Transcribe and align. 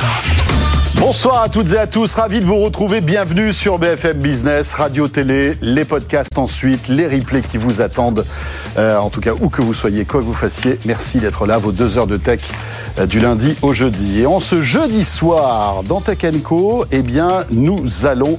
God. 0.00 0.39
Bonsoir 1.00 1.42
à 1.42 1.48
toutes 1.48 1.72
et 1.72 1.78
à 1.78 1.86
tous, 1.86 2.12
ravi 2.14 2.40
de 2.40 2.44
vous 2.44 2.58
retrouver. 2.58 3.00
Bienvenue 3.00 3.54
sur 3.54 3.78
BFM 3.78 4.18
Business, 4.18 4.74
radio, 4.74 5.08
télé, 5.08 5.56
les 5.62 5.86
podcasts 5.86 6.36
ensuite, 6.36 6.88
les 6.88 7.08
replays 7.08 7.40
qui 7.40 7.56
vous 7.56 7.80
attendent. 7.80 8.26
Euh, 8.76 8.98
en 8.98 9.08
tout 9.08 9.22
cas, 9.22 9.30
où 9.40 9.48
que 9.48 9.62
vous 9.62 9.72
soyez, 9.72 10.04
quoi 10.04 10.20
que 10.20 10.26
vous 10.26 10.34
fassiez, 10.34 10.78
merci 10.84 11.18
d'être 11.18 11.46
là. 11.46 11.56
Vos 11.56 11.72
deux 11.72 11.96
heures 11.96 12.06
de 12.06 12.18
tech 12.18 12.40
euh, 12.98 13.06
du 13.06 13.18
lundi 13.18 13.56
au 13.62 13.72
jeudi. 13.72 14.20
Et 14.20 14.26
en 14.26 14.40
ce 14.40 14.60
jeudi 14.60 15.06
soir, 15.06 15.82
dans 15.84 16.02
Tech 16.02 16.18
Co, 16.44 16.84
eh 16.92 17.00
bien, 17.00 17.46
nous 17.50 18.04
allons 18.04 18.38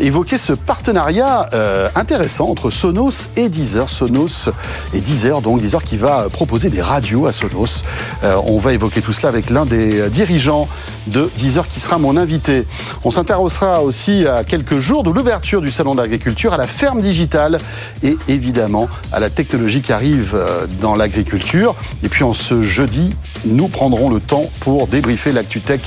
évoquer 0.00 0.36
ce 0.36 0.52
partenariat 0.52 1.48
euh, 1.54 1.88
intéressant 1.94 2.48
entre 2.48 2.70
Sonos 2.70 3.28
et 3.36 3.48
Deezer. 3.48 3.88
Sonos 3.88 4.48
et 4.94 5.00
Deezer, 5.00 5.42
donc 5.42 5.60
Deezer 5.60 5.84
qui 5.84 5.96
va 5.96 6.28
proposer 6.28 6.70
des 6.70 6.82
radios 6.82 7.26
à 7.26 7.32
Sonos. 7.32 7.84
on 8.24 8.58
va 8.58 8.72
évoquer 8.72 9.00
tout 9.00 9.12
cela 9.12 9.28
avec 9.28 9.48
l'un 9.48 9.64
des 9.64 10.10
dirigeants 10.10 10.68
de 11.06 11.30
Deezer 11.38 11.68
qui 11.68 11.78
sera 11.78 11.99
mon 12.00 12.16
invité. 12.16 12.64
On 13.04 13.10
s'intéressera 13.10 13.82
aussi 13.82 14.26
à 14.26 14.44
quelques 14.44 14.78
jours 14.78 15.02
de 15.02 15.10
l'ouverture 15.10 15.60
du 15.60 15.70
Salon 15.70 15.94
de 15.94 16.00
l'agriculture, 16.00 16.52
à 16.52 16.56
la 16.56 16.66
ferme 16.66 17.00
digitale 17.00 17.58
et 18.02 18.16
évidemment 18.28 18.88
à 19.12 19.20
la 19.20 19.30
technologie 19.30 19.82
qui 19.82 19.92
arrive 19.92 20.34
euh, 20.34 20.66
dans 20.80 20.94
l'agriculture. 20.94 21.74
Et 22.02 22.08
puis 22.08 22.24
en 22.24 22.34
ce 22.34 22.62
jeudi, 22.62 23.14
nous 23.44 23.68
prendrons 23.68 24.10
le 24.10 24.20
temps 24.20 24.50
pour 24.60 24.86
débriefer 24.86 25.32
l'actu 25.32 25.60
tech 25.60 25.80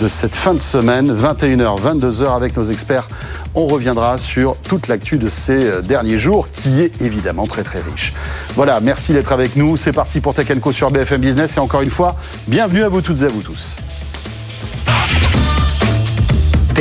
de 0.00 0.08
cette 0.08 0.34
fin 0.34 0.54
de 0.54 0.60
semaine, 0.60 1.14
21h, 1.14 1.80
22h 1.80 2.34
avec 2.34 2.56
nos 2.56 2.64
experts. 2.64 3.08
On 3.54 3.66
reviendra 3.66 4.18
sur 4.18 4.56
toute 4.56 4.88
l'actu 4.88 5.18
de 5.18 5.28
ces 5.28 5.64
euh, 5.64 5.82
derniers 5.82 6.18
jours 6.18 6.48
qui 6.52 6.80
est 6.80 7.00
évidemment 7.02 7.46
très 7.46 7.62
très 7.62 7.80
riche. 7.80 8.12
Voilà, 8.54 8.80
merci 8.80 9.12
d'être 9.12 9.32
avec 9.32 9.56
nous. 9.56 9.76
C'est 9.76 9.92
parti 9.92 10.20
pour 10.20 10.34
Tech 10.34 10.48
Co 10.60 10.72
sur 10.72 10.90
BFM 10.90 11.20
Business 11.20 11.56
et 11.56 11.60
encore 11.60 11.82
une 11.82 11.90
fois, 11.90 12.16
bienvenue 12.48 12.82
à 12.82 12.88
vous 12.88 13.00
toutes 13.00 13.22
et 13.22 13.24
à 13.24 13.28
vous 13.28 13.42
tous. 13.42 13.76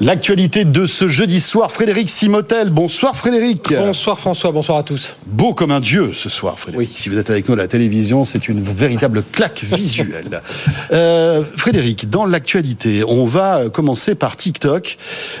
L'actualité 0.00 0.64
de 0.64 0.86
ce 0.86 1.08
jeudi 1.08 1.40
soir, 1.40 1.72
Frédéric 1.72 2.08
Simotel. 2.08 2.70
Bonsoir 2.70 3.16
Frédéric. 3.16 3.74
Bonsoir 3.76 4.16
François, 4.16 4.52
bonsoir 4.52 4.78
à 4.78 4.84
tous. 4.84 5.16
Beau 5.26 5.54
comme 5.54 5.72
un 5.72 5.80
dieu 5.80 6.12
ce 6.14 6.28
soir 6.28 6.56
Frédéric. 6.56 6.90
Si 6.94 7.08
vous 7.08 7.18
êtes 7.18 7.30
avec 7.30 7.48
nous 7.48 7.54
à 7.54 7.56
la 7.56 7.66
télévision, 7.66 8.24
c'est 8.24 8.48
une 8.48 8.62
véritable 8.62 9.24
claque 9.32 9.64
visuelle. 9.64 10.40
euh, 10.92 11.42
Frédéric, 11.56 12.08
dans 12.08 12.26
l'actualité, 12.26 13.02
on 13.02 13.26
va 13.26 13.68
commencer 13.70 14.14
par 14.14 14.36
TikTok. 14.36 14.98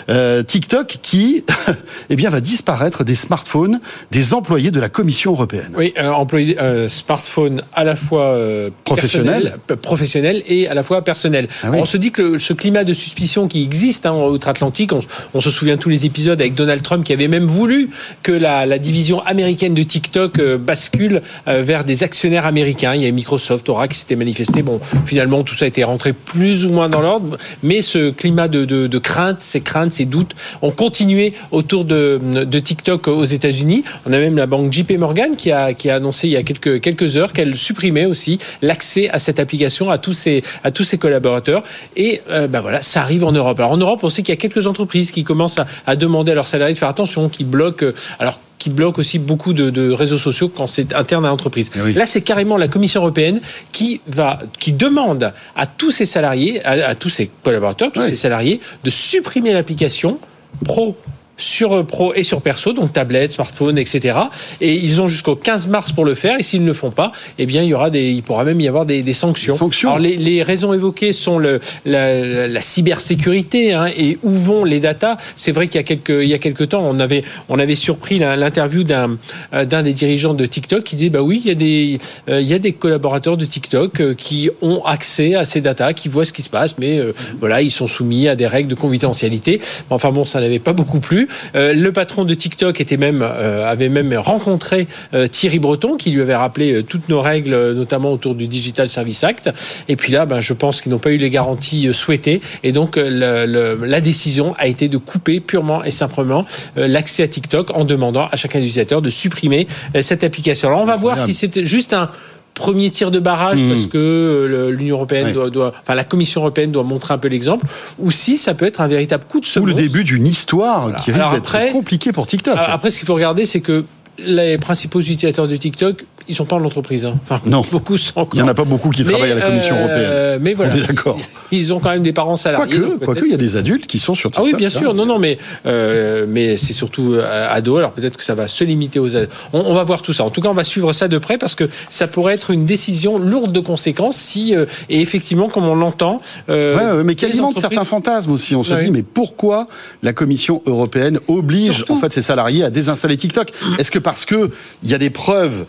Euh, 0.08 0.42
TikTok 0.42 0.98
qui 1.02 1.44
eh 2.10 2.16
bien, 2.16 2.28
va 2.28 2.40
disparaître 2.40 3.04
des 3.04 3.14
smartphones 3.14 3.80
des 4.10 4.34
employés 4.34 4.72
de 4.72 4.80
la 4.80 4.88
Commission 4.88 5.34
européenne. 5.34 5.72
Oui, 5.76 5.94
euh, 5.98 6.10
employés 6.10 6.60
euh, 6.60 6.88
smartphone 6.88 7.62
à 7.74 7.84
la 7.84 7.94
fois 7.94 8.36
professionnel. 8.82 9.56
professionnel 9.82 10.42
et 10.48 10.66
à 10.66 10.74
la 10.74 10.82
fois 10.82 11.02
personnel. 11.02 11.46
Ah 11.62 11.68
oui. 11.70 11.78
On 11.80 11.86
se 11.86 11.96
dit 11.96 12.10
que 12.10 12.40
ce 12.40 12.54
climat 12.54 12.82
de 12.82 12.92
suspicion 12.92 13.46
qui 13.46 13.62
existe 13.62 14.04
hein, 14.04 14.14
atlantique 14.48 14.92
On, 15.34 15.40
se 15.40 15.50
souvient 15.50 15.76
tous 15.76 15.88
les 15.88 16.06
épisodes 16.06 16.40
avec 16.40 16.54
Donald 16.54 16.82
Trump 16.82 17.04
qui 17.04 17.12
avait 17.12 17.28
même 17.28 17.46
voulu 17.46 17.90
que 18.22 18.32
la, 18.32 18.78
division 18.78 19.20
américaine 19.22 19.74
de 19.74 19.82
TikTok 19.82 20.38
euh, 20.38 20.56
bascule 20.56 21.22
euh, 21.48 21.62
vers 21.62 21.84
des 21.84 22.02
actionnaires 22.02 22.46
américains. 22.46 22.94
Il 22.94 23.02
y 23.02 23.06
a 23.06 23.10
Microsoft, 23.10 23.68
Oracle 23.68 23.94
qui 23.94 24.00
s'était 24.00 24.16
manifesté. 24.16 24.62
Bon, 24.62 24.80
finalement, 25.04 25.42
tout 25.42 25.54
ça 25.54 25.64
a 25.64 25.68
été 25.68 25.84
rentré 25.84 26.12
plus 26.12 26.66
ou 26.66 26.70
moins 26.70 26.88
dans 26.88 27.00
l'ordre, 27.00 27.38
mais 27.62 27.82
ce 27.82 28.10
climat 28.10 28.48
de, 28.48 28.64
de, 28.64 28.98
crainte, 28.98 29.42
ces 29.42 29.60
craintes, 29.60 29.92
ces 29.92 30.04
doutes 30.04 30.34
ont 30.62 30.70
continué 30.70 31.32
autour 31.50 31.84
de, 31.84 32.20
de 32.22 32.58
TikTok 32.58 33.08
aux 33.08 33.24
États-Unis. 33.24 33.84
On 34.06 34.12
a 34.12 34.18
même 34.18 34.36
la 34.36 34.46
banque 34.46 34.72
JP 34.72 34.92
Morgan 34.98 35.36
qui 35.36 35.50
a, 35.50 35.74
qui 35.74 35.90
a 35.90 35.96
annoncé 35.96 36.28
il 36.28 36.32
y 36.32 36.36
a 36.36 36.42
quelques, 36.42 36.80
quelques 36.80 37.16
heures 37.16 37.32
qu'elle 37.32 37.56
supprimait 37.56 38.06
aussi 38.06 38.38
l'accès 38.62 39.08
à 39.10 39.18
cette 39.18 39.38
application 39.38 39.90
à 39.90 39.98
tous 39.98 40.12
ses, 40.12 40.42
à 40.64 40.70
tous 40.70 40.84
ses 40.84 40.98
collaborateurs. 40.98 41.62
Et 41.96 42.20
euh, 42.30 42.46
ben 42.46 42.60
voilà, 42.60 42.82
ça 42.82 43.00
arrive 43.00 43.24
en 43.24 43.32
Europe. 43.32 43.58
Alors 43.58 43.72
en 43.72 43.76
Europe, 43.76 44.00
on 44.02 44.10
sait 44.10 44.22
qu'il 44.22 44.32
y 44.32 44.37
a 44.37 44.37
quelques 44.38 44.66
entreprises 44.66 45.10
qui 45.10 45.24
commencent 45.24 45.58
à, 45.58 45.66
à, 45.86 45.96
demander 45.96 46.32
à 46.32 46.34
leurs 46.34 46.46
salariés 46.46 46.74
de 46.74 46.78
faire 46.78 46.88
attention, 46.88 47.28
qui 47.28 47.44
bloquent. 47.44 47.86
Alors 48.18 48.40
qui 48.58 48.70
bloque 48.70 48.98
aussi 48.98 49.20
beaucoup 49.20 49.52
de, 49.52 49.70
de, 49.70 49.92
réseaux 49.92 50.18
sociaux 50.18 50.48
quand 50.48 50.66
c'est 50.66 50.92
interne 50.92 51.24
à 51.24 51.28
l'entreprise. 51.28 51.70
Oui. 51.76 51.94
Là, 51.94 52.06
c'est 52.06 52.22
carrément 52.22 52.56
la 52.56 52.66
Commission 52.66 53.00
européenne 53.02 53.40
qui 53.70 54.00
va, 54.08 54.40
qui 54.58 54.72
demande 54.72 55.32
à 55.54 55.66
tous 55.66 55.92
ses 55.92 56.06
salariés, 56.06 56.60
à, 56.64 56.88
à 56.88 56.94
tous 56.96 57.08
ses 57.08 57.30
collaborateurs, 57.44 57.92
tous 57.92 58.00
oui. 58.00 58.08
ses 58.08 58.16
salariés, 58.16 58.60
de 58.82 58.90
supprimer 58.90 59.52
l'application 59.52 60.18
pro 60.64 60.96
sur 61.38 61.86
pro 61.86 62.12
et 62.14 62.22
sur 62.22 62.42
perso, 62.42 62.72
donc 62.72 62.92
tablette, 62.92 63.32
smartphone, 63.32 63.78
etc. 63.78 64.18
Et 64.60 64.74
ils 64.74 65.00
ont 65.00 65.08
jusqu'au 65.08 65.36
15 65.36 65.68
mars 65.68 65.92
pour 65.92 66.04
le 66.04 66.14
faire. 66.14 66.38
Et 66.38 66.42
s'ils 66.42 66.62
ne 66.62 66.66
le 66.66 66.72
font 66.72 66.90
pas, 66.90 67.12
eh 67.38 67.46
bien, 67.46 67.62
il 67.62 67.68
y 67.68 67.74
aura 67.74 67.90
des, 67.90 68.10
il 68.10 68.22
pourra 68.22 68.44
même 68.44 68.60
y 68.60 68.68
avoir 68.68 68.84
des, 68.84 69.02
des 69.02 69.12
sanctions. 69.12 69.54
Des 69.54 69.58
sanctions. 69.58 69.90
Alors 69.90 70.00
les, 70.00 70.16
les, 70.16 70.42
raisons 70.42 70.72
évoquées 70.72 71.12
sont 71.12 71.38
le, 71.38 71.60
la, 71.84 72.48
la, 72.48 72.60
cybersécurité 72.60 73.72
hein, 73.72 73.86
et 73.96 74.18
où 74.22 74.32
vont 74.32 74.64
les 74.64 74.80
datas. 74.80 75.16
C'est 75.36 75.52
vrai 75.52 75.68
qu'il 75.68 75.78
y 75.78 75.80
a 75.80 75.84
quelques, 75.84 76.10
il 76.10 76.28
y 76.28 76.34
a 76.34 76.38
quelques 76.38 76.70
temps, 76.70 76.82
on 76.84 76.98
avait, 76.98 77.22
on 77.48 77.58
avait 77.58 77.74
surpris 77.74 78.18
l'interview 78.18 78.84
d'un, 78.84 79.18
d'un 79.52 79.82
des 79.82 79.92
dirigeants 79.92 80.34
de 80.34 80.46
TikTok 80.46 80.84
qui 80.84 80.96
disait, 80.96 81.10
bah 81.10 81.22
oui, 81.22 81.40
il 81.44 81.48
y 81.48 81.52
a 81.52 81.54
des, 81.54 81.98
euh, 82.28 82.40
il 82.40 82.48
y 82.48 82.54
a 82.54 82.58
des 82.58 82.72
collaborateurs 82.72 83.36
de 83.36 83.44
TikTok 83.44 84.00
euh, 84.00 84.14
qui 84.14 84.50
ont 84.62 84.82
accès 84.84 85.34
à 85.34 85.44
ces 85.44 85.60
datas, 85.60 85.92
qui 85.92 86.08
voient 86.08 86.24
ce 86.24 86.32
qui 86.32 86.42
se 86.42 86.50
passe, 86.50 86.76
mais 86.78 86.98
euh, 86.98 87.12
voilà, 87.40 87.62
ils 87.62 87.70
sont 87.70 87.86
soumis 87.86 88.28
à 88.28 88.36
des 88.36 88.46
règles 88.46 88.68
de 88.68 88.74
confidentialité. 88.74 89.60
Enfin 89.90 90.10
bon, 90.10 90.24
ça 90.24 90.40
n'avait 90.40 90.58
pas 90.58 90.72
beaucoup 90.72 91.00
plu. 91.00 91.27
Euh, 91.54 91.72
le 91.74 91.92
patron 91.92 92.24
de 92.24 92.34
TikTok 92.34 92.80
était 92.80 92.96
même, 92.96 93.22
euh, 93.22 93.70
avait 93.70 93.88
même 93.88 94.14
rencontré 94.14 94.86
euh, 95.14 95.26
Thierry 95.26 95.58
Breton, 95.58 95.96
qui 95.96 96.10
lui 96.10 96.22
avait 96.22 96.36
rappelé 96.36 96.82
toutes 96.82 97.08
nos 97.08 97.20
règles, 97.20 97.72
notamment 97.72 98.12
autour 98.12 98.34
du 98.34 98.46
Digital 98.46 98.88
Service 98.88 99.24
Act. 99.24 99.50
Et 99.88 99.96
puis 99.96 100.12
là, 100.12 100.26
ben, 100.26 100.40
je 100.40 100.52
pense 100.52 100.80
qu'ils 100.80 100.92
n'ont 100.92 100.98
pas 100.98 101.10
eu 101.10 101.18
les 101.18 101.30
garanties 101.30 101.92
souhaitées. 101.92 102.40
Et 102.62 102.72
donc, 102.72 102.96
le, 102.96 103.46
le, 103.46 103.78
la 103.84 104.00
décision 104.00 104.54
a 104.58 104.66
été 104.66 104.88
de 104.88 104.96
couper 104.96 105.40
purement 105.40 105.84
et 105.84 105.90
simplement 105.90 106.44
l'accès 106.76 107.22
à 107.22 107.28
TikTok 107.28 107.76
en 107.76 107.84
demandant 107.84 108.28
à 108.30 108.36
chacun 108.36 108.58
des 108.58 108.66
utilisateurs 108.66 109.02
de 109.02 109.10
supprimer 109.10 109.66
cette 110.00 110.24
application. 110.24 110.68
Alors, 110.68 110.82
on 110.82 110.86
va 110.86 110.96
voir 110.96 111.20
si 111.20 111.34
c'était 111.34 111.64
juste 111.64 111.92
un 111.92 112.10
premier 112.58 112.90
tir 112.90 113.10
de 113.10 113.18
barrage 113.18 113.62
mmh. 113.62 113.68
parce 113.68 113.86
que 113.86 114.70
l'Union 114.70 114.96
européenne 114.96 115.28
ouais. 115.28 115.32
doit, 115.32 115.50
doit, 115.50 115.72
enfin 115.80 115.94
la 115.94 116.04
Commission 116.04 116.42
européenne 116.42 116.72
doit 116.72 116.82
montrer 116.82 117.14
un 117.14 117.18
peu 117.18 117.28
l'exemple, 117.28 117.64
ou 117.98 118.10
si 118.10 118.36
ça 118.36 118.52
peut 118.52 118.66
être 118.66 118.82
un 118.82 118.88
véritable 118.88 119.24
coup 119.26 119.40
de 119.40 119.46
semonce. 119.46 119.64
Ou 119.64 119.68
le 119.68 119.74
début 119.74 120.04
d'une 120.04 120.26
histoire 120.26 120.82
voilà. 120.82 120.98
qui 120.98 121.12
risque 121.12 121.30
d'être 121.32 121.72
compliquée 121.72 122.12
pour 122.12 122.26
TikTok. 122.26 122.56
Après, 122.58 122.90
ce 122.90 122.98
qu'il 122.98 123.06
faut 123.06 123.14
regarder, 123.14 123.46
c'est 123.46 123.60
que 123.60 123.84
les 124.18 124.58
principaux 124.58 125.00
utilisateurs 125.00 125.48
de 125.48 125.56
TikTok, 125.56 126.04
ils 126.28 126.34
sont 126.34 126.44
pas 126.44 126.56
en 126.56 126.64
entreprise. 126.64 127.04
Hein. 127.04 127.18
Enfin, 127.24 127.40
non. 127.46 127.64
Beaucoup 127.70 127.96
sont. 127.96 128.28
Il 128.34 128.38
y 128.38 128.42
en 128.42 128.48
a 128.48 128.54
pas 128.54 128.64
beaucoup 128.64 128.90
qui 128.90 129.04
mais, 129.04 129.12
travaillent 129.12 129.32
à 129.32 129.36
la 129.36 129.46
Commission 129.46 129.76
euh, 129.76 129.80
européenne. 129.80 130.42
Mais 130.42 130.54
voilà. 130.54 130.74
On 130.74 130.76
est 130.76 130.86
d'accord. 130.86 131.18
Ils 131.50 131.72
ont 131.72 131.80
quand 131.80 131.90
même 131.90 132.02
des 132.02 132.12
parents 132.12 132.36
salariés. 132.36 132.78
Quoique, 132.78 133.04
quoique, 133.04 133.24
il 133.24 133.30
y 133.30 133.34
a 133.34 133.38
des 133.38 133.56
adultes 133.56 133.86
qui 133.86 133.98
sont 133.98 134.14
sur 134.14 134.30
TikTok. 134.30 134.46
Ah 134.46 134.50
oui, 134.52 134.54
bien 134.58 134.68
sûr. 134.68 134.90
Hein. 134.90 134.94
Non, 134.94 135.06
non, 135.06 135.18
mais 135.18 135.38
euh, 135.66 136.26
mais 136.28 136.58
c'est 136.58 136.74
surtout 136.74 137.16
ado. 137.50 137.78
Alors 137.78 137.92
peut-être 137.92 138.18
que 138.18 138.22
ça 138.22 138.34
va 138.34 138.48
se 138.48 138.64
limiter 138.64 138.98
aux 138.98 139.16
ados. 139.16 139.28
On, 139.54 139.60
on, 139.60 139.74
va 139.74 139.82
voir 139.82 140.02
tout 140.02 140.12
ça. 140.12 140.24
En 140.24 140.30
tout 140.30 140.42
cas, 140.42 140.48
on 140.48 140.54
va 140.54 140.64
suivre 140.64 140.92
ça 140.92 141.08
de 141.08 141.16
près 141.16 141.38
parce 141.38 141.54
que 141.54 141.64
ça 141.88 142.06
pourrait 142.06 142.34
être 142.34 142.50
une 142.50 142.66
décision 142.66 143.18
lourde 143.18 143.52
de 143.52 143.60
conséquences 143.60 144.16
si 144.16 144.54
euh, 144.54 144.66
et 144.88 145.00
effectivement, 145.00 145.48
comme 145.48 145.64
on 145.64 145.74
l'entend. 145.74 146.20
Euh, 146.48 146.98
ouais, 146.98 147.04
mais 147.04 147.14
qui 147.14 147.24
alimente 147.24 147.56
entreprises... 147.56 147.76
certains 147.76 147.84
fantasmes 147.84 148.32
aussi. 148.32 148.54
On 148.54 148.64
se 148.64 148.74
ouais. 148.74 148.84
dit, 148.84 148.90
mais 148.90 149.02
pourquoi 149.02 149.66
la 150.02 150.12
Commission 150.12 150.62
européenne 150.66 151.20
oblige 151.28 151.76
surtout. 151.76 151.94
en 151.94 152.00
fait 152.00 152.12
ses 152.12 152.22
salariés 152.22 152.64
à 152.64 152.70
désinstaller 152.70 153.16
TikTok? 153.16 153.50
Est-ce 153.78 153.90
que 153.90 153.98
parce 153.98 154.24
que 154.24 154.50
il 154.82 154.90
y 154.90 154.94
a 154.94 154.98
des 154.98 155.10
preuves 155.10 155.66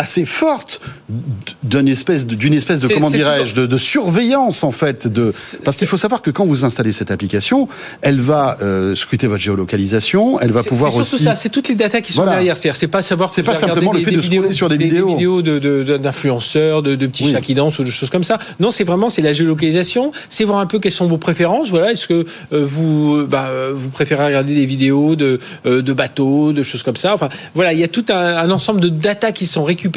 assez 0.00 0.24
forte 0.24 0.80
d'une 1.62 1.88
espèce 1.88 2.26
de, 2.26 2.34
d'une 2.34 2.54
espèce 2.54 2.80
de 2.80 2.88
comment 2.88 3.10
dirais-je 3.10 3.54
de, 3.54 3.66
de, 3.66 3.78
surveillance 3.78 4.64
en 4.64 4.72
fait 4.72 5.06
de 5.06 5.30
parce 5.62 5.76
qu'il 5.76 5.86
faut 5.86 5.98
savoir 5.98 6.22
que 6.22 6.30
quand 6.30 6.46
vous 6.46 6.64
installez 6.64 6.92
cette 6.92 7.10
application 7.10 7.68
elle 8.00 8.20
va 8.20 8.56
euh, 8.62 8.94
scruter 8.94 9.26
votre 9.26 9.42
géolocalisation 9.42 10.40
elle 10.40 10.52
va 10.52 10.62
pouvoir 10.62 10.90
c'est 10.90 11.00
aussi 11.00 11.22
ça 11.22 11.34
c'est 11.34 11.50
toutes 11.50 11.68
les 11.68 11.74
datas 11.74 12.00
qui 12.00 12.14
sont 12.14 12.22
voilà. 12.22 12.36
derrière 12.36 12.56
c'est 12.56 12.74
c'est 12.74 12.88
pas 12.88 13.02
savoir 13.02 13.30
c'est 13.30 13.42
pas 13.42 13.54
simplement 13.54 13.92
le 13.92 14.00
fait 14.00 14.10
de 14.10 14.22
scroller 14.22 14.54
sur 14.54 14.70
des 14.70 14.78
vidéos 14.78 15.06
des 15.06 15.12
vidéos 15.12 15.42
de, 15.42 15.58
de, 15.58 15.96
d'influenceurs 15.98 16.82
de, 16.82 16.94
de, 16.94 17.06
petits 17.06 17.24
oui. 17.24 17.32
chats 17.32 17.42
qui 17.42 17.52
dansent 17.52 17.78
ou 17.78 17.84
de 17.84 17.90
choses 17.90 18.10
comme 18.10 18.24
ça 18.24 18.38
non 18.58 18.70
c'est 18.70 18.84
vraiment 18.84 19.10
c'est 19.10 19.22
la 19.22 19.34
géolocalisation 19.34 20.12
c'est 20.30 20.44
voir 20.44 20.60
un 20.60 20.66
peu 20.66 20.78
quelles 20.78 20.92
sont 20.92 21.08
vos 21.08 21.18
préférences 21.18 21.68
voilà 21.68 21.92
est-ce 21.92 22.08
que 22.08 22.24
euh, 22.54 22.64
vous 22.64 23.26
bah, 23.28 23.50
vous 23.74 23.90
préférez 23.90 24.24
regarder 24.24 24.54
des 24.54 24.66
vidéos 24.66 25.14
de 25.14 25.40
euh, 25.66 25.82
de 25.82 25.92
bateaux 25.92 26.52
de 26.52 26.62
choses 26.62 26.82
comme 26.82 26.96
ça 26.96 27.12
enfin 27.14 27.28
voilà 27.54 27.74
il 27.74 27.80
y 27.80 27.84
a 27.84 27.88
tout 27.88 28.06
un, 28.08 28.14
un 28.14 28.50
ensemble 28.50 28.80
de 28.80 28.88
datas 28.88 29.32
qui 29.32 29.44
sont 29.44 29.62
récupérées 29.62 29.89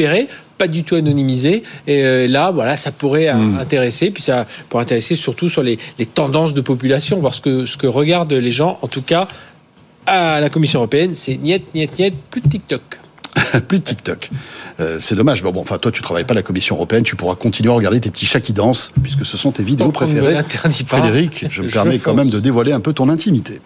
pas 0.57 0.68
du 0.68 0.84
tout 0.84 0.95
anonymisé. 0.95 1.63
Et 1.88 2.04
euh, 2.04 2.28
là, 2.28 2.51
voilà, 2.51 2.78
ça 2.78 2.92
pourrait 2.92 3.34
Hmm. 3.34 3.57
intéresser. 3.60 4.12
Puis 4.12 4.24
ça 4.24 4.45
pourrait 4.69 4.84
intéresser 4.84 5.16
surtout 5.16 5.50
sur 5.50 5.63
les, 5.63 5.78
les 6.00 6.06
tendances 6.06 6.54
de 6.54 6.62
population, 6.62 7.19
voir 7.19 7.34
ce 7.34 7.42
que, 7.42 7.66
ce 7.66 7.78
que 7.78 7.88
regardent 7.88 8.34
les 8.34 8.51
gens. 8.51 8.78
En 8.81 8.88
tout 8.88 9.01
cas, 9.01 9.28
à 10.06 10.40
la 10.42 10.50
Commission 10.50 10.80
européenne, 10.80 11.16
c'est 11.16 11.38
niet, 11.38 11.74
niet, 11.74 11.98
niet, 12.00 12.13
plus 12.30 12.42
de 12.42 12.50
TikTok. 12.50 12.81
Plus 13.68 13.80
de 13.80 13.84
TikTok. 13.84 14.30
Euh, 14.80 14.98
c'est 15.00 15.16
dommage. 15.16 15.42
Mais 15.44 15.51
bon, 15.51 15.62
enfin, 15.62 15.78
toi, 15.78 15.92
tu 15.92 16.01
travailles 16.01 16.24
pas 16.24 16.34
à 16.34 16.36
la 16.36 16.42
Commission 16.44 16.75
européenne. 16.75 17.04
Tu 17.04 17.16
pourras 17.16 17.36
continuer 17.36 17.72
à 17.72 17.75
regarder 17.75 18.00
tes 18.00 18.10
petits 18.12 18.25
chats 18.25 18.39
qui 18.42 18.54
dansent, 18.54 18.92
puisque 19.01 19.25
ce 19.25 19.38
sont 19.38 19.51
tes 19.51 19.63
vidéos 19.63 19.86
On 19.86 19.89
ne 19.89 19.94
préférées. 19.94 20.34
l'interdit 20.34 20.84
pas. 20.84 20.98
Frédéric, 20.98 21.46
je 21.50 21.62
me 21.63 21.68
Je 21.68 21.74
permets 21.74 22.00
quand 22.00 22.13
même 22.16 22.30
de 22.30 22.39
dévoiler 22.39 22.72
un 22.74 22.80
peu 22.80 22.94
ton 22.94 23.10
intimité. 23.10 23.60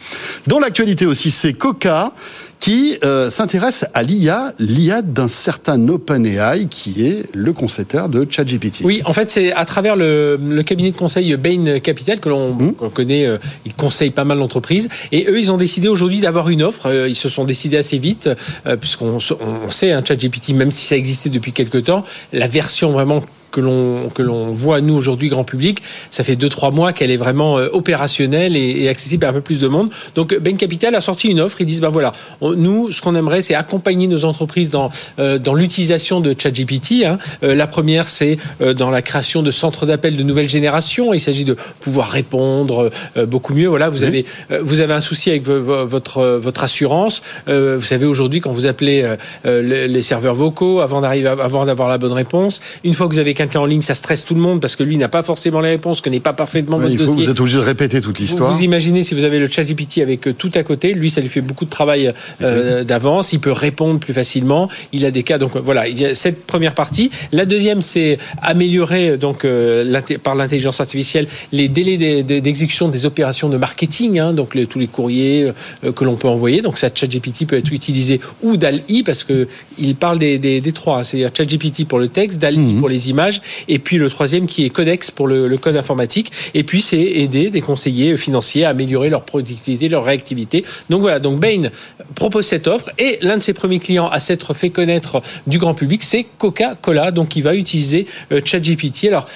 Dans 0.48 0.60
l'actualité 0.60 1.06
aussi, 1.06 1.32
c'est 1.32 1.54
Coca 1.54 2.12
qui 2.60 2.98
euh, 3.04 3.30
s'intéresse 3.30 3.86
à 3.94 4.04
l'IA, 4.04 4.54
l'IA 4.60 5.02
d'un 5.02 5.28
certain 5.28 5.88
OpenAI 5.88 6.66
qui 6.70 7.06
est 7.06 7.24
le 7.36 7.54
concepteur 7.54 8.10
de 8.10 8.26
ChatGPT. 8.30 8.82
Oui, 8.84 9.02
en 9.06 9.14
fait, 9.14 9.30
c'est 9.30 9.54
à 9.54 9.64
travers 9.64 9.96
le, 9.96 10.40
le 10.42 10.64
cabinet 10.64 10.92
de 10.92 10.98
conseil 10.98 11.36
Bain 11.38 11.80
Capital 11.80 12.20
que 12.20 12.30
l'on 12.30 12.54
Mmh. 12.54 12.74
connaît. 12.94 13.26
euh, 13.26 13.38
ils 13.66 13.74
conseillent 13.74 14.10
pas 14.12 14.24
mal 14.24 14.40
d'entreprises. 14.40 14.90
Et 15.12 15.26
eux, 15.30 15.40
ils 15.40 15.52
ont 15.52 15.58
décidé 15.58 15.88
aujourd'hui 15.88 16.20
d'avoir 16.20 16.50
une 16.50 16.64
offre. 16.64 16.88
Euh, 16.88 17.08
Ils 17.08 17.16
se 17.16 17.30
sont 17.30 17.44
décidés 17.46 17.78
assez 17.78 17.98
vite, 18.00 18.30
euh, 18.66 18.76
puisqu'on 18.76 19.18
on 19.40 19.72
sait, 19.72 19.92
un 19.92 20.04
ChatGPT, 20.04 20.50
même 20.54 20.72
si 20.72 20.86
ça 20.86 20.96
existait 20.96 21.30
depuis 21.30 21.52
quelque 21.52 21.78
temps, 21.78 22.04
la 22.34 22.48
version 22.48 22.92
vraiment 22.92 23.24
que 23.52 23.62
l'on 23.62 24.10
que 24.10 24.22
l'on 24.22 24.52
voit 24.52 24.82
nous 24.82 24.96
aujourd'hui 24.96 25.30
grand 25.30 25.44
public, 25.44 25.80
ça 26.10 26.24
fait 26.24 26.36
deux 26.36 26.50
trois 26.50 26.72
mois 26.72 26.94
qu'elle 26.94 27.12
est 27.12 27.18
vraiment 27.18 27.58
euh, 27.58 27.70
opérationnelle 27.74 28.56
et, 28.56 28.84
et 28.84 28.90
accessible 28.90 29.26
à 29.26 29.30
un 29.30 29.34
peu 29.34 29.42
plus 29.42 29.62
de 29.62 29.68
monde. 29.68 29.90
Donc 30.16 30.38
Bain 30.40 30.56
Capital 30.56 30.94
a 30.96 31.02
sorti 31.02 31.30
une 31.30 31.40
offre. 31.40 31.62
Ils 31.62 31.66
disent 31.66 31.82
ben 31.82 31.90
voilà, 31.90 32.12
on- 32.42 32.54
nous 32.54 32.92
ce 32.92 33.02
qu'on 33.02 33.16
aimerait 33.16 33.42
c'est 33.42 33.56
accompagner 33.56 34.08
nos 34.08 34.26
entreprises 34.26 34.70
dans 34.70 34.92
euh, 35.20 35.38
dans 35.40 35.54
l'utilisation 35.54 36.20
de 36.20 36.36
ChatGPT. 36.38 37.06
Hein. 37.06 37.18
Euh, 37.44 37.56
la 37.56 37.68
première 37.68 38.10
c'est 38.10 38.38
euh, 38.62 38.74
dans 38.74 38.90
la 38.90 39.02
création 39.02 39.42
de 39.44 39.52
centres 39.52 39.86
d'appel 39.86 40.16
de 40.18 40.24
nouvelle 40.24 40.50
génération. 40.50 41.14
Il 41.14 41.20
s'agit 41.22 41.46
de 41.46 41.56
pouvoir 41.80 42.10
répondre 42.10 42.92
beaucoup 43.28 43.54
mieux. 43.54 43.68
Voilà, 43.68 43.90
vous 43.90 44.04
avez 44.04 44.26
vous 44.62 44.82
avez 44.82 44.94
un 44.94 45.02
souci 45.02 45.30
avec 45.30 45.44
vo- 45.46 45.62
vo- 45.62 45.86
votre 45.88 46.24
votre 46.38 46.64
assurance. 46.64 47.22
Vous 47.48 47.82
savez 47.82 48.06
aujourd'hui 48.06 48.42
quand 48.42 48.52
vous 48.52 48.66
appelez 48.66 49.08
le- 49.46 49.86
les 49.88 50.02
serveurs 50.02 50.36
vocaux 50.36 50.82
avant 50.82 51.02
d'arriver 51.02 51.28
avant 51.30 51.66
d'avoir 51.66 51.90
la 51.90 51.98
bonne 51.98 52.12
réponse, 52.14 52.62
une 52.84 52.94
fois 52.94 53.08
que 53.08 53.14
vous 53.14 53.20
avez 53.20 53.34
quelqu'un 53.38 53.60
en 53.62 53.66
ligne, 53.66 53.82
ça 53.82 53.94
stresse 53.94 54.26
tout 54.26 54.34
le 54.36 54.42
monde 54.42 54.60
parce 54.60 54.76
que 54.76 54.84
lui 54.84 54.98
n'a 54.98 55.08
pas 55.08 55.24
forcément 55.24 55.62
les 55.62 55.70
réponses, 55.70 56.02
connaît 56.02 56.20
pas 56.20 56.34
parfaitement 56.34 56.78
Ouais, 56.78 56.84
votre 56.84 56.94
il 56.94 57.00
faut, 57.00 57.06
dossier. 57.06 57.26
vous 57.26 57.32
êtes 57.32 57.40
obligé 57.40 57.58
de 57.58 57.64
répéter 57.64 58.02
toute 58.02 58.20
l'histoire. 58.20 58.52
vous 58.52 58.64
imaginez 58.64 59.04
si 59.04 59.14
vous 59.16 59.24
avez 59.24 59.40
le 59.40 59.48
ChatGPT 59.48 60.00
avec 60.00 60.28
euh, 60.28 60.34
tout 60.34 60.52
à 60.56 60.64
côté, 60.64 60.94
lui 60.94 61.10
ça 61.10 61.22
lui 61.22 61.30
fait 61.30 61.42
beaucoup 61.42 61.66
de 61.66 61.70
travail 61.70 62.14
euh, 62.42 62.84
d'avance, 62.84 63.32
il 63.34 63.40
peut 63.40 63.52
répondre 63.52 64.00
plus 64.00 64.14
facilement, 64.14 64.70
il 64.92 65.06
a 65.06 65.12
des 65.12 65.24
cas 65.24 65.38
donc 65.38 65.56
euh, 65.56 65.60
voilà, 65.64 65.88
il 65.88 66.00
y 66.00 66.06
a 66.06 66.14
cette 66.16 66.46
première 66.46 66.74
partie. 66.74 67.12
La 67.32 67.46
deuxième 67.46 67.82
c'est 67.82 68.18
améliorer 68.42 69.10
euh, 69.12 69.18
donc 69.18 69.46
euh, 69.46 70.00
par 70.24 70.36
l'intelligence 70.36 70.80
artificielle 70.82 71.28
les 71.52 71.68
délais 71.70 71.98
d'e- 71.98 72.24
d'e- 72.24 72.40
d'exécution 72.42 72.88
des 72.88 73.06
opérations 73.06 73.50
de 73.50 73.58
marketing, 73.58 74.20
hein, 74.20 74.34
donc 74.34 74.56
les- 74.56 74.66
tous 74.66 74.80
les 74.80 74.88
courriers 74.88 75.52
euh, 75.84 75.92
que 75.92 76.04
l'on 76.04 76.16
peut 76.16 76.28
envoyer. 76.28 76.62
Donc 76.62 76.78
ça 76.78 76.90
ChatGPT 76.94 77.46
peut 77.46 77.58
être 77.58 77.72
utilisé 77.72 78.20
ou 78.42 78.58
DAL-I 78.58 79.04
parce 79.04 79.24
que 79.24 79.48
il 79.78 79.96
parle 79.96 80.18
des, 80.20 80.40
des, 80.40 80.62
des 80.62 80.72
trois, 80.72 81.04
c'est-à-dire 81.04 81.30
ChatGPT 81.36 81.86
pour 81.86 82.00
le 82.00 82.08
texte, 82.08 82.40
DAL-I 82.42 82.80
pour 82.80 82.90
les 82.90 83.10
images 83.10 83.27
et 83.68 83.80
puis 83.80 83.98
le 83.98 84.10
troisième 84.10 84.48
qui 84.48 84.66
est 84.66 84.70
Codex 84.70 85.12
pour 85.12 85.28
le, 85.28 85.48
le 85.48 85.58
code 85.58 85.76
informatique. 85.76 86.32
Et 86.54 86.64
puis 86.64 86.82
c'est 86.82 87.02
aider 87.02 87.50
des 87.50 87.62
conseillers 87.62 88.18
financiers 88.18 88.66
à 88.66 88.70
améliorer 88.70 89.10
leur 89.10 89.24
productivité, 89.24 89.90
leur 89.90 90.04
réactivité. 90.04 90.64
Donc 90.90 91.02
voilà, 91.02 91.20
donc 91.20 91.40
Bain 91.40 91.70
propose 92.16 92.46
cette 92.46 92.68
offre 92.68 92.92
et 92.98 93.20
l'un 93.22 93.38
de 93.38 93.44
ses 93.44 93.54
premiers 93.54 93.80
clients 93.80 94.08
à 94.08 94.20
s'être 94.20 94.54
fait 94.54 94.70
connaître 94.70 95.22
du 95.46 95.58
grand 95.58 95.74
public, 95.74 96.04
c'est 96.04 96.26
Coca-Cola, 96.38 97.12
donc 97.12 97.36
il 97.36 97.44
va 97.44 97.56
utiliser 97.56 98.08
euh, 98.32 98.42
ChatGPT. 98.44 99.08
Alors 99.08 99.28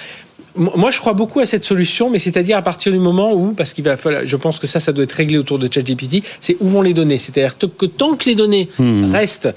moi, 0.54 0.90
je 0.90 0.98
crois 0.98 1.14
beaucoup 1.14 1.40
à 1.40 1.46
cette 1.46 1.64
solution, 1.64 2.10
mais 2.10 2.18
c'est-à-dire 2.18 2.58
à 2.58 2.62
partir 2.62 2.92
du 2.92 2.98
moment 2.98 3.32
où, 3.32 3.52
parce 3.52 3.72
qu'il 3.72 3.84
va 3.84 3.96
falloir, 3.96 4.26
je 4.26 4.36
pense 4.36 4.58
que 4.58 4.66
ça, 4.66 4.80
ça 4.80 4.92
doit 4.92 5.04
être 5.04 5.12
réglé 5.12 5.38
autour 5.38 5.58
de 5.58 5.66
ChatGPT, 5.72 6.22
c'est 6.40 6.56
où 6.60 6.68
vont 6.68 6.82
les 6.82 6.92
données? 6.92 7.16
C'est-à-dire 7.16 7.56
que 7.56 7.86
tant 7.86 8.16
que 8.16 8.28
les 8.28 8.34
données 8.34 8.68
restent 9.12 9.46
euh, 9.46 9.52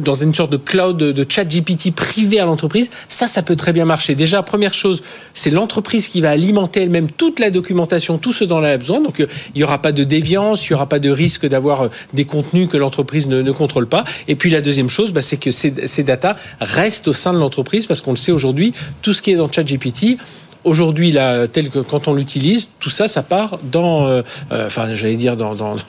dans 0.00 0.14
une 0.14 0.34
sorte 0.34 0.52
de 0.52 0.56
cloud 0.56 0.96
de 0.96 1.12
de 1.12 1.26
ChatGPT 1.28 1.92
privé 1.94 2.40
à 2.40 2.44
l'entreprise, 2.44 2.90
ça, 3.08 3.26
ça 3.26 3.42
peut 3.42 3.56
très 3.56 3.72
bien 3.72 3.84
marcher. 3.84 4.14
Déjà, 4.14 4.42
première 4.42 4.74
chose, 4.74 5.02
c'est 5.34 5.50
l'entreprise 5.50 6.08
qui 6.08 6.20
va 6.20 6.30
alimenter 6.30 6.82
elle-même 6.82 7.10
toute 7.10 7.38
la 7.38 7.50
documentation, 7.50 8.18
tout 8.18 8.32
ce 8.32 8.44
dont 8.44 8.58
elle 8.60 8.72
a 8.72 8.78
besoin. 8.78 9.00
Donc, 9.00 9.20
euh, 9.20 9.26
il 9.54 9.58
n'y 9.58 9.64
aura 9.64 9.80
pas 9.80 9.92
de 9.92 10.04
déviance, 10.04 10.68
il 10.68 10.72
n'y 10.72 10.74
aura 10.74 10.88
pas 10.88 10.98
de 10.98 11.10
risque 11.10 11.46
d'avoir 11.46 11.82
euh, 11.82 11.88
des 12.12 12.24
contenus 12.24 12.68
que 12.68 12.76
l'entreprise 12.76 13.28
ne, 13.28 13.52
contrôle 13.52 13.86
pas. 13.86 14.04
Et 14.28 14.34
puis, 14.34 14.50
la 14.50 14.60
deuxième 14.60 14.88
chose, 14.88 15.12
bah, 15.12 15.22
c'est 15.22 15.36
que 15.36 15.50
ces, 15.50 15.72
ces 15.86 16.02
datas 16.02 16.36
restent 16.60 17.08
au 17.08 17.12
sein 17.12 17.32
de 17.32 17.38
l'entreprise 17.38 17.86
parce 17.86 18.00
qu'on 18.00 18.12
le 18.12 18.16
sait 18.16 18.32
aujourd'hui, 18.32 18.72
tout 19.02 19.12
ce 19.12 19.22
qui 19.22 19.32
est 19.32 19.36
dans 19.36 19.50
ChatGPT, 19.50 20.18
Aujourd'hui, 20.64 21.16
tel 21.52 21.70
que 21.70 21.80
quand 21.80 22.06
on 22.06 22.14
l'utilise, 22.14 22.68
tout 22.78 22.90
ça, 22.90 23.08
ça 23.08 23.22
part 23.22 23.58
dans, 23.64 24.06
euh, 24.06 24.22
euh, 24.52 24.68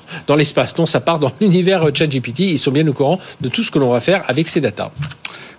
l'espace. 0.35 0.77
Non, 0.77 0.85
ça 0.85 0.99
part 0.99 1.19
dans 1.19 1.31
l'univers 1.41 1.83
euh, 1.83 1.91
ChatGPT. 1.93 2.39
Ils 2.39 2.59
sont 2.59 2.71
bien 2.71 2.87
au 2.87 2.93
courant 2.93 3.19
de 3.41 3.49
tout 3.49 3.61
ce 3.61 3.69
que 3.69 3.77
l'on 3.77 3.91
va 3.91 3.99
faire 3.99 4.23
avec 4.27 4.47
ces 4.47 4.61
datas. 4.61 4.91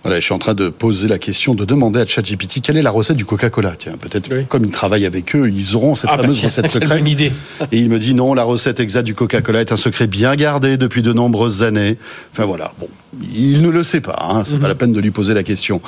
Voilà, 0.05 0.21
je 0.21 0.25
suis 0.27 0.35
en 0.35 0.39
train 0.39 0.53
de 0.53 0.69
poser 0.69 1.09
la 1.09 1.17
question, 1.19 1.55
de 1.55 1.65
demander 1.65 1.99
à 1.99 2.05
ChatGPT 2.07 2.61
quelle 2.61 2.77
est 2.77 2.83
la 2.83 2.91
recette 2.91 3.17
du 3.17 3.25
Coca-Cola. 3.25 3.73
Tiens, 3.79 3.95
peut-être 3.99 4.31
Oui. 4.31 4.45
comme 4.47 4.67
ils 4.67 4.71
travaillent 4.71 5.07
avec 5.07 5.35
eux, 5.35 5.49
ils 5.51 5.75
auront 5.77 5.95
cette 5.95 6.11
Ah, 6.13 6.17
bah, 6.19 6.23
fameuse 6.25 6.41
tiens, 6.41 6.49
recette 6.51 6.69
secrète. 6.71 6.91
bonne 6.91 7.09
idée. 7.09 7.33
Et 7.73 7.79
il 7.79 7.89
me 7.89 7.99
dit 7.99 8.13
non, 8.13 8.35
la 8.35 8.45
recette 8.45 8.81
exacte 8.81 9.07
du 9.07 9.15
Coca-Cola 9.15 9.63
est 9.63 9.73
un 9.73 9.77
secret 9.79 10.07
bien 10.07 10.37
gardé 10.37 10.77
depuis 10.77 11.01
de 11.01 11.15
nombreuses 11.15 11.63
années. 11.63 11.97
Enfin 12.33 12.45
voilà, 12.45 12.73
bon, 12.79 12.89
il 13.35 13.63
ne 13.63 13.71
le 13.71 13.83
sait 13.83 14.03
pas, 14.03 14.19
hein, 14.31 14.43
c'est 14.45 14.57
Mhm. 14.57 14.61
pas 14.61 14.69
la 14.69 14.75
peine 14.75 14.93
de 14.93 15.01
lui 15.01 15.11
poser 15.11 15.33
la 15.33 15.43
question. 15.43 15.81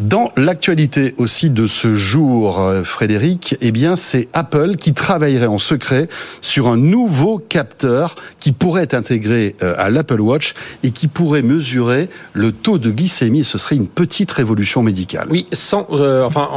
Dans 0.00 0.30
l'actualité 0.38 1.14
aussi 1.18 1.50
de 1.50 1.66
ce 1.66 1.94
jour, 1.94 2.58
euh, 2.58 2.84
Frédéric, 2.84 3.54
eh 3.60 3.70
bien 3.70 3.96
c'est 3.96 4.28
Apple 4.32 4.76
qui 4.76 4.94
travaillerait 4.94 5.46
en 5.46 5.58
secret 5.58 6.08
sur 6.40 6.68
un 6.68 6.78
nouveau 6.78 7.38
capteur 7.38 8.14
qui 8.38 8.52
pourrait 8.52 8.84
être 8.84 8.94
intégré 8.94 9.56
euh, 9.62 9.74
à 9.76 9.90
l'Apple 9.90 10.20
Watch 10.22 10.54
et 10.82 10.90
qui 10.90 11.06
pourrait 11.06 11.42
mesurer 11.42 12.08
le 12.32 12.52
taux 12.52 12.78
de 12.78 12.90
glycémie. 12.90 13.29
Ce 13.42 13.58
serait 13.58 13.76
une 13.76 13.86
petite 13.86 14.30
révolution 14.32 14.82
médicale. 14.82 15.28
Oui, 15.30 15.46
sans, 15.52 15.86
euh, 15.92 16.24
enfin, 16.24 16.48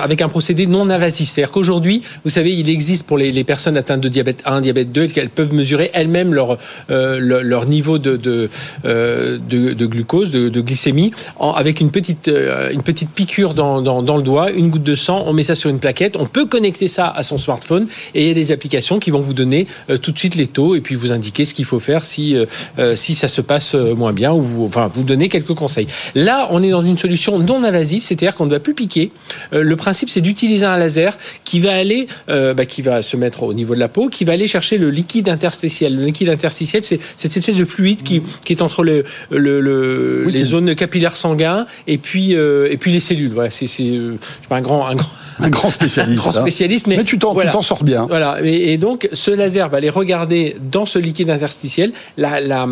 avec 0.00 0.22
un 0.22 0.28
procédé 0.28 0.66
non 0.66 0.88
invasif. 0.88 1.28
C'est-à-dire 1.28 1.52
qu'aujourd'hui, 1.52 2.02
vous 2.24 2.30
savez, 2.30 2.52
il 2.52 2.68
existe 2.68 3.06
pour 3.06 3.18
les, 3.18 3.42
personnes 3.44 3.76
atteintes 3.76 4.00
de 4.00 4.08
diabète 4.08 4.42
1, 4.44 4.60
diabète 4.60 4.92
2, 4.92 5.08
qu'elles 5.08 5.28
peuvent 5.28 5.52
mesurer 5.52 5.90
elles-mêmes 5.94 6.32
leur, 6.32 6.58
euh, 6.90 7.18
leur, 7.42 7.66
niveau 7.66 7.98
de, 7.98 8.16
de, 8.16 8.48
euh, 8.84 9.38
glucose, 9.38 10.30
de, 10.30 10.60
glycémie, 10.60 11.12
avec 11.40 11.80
une 11.80 11.90
petite, 11.90 12.30
une 12.72 12.82
petite 12.82 13.10
piqûre 13.10 13.54
dans, 13.54 13.82
dans, 13.82 14.16
le 14.16 14.22
doigt, 14.22 14.50
une 14.52 14.70
goutte 14.70 14.84
de 14.84 14.94
sang, 14.94 15.24
on 15.26 15.32
met 15.32 15.42
ça 15.42 15.54
sur 15.54 15.70
une 15.70 15.80
plaquette, 15.80 16.16
on 16.16 16.26
peut 16.26 16.46
connecter 16.46 16.86
ça 16.88 17.08
à 17.08 17.22
son 17.22 17.36
smartphone 17.36 17.88
et 18.14 18.22
il 18.22 18.28
y 18.28 18.30
a 18.30 18.34
des 18.34 18.52
applications 18.52 19.00
qui 19.00 19.10
vont 19.10 19.20
vous 19.20 19.34
donner 19.34 19.66
tout 20.00 20.12
de 20.12 20.18
suite 20.18 20.36
les 20.36 20.46
taux 20.46 20.76
et 20.76 20.80
puis 20.80 20.94
vous 20.94 21.10
indiquer 21.10 21.44
ce 21.44 21.54
qu'il 21.54 21.64
faut 21.64 21.80
faire 21.80 22.04
si, 22.04 22.36
si 22.94 23.14
ça 23.14 23.28
se 23.28 23.40
passe 23.40 23.74
moins 23.74 24.12
bien 24.12 24.32
ou 24.32 24.64
enfin, 24.64 24.90
vous 24.94 25.02
donner 25.02 25.28
quelques 25.28 25.54
conseils. 25.54 25.88
Là, 26.14 26.48
on 26.50 26.62
est 26.62 26.70
dans 26.70 26.82
une 26.84 26.98
solution 26.98 27.38
non 27.38 27.64
invasive, 27.64 28.02
c'est-à-dire 28.02 28.34
qu'on 28.34 28.44
ne 28.44 28.50
doit 28.50 28.60
plus 28.60 28.74
piquer. 28.74 29.10
Euh, 29.52 29.62
le 29.62 29.76
principe, 29.76 30.10
c'est 30.10 30.20
d'utiliser 30.20 30.66
un 30.66 30.76
laser 30.76 31.16
qui 31.44 31.60
va 31.60 31.72
aller, 31.74 32.06
euh, 32.28 32.54
bah, 32.54 32.66
qui 32.66 32.82
va 32.82 33.02
se 33.02 33.16
mettre 33.16 33.42
au 33.44 33.54
niveau 33.54 33.74
de 33.74 33.80
la 33.80 33.88
peau, 33.88 34.08
qui 34.08 34.24
va 34.24 34.32
aller 34.32 34.48
chercher 34.48 34.78
le 34.78 34.90
liquide 34.90 35.28
interstitiel. 35.28 35.96
Le 35.96 36.04
liquide 36.04 36.28
interstitiel, 36.28 36.84
c'est 36.84 37.00
cette 37.16 37.36
espèce 37.36 37.56
de 37.56 37.64
fluide 37.64 38.02
qui, 38.02 38.22
qui 38.44 38.52
est 38.52 38.62
entre 38.62 38.82
le, 38.84 39.04
le, 39.30 39.60
le- 39.60 40.24
Oui, 40.26 40.32
les 40.32 40.42
zones 40.42 40.74
capillaires 40.74 41.16
sanguins 41.16 41.66
et 41.86 41.98
puis, 41.98 42.34
euh, 42.34 42.68
et 42.70 42.76
puis 42.76 42.92
les 42.92 43.00
cellules. 43.00 43.32
Voilà, 43.32 43.50
c'est 43.50 43.66
euh, 43.80 44.16
un 44.50 44.60
grand, 44.60 44.86
un 44.86 44.94
grand, 44.96 45.08
Un 45.40 45.48
grand 45.50 45.70
spécialiste. 45.70 46.18
un 46.26 46.30
grand 46.30 46.36
hein. 46.38 46.42
spécialiste, 46.42 46.86
mais, 46.86 46.96
Mais 46.98 47.04
tu 47.04 47.18
t'en 47.18 47.32
voilà. 47.32 47.52
sors 47.62 47.84
bien. 47.84 48.06
Voilà, 48.06 48.38
et, 48.42 48.72
et 48.72 48.78
donc 48.78 49.08
ce 49.12 49.30
laser 49.30 49.68
va 49.68 49.78
aller 49.78 49.90
regarder 49.90 50.56
dans 50.70 50.86
ce 50.86 50.98
liquide 50.98 51.30
interstitiel 51.30 51.92
la, 52.16 52.40
la, 52.40 52.66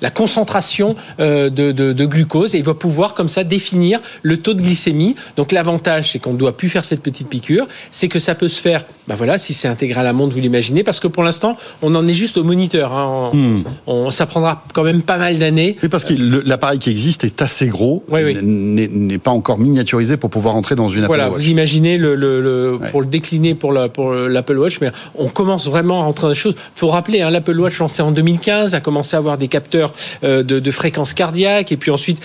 la 0.00 0.10
concentration 0.10 0.94
euh, 1.20 1.50
de, 1.50 1.72
de, 1.72 1.92
de 1.92 2.04
glucose 2.06 2.54
et 2.54 2.58
il 2.58 2.64
va 2.64 2.74
pouvoir 2.82 3.14
comme 3.14 3.28
ça 3.28 3.44
définir 3.44 4.00
le 4.22 4.36
taux 4.38 4.54
de 4.54 4.60
glycémie. 4.60 5.14
Donc 5.36 5.52
l'avantage, 5.52 6.10
c'est 6.10 6.18
qu'on 6.18 6.32
ne 6.32 6.36
doit 6.38 6.56
plus 6.56 6.68
faire 6.68 6.84
cette 6.84 7.00
petite 7.00 7.28
piqûre, 7.28 7.66
c'est 7.92 8.08
que 8.08 8.18
ça 8.18 8.34
peut 8.34 8.48
se 8.48 8.60
faire, 8.60 8.84
ben 9.06 9.14
voilà, 9.14 9.38
si 9.38 9.54
c'est 9.54 9.68
intégré 9.68 10.00
à 10.00 10.02
la 10.02 10.12
montre, 10.12 10.34
vous 10.34 10.40
l'imaginez, 10.40 10.82
parce 10.82 10.98
que 10.98 11.06
pour 11.06 11.22
l'instant, 11.22 11.56
on 11.80 11.94
en 11.94 12.06
est 12.08 12.14
juste 12.14 12.36
au 12.36 12.42
moniteur. 12.44 12.92
Hein. 12.92 13.30
On- 13.32 13.36
Hmm. 13.36 13.64
on- 13.86 14.10
ça 14.10 14.26
prendra 14.26 14.64
quand 14.74 14.82
même 14.82 15.02
pas 15.02 15.16
mal 15.16 15.38
d'années. 15.38 15.76
Oui, 15.82 15.88
parce 15.88 16.04
que 16.04 16.12
l'appareil 16.14 16.78
qui 16.80 16.90
existe 16.90 17.22
est 17.24 17.40
assez 17.40 17.68
gros, 17.68 18.02
Oui, 18.08 18.20
oui. 18.24 18.36
il 18.42 19.06
n'est 19.06 19.18
pas 19.18 19.30
encore 19.30 19.58
miniaturisé 19.58 20.16
pour 20.16 20.28
pouvoir 20.30 20.56
entrer 20.56 20.74
dans 20.74 20.88
une 20.88 21.04
Apple 21.04 21.06
Voilà, 21.06 21.30
Watch. 21.30 21.40
vous 21.40 21.48
imaginez 21.48 21.98
le, 21.98 22.16
le, 22.16 22.78
pour 22.90 23.00
le 23.00 23.06
décliner 23.06 23.54
pour 23.54 23.72
la, 23.72 23.88
pour 23.88 24.12
l'Apple 24.12 24.58
Watch, 24.58 24.78
mais 24.80 24.90
on 25.16 25.28
commence 25.28 25.68
vraiment 25.68 26.00
à 26.00 26.04
rentrer 26.04 26.22
dans 26.22 26.28
les 26.30 26.34
choses. 26.34 26.54
Faut 26.74 26.88
rappeler, 26.88 27.20
hein, 27.22 27.30
l'Apple 27.30 27.58
Watch 27.58 27.78
lancé 27.78 28.02
en 28.02 28.10
2015 28.10 28.74
a 28.74 28.80
commencé 28.80 29.14
à 29.14 29.18
avoir 29.18 29.38
des 29.38 29.48
capteurs 29.48 29.92
de, 30.22 30.42
de 30.42 30.70
fréquence 30.70 31.14
cardiaque, 31.14 31.70
et 31.72 31.76
puis 31.76 31.90
ensuite, 31.90 32.20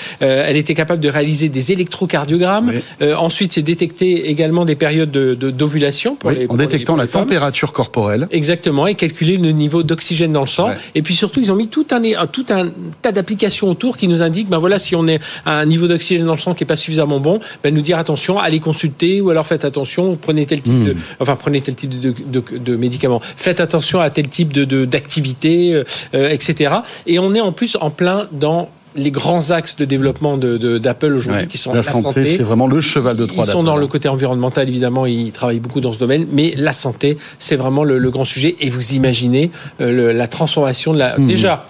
elle 0.46 0.58
était 0.58 0.74
capable 0.74 1.02
de 1.02 1.10
réaliser 1.10 1.50
des 1.50 1.72
électrocardiogrammes. 1.72 2.74
ensuite, 3.02 3.54
c'est 3.54 3.62
détecter 3.62 4.30
également 4.30 4.66
des 4.66 4.76
périodes 4.76 5.12
de, 5.12 5.34
d'ovulation 5.34 6.16
pour 6.16 6.32
les, 6.32 6.48
en 6.50 6.56
détectant 6.56 6.96
la 6.96 7.08
température 7.08 7.74
corporelle. 7.74 8.28
Exactement, 8.32 8.88
et 8.88 8.96
calculer 8.96 9.38
le 9.38 9.52
niveau 9.52 9.84
d'oxygène 9.84 10.34
dans 10.34 10.42
le 10.42 10.48
sang. 10.48 10.70
Et 10.96 11.02
puis 11.02 11.16
surtout, 11.16 11.40
ils 11.40 11.52
ont 11.52 11.56
mis 11.56 11.68
tout 11.68 11.88
un, 11.92 12.02
tout 12.28 12.46
un 12.50 12.70
tas 13.02 13.12
d'applications 13.12 13.70
autour 13.70 13.98
qui 13.98 14.08
nous 14.08 14.22
indiquent, 14.22 14.50
ben 14.50 14.60
voilà, 14.60 14.80
si 14.80 14.96
on 14.96 15.08
est 15.08 15.20
à 15.46 15.60
un 15.60 15.66
niveau 15.66 15.88
d'oxygène 15.88 16.26
dans 16.26 16.34
le 16.34 16.40
sang 16.40 16.54
qui 16.54 16.64
est 16.64 16.68
pas 16.68 16.76
suffisamment 16.76 17.20
bon, 17.20 17.40
ben 17.64 17.74
nous 17.74 17.82
dire 17.82 17.98
attention, 17.98 18.40
allez 18.40 18.60
consulter 18.60 19.22
ou 19.22 19.30
alors 19.30 19.46
faites 19.46 19.66
attention, 19.66 20.18
prenez 20.20 20.46
tel 20.46 20.62
type 20.62 20.84
de, 20.84 20.94
hmm. 20.94 21.00
enfin 21.20 21.36
prenez 21.36 21.62
tel 21.62 21.76
type 21.76 22.00
de, 22.00 22.14
de, 22.26 22.44
de, 22.58 22.76
médicaments, 22.76 23.22
faites 23.22 23.60
attention 23.60 24.00
à 24.00 24.10
tel 24.10 24.28
type 24.28 24.54
de 24.54 24.86
d'activité, 24.86 25.74
euh, 25.74 25.84
euh, 26.14 26.30
etc. 26.30 26.76
Et 27.06 27.20
on 27.20 27.34
est 27.34 27.42
en 27.42 27.52
plus 27.52 27.78
en 27.80 27.90
plein 27.90 28.28
dans 28.32 28.70
les 28.98 29.12
grands 29.12 29.52
axes 29.52 29.76
de 29.76 29.86
développement 29.86 30.38
d'Apple 30.38 31.14
aujourd'hui 31.14 31.48
qui 31.48 31.58
sont 31.58 31.74
la, 31.74 31.84
santé, 31.84 32.26
c'est 32.26 32.44
vraiment 32.44 32.68
le 32.68 32.82
cheval 32.82 33.16
de 33.16 33.26
Troie. 33.26 33.46
Ils 33.48 33.52
sont 33.52 33.64
dans 33.64 33.78
le 33.78 33.88
côté 33.88 34.10
environnemental 34.10 34.68
évidemment, 34.68 35.06
ils 35.06 35.32
travaillent 35.32 35.60
beaucoup 35.60 35.82
dans 35.82 35.94
ce 35.94 36.00
domaine, 36.00 36.28
mais 36.32 36.54
la 36.58 36.74
santé, 36.74 37.18
c'est 37.40 37.56
vraiment 37.56 37.84
le, 37.84 38.08
grand 38.10 38.26
sujet. 38.26 38.56
Et 38.62 38.70
vous 38.70 38.94
imaginez 38.94 39.52
euh, 39.82 40.14
la 40.14 40.28
transformation 40.28 40.94
de 40.94 41.00
la. 41.00 41.18
Mmh. 41.18 41.28
Déjà 41.28 41.68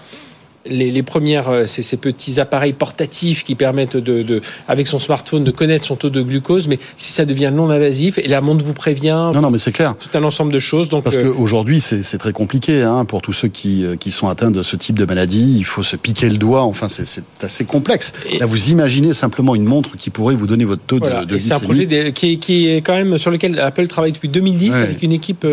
les, 0.66 1.02
premières, 1.02 1.48
euh, 1.48 1.66
ces, 1.66 1.82
ces, 1.82 1.96
petits 1.96 2.40
appareils 2.40 2.72
portatifs 2.72 3.44
qui 3.44 3.54
permettent 3.54 3.96
de, 3.96 4.40
avec 4.66 4.86
son 4.86 4.98
smartphone, 4.98 5.44
de 5.44 5.50
connaître 5.50 5.84
son 5.84 5.96
taux 5.96 6.10
de 6.10 6.22
glucose. 6.22 6.68
Mais 6.68 6.78
si 6.96 7.12
ça 7.12 7.24
devient 7.24 7.50
non 7.52 7.70
invasif, 7.70 8.18
et 8.18 8.28
la 8.28 8.40
montre 8.40 8.64
vous 8.64 8.72
prévient. 8.72 9.30
Non, 9.34 9.40
non, 9.40 9.50
mais 9.50 9.58
c'est 9.58 9.72
clair. 9.72 9.94
Tout 9.98 10.16
un 10.16 10.24
ensemble 10.24 10.52
de 10.52 10.58
choses. 10.58 10.88
Donc, 10.88 11.04
Parce 11.04 11.16
euh, 11.16 11.32
qu'aujourd'hui, 11.32 11.80
c'est 11.80 12.18
très 12.18 12.32
compliqué 12.32 12.82
hein, 12.82 13.04
pour 13.04 13.22
tous 13.22 13.32
ceux 13.32 13.48
qui, 13.48 13.84
euh, 13.84 13.96
qui 13.96 14.10
sont 14.10 14.28
atteints 14.28 14.50
de 14.50 14.62
ce 14.62 14.76
type 14.76 14.98
de 14.98 15.04
maladie. 15.04 15.56
Il 15.58 15.64
faut 15.64 15.82
se 15.82 15.96
piquer 15.96 16.28
le 16.28 16.38
doigt. 16.38 16.62
Enfin, 16.62 16.88
c'est 16.88 17.22
assez 17.40 17.64
complexe. 17.64 18.12
Là, 18.38 18.46
vous 18.46 18.70
imaginez 18.70 19.14
simplement 19.14 19.54
une 19.54 19.64
montre 19.64 19.96
qui 19.96 20.10
pourrait 20.10 20.34
vous 20.34 20.46
donner 20.46 20.64
votre 20.64 20.82
taux 20.82 20.98
de, 20.98 21.24
de 21.24 21.38
C'est 21.38 21.52
un 21.52 21.60
projet 21.60 21.86
qui, 22.12 22.32
est, 22.32 22.36
qui, 22.36 22.68
est, 22.68 22.78
quand 22.78 22.94
même 22.94 23.18
sur 23.18 23.30
lequel 23.30 23.58
Apple 23.58 23.86
travaille 23.86 24.12
depuis 24.12 24.28
2010 24.28 24.74
avec 24.74 25.02
une 25.02 25.12
équipe 25.12 25.46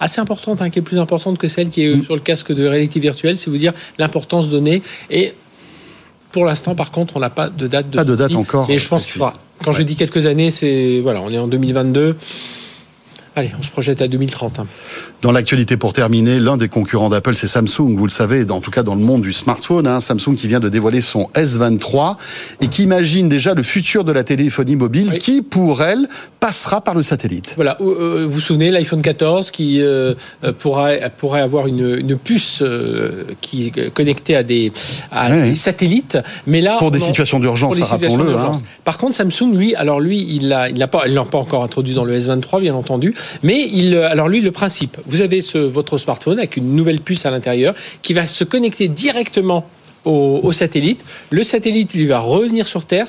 assez 0.00 0.20
importante, 0.20 0.60
hein, 0.62 0.70
qui 0.70 0.78
est 0.78 0.82
plus 0.82 0.98
importante 0.98 1.38
que 1.38 1.48
celle 1.48 1.68
qui 1.68 1.84
est 1.84 1.96
mm. 1.96 2.04
sur 2.04 2.14
le 2.14 2.20
casque 2.20 2.52
de 2.52 2.66
réalité 2.66 3.00
virtuelle. 3.00 3.38
C'est 3.38 3.50
vous 3.50 3.56
dire 3.56 3.72
l'importance 3.98 4.47
de 4.50 4.80
et 5.10 5.34
pour 6.32 6.44
l'instant, 6.44 6.74
par 6.74 6.90
contre, 6.90 7.16
on 7.16 7.20
n'a 7.20 7.30
pas 7.30 7.48
de 7.48 7.66
date 7.66 7.90
de 7.90 7.96
Pas 7.96 8.04
de 8.04 8.16
date 8.16 8.34
encore. 8.34 8.68
Et 8.70 8.78
je 8.78 8.88
pense 8.88 9.10
qu'il 9.10 9.22
Quand 9.64 9.72
je 9.72 9.82
dis 9.82 9.96
quelques 9.96 10.26
années, 10.26 10.50
c'est 10.50 11.00
voilà, 11.02 11.20
on 11.22 11.30
est 11.30 11.38
en 11.38 11.48
2022. 11.48 12.16
Allez, 13.34 13.50
on 13.58 13.62
se 13.62 13.70
projette 13.70 14.02
à 14.02 14.08
2030. 14.08 14.60
Dans 15.20 15.32
l'actualité, 15.32 15.76
pour 15.76 15.92
terminer, 15.92 16.38
l'un 16.38 16.56
des 16.56 16.68
concurrents 16.68 17.08
d'Apple, 17.08 17.34
c'est 17.34 17.48
Samsung. 17.48 17.96
Vous 17.96 18.04
le 18.04 18.10
savez, 18.10 18.48
en 18.48 18.60
tout 18.60 18.70
cas 18.70 18.84
dans 18.84 18.94
le 18.94 19.00
monde 19.00 19.22
du 19.22 19.32
smartphone, 19.32 19.88
hein, 19.88 20.00
Samsung 20.00 20.36
qui 20.36 20.46
vient 20.46 20.60
de 20.60 20.68
dévoiler 20.68 21.00
son 21.00 21.28
S23 21.34 22.16
et 22.60 22.68
qui 22.68 22.84
imagine 22.84 23.28
déjà 23.28 23.54
le 23.54 23.64
futur 23.64 24.04
de 24.04 24.12
la 24.12 24.22
téléphonie 24.22 24.76
mobile, 24.76 25.18
qui 25.18 25.42
pour 25.42 25.82
elle 25.82 26.08
passera 26.38 26.82
par 26.82 26.94
le 26.94 27.02
satellite. 27.02 27.54
Voilà. 27.56 27.76
Euh, 27.80 28.26
vous 28.26 28.34
vous 28.34 28.40
souvenez 28.40 28.70
l'iPhone 28.70 29.02
14 29.02 29.50
qui 29.50 29.82
euh, 29.82 30.14
euh, 30.44 30.52
pourrait, 30.56 31.10
pourrait 31.18 31.40
avoir 31.40 31.66
une, 31.66 32.16
puce 32.16 32.62
qui 33.40 33.66
est 33.66 33.90
connectée 33.92 34.36
à 34.36 34.44
des, 34.44 34.72
satellites, 35.54 36.18
mais 36.46 36.60
là 36.60 36.76
pour 36.78 36.92
des 36.92 37.00
situations 37.00 37.40
d'urgence, 37.40 37.80
rappelons-le. 37.80 38.36
Hein. 38.36 38.52
Par 38.84 38.98
contre, 38.98 39.16
Samsung, 39.16 39.52
lui, 39.52 39.74
alors 39.74 39.98
lui, 39.98 40.24
il 40.30 40.48
l'a, 40.48 40.68
il 40.68 40.78
l'a 40.78 40.86
pas, 40.86 41.04
pas 41.30 41.38
encore 41.38 41.64
introduit 41.64 41.94
dans 41.94 42.04
le 42.04 42.16
S23, 42.16 42.60
bien 42.60 42.74
entendu, 42.74 43.16
mais 43.42 43.68
il, 43.72 43.96
alors 43.96 44.28
lui, 44.28 44.40
le 44.40 44.52
principe 44.52 44.96
vous 45.08 45.22
avez 45.22 45.40
votre 45.54 45.98
smartphone 45.98 46.38
avec 46.38 46.56
une 46.56 46.74
nouvelle 46.74 47.00
puce 47.00 47.26
à 47.26 47.30
l'intérieur 47.30 47.74
qui 48.02 48.14
va 48.14 48.26
se 48.26 48.44
connecter 48.44 48.88
directement 48.88 49.66
au, 50.04 50.52
satellite. 50.52 51.04
Le 51.30 51.42
satellite 51.42 51.92
lui 51.92 52.06
va 52.06 52.20
revenir 52.20 52.66
sur 52.66 52.84
Terre, 52.84 53.08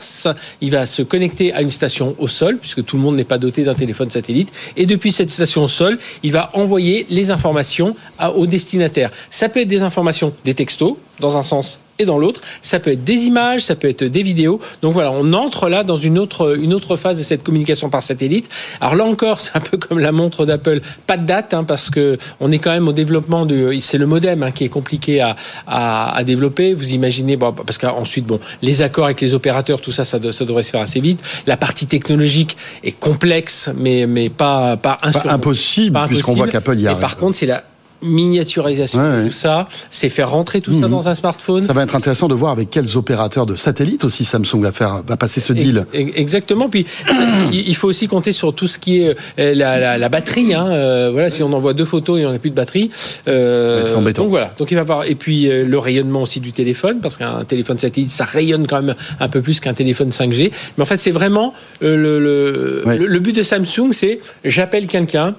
il 0.62 0.72
va 0.72 0.86
se 0.86 1.02
connecter 1.02 1.54
à 1.54 1.62
une 1.62 1.70
station 1.70 2.16
au 2.20 2.28
sol, 2.28 2.58
puisque 2.58 2.84
tout 2.84 2.98
le 2.98 3.02
monde 3.02 3.16
n'est 3.16 3.24
pas 3.24 3.38
doté 3.38 3.64
d'un 3.64 3.76
téléphone 3.76 4.10
satellite. 4.10 4.52
Et 4.76 4.86
depuis 4.86 5.12
cette 5.12 5.30
station 5.30 5.64
au 5.64 5.68
sol, 5.68 5.98
il 6.24 6.32
va 6.32 6.52
envoyer 6.54 7.06
les 7.10 7.32
informations 7.32 7.96
au 8.36 8.46
destinataire. 8.48 9.12
Ça 9.30 9.50
peut 9.50 9.62
être 9.62 9.68
des 9.68 9.82
informations, 9.82 10.34
des 10.44 10.54
textos, 10.54 10.98
dans 11.20 11.38
un 11.38 11.44
sens 11.44 11.80
et 12.00 12.06
dans 12.06 12.18
l'autre. 12.18 12.42
Ça 12.62 12.80
peut 12.80 12.92
être 12.92 13.04
des 13.04 13.26
images, 13.26 13.62
ça 13.62 13.76
peut 13.76 13.90
être 13.90 14.04
des 14.04 14.24
vidéos. 14.24 14.60
Donc 14.82 14.94
voilà, 14.94 15.12
on 15.12 15.34
entre 15.34 15.70
là 15.70 15.84
dans 15.84 15.96
une 15.96 16.18
autre, 16.18 16.58
une 16.60 16.74
autre 16.74 16.96
phase 16.96 17.18
de 17.18 17.24
cette 17.24 17.44
communication 17.44 17.90
par 17.90 18.02
satellite. 18.02 18.50
Alors 18.82 18.96
là 18.96 19.06
encore, 19.06 19.40
c'est 19.40 19.56
un 19.56 19.60
peu 19.60 19.78
comme 19.78 20.00
la 20.00 20.12
montre 20.12 20.46
d'Apple, 20.46 20.82
pas 21.06 21.18
de 21.18 21.26
date, 21.26 21.54
hein, 21.54 21.64
parce 21.64 21.90
que 21.90 22.18
on 22.40 22.52
est 22.52 22.60
quand 22.60 22.72
même 22.72 22.88
au 22.88 22.94
développement 22.94 23.46
de, 23.46 23.78
c'est 23.82 23.98
le 23.98 24.08
modem 24.08 24.44
hein, 24.44 24.52
qui 24.52 24.64
est 24.64 24.70
compliqué 24.70 25.22
à, 25.22 25.36
à, 25.68 26.16
à, 26.16 26.24
développer. 26.24 26.74
Vous 26.74 26.94
imaginez, 26.94 27.36
bon, 27.36 27.52
parce 27.54 27.78
qu'ensuite, 27.78 28.26
bon, 28.26 28.40
les 28.62 28.82
accords 28.82 29.06
avec 29.06 29.22
les 29.22 29.34
opérateurs, 29.34 29.82
tout 29.82 29.92
ça, 29.92 30.06
ça, 30.06 30.20
ça, 30.32 30.46
devrait 30.46 30.64
se 30.64 30.72
faire 30.72 30.82
assez 30.82 31.00
vite. 31.00 31.22
La 31.46 31.58
partie 31.58 31.88
technologique 31.88 32.58
est 32.84 32.98
complexe, 32.98 33.70
mais, 33.76 34.06
mais 34.08 34.30
pas, 34.30 34.78
pas, 34.78 35.00
pas 35.02 35.24
impossible, 35.26 36.00
puisqu'on 36.08 36.36
voit 36.36 36.48
qu'Apple 36.48 36.78
y 36.78 36.88
arrive. 36.88 36.98
Et 36.98 37.02
par 37.02 37.18
contre, 37.18 37.38
c'est 37.38 37.46
la 37.46 37.64
miniaturisation 38.02 39.00
de 39.00 39.28
tout 39.28 39.34
ça, 39.34 39.68
c'est 39.92 40.10
faire 40.10 40.32
rentrer 40.32 40.62
tout 40.62 40.74
ça 40.74 40.86
mhm. 40.86 40.92
dans 40.92 41.10
un 41.10 41.14
smartphone. 41.14 41.64
Ça 41.64 41.74
va 41.74 41.84
être 41.84 41.96
intéressant 41.96 42.28
de 42.28 42.36
voir 42.36 42.52
avec 42.52 42.70
quels 42.70 42.98
opérateurs 42.98 43.46
de 43.46 43.56
satellite 43.56 44.04
aussi 44.04 44.26
Samsung 44.26 44.62
va 44.62 44.72
faire 44.72 45.04
va 45.06 45.18
passer 45.18 45.40
ce 45.40 45.54
deal. 45.54 45.86
Exactement. 45.94 46.70
Puis 46.70 46.86
il 47.52 47.76
faut 47.76 47.88
aussi 47.88 48.08
compter 48.08 48.32
sur 48.32 48.54
tout 48.54 48.68
ce 48.68 48.80
qui 48.80 49.02
est 49.02 49.16
euh, 49.40 49.54
la, 49.54 49.98
la, 49.98 50.10
batterie. 50.10 50.54
Hein. 50.54 50.68
Euh, 50.68 51.10
voilà, 51.12 51.30
si 51.30 51.44
on 51.44 51.52
envoie 51.54 51.74
deux 51.74 51.86
photos 51.86 52.20
et 52.20 52.26
on 52.26 52.32
n'a 52.32 52.40
plus 52.40 52.50
de 52.50 52.56
batterie, 52.56 52.92
euh, 53.28 53.84
c'est 53.86 53.96
embêtant. 53.96 54.24
Donc 54.24 54.32
voilà. 54.32 54.54
Donc 54.58 54.72
il 54.72 54.76
va 54.76 54.82
avoir 54.82 55.06
et 55.06 55.16
puis 55.16 55.48
le 55.48 55.78
rayonnement 55.80 56.22
aussi 56.22 56.40
du 56.40 56.52
téléphone 56.52 57.00
parce 57.02 57.18
qu'un 57.18 57.44
téléphone 57.46 57.78
satellite 57.78 58.10
ça 58.10 58.26
rayonne 58.26 58.68
quand 58.68 58.82
même 58.82 58.96
un 59.20 59.28
peu 59.30 59.42
plus 59.42 59.60
qu'un 59.60 59.74
téléphone 59.74 60.10
5G. 60.10 60.52
Mais 60.78 60.82
en 60.82 60.86
fait 60.86 60.98
c'est 60.98 61.12
vraiment 61.12 61.54
le, 61.82 62.20
le, 62.20 62.84
le 62.86 63.20
but 63.20 63.36
de 63.36 63.44
Samsung, 63.44 63.92
c'est 63.92 64.20
j'appelle 64.44 64.88
quelqu'un 64.88 65.36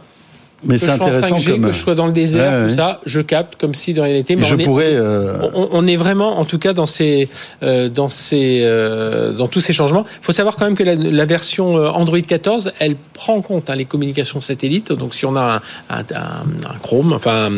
mais 0.65 0.79
c'est 0.79 0.91
intéressant 0.91 1.37
5G, 1.37 1.53
comme... 1.53 1.63
que 1.67 1.73
je 1.73 1.79
sois 1.79 1.95
dans 1.95 2.07
le 2.07 2.13
désert, 2.13 2.69
tout 2.69 2.75
ça, 2.75 3.01
je 3.07 3.21
capte 3.21 3.57
comme 3.57 3.75
si 3.75 3.95
de 3.95 4.01
rien 4.01 4.15
n'était. 4.15 4.37
Mais 4.37 4.45
je 4.45 4.55
on 4.55 4.59
pourrais. 4.59 4.93
Est, 4.93 4.97
euh, 4.97 5.39
on, 5.55 5.87
est 5.87 5.97
vraiment, 5.97 6.39
en 6.39 6.45
tout 6.45 6.59
cas, 6.59 6.73
dans 6.73 6.87
ces, 6.87 7.29
euh, 7.63 7.89
dans 7.89 8.09
ces, 8.09 8.61
euh, 8.63 9.33
dans 9.33 9.49
tous 9.49 9.61
ces 9.61 9.73
changements. 9.73 10.05
Il 10.23 10.25
faut 10.25 10.33
savoir 10.33 10.57
quand 10.57 10.65
même 10.65 10.77
que 10.77 10.83
la, 10.83 10.95
la, 10.95 11.25
version 11.25 11.75
Android 11.75 12.21
14, 12.21 12.73
elle 12.79 12.97
prend 13.15 13.37
en 13.37 13.43
compte 13.43 13.71
hein, 13.71 13.75
les 13.75 13.85
communications 13.85 14.41
satellites. 14.41 14.93
Donc, 14.93 15.15
si 15.15 15.25
on 15.25 15.37
a 15.37 15.63
un, 15.91 15.99
un, 15.99 16.01
un 16.01 16.79
Chrome, 16.83 17.13
enfin 17.13 17.51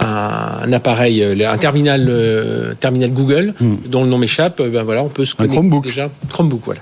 un, 0.00 0.64
un, 0.64 0.72
appareil, 0.72 1.22
un 1.44 1.58
terminal, 1.58 2.76
terminal 2.78 3.10
Google, 3.10 3.54
hmm. 3.60 3.76
dont 3.86 4.04
le 4.04 4.10
nom 4.10 4.18
m'échappe, 4.18 4.62
ben 4.62 4.82
voilà, 4.82 5.02
on 5.02 5.08
peut 5.08 5.24
se 5.24 5.34
connecter 5.34 5.58
un 5.58 5.60
Chromebook. 5.60 5.84
déjà. 5.84 6.10
Chromebook, 6.28 6.62
voilà. 6.64 6.80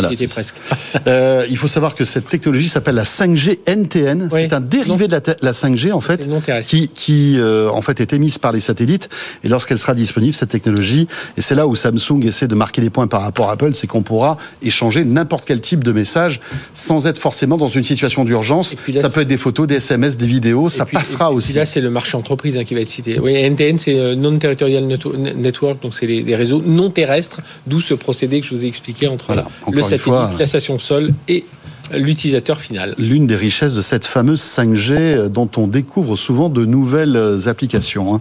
Voilà, 0.00 0.10
presque. 0.28 0.56
euh, 1.06 1.44
il 1.50 1.56
faut 1.56 1.68
savoir 1.68 1.94
que 1.94 2.04
cette 2.04 2.28
technologie 2.28 2.68
s'appelle 2.68 2.94
la 2.94 3.04
5G 3.04 3.58
NTN. 3.66 4.28
C'est 4.30 4.52
un 4.52 4.60
dérivé 4.60 5.08
de 5.08 5.12
la, 5.12 5.20
la, 5.42 5.52
5G 5.52 5.92
en 5.92 6.00
fait, 6.00 6.28
qui, 6.62 6.88
qui 6.88 7.36
euh, 7.38 7.68
en 7.70 7.82
fait 7.82 8.00
est 8.00 8.12
émise 8.12 8.38
par 8.38 8.52
les 8.52 8.60
satellites. 8.60 9.08
Et 9.44 9.48
lorsqu'elle 9.48 9.78
sera 9.78 9.94
disponible, 9.94 10.34
cette 10.34 10.50
technologie, 10.50 11.08
et 11.36 11.40
c'est 11.40 11.54
là 11.54 11.66
où 11.66 11.74
Samsung 11.74 12.24
essaie 12.24 12.48
de 12.48 12.54
marquer 12.54 12.80
des 12.80 12.90
points 12.90 13.06
par 13.06 13.22
rapport 13.22 13.50
à 13.50 13.52
Apple, 13.52 13.74
c'est 13.74 13.86
qu'on 13.86 14.02
pourra 14.02 14.36
échanger 14.62 15.04
n'importe 15.04 15.44
quel 15.46 15.60
type 15.60 15.82
de 15.82 15.92
message 15.92 16.40
sans 16.72 17.06
être 17.06 17.18
forcément 17.18 17.56
dans 17.56 17.68
une 17.68 17.84
situation 17.84 18.24
d'urgence. 18.24 18.76
Ça 18.96 19.10
peut 19.10 19.22
être 19.22 19.28
des 19.28 19.36
photos, 19.36 19.66
des 19.66 19.76
SMS, 19.76 20.16
des 20.16 20.26
vidéos. 20.26 20.68
Ça 20.68 20.86
passera 20.86 21.32
aussi. 21.32 21.52
là, 21.52 21.66
c'est 21.66 21.80
le 21.80 21.90
marché 21.90 22.16
entreprise 22.16 22.56
hein, 22.56 22.64
qui 22.64 22.74
va 22.74 22.80
être 22.80 22.88
cité. 22.88 23.18
Oui, 23.18 23.34
NTN, 23.34 23.78
c'est 23.78 23.98
euh, 23.98 24.14
non-territorial 24.14 24.84
network, 24.84 25.82
donc 25.82 25.94
c'est 25.94 26.06
des 26.06 26.36
réseaux 26.36 26.62
non 26.64 26.90
terrestres, 26.90 27.40
d'où 27.66 27.80
ce 27.80 27.94
procédé 27.94 28.40
que 28.40 28.46
je 28.46 28.54
vous 28.54 28.64
ai 28.64 28.68
expliqué 28.68 29.08
entre 29.08 29.26
voilà 29.26 29.48
le 29.70 29.82
satellite, 29.88 30.38
la 30.38 30.46
station 30.46 30.78
sol 30.78 31.12
et 31.28 31.44
l'utilisateur 31.92 32.60
final. 32.60 32.94
L'une 32.98 33.26
des 33.26 33.36
richesses 33.36 33.74
de 33.74 33.82
cette 33.82 34.06
fameuse 34.06 34.40
5G 34.40 34.92
euh, 34.92 35.28
dont 35.28 35.48
on 35.56 35.66
découvre 35.66 36.16
souvent 36.16 36.48
de 36.48 36.64
nouvelles 36.64 37.16
euh, 37.16 37.48
applications. 37.48 38.14
Hein. 38.14 38.20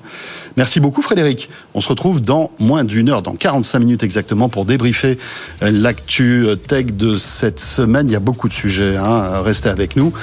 Merci 0.56 0.80
beaucoup 0.80 1.02
Frédéric. 1.02 1.50
On 1.74 1.82
se 1.82 1.90
retrouve 1.90 2.22
dans 2.22 2.52
moins 2.60 2.84
d'une 2.84 3.10
heure, 3.10 3.22
dans 3.22 3.36
45 3.36 3.80
minutes 3.80 4.04
exactement, 4.04 4.50
pour 4.50 4.66
débriefer 4.66 5.18
euh, 5.64 5.72
l'actu 5.72 6.46
tech 6.68 6.88
de 6.94 7.18
cette 7.18 7.60
semaine. 7.60 8.08
Il 8.08 8.14
y 8.14 8.16
a 8.16 8.20
beaucoup 8.20 8.48
de 8.48 8.54
sujets, 8.54 8.96
hein. 8.98 9.42
restez 9.42 9.70
avec 9.70 9.96
nous. 9.96 10.14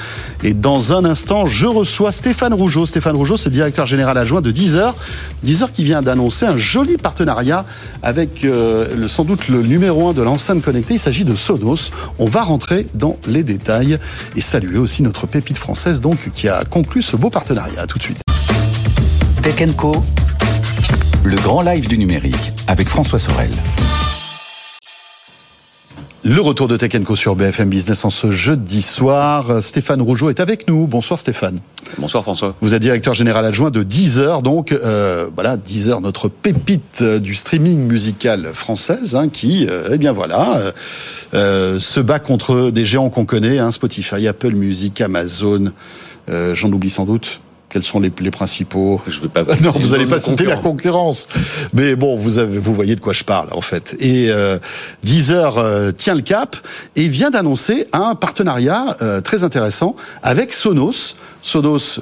Et 0.43 0.53
dans 0.53 0.93
un 0.93 1.05
instant, 1.05 1.45
je 1.45 1.67
reçois 1.67 2.11
Stéphane 2.11 2.53
Rougeau. 2.53 2.85
Stéphane 2.85 3.15
Rougeau, 3.15 3.37
c'est 3.37 3.49
directeur 3.49 3.85
général 3.85 4.17
adjoint 4.17 4.41
de 4.41 4.51
Deezer. 4.51 4.95
Deezer 5.43 5.71
qui 5.71 5.83
vient 5.83 6.01
d'annoncer 6.01 6.45
un 6.45 6.57
joli 6.57 6.97
partenariat 6.97 7.65
avec 8.01 8.45
sans 9.07 9.23
doute 9.23 9.47
le 9.47 9.61
numéro 9.61 10.09
un 10.09 10.13
de 10.13 10.21
l'enceinte 10.21 10.61
connectée. 10.61 10.95
Il 10.95 10.99
s'agit 10.99 11.25
de 11.25 11.35
Sonos. 11.35 11.91
On 12.19 12.27
va 12.27 12.43
rentrer 12.43 12.87
dans 12.93 13.17
les 13.35 13.43
détails 13.43 13.99
et 14.35 14.41
saluer 14.41 14.77
aussi 14.77 15.03
notre 15.03 15.27
pépite 15.27 15.57
française 15.57 16.01
donc 16.01 16.31
qui 16.33 16.49
a 16.49 16.63
conclu 16.65 17.01
ce 17.01 17.15
beau 17.15 17.29
partenariat. 17.29 17.85
tout 17.85 17.97
de 17.97 18.03
suite. 18.03 18.21
Tech 19.43 19.75
Co, 19.75 20.03
le 21.23 21.35
grand 21.37 21.61
live 21.61 21.87
du 21.87 21.97
numérique 21.97 22.53
avec 22.67 22.87
François 22.87 23.19
Sorel. 23.19 23.51
Le 26.27 26.41
retour 26.41 26.67
de 26.67 26.75
Tech 26.75 26.91
Co 27.03 27.15
sur 27.15 27.35
BFM 27.35 27.69
Business 27.69 28.03
en 28.03 28.09
ce 28.09 28.31
jeudi 28.31 28.81
soir. 28.81 29.61
Stéphane 29.61 30.01
Rougeau 30.01 30.31
est 30.31 30.39
avec 30.39 30.67
nous. 30.67 30.87
Bonsoir 30.87 31.19
Stéphane. 31.19 31.59
Bonsoir 31.99 32.23
François. 32.23 32.55
Vous 32.61 32.73
êtes 32.73 32.81
directeur 32.81 33.13
général 33.13 33.45
adjoint 33.45 33.69
de 33.69 33.83
Deezer, 33.83 34.41
donc 34.41 34.71
euh, 34.71 35.29
voilà 35.35 35.55
Deezer, 35.55 36.01
notre 36.01 36.27
pépite 36.27 37.03
euh, 37.03 37.19
du 37.19 37.35
streaming 37.35 37.77
musical 37.77 38.49
française, 38.55 39.13
hein, 39.13 39.29
qui, 39.29 39.67
euh, 39.69 39.89
eh 39.91 39.99
bien 39.99 40.13
voilà, 40.13 40.73
euh, 41.35 41.79
se 41.79 41.99
bat 41.99 42.17
contre 42.17 42.71
des 42.71 42.87
géants 42.87 43.11
qu'on 43.11 43.25
connaît, 43.25 43.59
hein, 43.59 43.69
Spotify, 43.69 44.27
Apple 44.27 44.55
Music, 44.55 45.01
Amazon, 45.01 45.73
j'en 46.27 46.71
oublie 46.71 46.89
sans 46.89 47.05
doute. 47.05 47.39
Quels 47.75 47.83
sont 47.83 47.99
les, 47.99 48.09
les 48.21 48.31
principaux 48.31 49.01
Je 49.05 49.19
veux 49.19 49.27
pas. 49.27 49.43
Vous 49.43 49.51
non, 49.61 49.73
vous 49.77 49.89
n'allez 49.89 50.05
pas 50.05 50.21
citer 50.21 50.45
la 50.45 50.55
concurrence. 50.55 51.27
Mais 51.73 51.97
bon, 51.97 52.15
vous 52.15 52.37
avez, 52.37 52.57
vous 52.57 52.73
voyez 52.73 52.95
de 52.95 53.01
quoi 53.01 53.11
je 53.11 53.25
parle 53.25 53.49
en 53.51 53.59
fait. 53.59 53.97
Et 53.99 54.27
euh, 54.29 54.57
Deezer 55.03 55.57
euh, 55.57 55.91
tient 55.91 56.15
le 56.15 56.21
cap 56.21 56.55
et 56.95 57.09
vient 57.09 57.31
d'annoncer 57.31 57.85
un 57.91 58.15
partenariat 58.15 58.95
euh, 59.01 59.19
très 59.19 59.43
intéressant 59.43 59.97
avec 60.23 60.53
Sonos. 60.53 61.17
Sonos, 61.41 61.99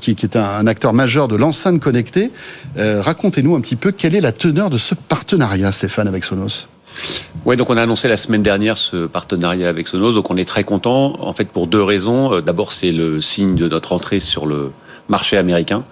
qui, 0.00 0.16
qui 0.16 0.26
est 0.26 0.34
un, 0.34 0.42
un, 0.42 0.66
acteur 0.66 0.92
majeur 0.92 1.28
de 1.28 1.36
l'enceinte 1.36 1.80
connectée. 1.80 2.32
Euh, 2.76 3.00
racontez-nous 3.00 3.54
un 3.54 3.60
petit 3.60 3.76
peu 3.76 3.92
quelle 3.92 4.16
est 4.16 4.20
la 4.20 4.32
teneur 4.32 4.70
de 4.70 4.78
ce 4.78 4.96
partenariat, 4.96 5.70
Stéphane, 5.70 6.08
avec 6.08 6.24
Sonos. 6.24 6.66
Ouais, 7.44 7.54
donc 7.54 7.70
on 7.70 7.76
a 7.76 7.82
annoncé 7.82 8.08
la 8.08 8.16
semaine 8.16 8.42
dernière 8.42 8.76
ce 8.76 9.06
partenariat 9.06 9.68
avec 9.68 9.86
Sonos, 9.86 10.14
donc 10.14 10.32
on 10.32 10.36
est 10.36 10.48
très 10.48 10.64
content. 10.64 11.14
En 11.20 11.32
fait, 11.32 11.44
pour 11.44 11.68
deux 11.68 11.82
raisons. 11.82 12.40
D'abord, 12.40 12.72
c'est 12.72 12.90
le 12.90 13.20
signe 13.20 13.54
de 13.54 13.68
notre 13.68 13.92
entrée 13.92 14.18
sur 14.18 14.46
le 14.46 14.72
marché 15.08 15.36
américain. 15.36 15.84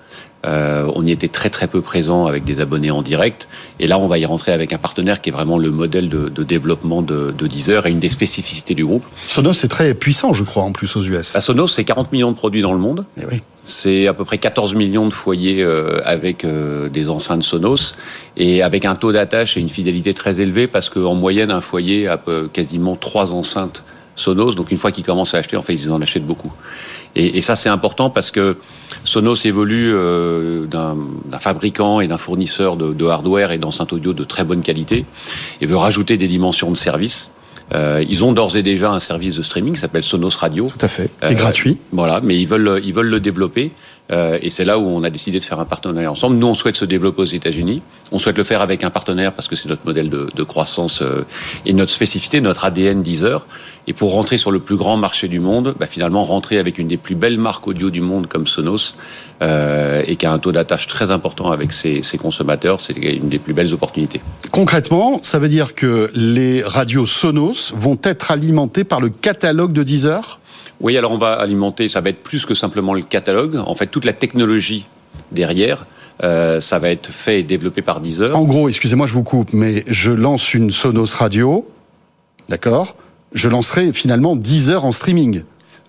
Euh, 0.46 0.90
on 0.94 1.04
y 1.04 1.10
était 1.10 1.28
très 1.28 1.50
très 1.50 1.66
peu 1.66 1.82
présent 1.82 2.24
avec 2.26 2.44
des 2.44 2.60
abonnés 2.60 2.90
en 2.90 3.02
direct. 3.02 3.46
Et 3.78 3.86
là, 3.86 3.98
on 3.98 4.06
va 4.06 4.18
y 4.18 4.24
rentrer 4.24 4.52
avec 4.52 4.72
un 4.72 4.78
partenaire 4.78 5.20
qui 5.20 5.28
est 5.28 5.32
vraiment 5.32 5.58
le 5.58 5.70
modèle 5.70 6.08
de, 6.08 6.30
de 6.30 6.42
développement 6.42 7.02
de, 7.02 7.34
de, 7.36 7.46
Deezer 7.46 7.86
et 7.86 7.90
une 7.90 7.98
des 7.98 8.08
spécificités 8.08 8.74
du 8.74 8.84
groupe. 8.84 9.04
Sonos, 9.16 9.52
c'est 9.52 9.68
très 9.68 9.92
puissant, 9.92 10.32
je 10.32 10.44
crois, 10.44 10.62
en 10.62 10.72
plus 10.72 10.96
aux 10.96 11.02
US. 11.02 11.36
À 11.36 11.42
Sonos, 11.42 11.66
c'est 11.66 11.84
40 11.84 12.10
millions 12.12 12.30
de 12.30 12.36
produits 12.36 12.62
dans 12.62 12.72
le 12.72 12.78
monde. 12.78 13.04
Et 13.20 13.26
oui. 13.30 13.42
C'est 13.66 14.06
à 14.06 14.14
peu 14.14 14.24
près 14.24 14.38
14 14.38 14.74
millions 14.74 15.06
de 15.06 15.12
foyers 15.12 15.62
euh, 15.62 16.00
avec 16.04 16.44
euh, 16.44 16.88
des 16.88 17.10
enceintes 17.10 17.42
Sonos 17.42 17.94
et 18.38 18.62
avec 18.62 18.86
un 18.86 18.94
taux 18.94 19.12
d'attache 19.12 19.58
et 19.58 19.60
une 19.60 19.68
fidélité 19.68 20.14
très 20.14 20.40
élevée 20.40 20.66
parce 20.66 20.88
qu'en 20.88 21.14
moyenne, 21.14 21.50
un 21.50 21.60
foyer 21.60 22.08
a 22.08 22.18
quasiment 22.52 22.96
trois 22.96 23.34
enceintes 23.34 23.84
Sonos. 24.16 24.54
Donc 24.54 24.70
une 24.70 24.78
fois 24.78 24.90
qu'ils 24.90 25.04
commencent 25.04 25.34
à 25.34 25.38
acheter, 25.38 25.58
en 25.58 25.62
fait, 25.62 25.74
ils 25.74 25.92
en 25.92 26.00
achètent 26.00 26.26
beaucoup. 26.26 26.52
Et, 27.14 27.36
et 27.36 27.42
ça, 27.42 27.56
c'est 27.56 27.68
important 27.68 28.08
parce 28.08 28.30
que 28.30 28.56
Sonos 29.04 29.44
évolue 29.44 29.92
euh, 29.94 30.66
d'un 30.66 31.38
fabricant 31.38 32.00
et 32.00 32.06
d'un 32.06 32.18
fournisseur 32.18 32.76
de, 32.76 32.92
de, 32.92 33.06
hardware 33.06 33.52
et 33.52 33.58
d'enceintes 33.58 33.92
audio 33.92 34.12
de 34.12 34.24
très 34.24 34.44
bonne 34.44 34.62
qualité 34.62 35.04
et 35.60 35.66
veut 35.66 35.76
rajouter 35.76 36.16
des 36.16 36.28
dimensions 36.28 36.70
de 36.70 36.76
service. 36.76 37.32
Euh, 37.72 38.04
ils 38.08 38.24
ont 38.24 38.32
d'ores 38.32 38.56
et 38.56 38.62
déjà 38.62 38.90
un 38.90 39.00
service 39.00 39.36
de 39.36 39.42
streaming 39.42 39.74
qui 39.74 39.80
s'appelle 39.80 40.02
Sonos 40.02 40.36
Radio. 40.36 40.72
Tout 40.76 40.84
à 40.84 40.88
fait. 40.88 41.10
Et 41.22 41.26
euh, 41.26 41.34
gratuit. 41.34 41.78
Voilà, 41.92 42.20
mais 42.20 42.36
ils 42.36 42.46
veulent, 42.46 42.80
ils 42.84 42.92
veulent 42.92 43.08
le 43.08 43.20
développer. 43.20 43.70
Euh, 44.10 44.38
et 44.42 44.50
c'est 44.50 44.64
là 44.64 44.78
où 44.78 44.86
on 44.86 45.02
a 45.02 45.10
décidé 45.10 45.38
de 45.38 45.44
faire 45.44 45.60
un 45.60 45.64
partenariat 45.64 46.10
ensemble. 46.10 46.36
Nous, 46.36 46.46
on 46.46 46.54
souhaite 46.54 46.76
se 46.76 46.84
développer 46.84 47.22
aux 47.22 47.26
États-Unis. 47.26 47.82
On 48.12 48.18
souhaite 48.18 48.38
le 48.38 48.44
faire 48.44 48.60
avec 48.60 48.82
un 48.82 48.90
partenaire 48.90 49.32
parce 49.32 49.48
que 49.48 49.56
c'est 49.56 49.68
notre 49.68 49.84
modèle 49.84 50.08
de, 50.08 50.42
croissance 50.42 51.02
euh, 51.02 51.24
et 51.66 51.72
notre 51.72 51.92
spécificité, 51.92 52.40
notre 52.40 52.64
ADN 52.64 53.02
Deezer. 53.02 53.46
Et 53.86 53.92
pour 53.92 54.12
rentrer 54.12 54.36
sur 54.36 54.50
le 54.50 54.58
plus 54.58 54.76
grand 54.76 54.96
marché 54.96 55.28
du 55.28 55.38
monde, 55.38 55.74
bah, 55.78 55.86
finalement 55.86 56.22
rentrer 56.22 56.58
avec 56.58 56.78
une 56.78 56.88
des 56.88 56.96
plus 56.96 57.14
belles 57.14 57.38
marques 57.38 57.66
audio 57.68 57.90
du 57.90 58.00
monde 58.00 58.26
comme 58.26 58.46
Sonos 58.46 58.94
euh, 59.42 60.02
et 60.06 60.16
qui 60.16 60.26
a 60.26 60.32
un 60.32 60.38
taux 60.38 60.52
d'attache 60.52 60.86
très 60.86 61.10
important 61.10 61.50
avec 61.50 61.72
ses 61.72 62.02
consommateurs, 62.18 62.80
c'est 62.80 62.96
une 62.96 63.28
des 63.28 63.38
plus 63.38 63.54
belles 63.54 63.72
opportunités. 63.72 64.20
Concrètement, 64.50 65.20
ça 65.22 65.38
veut 65.38 65.48
dire 65.48 65.74
que 65.74 66.10
les 66.14 66.62
radios 66.62 67.06
Sonos 67.06 67.72
vont 67.74 67.98
être 68.02 68.30
alimentées 68.30 68.84
par 68.84 69.00
le 69.00 69.08
catalogue 69.08 69.72
de 69.72 69.82
Deezer? 69.82 70.40
Oui, 70.80 70.96
alors 70.96 71.12
on 71.12 71.18
va 71.18 71.32
alimenter, 71.32 71.88
ça 71.88 72.00
va 72.00 72.10
être 72.10 72.22
plus 72.22 72.46
que 72.46 72.54
simplement 72.54 72.94
le 72.94 73.02
catalogue. 73.02 73.56
En 73.56 73.74
fait, 73.74 73.86
toute 73.86 74.04
la 74.04 74.12
technologie 74.12 74.86
derrière, 75.32 75.86
euh, 76.22 76.60
ça 76.60 76.78
va 76.78 76.90
être 76.90 77.10
fait 77.10 77.40
et 77.40 77.42
développé 77.42 77.82
par 77.82 78.00
Deezer. 78.00 78.36
En 78.36 78.44
gros, 78.44 78.68
excusez-moi, 78.68 79.06
je 79.06 79.14
vous 79.14 79.22
coupe, 79.22 79.52
mais 79.52 79.84
je 79.86 80.12
lance 80.12 80.54
une 80.54 80.70
Sonos 80.70 81.14
radio, 81.14 81.68
d'accord? 82.48 82.96
Je 83.32 83.48
lancerai 83.48 83.92
finalement 83.92 84.36
Deezer 84.36 84.84
en 84.84 84.92
streaming. 84.92 85.42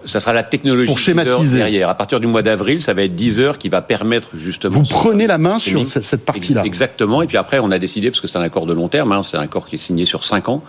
Ça 0.06 0.20
sera 0.20 0.34
la 0.34 0.44
technologie 0.44 0.88
pour 0.88 0.98
schématiser 0.98 1.60
derrière. 1.60 1.90
À 1.90 1.96
partir 1.96 2.20
du 2.20 2.28
mois 2.28 2.42
d'avril, 2.42 2.82
ça 2.82 2.94
va 2.94 3.04
être 3.04 3.16
Deezer 3.16 3.58
qui 3.58 3.70
va 3.70 3.82
permettre 3.82 4.30
justement. 4.34 4.74
Vous 4.74 4.84
prenez 4.84 5.28
la 5.28 5.38
main 5.38 5.60
sur 5.60 5.86
cette 5.86 6.26
partie-là. 6.26 6.64
Exactement. 6.66 7.22
Et 7.22 7.28
puis 7.28 7.38
après, 7.38 7.60
on 7.60 7.70
a 7.72 7.78
décidé 7.78 8.10
parce 8.10 8.20
que 8.20 8.28
c'est 8.28 8.38
un 8.38 8.42
accord 8.42 8.66
de 8.66 8.74
long 8.74 8.88
terme. 8.88 9.12
Hein, 9.12 9.22
c'est 9.24 9.38
un 9.38 9.42
accord 9.42 9.68
qui 9.68 9.76
est 9.76 9.80
signé 9.80 10.06
sur 10.06 10.24
cinq 10.24 10.50
ans. 10.50 10.64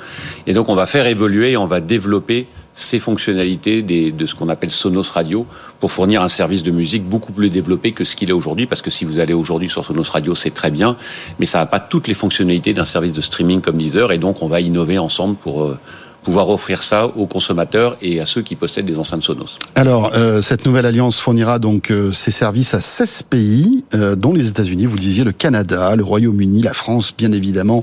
Et 0.46 0.52
donc, 0.52 0.68
on 0.68 0.74
va 0.74 0.86
faire 0.86 1.06
évoluer 1.06 1.52
et 1.52 1.56
on 1.56 1.66
va 1.66 1.80
développer 1.80 2.46
ces 2.74 2.98
fonctionnalités 2.98 3.82
des, 3.82 4.12
de 4.12 4.26
ce 4.26 4.34
qu'on 4.34 4.48
appelle 4.48 4.70
Sonos 4.70 5.10
Radio 5.12 5.46
pour 5.80 5.92
fournir 5.92 6.22
un 6.22 6.28
service 6.28 6.62
de 6.62 6.70
musique 6.70 7.04
beaucoup 7.04 7.32
plus 7.32 7.50
développé 7.50 7.92
que 7.92 8.04
ce 8.04 8.16
qu'il 8.16 8.30
est 8.30 8.34
aujourd'hui. 8.34 8.66
Parce 8.66 8.82
que 8.82 8.90
si 8.90 9.04
vous 9.04 9.18
allez 9.18 9.34
aujourd'hui 9.34 9.68
sur 9.68 9.84
Sonos 9.84 10.10
Radio, 10.10 10.34
c'est 10.34 10.52
très 10.52 10.70
bien, 10.70 10.96
mais 11.38 11.46
ça 11.46 11.58
n'a 11.58 11.66
pas 11.66 11.80
toutes 11.80 12.08
les 12.08 12.14
fonctionnalités 12.14 12.72
d'un 12.72 12.84
service 12.84 13.12
de 13.12 13.20
streaming 13.20 13.60
comme 13.60 13.76
Deezer. 13.76 14.12
Et 14.12 14.18
donc, 14.18 14.42
on 14.42 14.46
va 14.46 14.60
innover 14.60 14.98
ensemble 14.98 15.36
pour 15.36 15.64
euh, 15.64 15.78
pouvoir 16.22 16.48
offrir 16.48 16.82
ça 16.82 17.06
aux 17.06 17.26
consommateurs 17.26 17.96
et 18.00 18.20
à 18.20 18.26
ceux 18.26 18.42
qui 18.42 18.54
possèdent 18.56 18.86
des 18.86 18.98
enceintes 18.98 19.22
Sonos. 19.22 19.58
Alors, 19.74 20.12
euh, 20.14 20.40
cette 20.40 20.64
nouvelle 20.64 20.86
alliance 20.86 21.18
fournira 21.18 21.58
donc 21.58 21.90
euh, 21.90 22.12
ses 22.12 22.30
services 22.30 22.74
à 22.74 22.80
16 22.80 23.24
pays, 23.24 23.84
euh, 23.94 24.14
dont 24.14 24.32
les 24.32 24.48
États-Unis, 24.48 24.86
vous 24.86 24.94
le 24.94 25.00
disiez, 25.00 25.24
le 25.24 25.32
Canada, 25.32 25.96
le 25.96 26.04
Royaume-Uni, 26.04 26.62
la 26.62 26.74
France, 26.74 27.12
bien 27.16 27.32
évidemment, 27.32 27.82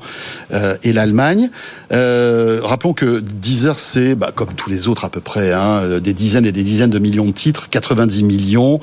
euh, 0.51 0.77
et 0.83 0.93
l'Allemagne. 0.93 1.49
Euh, 1.91 2.59
rappelons 2.63 2.93
que 2.93 3.19
Deezer, 3.19 3.77
c'est, 3.77 4.15
bah, 4.15 4.31
comme 4.33 4.53
tous 4.53 4.69
les 4.69 4.87
autres 4.87 5.05
à 5.05 5.09
peu 5.09 5.21
près, 5.21 5.51
hein, 5.51 5.99
des 5.99 6.13
dizaines 6.13 6.45
et 6.45 6.51
des 6.51 6.63
dizaines 6.63 6.89
de 6.89 6.99
millions 6.99 7.25
de 7.25 7.31
titres, 7.31 7.69
90 7.69 8.23
millions. 8.23 8.79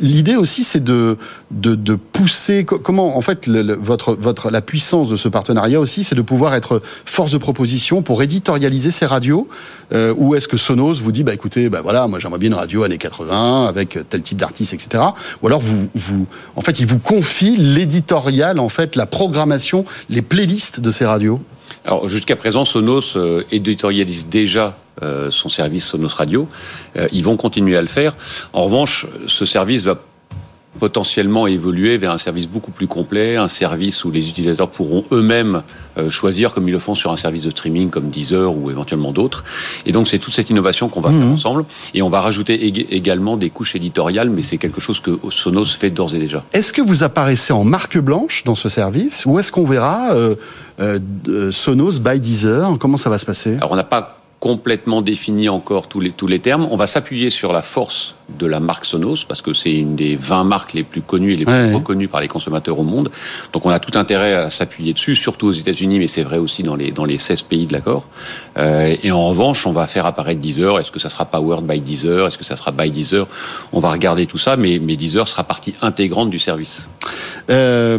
L'idée 0.00 0.36
aussi, 0.36 0.64
c'est 0.64 0.82
de, 0.82 1.16
de, 1.50 1.94
pousser, 1.94 2.64
comment, 2.64 3.16
en 3.16 3.22
fait, 3.22 3.48
votre, 3.48 4.14
votre, 4.14 4.50
la 4.50 4.60
puissance 4.60 5.08
de 5.08 5.16
ce 5.16 5.28
partenariat 5.28 5.80
aussi, 5.80 6.04
c'est 6.04 6.14
de 6.14 6.22
pouvoir 6.22 6.54
être 6.54 6.80
force 7.04 7.30
de 7.30 7.38
proposition 7.38 8.02
pour 8.02 8.22
éditorialiser 8.22 8.90
ces 8.90 9.06
radios 9.06 9.48
euh, 9.92 10.14
Ou 10.16 10.34
est-ce 10.34 10.48
que 10.48 10.56
Sonos 10.56 10.94
vous 10.94 11.12
dit, 11.12 11.24
bah 11.24 11.34
écoutez, 11.34 11.68
bah 11.68 11.80
voilà, 11.82 12.06
moi 12.06 12.18
j'aimerais 12.18 12.38
bien 12.38 12.50
une 12.50 12.54
radio 12.54 12.84
années 12.84 12.98
80 12.98 13.66
avec 13.66 13.98
tel 14.08 14.22
type 14.22 14.38
d'artiste, 14.38 14.74
etc. 14.74 15.02
Ou 15.42 15.46
alors 15.46 15.60
vous, 15.60 15.88
vous, 15.94 16.26
en 16.56 16.62
fait, 16.62 16.78
il 16.80 16.86
vous 16.86 16.98
confie 16.98 17.56
l'éditorial, 17.56 18.60
en 18.60 18.68
fait, 18.68 18.96
la 18.96 19.06
programmation, 19.06 19.84
les 20.08 20.22
playlists 20.22 20.80
de 20.80 20.90
ces 20.90 21.06
radios? 21.06 21.40
Alors 21.84 22.08
jusqu'à 22.08 22.36
présent, 22.36 22.64
Sonos 22.64 23.16
euh, 23.16 23.44
éditorialise 23.50 24.26
déjà 24.26 24.76
euh, 25.02 25.30
son 25.30 25.48
service 25.48 25.86
Sonos 25.86 26.14
Radio. 26.14 26.46
Euh, 26.96 27.08
ils 27.10 27.24
vont 27.24 27.36
continuer 27.36 27.76
à 27.76 27.80
le 27.80 27.88
faire. 27.88 28.16
En 28.52 28.64
revanche, 28.64 29.06
ce 29.26 29.44
service 29.44 29.84
va 29.84 29.98
potentiellement 30.80 31.46
évoluer 31.46 31.98
vers 31.98 32.10
un 32.10 32.18
service 32.18 32.48
beaucoup 32.48 32.72
plus 32.72 32.88
complet, 32.88 33.36
un 33.36 33.48
service 33.48 34.04
où 34.04 34.10
les 34.10 34.28
utilisateurs 34.28 34.70
pourront 34.70 35.04
eux-mêmes 35.12 35.62
euh, 35.98 36.08
choisir 36.08 36.52
comme 36.52 36.66
ils 36.68 36.72
le 36.72 36.78
font 36.78 36.94
sur 36.94 37.12
un 37.12 37.16
service 37.16 37.42
de 37.42 37.50
streaming 37.50 37.90
comme 37.90 38.08
Deezer 38.08 38.52
ou 38.56 38.70
éventuellement 38.70 39.12
d'autres. 39.12 39.44
Et 39.86 39.92
donc 39.92 40.08
c'est 40.08 40.18
toute 40.18 40.34
cette 40.34 40.50
innovation 40.50 40.88
qu'on 40.88 41.00
va 41.00 41.10
mmh. 41.10 41.18
faire 41.18 41.28
ensemble 41.28 41.64
et 41.94 42.02
on 42.02 42.08
va 42.08 42.20
rajouter 42.20 42.66
ég 42.66 42.86
également 42.90 43.36
des 43.36 43.50
couches 43.50 43.76
éditoriales, 43.76 44.30
mais 44.30 44.42
c'est 44.42 44.56
quelque 44.56 44.80
chose 44.80 45.00
que 45.00 45.18
Sonos 45.30 45.66
fait 45.66 45.90
d'ores 45.90 46.14
et 46.14 46.18
déjà. 46.18 46.42
Est-ce 46.52 46.72
que 46.72 46.82
vous 46.82 47.04
apparaissez 47.04 47.52
en 47.52 47.64
marque 47.64 47.98
blanche 47.98 48.44
dans 48.44 48.54
ce 48.54 48.68
service 48.68 49.26
ou 49.26 49.38
est-ce 49.38 49.52
qu'on 49.52 49.66
verra 49.66 50.14
euh, 50.14 50.34
euh, 50.80 51.52
Sonos 51.52 52.00
by 52.00 52.18
Deezer? 52.20 52.76
Comment 52.80 52.96
ça 52.96 53.10
va 53.10 53.18
se 53.18 53.26
passer? 53.26 53.56
Alors 53.56 53.72
on 53.72 53.76
n'a 53.76 53.84
pas 53.84 54.19
complètement 54.40 55.02
défini 55.02 55.50
encore 55.50 55.86
tous 55.86 56.00
les, 56.00 56.10
tous 56.10 56.26
les 56.26 56.38
termes. 56.38 56.66
On 56.70 56.76
va 56.76 56.86
s'appuyer 56.86 57.28
sur 57.28 57.52
la 57.52 57.60
force 57.60 58.14
de 58.38 58.46
la 58.46 58.58
marque 58.58 58.86
Sonos, 58.86 59.26
parce 59.28 59.42
que 59.42 59.52
c'est 59.52 59.72
une 59.72 59.96
des 59.96 60.16
20 60.16 60.44
marques 60.44 60.72
les 60.72 60.82
plus 60.82 61.02
connues 61.02 61.34
et 61.34 61.36
les 61.36 61.44
plus 61.44 61.52
ouais. 61.52 61.74
reconnues 61.74 62.08
par 62.08 62.22
les 62.22 62.28
consommateurs 62.28 62.78
au 62.78 62.82
monde. 62.82 63.10
Donc 63.52 63.66
on 63.66 63.70
a 63.70 63.78
tout 63.78 63.98
intérêt 63.98 64.32
à 64.32 64.48
s'appuyer 64.48 64.94
dessus, 64.94 65.14
surtout 65.14 65.48
aux 65.48 65.52
États-Unis, 65.52 65.98
mais 65.98 66.08
c'est 66.08 66.22
vrai 66.22 66.38
aussi 66.38 66.62
dans 66.62 66.74
les, 66.74 66.90
dans 66.90 67.04
les 67.04 67.18
16 67.18 67.42
pays 67.42 67.66
de 67.66 67.74
l'accord. 67.74 68.08
Euh, 68.56 68.96
et 69.02 69.12
en 69.12 69.28
revanche, 69.28 69.66
on 69.66 69.72
va 69.72 69.86
faire 69.86 70.06
apparaître 70.06 70.40
Deezer. 70.40 70.80
Est-ce 70.80 70.90
que 70.90 70.98
ça 70.98 71.10
sera 71.10 71.26
Powered 71.26 71.66
by 71.66 71.80
Deezer? 71.80 72.26
Est-ce 72.26 72.38
que 72.38 72.44
ça 72.44 72.56
sera 72.56 72.72
by 72.72 72.90
Deezer? 72.90 73.26
On 73.72 73.80
va 73.80 73.92
regarder 73.92 74.24
tout 74.24 74.38
ça, 74.38 74.56
mais, 74.56 74.78
mais 74.78 74.96
Deezer 74.96 75.28
sera 75.28 75.44
partie 75.44 75.74
intégrante 75.82 76.30
du 76.30 76.38
service. 76.38 76.88
Euh 77.50 77.98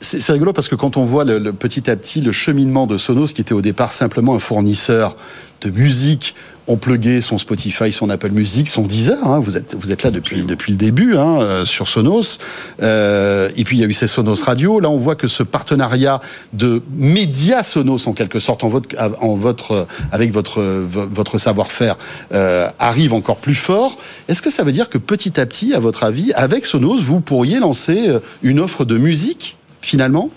c'est 0.00 0.32
rigolo 0.32 0.52
parce 0.52 0.68
que 0.68 0.74
quand 0.74 0.96
on 0.96 1.04
voit 1.04 1.24
le, 1.24 1.38
le, 1.38 1.52
petit 1.52 1.90
à 1.90 1.96
petit 1.96 2.20
le 2.20 2.32
cheminement 2.32 2.86
de 2.86 2.98
Sonos, 2.98 3.28
qui 3.34 3.42
était 3.42 3.54
au 3.54 3.62
départ 3.62 3.92
simplement 3.92 4.34
un 4.34 4.40
fournisseur 4.40 5.16
de 5.60 5.70
musique, 5.70 6.34
on 6.70 6.76
pluguait 6.76 7.20
son 7.20 7.36
Spotify, 7.36 7.90
son 7.90 8.10
Apple 8.10 8.30
Music, 8.30 8.68
son 8.68 8.82
Deezer. 8.82 9.18
Hein, 9.26 9.40
vous 9.40 9.56
êtes 9.56 9.74
vous 9.74 9.90
êtes 9.90 10.04
là 10.04 10.10
depuis 10.10 10.44
depuis 10.44 10.72
le 10.72 10.78
début 10.78 11.16
hein, 11.16 11.40
euh, 11.40 11.64
sur 11.64 11.88
Sonos. 11.88 12.38
Euh, 12.80 13.50
et 13.56 13.64
puis 13.64 13.76
il 13.76 13.80
y 13.80 13.84
a 13.84 13.88
eu 13.88 13.92
ces 13.92 14.06
Sonos 14.06 14.42
Radio. 14.44 14.78
Là, 14.78 14.88
on 14.88 14.96
voit 14.96 15.16
que 15.16 15.26
ce 15.26 15.42
partenariat 15.42 16.20
de 16.52 16.80
médias 16.94 17.64
Sonos 17.64 18.06
en 18.06 18.12
quelque 18.12 18.38
sorte 18.38 18.62
en 18.62 18.68
votre 18.68 18.88
en 19.20 19.34
votre 19.34 19.86
avec 20.12 20.32
votre 20.32 20.62
votre 20.62 21.38
savoir-faire 21.38 21.96
euh, 22.32 22.68
arrive 22.78 23.14
encore 23.14 23.38
plus 23.38 23.56
fort. 23.56 23.98
Est-ce 24.28 24.40
que 24.40 24.50
ça 24.50 24.62
veut 24.62 24.72
dire 24.72 24.88
que 24.88 24.98
petit 24.98 25.40
à 25.40 25.46
petit, 25.46 25.74
à 25.74 25.80
votre 25.80 26.04
avis, 26.04 26.32
avec 26.34 26.66
Sonos, 26.66 27.00
vous 27.00 27.20
pourriez 27.20 27.58
lancer 27.58 28.10
une 28.42 28.60
offre 28.60 28.84
de 28.84 28.96
musique 28.96 29.56
finalement 29.80 30.30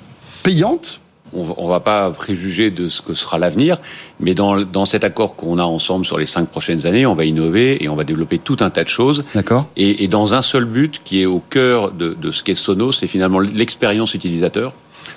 payante 0.44 1.00
on, 1.36 1.64
ne 1.64 1.70
va 1.70 1.80
pas 1.80 2.12
préjuger 2.12 2.72
de 2.72 2.88
ce 2.88 3.02
que 3.02 3.14
sera 3.14 3.38
l'avenir, 3.38 3.78
mais 4.20 4.34
dans, 4.34 4.62
dans 4.62 4.86
cet 4.86 5.04
accord 5.04 5.36
qu'on 5.36 5.58
a 5.58 5.64
ensemble 5.64 6.06
sur 6.06 6.18
les 6.18 6.26
cinq 6.26 6.50
prochaines 6.50 6.86
années, 6.86 7.06
on 7.06 7.16
va 7.16 7.26
innover 7.26 7.84
et 7.84 7.90
on 7.90 7.96
va 7.96 8.04
développer 8.04 8.38
tout 8.38 8.58
un 8.60 8.70
tas 8.70 8.84
de 8.84 8.90
choses. 8.90 9.24
D'accord. 9.34 9.68
Et, 9.76 10.04
et, 10.04 10.08
dans 10.08 10.34
un 10.34 10.42
seul 10.42 10.66
but 10.66 11.02
qui 11.04 11.22
est 11.22 11.26
au 11.26 11.40
cœur 11.40 11.92
de, 11.92 12.14
de 12.14 12.32
ce 12.32 12.44
qu'est 12.44 12.56
Sonos, 12.56 12.94
c'est 12.94 13.08
finalement 13.08 13.40
l'expérience 13.40 14.14
utilisateur 14.14 14.74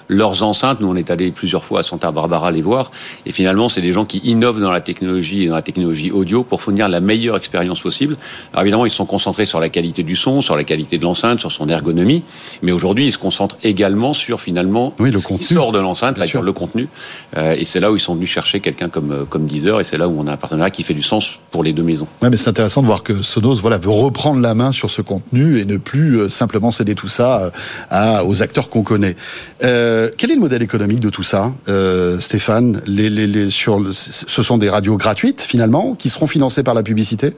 leurs 0.09 0.43
enceintes. 0.43 0.81
Nous, 0.81 0.89
on 0.89 0.97
est 0.97 1.11
allé 1.11 1.31
plusieurs 1.31 1.65
fois 1.65 1.81
à 1.81 1.83
Santa 1.83 2.11
Barbara 2.11 2.51
les 2.51 2.63
voir. 2.63 2.91
Et 3.25 3.33
finalement, 3.33 3.69
c'est 3.69 3.81
des 3.81 3.93
gens 3.93 4.05
qui 4.05 4.19
innovent 4.19 4.61
dans 4.61 4.71
la 4.71 4.81
technologie 4.81 5.45
et 5.45 5.49
dans 5.49 5.55
la 5.55 5.63
technologie 5.63 6.11
audio 6.11 6.45
pour 6.45 6.63
fournir 6.63 6.89
la 6.89 7.01
meilleure 7.01 7.37
expérience 7.37 7.81
possible. 7.81 8.17
Alors 8.53 8.63
évidemment, 8.63 8.87
ils 8.87 8.91
sont 8.91 9.07
concentrés 9.07 9.47
sur 9.47 9.61
la 9.61 9.69
qualité 9.69 10.03
du 10.03 10.17
son, 10.17 10.41
sur 10.41 10.57
la 10.57 10.65
qualité 10.65 10.99
de 10.99 11.03
l'enceinte, 11.03 11.41
sur 11.41 11.53
son 11.53 11.69
ergonomie. 11.69 12.23
Mais 12.63 12.73
aujourd'hui, 12.73 13.07
ils 13.07 13.13
se 13.13 13.19
concentrent 13.19 13.57
également 13.63 14.13
sur 14.13 14.41
finalement 14.41 14.95
oui, 14.99 15.11
le 15.11 15.19
ce 15.19 15.27
contenu. 15.27 15.47
qui 15.47 15.55
sort 15.55 15.73
de 15.73 15.79
l'enceinte, 15.79 16.19
c'est-à-dire 16.19 16.43
le 16.43 16.53
contenu. 16.53 16.89
Euh, 17.37 17.57
et 17.59 17.65
c'est 17.65 17.81
là 17.81 17.91
où 17.91 17.97
ils 17.97 18.01
sont 18.01 18.15
venus 18.15 18.31
chercher 18.31 18.61
quelqu'un 18.61 18.89
comme, 18.89 19.13
euh, 19.13 19.25
comme 19.25 19.47
Deezer. 19.47 19.81
Et 19.81 19.85
c'est 19.85 19.99
là 19.99 20.09
où 20.09 20.17
on 20.19 20.27
a 20.27 20.33
un 20.33 20.37
partenariat 20.37 20.71
qui 20.71 20.83
fait 20.83 20.95
du 20.95 21.03
sens 21.03 21.39
pour 21.51 21.63
les 21.63 21.73
deux 21.73 21.83
maisons. 21.83 22.07
Ouais, 22.23 22.31
mais 22.31 22.37
c'est 22.37 22.51
intéressant 22.51 22.83
de 22.83 22.87
voir 22.87 23.03
que 23.03 23.23
Sonos 23.23 23.57
voilà, 23.61 23.79
veut 23.79 23.91
reprendre 23.91 24.41
la 24.41 24.55
main 24.55 24.73
sur 24.73 24.91
ce 24.91 25.03
contenu 25.03 25.59
et 25.59 25.65
ne 25.65 25.77
plus 25.77 26.19
euh, 26.19 26.29
simplement 26.29 26.71
céder 26.71 26.95
tout 26.95 27.09
ça 27.09 27.51
à, 27.91 28.25
aux 28.25 28.43
acteurs 28.43 28.69
qu'on 28.69 28.83
connaît. 28.83 29.17
Euh, 29.65 29.96
quel 30.17 30.31
est 30.31 30.35
le 30.35 30.41
modèle 30.41 30.63
économique 30.63 31.01
de 31.01 31.11
tout 31.11 31.23
ça, 31.23 31.53
euh, 31.69 32.19
Stéphane? 32.21 32.83
Les, 32.87 33.51
Ce 33.51 34.43
sont 34.43 34.59
des 34.59 34.71
radios 34.71 34.97
gratuites, 34.97 35.43
finalement, 35.43 35.95
qui 35.95 36.09
seront 36.09 36.27
financées 36.27 36.63
par 36.63 36.75
la 36.75 36.83
publicité? 36.83 37.35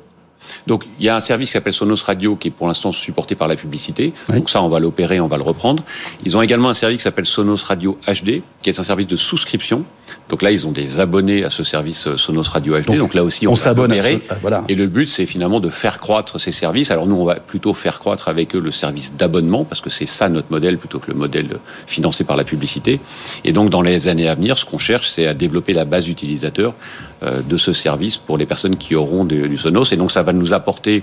Donc 0.66 0.84
il 0.98 1.06
y 1.06 1.08
a 1.08 1.16
un 1.16 1.20
service 1.20 1.48
qui 1.48 1.52
s'appelle 1.52 1.72
Sonos 1.74 2.02
Radio 2.04 2.36
qui 2.36 2.48
est 2.48 2.50
pour 2.50 2.66
l'instant 2.68 2.92
supporté 2.92 3.34
par 3.34 3.48
la 3.48 3.56
publicité. 3.56 4.12
Oui. 4.28 4.36
Donc 4.36 4.50
ça, 4.50 4.62
on 4.62 4.68
va 4.68 4.80
l'opérer, 4.80 5.20
on 5.20 5.26
va 5.28 5.36
le 5.36 5.42
reprendre. 5.42 5.82
Ils 6.24 6.36
ont 6.36 6.42
également 6.42 6.68
un 6.68 6.74
service 6.74 6.98
qui 6.98 7.02
s'appelle 7.04 7.26
Sonos 7.26 7.62
Radio 7.66 7.98
HD, 8.06 8.42
qui 8.62 8.70
est 8.70 8.78
un 8.78 8.82
service 8.82 9.06
de 9.06 9.16
souscription. 9.16 9.84
Donc 10.30 10.42
là, 10.42 10.50
ils 10.50 10.66
ont 10.66 10.72
des 10.72 11.00
abonnés 11.00 11.44
à 11.44 11.50
ce 11.50 11.62
service 11.62 12.06
euh, 12.06 12.16
Sonos 12.16 12.48
Radio 12.50 12.78
HD. 12.78 12.86
Donc, 12.86 12.96
Donc 12.98 13.14
là 13.14 13.24
aussi, 13.24 13.46
on, 13.46 13.52
on 13.52 13.56
s'abonne 13.56 13.92
ce- 13.92 14.20
ah, 14.30 14.34
voilà. 14.42 14.64
Et 14.68 14.74
le 14.74 14.86
but, 14.86 15.06
c'est 15.08 15.26
finalement 15.26 15.60
de 15.60 15.68
faire 15.70 16.00
croître 16.00 16.38
ces 16.40 16.52
services. 16.52 16.90
Alors 16.90 17.06
nous, 17.06 17.16
on 17.16 17.24
va 17.24 17.36
plutôt 17.36 17.72
faire 17.74 17.98
croître 17.98 18.28
avec 18.28 18.54
eux 18.54 18.60
le 18.60 18.70
service 18.72 19.14
d'abonnement, 19.14 19.64
parce 19.64 19.80
que 19.80 19.90
c'est 19.90 20.06
ça 20.06 20.28
notre 20.28 20.50
modèle, 20.50 20.76
plutôt 20.78 20.98
que 20.98 21.10
le 21.10 21.16
modèle 21.16 21.48
financé 21.86 22.24
par 22.24 22.36
la 22.36 22.44
publicité. 22.44 23.00
Et 23.44 23.52
donc, 23.52 23.70
dans 23.70 23.82
les 23.82 24.08
années 24.08 24.28
à 24.28 24.34
venir, 24.34 24.58
ce 24.58 24.64
qu'on 24.64 24.78
cherche, 24.78 25.08
c'est 25.08 25.26
à 25.26 25.34
développer 25.34 25.72
la 25.72 25.84
base 25.84 26.08
utilisateur 26.08 26.72
euh, 26.72 27.07
de 27.22 27.56
ce 27.56 27.72
service 27.72 28.16
pour 28.16 28.38
les 28.38 28.46
personnes 28.46 28.76
qui 28.76 28.94
auront 28.94 29.24
du 29.24 29.56
Sonos. 29.58 29.92
Et 29.92 29.96
donc, 29.96 30.12
ça 30.12 30.22
va 30.22 30.32
nous 30.32 30.52
apporter 30.52 31.02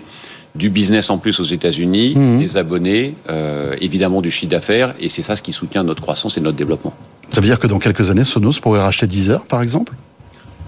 du 0.56 0.70
business 0.70 1.10
en 1.10 1.18
plus 1.18 1.40
aux 1.42 1.44
États-Unis, 1.44 2.14
Mhm. 2.16 2.40
des 2.40 2.56
abonnés, 2.58 3.16
euh, 3.30 3.76
évidemment 3.82 4.22
du 4.22 4.32
chiffre 4.32 4.50
d'affaires, 4.50 4.96
et 5.02 5.10
c'est 5.10 5.22
ça 5.22 5.36
ce 5.36 5.42
qui 5.42 5.52
soutient 5.52 5.84
notre 5.84 6.02
croissance 6.02 6.38
et 6.38 6.42
notre 6.42 6.56
développement. 6.56 6.94
Ça 7.32 7.42
veut 7.42 7.48
dire 7.48 7.60
que 7.60 7.68
dans 7.68 7.80
quelques 7.80 8.10
années, 8.10 8.24
Sonos 8.24 8.60
pourrait 8.62 8.82
racheter 8.82 9.06
Deezer, 9.08 9.46
par 9.46 9.62
exemple? 9.62 9.94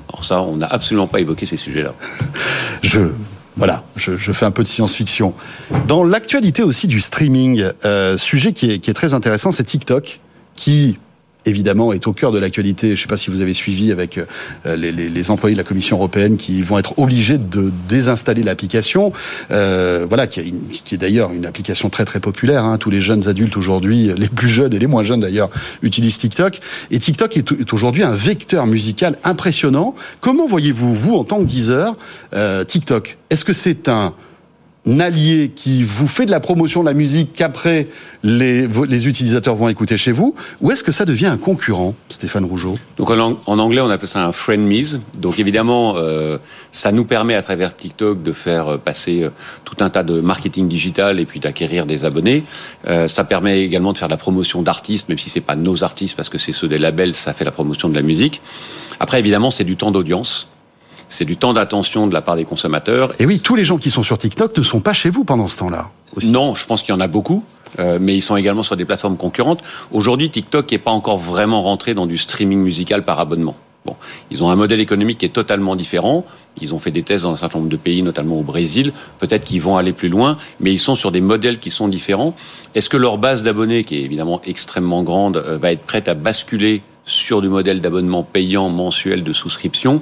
Alors 0.09 0.25
ça, 0.25 0.41
on 0.41 0.57
n'a 0.57 0.67
absolument 0.67 1.07
pas 1.07 1.21
évoqué 1.21 1.45
ces 1.45 1.55
sujets-là. 1.57 1.93
je 2.81 3.01
voilà, 3.55 3.83
je, 3.95 4.17
je 4.17 4.31
fais 4.33 4.45
un 4.45 4.51
peu 4.51 4.61
de 4.61 4.67
science-fiction. 4.67 5.33
Dans 5.87 6.03
l'actualité 6.03 6.61
aussi 6.61 6.87
du 6.87 7.01
streaming, 7.01 7.63
euh, 7.85 8.15
sujet 8.17 8.53
qui 8.53 8.69
est, 8.71 8.79
qui 8.79 8.91
est 8.91 8.93
très 8.93 9.15
intéressant, 9.15 9.51
c'est 9.51 9.63
TikTok, 9.63 10.19
qui 10.55 10.99
évidemment 11.47 11.93
est 11.93 12.05
au 12.07 12.13
cœur 12.13 12.31
de 12.31 12.39
l'actualité. 12.39 12.87
Je 12.89 12.91
ne 12.93 12.97
sais 12.97 13.07
pas 13.07 13.17
si 13.17 13.29
vous 13.29 13.41
avez 13.41 13.53
suivi 13.53 13.91
avec 13.91 14.17
euh, 14.17 14.75
les, 14.75 14.91
les, 14.91 15.09
les 15.09 15.31
employés 15.31 15.55
de 15.55 15.59
la 15.59 15.63
Commission 15.63 15.97
européenne 15.97 16.37
qui 16.37 16.61
vont 16.61 16.77
être 16.77 16.97
obligés 16.99 17.37
de 17.37 17.71
désinstaller 17.87 18.43
l'application. 18.43 19.11
Euh, 19.51 20.05
voilà, 20.07 20.27
qui, 20.27 20.39
est 20.39 20.47
une- 20.47 20.67
qui 20.69 20.95
est 20.95 20.97
d'ailleurs 20.97 21.31
une 21.31 21.45
application 21.45 21.89
très 21.89 22.05
très 22.05 22.19
populaire. 22.19 22.63
Hein. 22.65 22.77
Tous 22.77 22.89
les 22.89 23.01
jeunes 23.01 23.27
adultes 23.27 23.57
aujourd'hui, 23.57 24.11
les 24.17 24.27
plus 24.29 24.49
jeunes 24.49 24.73
et 24.73 24.79
les 24.79 24.87
moins 24.87 25.03
jeunes 25.03 25.21
d'ailleurs, 25.21 25.49
utilisent 25.81 26.17
TikTok. 26.17 26.59
Et 26.91 26.99
TikTok 26.99 27.37
est, 27.37 27.51
est 27.51 27.73
aujourd'hui 27.73 28.03
un 28.03 28.13
vecteur 28.15 28.67
musical 28.67 29.17
impressionnant. 29.23 29.95
Comment 30.21 30.47
voyez-vous, 30.47 30.93
vous, 30.93 31.15
en 31.15 31.23
tant 31.23 31.39
que 31.39 31.45
Deezer, 31.45 31.95
euh, 32.33 32.63
TikTok? 32.63 33.17
Est-ce 33.29 33.45
que 33.45 33.53
c'est 33.53 33.87
un 33.89 34.13
allié 34.99 35.51
qui 35.55 35.83
vous 35.83 36.07
fait 36.07 36.25
de 36.25 36.31
la 36.31 36.39
promotion 36.39 36.81
de 36.81 36.87
la 36.87 36.93
musique 36.93 37.33
qu'après 37.33 37.87
les, 38.23 38.67
les 38.89 39.07
utilisateurs 39.07 39.55
vont 39.55 39.69
écouter 39.69 39.97
chez 39.97 40.11
vous 40.11 40.33
Ou 40.61 40.71
est-ce 40.71 40.83
que 40.83 40.91
ça 40.91 41.05
devient 41.05 41.25
un 41.27 41.37
concurrent, 41.37 41.93
Stéphane 42.09 42.45
Rougeau? 42.45 42.75
Donc 42.97 43.09
en, 43.09 43.17
ang- 43.19 43.37
en 43.45 43.59
anglais, 43.59 43.81
on 43.81 43.89
appelle 43.89 44.07
ça 44.07 44.25
un 44.25 44.31
friend-mise. 44.31 45.01
Donc 45.15 45.39
évidemment, 45.39 45.95
euh, 45.97 46.37
ça 46.71 46.91
nous 46.91 47.05
permet 47.05 47.35
à 47.35 47.41
travers 47.41 47.75
TikTok 47.75 48.23
de 48.23 48.31
faire 48.31 48.73
euh, 48.73 48.77
passer 48.77 49.23
euh, 49.23 49.29
tout 49.65 49.75
un 49.83 49.89
tas 49.89 50.03
de 50.03 50.19
marketing 50.21 50.67
digital 50.67 51.19
et 51.19 51.25
puis 51.25 51.39
d'acquérir 51.39 51.85
des 51.85 52.05
abonnés. 52.05 52.43
Euh, 52.87 53.07
ça 53.07 53.23
permet 53.23 53.61
également 53.61 53.93
de 53.93 53.97
faire 53.97 54.07
de 54.07 54.13
la 54.13 54.17
promotion 54.17 54.61
d'artistes, 54.61 55.09
même 55.09 55.17
si 55.19 55.29
c'est 55.29 55.41
pas 55.41 55.55
nos 55.55 55.83
artistes 55.83 56.15
parce 56.15 56.29
que 56.29 56.37
c'est 56.37 56.53
ceux 56.53 56.67
des 56.67 56.77
labels, 56.77 57.13
ça 57.15 57.33
fait 57.33 57.45
la 57.45 57.51
promotion 57.51 57.89
de 57.89 57.95
la 57.95 58.01
musique. 58.01 58.41
Après, 58.99 59.19
évidemment, 59.19 59.51
c'est 59.51 59.63
du 59.63 59.75
temps 59.75 59.91
d'audience. 59.91 60.47
C'est 61.09 61.25
du 61.25 61.37
temps 61.37 61.53
d'attention 61.53 62.07
de 62.07 62.13
la 62.13 62.21
part 62.21 62.35
des 62.35 62.45
consommateurs. 62.45 63.13
Et 63.19 63.25
oui, 63.25 63.39
tous 63.39 63.55
les 63.55 63.65
gens 63.65 63.77
qui 63.77 63.89
sont 63.91 64.03
sur 64.03 64.17
TikTok 64.17 64.57
ne 64.57 64.63
sont 64.63 64.81
pas 64.81 64.93
chez 64.93 65.09
vous 65.09 65.23
pendant 65.23 65.47
ce 65.47 65.57
temps-là. 65.59 65.89
aussi. 66.15 66.31
Non, 66.31 66.53
je 66.55 66.65
pense 66.65 66.83
qu'il 66.83 66.93
y 66.93 66.97
en 66.97 67.01
a 67.01 67.07
beaucoup. 67.07 67.43
euh, 67.79 67.97
mais 68.01 68.15
ils 68.15 68.21
sont 68.21 68.35
également 68.37 68.63
sur 68.63 68.75
des 68.77 68.85
plateformes 68.85 69.17
concurrentes. 69.17 69.61
Aujourd'hui, 69.91 70.29
TikTok 70.29 70.71
n'est 70.71 70.77
pas 70.77 70.91
encore 70.91 71.17
vraiment 71.17 71.61
rentré 71.61 71.93
dans 71.93 72.05
du 72.07 72.17
streaming 72.17 72.59
musical 72.59 73.03
par 73.03 73.19
abonnement. 73.19 73.55
Bon, 73.85 73.95
ils 74.31 74.43
ont 74.43 74.49
un 74.49 74.55
modèle 74.55 74.79
économique 74.81 75.19
qui 75.19 75.25
est 75.25 75.29
totalement 75.29 75.75
différent. 75.75 76.25
Ils 76.59 76.73
ont 76.73 76.79
fait 76.79 76.91
des 76.91 77.03
tests 77.03 77.23
dans 77.23 77.31
un 77.31 77.35
certain 77.37 77.59
nombre 77.59 77.69
de 77.69 77.77
pays, 77.77 78.01
notamment 78.03 78.39
au 78.39 78.41
Brésil. 78.41 78.91
Peut-être 79.19 79.45
qu'ils 79.45 79.61
vont 79.61 79.77
aller 79.77 79.93
plus 79.93 80.09
loin, 80.09 80.37
mais 80.59 80.73
ils 80.73 80.79
sont 80.79 80.95
sur 80.95 81.11
des 81.11 81.21
modèles 81.21 81.59
qui 81.59 81.71
sont 81.71 81.87
différents. 81.87 82.35
Est-ce 82.75 82.89
que 82.89 82.97
leur 82.97 83.17
base 83.17 83.43
d'abonnés, 83.43 83.83
qui 83.85 83.95
est 83.97 84.01
évidemment 84.01 84.41
extrêmement 84.45 85.03
grande, 85.03 85.37
euh, 85.37 85.57
va 85.57 85.71
être 85.71 85.83
prête 85.85 86.07
à 86.09 86.15
basculer 86.15 86.81
sur 87.05 87.41
du 87.41 87.47
modèle 87.47 87.79
d'abonnement 87.79 88.23
payant 88.23 88.69
mensuel 88.69 89.23
de 89.23 89.31
souscription? 89.31 90.01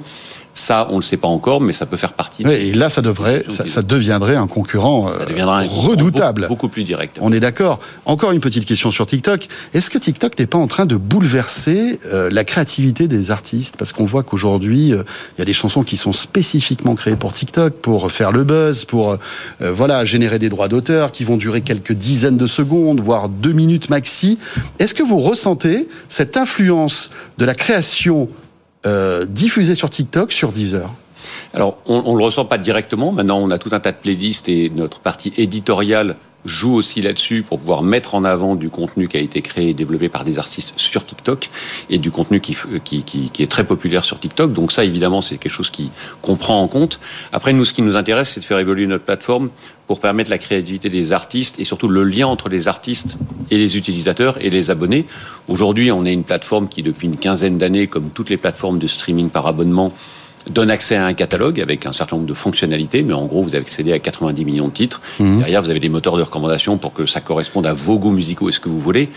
Ça, 0.56 0.86
on 0.88 0.94
ne 0.94 0.96
le 1.00 1.02
sait 1.02 1.18
pas 1.18 1.28
encore, 1.28 1.60
mais 1.60 1.74
ça 1.74 1.84
peut 1.84 1.98
faire 1.98 2.14
partie. 2.14 2.42
Et 2.42 2.72
là, 2.72 2.88
ça 2.88 3.02
devrait, 3.02 3.44
ça, 3.46 3.68
ça 3.68 3.82
deviendrait 3.82 4.36
un 4.36 4.46
concurrent 4.46 5.08
euh, 5.08 5.18
Ça 5.18 5.26
deviendra 5.26 5.60
un 5.60 5.66
redoutable. 5.66 6.42
beaucoup, 6.42 6.54
beaucoup 6.54 6.68
plus 6.68 6.82
direct. 6.82 7.18
On 7.20 7.30
est 7.30 7.40
d'accord. 7.40 7.78
Encore 8.06 8.32
une 8.32 8.40
petite 8.40 8.64
question 8.64 8.90
sur 8.90 9.06
TikTok. 9.06 9.48
Est-ce 9.74 9.90
que 9.90 9.98
TikTok 9.98 10.38
n'est 10.38 10.46
pas 10.46 10.56
en 10.56 10.66
train 10.66 10.86
de 10.86 10.96
bouleverser 10.96 12.00
euh, 12.06 12.30
la 12.32 12.42
créativité 12.44 13.06
des 13.06 13.30
artistes? 13.30 13.76
Parce 13.76 13.92
qu'on 13.92 14.06
voit 14.06 14.22
qu'aujourd'hui, 14.22 14.94
euh, 14.94 15.02
il 15.36 15.40
y 15.40 15.42
a 15.42 15.44
des 15.44 15.52
chansons 15.52 15.82
qui 15.82 15.98
sont 15.98 16.14
spécifiquement 16.14 16.94
créées 16.94 17.16
pour 17.16 17.34
TikTok, 17.34 17.74
pour 17.74 18.10
faire 18.10 18.32
le 18.32 18.42
buzz, 18.42 18.86
pour 18.86 19.10
euh, 19.12 19.16
voilà 19.60 20.06
générer 20.06 20.38
des 20.38 20.48
droits 20.48 20.68
d'auteur 20.68 21.12
qui 21.12 21.24
vont 21.24 21.36
durer 21.36 21.60
quelques 21.60 21.92
dizaines 21.92 22.38
de 22.38 22.46
secondes, 22.46 23.00
voire 23.00 23.28
deux 23.28 23.52
minutes 23.52 23.90
maxi. 23.90 24.38
Est-ce 24.78 24.94
que 24.94 25.02
vous 25.02 25.20
ressentez 25.20 25.86
cette 26.08 26.38
influence 26.38 27.10
de 27.36 27.44
la 27.44 27.54
création 27.54 28.30
euh, 28.86 29.24
diffusée 29.24 29.74
sur 29.74 29.90
TikTok 29.90 30.32
sur 30.32 30.52
Deezer 30.52 30.90
Alors, 31.54 31.78
on 31.86 32.12
ne 32.12 32.18
le 32.18 32.24
ressent 32.24 32.44
pas 32.44 32.58
directement. 32.58 33.12
Maintenant, 33.12 33.38
on 33.38 33.50
a 33.50 33.58
tout 33.58 33.70
un 33.72 33.80
tas 33.80 33.92
de 33.92 33.96
playlists 33.96 34.48
et 34.48 34.70
notre 34.70 35.00
partie 35.00 35.32
éditoriale 35.36 36.16
joue 36.46 36.74
aussi 36.74 37.02
là-dessus 37.02 37.42
pour 37.42 37.58
pouvoir 37.58 37.82
mettre 37.82 38.14
en 38.14 38.24
avant 38.24 38.54
du 38.54 38.70
contenu 38.70 39.08
qui 39.08 39.16
a 39.16 39.20
été 39.20 39.42
créé 39.42 39.70
et 39.70 39.74
développé 39.74 40.08
par 40.08 40.24
des 40.24 40.38
artistes 40.38 40.72
sur 40.76 41.04
TikTok 41.04 41.50
et 41.90 41.98
du 41.98 42.10
contenu 42.10 42.40
qui, 42.40 42.52
f- 42.52 42.80
qui, 42.84 43.02
qui, 43.02 43.42
est 43.42 43.50
très 43.50 43.64
populaire 43.64 44.04
sur 44.04 44.18
TikTok. 44.18 44.52
Donc 44.52 44.72
ça, 44.72 44.84
évidemment, 44.84 45.20
c'est 45.20 45.36
quelque 45.36 45.52
chose 45.52 45.70
qu'on 46.22 46.36
prend 46.36 46.60
en 46.62 46.68
compte. 46.68 47.00
Après, 47.32 47.52
nous, 47.52 47.64
ce 47.64 47.72
qui 47.72 47.82
nous 47.82 47.96
intéresse, 47.96 48.30
c'est 48.30 48.40
de 48.40 48.44
faire 48.44 48.58
évoluer 48.58 48.86
notre 48.86 49.04
plateforme 49.04 49.50
pour 49.86 50.00
permettre 50.00 50.30
la 50.30 50.38
créativité 50.38 50.88
des 50.88 51.12
artistes 51.12 51.60
et 51.60 51.64
surtout 51.64 51.88
le 51.88 52.02
lien 52.04 52.26
entre 52.26 52.48
les 52.48 52.66
artistes 52.68 53.16
et 53.50 53.58
les 53.58 53.76
utilisateurs 53.76 54.36
et 54.44 54.50
les 54.50 54.70
abonnés. 54.70 55.04
Aujourd'hui, 55.48 55.92
on 55.92 56.04
est 56.04 56.12
une 56.12 56.24
plateforme 56.24 56.68
qui, 56.68 56.82
depuis 56.82 57.06
une 57.06 57.16
quinzaine 57.16 57.58
d'années, 57.58 57.86
comme 57.86 58.10
toutes 58.10 58.30
les 58.30 58.36
plateformes 58.36 58.78
de 58.78 58.86
streaming 58.86 59.30
par 59.30 59.46
abonnement, 59.46 59.92
donne 60.50 60.70
accès 60.70 60.96
à 60.96 61.04
un 61.04 61.14
catalogue 61.14 61.60
avec 61.60 61.86
un 61.86 61.92
certain 61.92 62.16
nombre 62.16 62.28
de 62.28 62.34
fonctionnalités, 62.34 63.02
mais 63.02 63.14
en 63.14 63.26
gros, 63.26 63.42
vous 63.42 63.48
avez 63.50 63.58
accédé 63.58 63.92
à 63.92 63.98
90 63.98 64.44
millions 64.44 64.68
de 64.68 64.72
titres. 64.72 65.00
Derrière, 65.18 65.62
vous 65.62 65.70
avez 65.70 65.80
des 65.80 65.88
moteurs 65.88 66.16
de 66.16 66.22
recommandation 66.22 66.78
pour 66.78 66.92
que 66.92 67.06
ça 67.06 67.20
corresponde 67.20 67.66
à 67.66 67.72
vos 67.72 67.98
goûts 67.98 68.12
musicaux 68.12 68.48
et 68.48 68.52
ce 68.52 68.60
que 68.60 68.68
vous 68.68 68.80
voulez. 68.80 69.08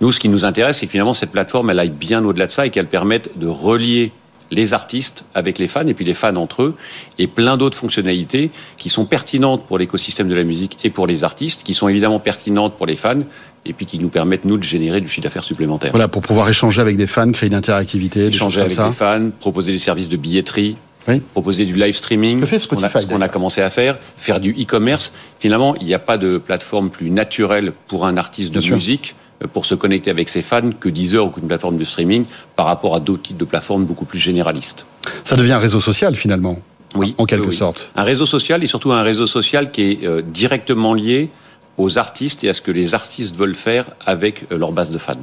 Nous, 0.00 0.12
ce 0.12 0.20
qui 0.20 0.28
nous 0.28 0.44
intéresse, 0.44 0.78
c'est 0.78 0.86
que 0.86 0.92
finalement, 0.92 1.14
cette 1.14 1.32
plateforme, 1.32 1.70
elle 1.70 1.78
aille 1.78 1.90
bien 1.90 2.24
au-delà 2.24 2.46
de 2.46 2.52
ça 2.52 2.66
et 2.66 2.70
qu'elle 2.70 2.86
permette 2.86 3.38
de 3.38 3.46
relier 3.46 4.12
les 4.50 4.74
artistes 4.74 5.24
avec 5.34 5.58
les 5.58 5.68
fans 5.68 5.86
et 5.86 5.94
puis 5.94 6.04
les 6.04 6.14
fans 6.14 6.36
entre 6.36 6.62
eux 6.62 6.76
et 7.18 7.26
plein 7.26 7.56
d'autres 7.56 7.76
fonctionnalités 7.76 8.50
qui 8.76 8.88
sont 8.88 9.04
pertinentes 9.04 9.66
pour 9.66 9.78
l'écosystème 9.78 10.28
de 10.28 10.34
la 10.34 10.44
musique 10.44 10.78
et 10.84 10.90
pour 10.90 11.06
les 11.06 11.24
artistes, 11.24 11.64
qui 11.64 11.74
sont 11.74 11.88
évidemment 11.88 12.20
pertinentes 12.20 12.76
pour 12.76 12.86
les 12.86 12.96
fans 12.96 13.22
et 13.68 13.72
puis 13.72 13.86
qui 13.86 13.98
nous 13.98 14.08
permettent, 14.08 14.44
nous, 14.44 14.56
de 14.58 14.62
générer 14.62 15.00
du 15.00 15.08
chiffre 15.08 15.22
d'affaires 15.24 15.44
supplémentaire. 15.44 15.90
Voilà, 15.90 16.08
pour 16.08 16.22
pouvoir 16.22 16.48
échanger 16.48 16.80
avec 16.80 16.96
des 16.96 17.06
fans, 17.06 17.30
créer 17.32 17.48
une 17.48 17.54
interactivité, 17.54 18.20
des 18.20 18.26
choses 18.32 18.36
échanger 18.36 18.54
comme 18.56 18.62
avec 18.62 18.72
ça. 18.72 18.86
les 18.88 18.92
fans, 18.92 19.30
proposer 19.40 19.72
des 19.72 19.78
services 19.78 20.08
de 20.08 20.16
billetterie, 20.16 20.76
Oui. 21.08 21.20
proposer 21.32 21.64
du 21.64 21.74
live 21.74 21.94
streaming, 21.94 22.44
fait 22.46 22.58
ce 22.58 22.66
qu'on 22.68 23.20
a, 23.20 23.28
commencé 23.28 23.60
à 23.62 23.70
faire, 23.70 23.98
faire 24.16 24.40
du 24.40 24.50
e-commerce. 24.52 25.12
Finalement, 25.38 25.74
il 25.76 25.86
n'y 25.86 25.94
a 25.94 25.98
pas 25.98 26.18
de 26.18 26.38
plateforme 26.38 26.90
plus 26.90 27.10
naturelle 27.10 27.72
pour 27.88 28.06
un 28.06 28.16
artiste 28.16 28.52
de 28.52 28.60
Bien 28.60 28.74
musique 28.74 29.14
euh, 29.42 29.46
pour 29.52 29.66
se 29.66 29.74
connecter 29.74 30.10
avec 30.10 30.28
ses 30.28 30.42
fans 30.42 30.70
que 30.78 30.88
Deezer 30.88 31.24
ou 31.26 31.30
qu'une 31.30 31.46
plateforme 31.46 31.76
de 31.78 31.84
streaming 31.84 32.24
par 32.56 32.66
rapport 32.66 32.94
à 32.94 33.00
d'autres 33.00 33.22
types 33.22 33.36
de 33.36 33.44
plateformes 33.44 33.84
beaucoup 33.84 34.04
plus 34.04 34.18
généralistes. 34.18 34.86
Ça 35.24 35.36
devient 35.36 35.52
un 35.52 35.58
réseau 35.58 35.80
social 35.80 36.14
finalement. 36.16 36.58
Oui, 36.94 37.14
En 37.18 37.26
quelque 37.26 37.42
oui, 37.42 37.48
oui. 37.50 37.56
sorte. 37.56 37.90
Un 37.94 38.04
réseau 38.04 38.24
social 38.24 38.64
et 38.64 38.66
surtout 38.66 38.90
un 38.92 39.02
réseau 39.02 39.26
social 39.26 39.70
qui 39.70 39.82
est 39.82 40.04
euh, 40.04 40.22
directement 40.22 40.94
lié 40.94 41.28
aux 41.78 41.98
artistes 41.98 42.44
et 42.44 42.48
à 42.48 42.54
ce 42.54 42.60
que 42.60 42.70
les 42.70 42.94
artistes 42.94 43.36
veulent 43.36 43.54
faire 43.54 43.86
avec 44.04 44.44
euh, 44.52 44.58
leur 44.58 44.72
base 44.72 44.90
de 44.90 44.98
fans. 44.98 45.14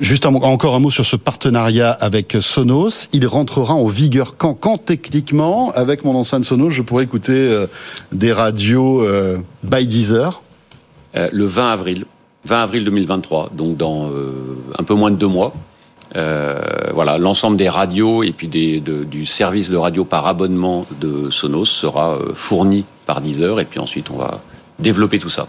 Juste 0.00 0.26
encore 0.26 0.74
un 0.74 0.80
mot 0.80 0.90
sur 0.90 1.06
ce 1.06 1.14
partenariat 1.14 1.92
avec 1.92 2.36
Sonos. 2.40 3.08
Il 3.12 3.28
rentrera 3.28 3.74
en 3.74 3.86
vigueur 3.86 4.36
quand 4.36 4.54
Quand 4.54 4.76
techniquement, 4.76 5.70
avec 5.70 6.04
mon 6.04 6.16
enceinte 6.16 6.44
Sonos, 6.44 6.70
je 6.70 6.82
pourrais 6.82 7.04
écouter 7.04 7.32
euh, 7.32 7.68
des 8.10 8.32
radios 8.32 9.02
euh, 9.02 9.38
by 9.62 9.86
Deezer 9.86 10.42
euh, 11.14 11.28
Le 11.32 11.44
20 11.44 11.70
avril. 11.70 12.06
20 12.44 12.62
avril 12.62 12.84
2023, 12.84 13.50
donc 13.54 13.76
dans 13.76 14.10
un 14.78 14.82
peu 14.82 14.92
moins 14.92 15.10
de 15.10 15.16
deux 15.16 15.28
mois. 15.28 15.54
voilà, 16.12 17.16
l'ensemble 17.16 17.56
des 17.56 17.70
radios 17.70 18.22
et 18.22 18.32
puis 18.32 18.48
des, 18.48 18.80
du 18.80 19.24
service 19.24 19.70
de 19.70 19.78
radio 19.78 20.04
par 20.04 20.26
abonnement 20.26 20.84
de 21.00 21.30
Sonos 21.30 21.64
sera 21.64 22.18
fourni 22.34 22.84
par 23.06 23.22
Deezer 23.22 23.60
et 23.60 23.64
puis 23.64 23.80
ensuite 23.80 24.10
on 24.10 24.18
va 24.18 24.42
développer 24.78 25.18
tout 25.18 25.28
ça. 25.28 25.46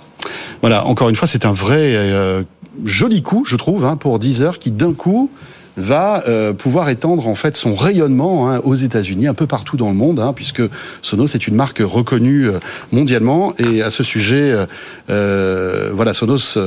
Voilà, 0.61 0.85
encore 0.85 1.09
une 1.09 1.15
fois, 1.15 1.27
c'est 1.27 1.45
un 1.45 1.53
vrai 1.53 2.45
joli 2.83 3.21
coup, 3.21 3.45
je 3.45 3.55
trouve, 3.55 3.85
hein, 3.85 3.95
pour 3.95 4.19
Deezer, 4.19 4.59
qui 4.59 4.71
d'un 4.71 4.93
coup 4.93 5.31
va 5.77 6.23
euh, 6.27 6.53
pouvoir 6.53 6.89
étendre 6.89 7.27
en 7.27 7.35
fait 7.35 7.55
son 7.55 7.75
rayonnement 7.75 8.49
hein, 8.49 8.59
aux 8.63 8.75
États-Unis, 8.75 9.27
un 9.27 9.33
peu 9.33 9.47
partout 9.47 9.77
dans 9.77 9.89
le 9.89 9.95
monde, 9.95 10.19
hein, 10.19 10.33
puisque 10.33 10.61
Sonos 11.01 11.27
est 11.33 11.47
une 11.47 11.55
marque 11.55 11.81
reconnue 11.83 12.47
euh, 12.47 12.59
mondialement. 12.91 13.53
Et 13.57 13.81
à 13.81 13.89
ce 13.89 14.03
sujet, 14.03 14.51
euh, 14.51 14.65
euh 15.09 15.91
voilà, 15.93 16.13
Sonos 16.13 16.57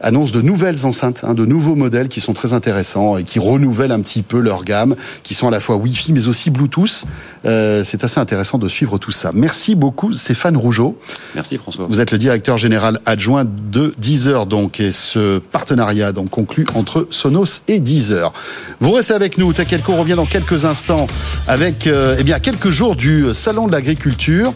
annonce 0.00 0.32
de 0.32 0.40
nouvelles 0.40 0.84
enceintes, 0.84 1.22
hein, 1.24 1.34
de 1.34 1.44
nouveaux 1.44 1.76
modèles 1.76 2.08
qui 2.08 2.20
sont 2.20 2.32
très 2.32 2.52
intéressants 2.52 3.18
et 3.18 3.24
qui 3.24 3.38
renouvellent 3.38 3.92
un 3.92 4.00
petit 4.00 4.22
peu 4.22 4.40
leur 4.40 4.64
gamme, 4.64 4.96
qui 5.22 5.34
sont 5.34 5.48
à 5.48 5.50
la 5.50 5.60
fois 5.60 5.76
Wi-Fi 5.76 6.12
mais 6.12 6.26
aussi 6.26 6.50
Bluetooth. 6.50 7.04
Euh, 7.44 7.82
c'est 7.84 8.04
assez 8.04 8.20
intéressant 8.20 8.58
de 8.58 8.68
suivre 8.68 8.98
tout 8.98 9.10
ça. 9.10 9.30
Merci 9.34 9.74
beaucoup, 9.74 10.12
Stéphane 10.12 10.56
Rougeau. 10.56 10.98
Merci 11.34 11.56
François. 11.56 11.86
Vous 11.88 12.00
êtes 12.00 12.10
le 12.10 12.18
directeur 12.18 12.58
général 12.58 13.00
adjoint 13.06 13.44
de 13.44 13.94
Deezer, 13.98 14.46
donc, 14.46 14.80
et 14.80 14.92
ce 14.92 15.38
partenariat 15.38 16.12
donc 16.12 16.30
conclu 16.30 16.66
entre 16.74 17.06
Sonos 17.10 17.62
et 17.68 17.80
Deezer. 17.80 18.32
Vous 18.80 18.92
restez 18.92 19.14
avec 19.14 19.38
nous. 19.38 19.52
Takelko 19.52 19.94
revient 19.94 20.14
dans 20.14 20.26
quelques 20.26 20.64
instants 20.64 21.06
avec 21.46 21.86
euh, 21.86 22.16
eh 22.18 22.24
bien 22.24 22.40
quelques 22.40 22.70
jours 22.70 22.96
du 22.96 23.26
salon 23.32 23.66
de 23.68 23.72
l'agriculture. 23.72 24.52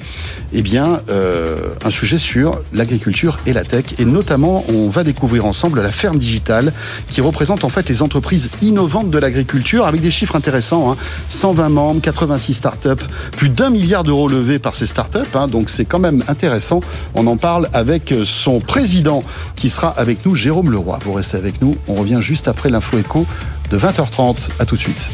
Eh 0.53 0.63
bien 0.63 1.01
euh, 1.11 1.57
un 1.85 1.91
sujet 1.91 2.19
sur 2.19 2.61
l'agriculture 2.73 3.39
et 3.47 3.53
la 3.53 3.65
tech 3.65 3.85
et 3.99 4.05
notamment 4.05 4.65
on 4.73 4.89
va 4.89 5.05
découvrir 5.05 5.45
ensemble 5.45 5.81
la 5.81 5.91
ferme 5.91 6.19
digitale 6.19 6.73
qui 7.09 7.21
représente 7.21 7.65
en 7.65 7.69
fait 7.69 7.89
les 7.89 8.03
entreprises 8.03 8.51
innovantes 8.63 9.11
de 9.11 9.19
l'agriculture 9.19 9.87
avec 9.87 10.01
des 10.01 10.11
chiffres 10.11 10.37
intéressants. 10.37 10.97
120 11.29 11.65
hein. 11.65 11.69
membres, 11.69 12.01
86 12.01 12.55
startups, 12.55 13.05
plus 13.37 13.49
d'un 13.49 13.71
milliard 13.71 14.03
d'euros 14.03 14.29
levés 14.29 14.59
par 14.59 14.75
ces 14.75 14.87
startups. 14.87 15.19
Hein. 15.35 15.47
donc 15.47 15.71
c'est 15.71 15.85
quand 15.85 15.99
même 15.99 16.23
intéressant. 16.29 16.81
On 17.15 17.27
en 17.27 17.37
parle 17.37 17.69
avec 17.73 18.13
son 18.25 18.59
président 18.59 19.23
qui 19.55 19.71
sera 19.71 19.89
avec 19.89 20.25
nous, 20.27 20.35
Jérôme 20.35 20.71
Leroy. 20.71 20.99
Vous 21.05 21.13
restez 21.13 21.37
avec 21.37 21.61
nous. 21.63 21.77
On 21.87 21.95
revient 21.95 22.19
juste 22.21 22.49
après 22.49 22.71
l'info 22.71 22.99
écho 22.99 23.27
de 23.71 23.79
20h30. 23.79 24.51
À 24.59 24.65
tout 24.65 24.77
de 24.77 24.81
suite. 24.81 25.09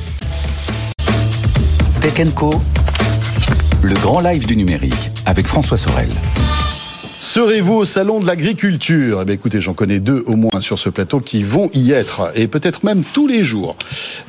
Tech 2.00 2.34
Co, 2.34 2.50
le 3.82 3.94
grand 3.94 4.20
live 4.20 4.46
du 4.46 4.56
numérique 4.56 5.10
avec 5.26 5.46
François 5.46 5.78
Sorel. 5.78 6.08
Serez-vous 7.22 7.74
au 7.74 7.84
salon 7.84 8.18
de 8.18 8.26
l'agriculture 8.26 9.20
Eh 9.22 9.24
bien, 9.24 9.36
écoutez, 9.36 9.60
j'en 9.60 9.74
connais 9.74 10.00
deux 10.00 10.24
au 10.26 10.34
moins 10.34 10.60
sur 10.60 10.76
ce 10.80 10.88
plateau 10.88 11.20
qui 11.20 11.44
vont 11.44 11.70
y 11.72 11.92
être, 11.92 12.32
et 12.34 12.48
peut-être 12.48 12.82
même 12.82 13.04
tous 13.04 13.28
les 13.28 13.44
jours. 13.44 13.76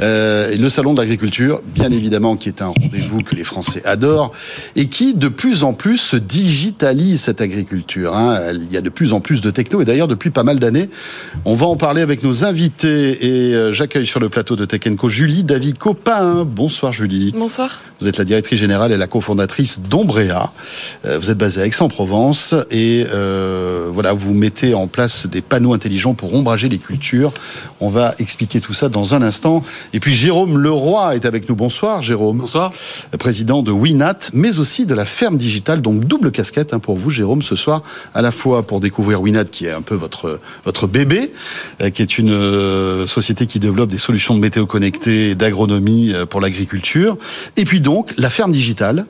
Euh, 0.01 0.55
le 0.55 0.69
salon 0.69 0.93
de 0.93 0.99
l'agriculture, 0.99 1.61
bien 1.65 1.89
évidemment, 1.89 2.35
qui 2.35 2.49
est 2.49 2.61
un 2.61 2.67
rendez-vous 2.67 3.23
que 3.23 3.33
les 3.33 3.43
Français 3.43 3.81
adorent, 3.85 4.31
et 4.75 4.85
qui 4.85 5.15
de 5.15 5.27
plus 5.27 5.63
en 5.63 5.73
plus 5.73 5.97
se 5.97 6.17
digitalise 6.17 7.19
cette 7.19 7.41
agriculture. 7.41 8.15
Hein. 8.15 8.39
Il 8.53 8.71
y 8.71 8.77
a 8.77 8.81
de 8.81 8.91
plus 8.91 9.11
en 9.11 9.21
plus 9.21 9.41
de 9.41 9.49
techno, 9.49 9.81
et 9.81 9.85
d'ailleurs 9.85 10.07
depuis 10.07 10.29
pas 10.29 10.43
mal 10.43 10.59
d'années, 10.59 10.87
on 11.45 11.55
va 11.55 11.65
en 11.65 11.77
parler 11.77 12.03
avec 12.03 12.21
nos 12.21 12.45
invités, 12.45 13.25
et 13.25 13.55
euh, 13.55 13.73
j'accueille 13.73 14.07
sur 14.07 14.19
le 14.19 14.29
plateau 14.29 14.55
de 14.55 14.65
Tech 14.65 14.81
Co 14.97 15.09
Julie 15.09 15.43
David-Copin. 15.43 16.45
Bonsoir 16.45 16.93
Julie. 16.93 17.33
Bonsoir. 17.35 17.81
Vous 17.99 18.07
êtes 18.07 18.17
la 18.17 18.25
directrice 18.25 18.59
générale 18.59 18.91
et 18.91 18.97
la 18.97 19.07
cofondatrice 19.07 19.79
d'Ombrea. 19.79 20.53
Euh, 21.05 21.17
vous 21.17 21.31
êtes 21.31 21.39
basée 21.39 21.61
à 21.61 21.65
Aix-en-Provence, 21.65 22.53
et 22.69 22.82
euh, 22.83 23.89
voilà, 23.93 24.13
vous 24.13 24.33
mettez 24.33 24.73
en 24.73 24.87
place 24.87 25.27
des 25.27 25.41
panneaux 25.41 25.73
intelligents 25.73 26.13
pour 26.13 26.33
ombrager 26.33 26.69
les 26.69 26.77
cultures. 26.77 27.33
On 27.79 27.89
va 27.89 28.15
expliquer 28.19 28.61
tout 28.61 28.73
ça 28.73 28.89
dans 28.89 29.13
un 29.13 29.21
instant. 29.21 29.63
Et 29.93 29.99
puis 29.99 30.13
Jérôme 30.13 30.57
Leroy 30.57 31.15
est 31.15 31.25
avec 31.25 31.49
nous. 31.49 31.55
Bonsoir 31.55 32.01
Jérôme. 32.01 32.39
Bonsoir. 32.39 32.71
Président 33.19 33.63
de 33.63 33.71
Winat, 33.71 34.29
mais 34.33 34.59
aussi 34.59 34.85
de 34.85 34.93
la 34.93 35.05
ferme 35.05 35.37
digitale. 35.37 35.81
Donc 35.81 36.05
double 36.05 36.31
casquette 36.31 36.73
hein, 36.73 36.79
pour 36.79 36.97
vous 36.97 37.09
Jérôme 37.09 37.41
ce 37.41 37.55
soir, 37.55 37.83
à 38.13 38.21
la 38.21 38.31
fois 38.31 38.63
pour 38.63 38.79
découvrir 38.79 39.21
Winat 39.21 39.45
qui 39.45 39.65
est 39.65 39.71
un 39.71 39.81
peu 39.81 39.95
votre 39.95 40.39
votre 40.65 40.87
bébé, 40.87 41.33
euh, 41.81 41.89
qui 41.89 42.01
est 42.01 42.17
une 42.17 42.31
euh, 42.31 43.07
société 43.07 43.47
qui 43.47 43.59
développe 43.59 43.89
des 43.89 43.97
solutions 43.97 44.35
de 44.35 44.39
météo 44.39 44.65
connectées 44.65 45.31
et 45.31 45.35
d'agronomie 45.35 46.13
pour 46.29 46.41
l'agriculture. 46.41 47.17
Et 47.57 47.65
puis 47.65 47.81
donc 47.81 48.13
la 48.17 48.29
ferme 48.29 48.51
digitale 48.51 49.05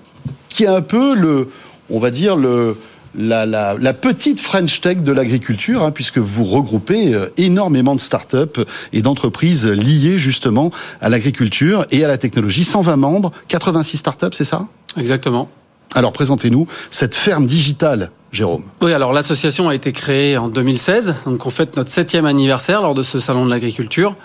qui 0.49 0.63
est 0.63 0.67
un 0.67 0.81
peu 0.81 1.15
le 1.15 1.49
on 1.89 1.99
va 1.99 2.12
dire 2.12 2.36
le 2.36 2.77
la, 3.15 3.93
petite 3.93 4.39
French 4.39 4.82
Tech 4.82 4.97
de 4.97 5.12
l'agriculture, 5.12 5.84
hein, 5.84 5.91
puisque 5.91 6.17
vous 6.17 6.43
regroupez 6.43 7.13
euh, 7.13 7.28
énormément 7.38 7.95
de 7.95 7.99
start-up 7.99 8.60
et 8.91 9.02
d'entreprises 9.02 9.67
liées 9.67 10.17
justement 10.17 10.71
à 11.02 11.10
l'agriculture 11.10 11.86
et 11.91 12.04
à 12.04 12.08
la 12.08 12.17
technologie. 12.17 12.63
120 12.63 12.95
membres, 12.97 13.32
86 13.47 13.97
start-up, 13.97 14.34
c'est 14.34 14.45
ça? 14.45 14.67
Exactement. 14.97 15.49
Alors 15.95 16.12
présentez-nous 16.12 16.67
cette 16.89 17.13
ferme 17.13 17.45
digitale 17.45 18.10
Jérôme. 18.32 18.63
Oui, 18.82 18.93
alors 18.93 19.13
l'association 19.13 19.69
a 19.69 19.76
été 19.76 19.91
créée 19.91 20.38
en 20.38 20.47
2016, 20.47 21.15
donc 21.28 21.45
on 21.45 21.52
fête 21.52 21.78
notre 21.78 21.91
septième 21.91 22.26
anniversaire 22.26 22.82
lors 22.82 22.95
de 22.95 23.04
ce 23.04 23.19
salon 23.19 23.45
de 23.45 23.52
l'agriculture. 23.52 24.15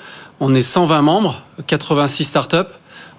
On 0.40 0.54
est 0.54 0.62
120 0.62 1.02
membres, 1.02 1.42
86 1.66 2.24
startups. 2.24 2.56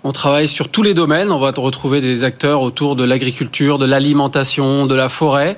On 0.03 0.11
travaille 0.11 0.47
sur 0.47 0.69
tous 0.69 0.83
les 0.83 0.93
domaines. 0.93 1.31
On 1.31 1.39
va 1.39 1.51
retrouver 1.51 2.01
des 2.01 2.23
acteurs 2.23 2.61
autour 2.61 2.95
de 2.95 3.03
l'agriculture, 3.03 3.77
de 3.77 3.85
l'alimentation, 3.85 4.85
de 4.85 4.95
la 4.95 5.09
forêt. 5.09 5.57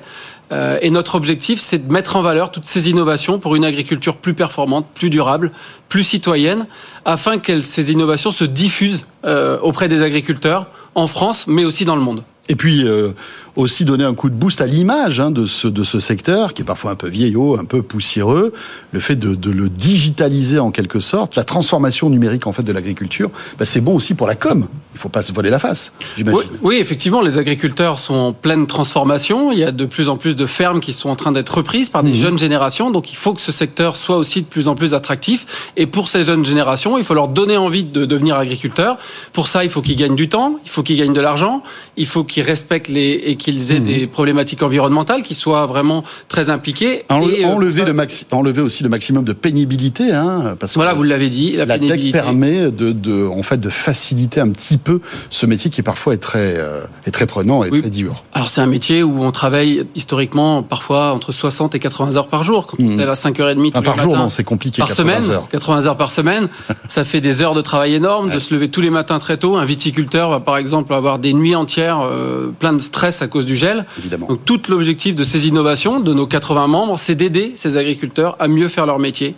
Euh, 0.52 0.78
et 0.82 0.90
notre 0.90 1.14
objectif, 1.14 1.60
c'est 1.60 1.86
de 1.86 1.92
mettre 1.92 2.16
en 2.16 2.22
valeur 2.22 2.50
toutes 2.50 2.66
ces 2.66 2.90
innovations 2.90 3.38
pour 3.38 3.56
une 3.56 3.64
agriculture 3.64 4.16
plus 4.16 4.34
performante, 4.34 4.86
plus 4.94 5.10
durable, 5.10 5.52
plus 5.88 6.02
citoyenne, 6.02 6.66
afin 7.04 7.38
que 7.38 7.62
ces 7.62 7.92
innovations 7.92 8.30
se 8.30 8.44
diffusent 8.44 9.06
euh, 9.24 9.58
auprès 9.60 9.88
des 9.88 10.02
agriculteurs 10.02 10.66
en 10.94 11.06
France, 11.06 11.46
mais 11.46 11.64
aussi 11.64 11.84
dans 11.84 11.96
le 11.96 12.02
monde. 12.02 12.22
Et 12.48 12.56
puis, 12.56 12.86
euh, 12.86 13.12
aussi 13.56 13.84
donner 13.84 14.04
un 14.04 14.14
coup 14.14 14.28
de 14.28 14.34
boost 14.34 14.60
à 14.60 14.66
l'image 14.66 15.20
hein, 15.20 15.30
de, 15.30 15.46
ce, 15.46 15.68
de 15.68 15.84
ce 15.84 16.00
secteur, 16.00 16.54
qui 16.54 16.62
est 16.62 16.64
parfois 16.64 16.90
un 16.90 16.96
peu 16.96 17.08
vieillot, 17.08 17.58
un 17.58 17.64
peu 17.64 17.82
poussiéreux. 17.82 18.52
Le 18.90 19.00
fait 19.00 19.16
de, 19.16 19.34
de 19.34 19.50
le 19.50 19.68
digitaliser 19.68 20.58
en 20.58 20.70
quelque 20.70 21.00
sorte, 21.00 21.36
la 21.36 21.44
transformation 21.44 22.10
numérique 22.10 22.46
en 22.46 22.52
fait 22.52 22.64
de 22.64 22.72
l'agriculture, 22.72 23.30
bah, 23.58 23.64
c'est 23.64 23.80
bon 23.80 23.94
aussi 23.94 24.14
pour 24.14 24.26
la 24.26 24.34
com. 24.34 24.66
Il 24.94 25.00
faut 25.00 25.08
pas 25.08 25.22
se 25.22 25.32
voler 25.32 25.50
la 25.50 25.58
face, 25.58 25.92
j'imagine. 26.16 26.40
Oui, 26.40 26.58
oui, 26.62 26.76
effectivement, 26.78 27.22
les 27.22 27.38
agriculteurs 27.38 27.98
sont 27.98 28.14
en 28.14 28.32
pleine 28.32 28.66
transformation. 28.66 29.50
Il 29.50 29.58
y 29.58 29.64
a 29.64 29.72
de 29.72 29.86
plus 29.86 30.08
en 30.08 30.16
plus 30.16 30.36
de 30.36 30.44
fermes 30.46 30.80
qui 30.80 30.92
sont 30.92 31.08
en 31.08 31.16
train 31.16 31.32
d'être 31.32 31.56
reprises 31.56 31.88
par 31.88 32.02
des 32.02 32.10
mhm. 32.10 32.16
jeunes 32.16 32.38
générations. 32.38 32.90
Donc, 32.90 33.10
il 33.10 33.16
faut 33.16 33.32
que 33.32 33.40
ce 33.40 33.52
secteur 33.52 33.96
soit 33.96 34.16
aussi 34.16 34.42
de 34.42 34.46
plus 34.46 34.68
en 34.68 34.74
plus 34.74 34.92
attractif. 34.92 35.70
Et 35.76 35.86
pour 35.86 36.08
ces 36.08 36.24
jeunes 36.24 36.44
générations, 36.44 36.98
il 36.98 37.04
faut 37.04 37.14
leur 37.14 37.28
donner 37.28 37.56
envie 37.56 37.84
de 37.84 38.04
devenir 38.04 38.36
agriculteurs. 38.36 38.98
Pour 39.32 39.48
ça, 39.48 39.64
il 39.64 39.70
faut 39.70 39.80
qu'ils 39.80 39.96
gagnent 39.96 40.16
du 40.16 40.28
temps, 40.28 40.56
il 40.64 40.70
faut 40.70 40.82
qu'ils 40.82 40.98
gagnent 40.98 41.12
de 41.14 41.20
l'argent, 41.20 41.62
il 41.96 42.06
faut 42.06 42.24
qu'ils 42.24 42.42
respectent 42.42 42.88
les 42.88 43.36
qu'ils 43.36 43.72
aient 43.72 43.80
mhm. 43.80 43.86
des 43.86 44.06
problématiques 44.06 44.62
environnementales, 44.62 45.22
qu'ils 45.22 45.36
soient 45.36 45.66
vraiment 45.66 46.04
très 46.28 46.50
impliqués. 46.50 47.04
et, 47.08 47.44
enlever, 47.46 47.82
euh, 47.82 47.92
le 47.92 48.34
enlever 48.34 48.60
aussi 48.60 48.82
le 48.82 48.88
maximum 48.88 49.24
de 49.24 49.32
pénibilité, 49.32 50.12
hein, 50.12 50.56
parce 50.58 50.72
que 50.72 50.78
voilà, 50.78 50.92
vous 50.92 51.02
l'avez 51.02 51.30
dit, 51.30 51.52
la, 51.56 51.66
pénibilité. 51.66 52.12
permet 52.12 52.70
de, 52.70 52.92
de, 52.92 53.26
en 53.26 53.42
fait, 53.42 53.58
de 53.58 53.70
faciliter 53.70 54.40
un 54.40 54.50
petit 54.50 54.76
peu 54.76 54.81
ce 55.30 55.46
métier 55.46 55.70
qui 55.70 55.82
parfois 55.82 56.14
est 56.14 56.18
très, 56.18 56.56
euh, 56.58 56.82
est 57.06 57.10
très 57.10 57.26
prenant 57.26 57.64
et 57.64 57.70
très 57.70 57.90
dur. 57.90 58.24
Alors 58.32 58.50
c'est 58.50 58.60
un 58.60 58.66
métier 58.66 59.02
où 59.02 59.22
on 59.22 59.30
travaille 59.32 59.86
historiquement 59.94 60.62
parfois 60.62 61.12
entre 61.12 61.32
60 61.32 61.74
et 61.74 61.78
80 61.78 62.16
heures 62.16 62.28
par 62.28 62.44
jour. 62.44 62.66
Quand 62.66 62.76
on 62.78 62.82
mhm. 62.82 62.92
se 62.92 62.98
lève 62.98 63.10
à 63.10 63.14
5h30 63.14 63.72
ah, 63.74 63.82
par 63.82 63.98
jour, 63.98 64.16
non, 64.16 64.28
c'est 64.28 64.44
compliqué. 64.44 64.80
Par 64.80 64.92
semaine, 64.92 65.22
80 65.50 65.86
heures 65.86 65.96
par 65.96 66.10
semaine, 66.10 66.48
ça 66.88 67.04
fait 67.04 67.20
des 67.20 67.42
heures 67.42 67.54
de 67.54 67.60
travail 67.60 67.94
énormes, 67.94 68.30
de 68.30 68.38
se 68.38 68.54
lever 68.54 68.70
tous 68.70 68.80
les 68.80 68.90
matins 68.90 69.18
très 69.18 69.36
tôt. 69.36 69.56
Un 69.56 69.64
viticulteur 69.64 70.30
va 70.30 70.40
par 70.40 70.56
exemple 70.56 70.92
avoir 70.94 71.18
des 71.18 71.32
nuits 71.32 71.54
entières 71.54 72.00
euh, 72.00 72.48
plein 72.58 72.72
de 72.72 72.80
stress 72.80 73.22
à 73.22 73.28
cause 73.28 73.46
du 73.46 73.56
gel. 73.56 73.86
Évidemment. 73.98 74.26
Donc 74.26 74.44
tout 74.44 74.60
l'objectif 74.68 75.14
de 75.14 75.24
ces 75.24 75.48
innovations, 75.48 76.00
de 76.00 76.12
nos 76.12 76.26
80 76.26 76.66
membres, 76.66 76.98
c'est 76.98 77.14
d'aider 77.14 77.52
ces 77.56 77.76
agriculteurs 77.76 78.36
à 78.38 78.48
mieux 78.48 78.68
faire 78.68 78.86
leur 78.86 78.98
métier, 78.98 79.34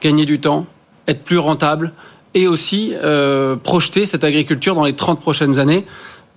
gagner 0.00 0.24
du 0.24 0.40
temps, 0.40 0.66
être 1.08 1.22
plus 1.22 1.38
rentables 1.38 1.92
et 2.34 2.46
aussi 2.46 2.92
euh, 2.94 3.56
projeter 3.56 4.06
cette 4.06 4.24
agriculture 4.24 4.74
dans 4.74 4.84
les 4.84 4.94
30 4.94 5.20
prochaines 5.20 5.58
années 5.58 5.84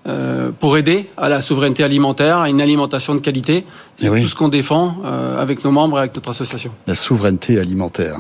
euh, 0.06 0.51
pour 0.60 0.77
aider 0.77 1.10
à 1.15 1.29
la 1.29 1.39
souveraineté 1.39 1.82
alimentaire, 1.82 2.39
à 2.39 2.49
une 2.49 2.60
alimentation 2.60 3.15
de 3.15 3.21
qualité. 3.21 3.63
C'est 3.95 4.10
tout 4.10 4.27
ce 4.27 4.36
qu'on 4.36 4.49
défend 4.49 4.97
euh, 5.06 5.41
avec 5.41 5.63
nos 5.63 5.71
membres 5.71 5.97
et 5.97 5.99
avec 5.99 6.15
notre 6.15 6.29
association. 6.29 6.71
La 6.88 6.95
souveraineté 6.95 7.58
alimentaire, 7.58 8.17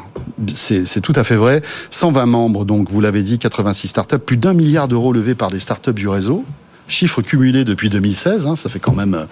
c'est 0.47 1.01
tout 1.01 1.13
à 1.15 1.25
fait 1.25 1.35
vrai. 1.35 1.61
120 1.89 2.25
membres, 2.25 2.63
donc 2.63 2.89
vous 2.89 3.01
l'avez 3.01 3.21
dit, 3.21 3.37
86 3.37 3.89
startups, 3.89 4.17
plus 4.17 4.37
d'un 4.37 4.53
milliard 4.53 4.87
d'euros 4.87 5.11
levés 5.11 5.35
par 5.35 5.51
des 5.51 5.59
startups 5.59 5.93
du 5.93 6.07
réseau. 6.07 6.45
Chiffre 6.87 7.21
cumulé 7.21 7.63
depuis 7.63 7.89
2016, 7.89 8.47
hein, 8.47 8.55
ça 8.55 8.69
fait 8.69 8.79
quand 8.79 8.93
même 8.93 9.27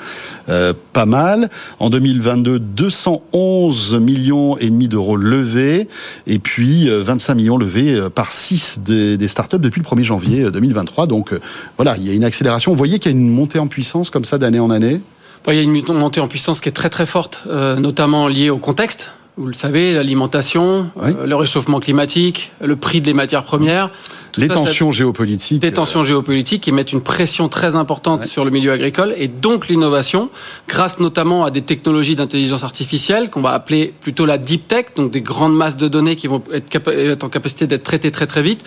euh, 0.50 0.74
pas 0.94 1.06
mal. 1.06 1.50
En 1.80 1.90
2022, 1.90 2.60
211 2.60 4.00
millions 4.00 4.58
et 4.58 4.70
demi 4.70 4.88
d'euros 4.88 5.16
levés, 5.16 5.88
et 6.28 6.40
puis 6.40 6.90
25 6.90 7.36
millions 7.36 7.58
levés 7.58 8.00
par 8.14 8.32
6 8.32 8.80
des, 8.86 9.18
des 9.18 9.28
startups 9.28 9.60
depuis 9.60 9.82
le 9.82 9.86
1er 9.86 10.04
janvier 10.04 10.52
2023. 10.52 11.08
Donc 11.08 11.34
voilà, 11.78 11.96
il 11.98 12.08
y 12.08 12.12
a 12.12 12.14
une 12.14 12.24
accélération. 12.24 12.72
Vous 12.72 12.78
voyez 12.78 13.00
qu'il 13.00 13.12
y 13.12 13.16
a 13.16 13.18
une 13.18 13.30
montée 13.30 13.60
en 13.60 13.68
puissance 13.68 14.10
comme 14.10 14.26
ça 14.26 14.38
d'année 14.38 14.60
en 14.60 14.70
année? 14.70 15.02
Il 15.48 15.56
y 15.56 15.60
a 15.60 15.62
une 15.62 15.82
montée 15.94 16.22
en 16.22 16.28
puissance 16.28 16.62
qui 16.62 16.70
est 16.70 16.74
très 16.74 16.90
très 16.90 17.06
forte, 17.06 17.44
notamment 17.48 18.28
liée 18.28 18.50
au 18.50 18.60
contexte 18.60 19.12
vous 19.38 19.48
le 19.48 19.54
savez, 19.54 19.94
l'alimentation, 19.94 20.90
euh, 21.02 21.26
le 21.26 21.36
réchauffement 21.36 21.80
climatique, 21.80 22.52
le 22.62 22.76
prix 22.76 23.02
des 23.02 23.14
matières 23.14 23.44
premières. 23.44 23.90
Les 24.38 24.48
tensions 24.48 24.92
géopolitiques. 24.92 25.62
Des 25.62 25.72
tensions 25.72 26.04
géopolitiques 26.04 26.64
qui 26.64 26.72
mettent 26.72 26.92
une 26.92 27.02
pression 27.02 27.50
très 27.50 27.76
importante 27.76 28.26
sur 28.26 28.46
le 28.46 28.52
milieu 28.52 28.72
agricole 28.72 29.14
et 29.18 29.28
donc 29.28 29.68
l'innovation, 29.68 30.30
grâce 30.68 31.00
notamment 31.00 31.46
à 31.46 31.52
des 31.52 31.62
technologies 31.62 32.16
d'intelligence 32.16 32.64
artificielle 32.64 33.30
qu'on 33.30 33.42
va 33.42 33.52
appeler 33.52 33.94
plutôt 34.02 34.26
la 34.26 34.38
deep 34.38 34.68
tech, 34.68 34.86
donc 34.96 35.12
des 35.12 35.22
grandes 35.22 35.56
masses 35.56 35.78
de 35.78 35.88
données 35.88 36.16
qui 36.16 36.28
vont 36.28 36.44
être, 36.54 36.88
être 36.90 37.24
en 37.24 37.30
capacité 37.30 37.68
d'être 37.68 37.84
traitées 37.84 38.12
très 38.12 38.28
très 38.28 38.42
vite, 38.42 38.64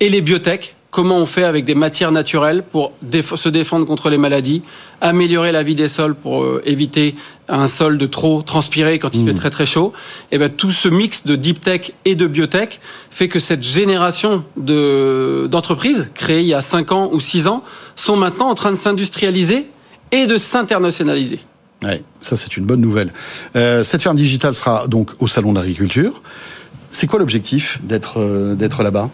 et 0.00 0.08
les 0.08 0.20
biotech, 0.20 0.74
comment 0.90 1.18
on 1.18 1.26
fait 1.26 1.44
avec 1.44 1.64
des 1.64 1.74
matières 1.74 2.12
naturelles 2.12 2.62
pour 2.62 2.92
se 3.02 3.48
défendre 3.48 3.86
contre 3.86 4.10
les 4.10 4.18
maladies, 4.18 4.62
améliorer 5.00 5.52
la 5.52 5.62
vie 5.62 5.74
des 5.74 5.88
sols 5.88 6.14
pour 6.14 6.42
euh, 6.42 6.62
éviter 6.64 7.14
un 7.48 7.66
sol 7.66 7.98
de 7.98 8.06
trop 8.06 8.42
transpirer 8.42 8.98
quand 8.98 9.14
il 9.14 9.24
fait 9.24 9.32
mmh. 9.32 9.36
très 9.36 9.50
très 9.50 9.66
chaud. 9.66 9.92
Et 10.32 10.38
ben 10.38 10.48
tout 10.48 10.70
ce 10.70 10.88
mix 10.88 11.24
de 11.24 11.36
deep 11.36 11.60
tech 11.60 11.92
et 12.04 12.14
de 12.14 12.26
biotech 12.26 12.80
fait 13.10 13.28
que 13.28 13.38
cette 13.38 13.62
génération 13.62 14.44
de 14.56 15.46
d'entreprises 15.50 16.10
créées 16.14 16.40
il 16.40 16.46
y 16.46 16.54
a 16.54 16.62
5 16.62 16.92
ans 16.92 17.10
ou 17.12 17.20
6 17.20 17.46
ans 17.46 17.62
sont 17.94 18.16
maintenant 18.16 18.48
en 18.48 18.54
train 18.54 18.70
de 18.70 18.76
s'industrialiser 18.76 19.66
et 20.10 20.26
de 20.26 20.38
s'internationaliser. 20.38 21.40
Ouais, 21.82 22.02
ça 22.20 22.36
c'est 22.36 22.56
une 22.56 22.64
bonne 22.64 22.80
nouvelle. 22.80 23.12
Euh, 23.56 23.84
cette 23.84 24.02
ferme 24.02 24.16
digitale 24.16 24.54
sera 24.54 24.88
donc 24.88 25.10
au 25.20 25.28
salon 25.28 25.52
de 25.52 25.58
l'agriculture. 25.58 26.22
C'est 26.90 27.06
quoi 27.06 27.18
l'objectif 27.18 27.78
d'être 27.82 28.18
euh, 28.18 28.54
d'être 28.54 28.82
là-bas? 28.82 29.10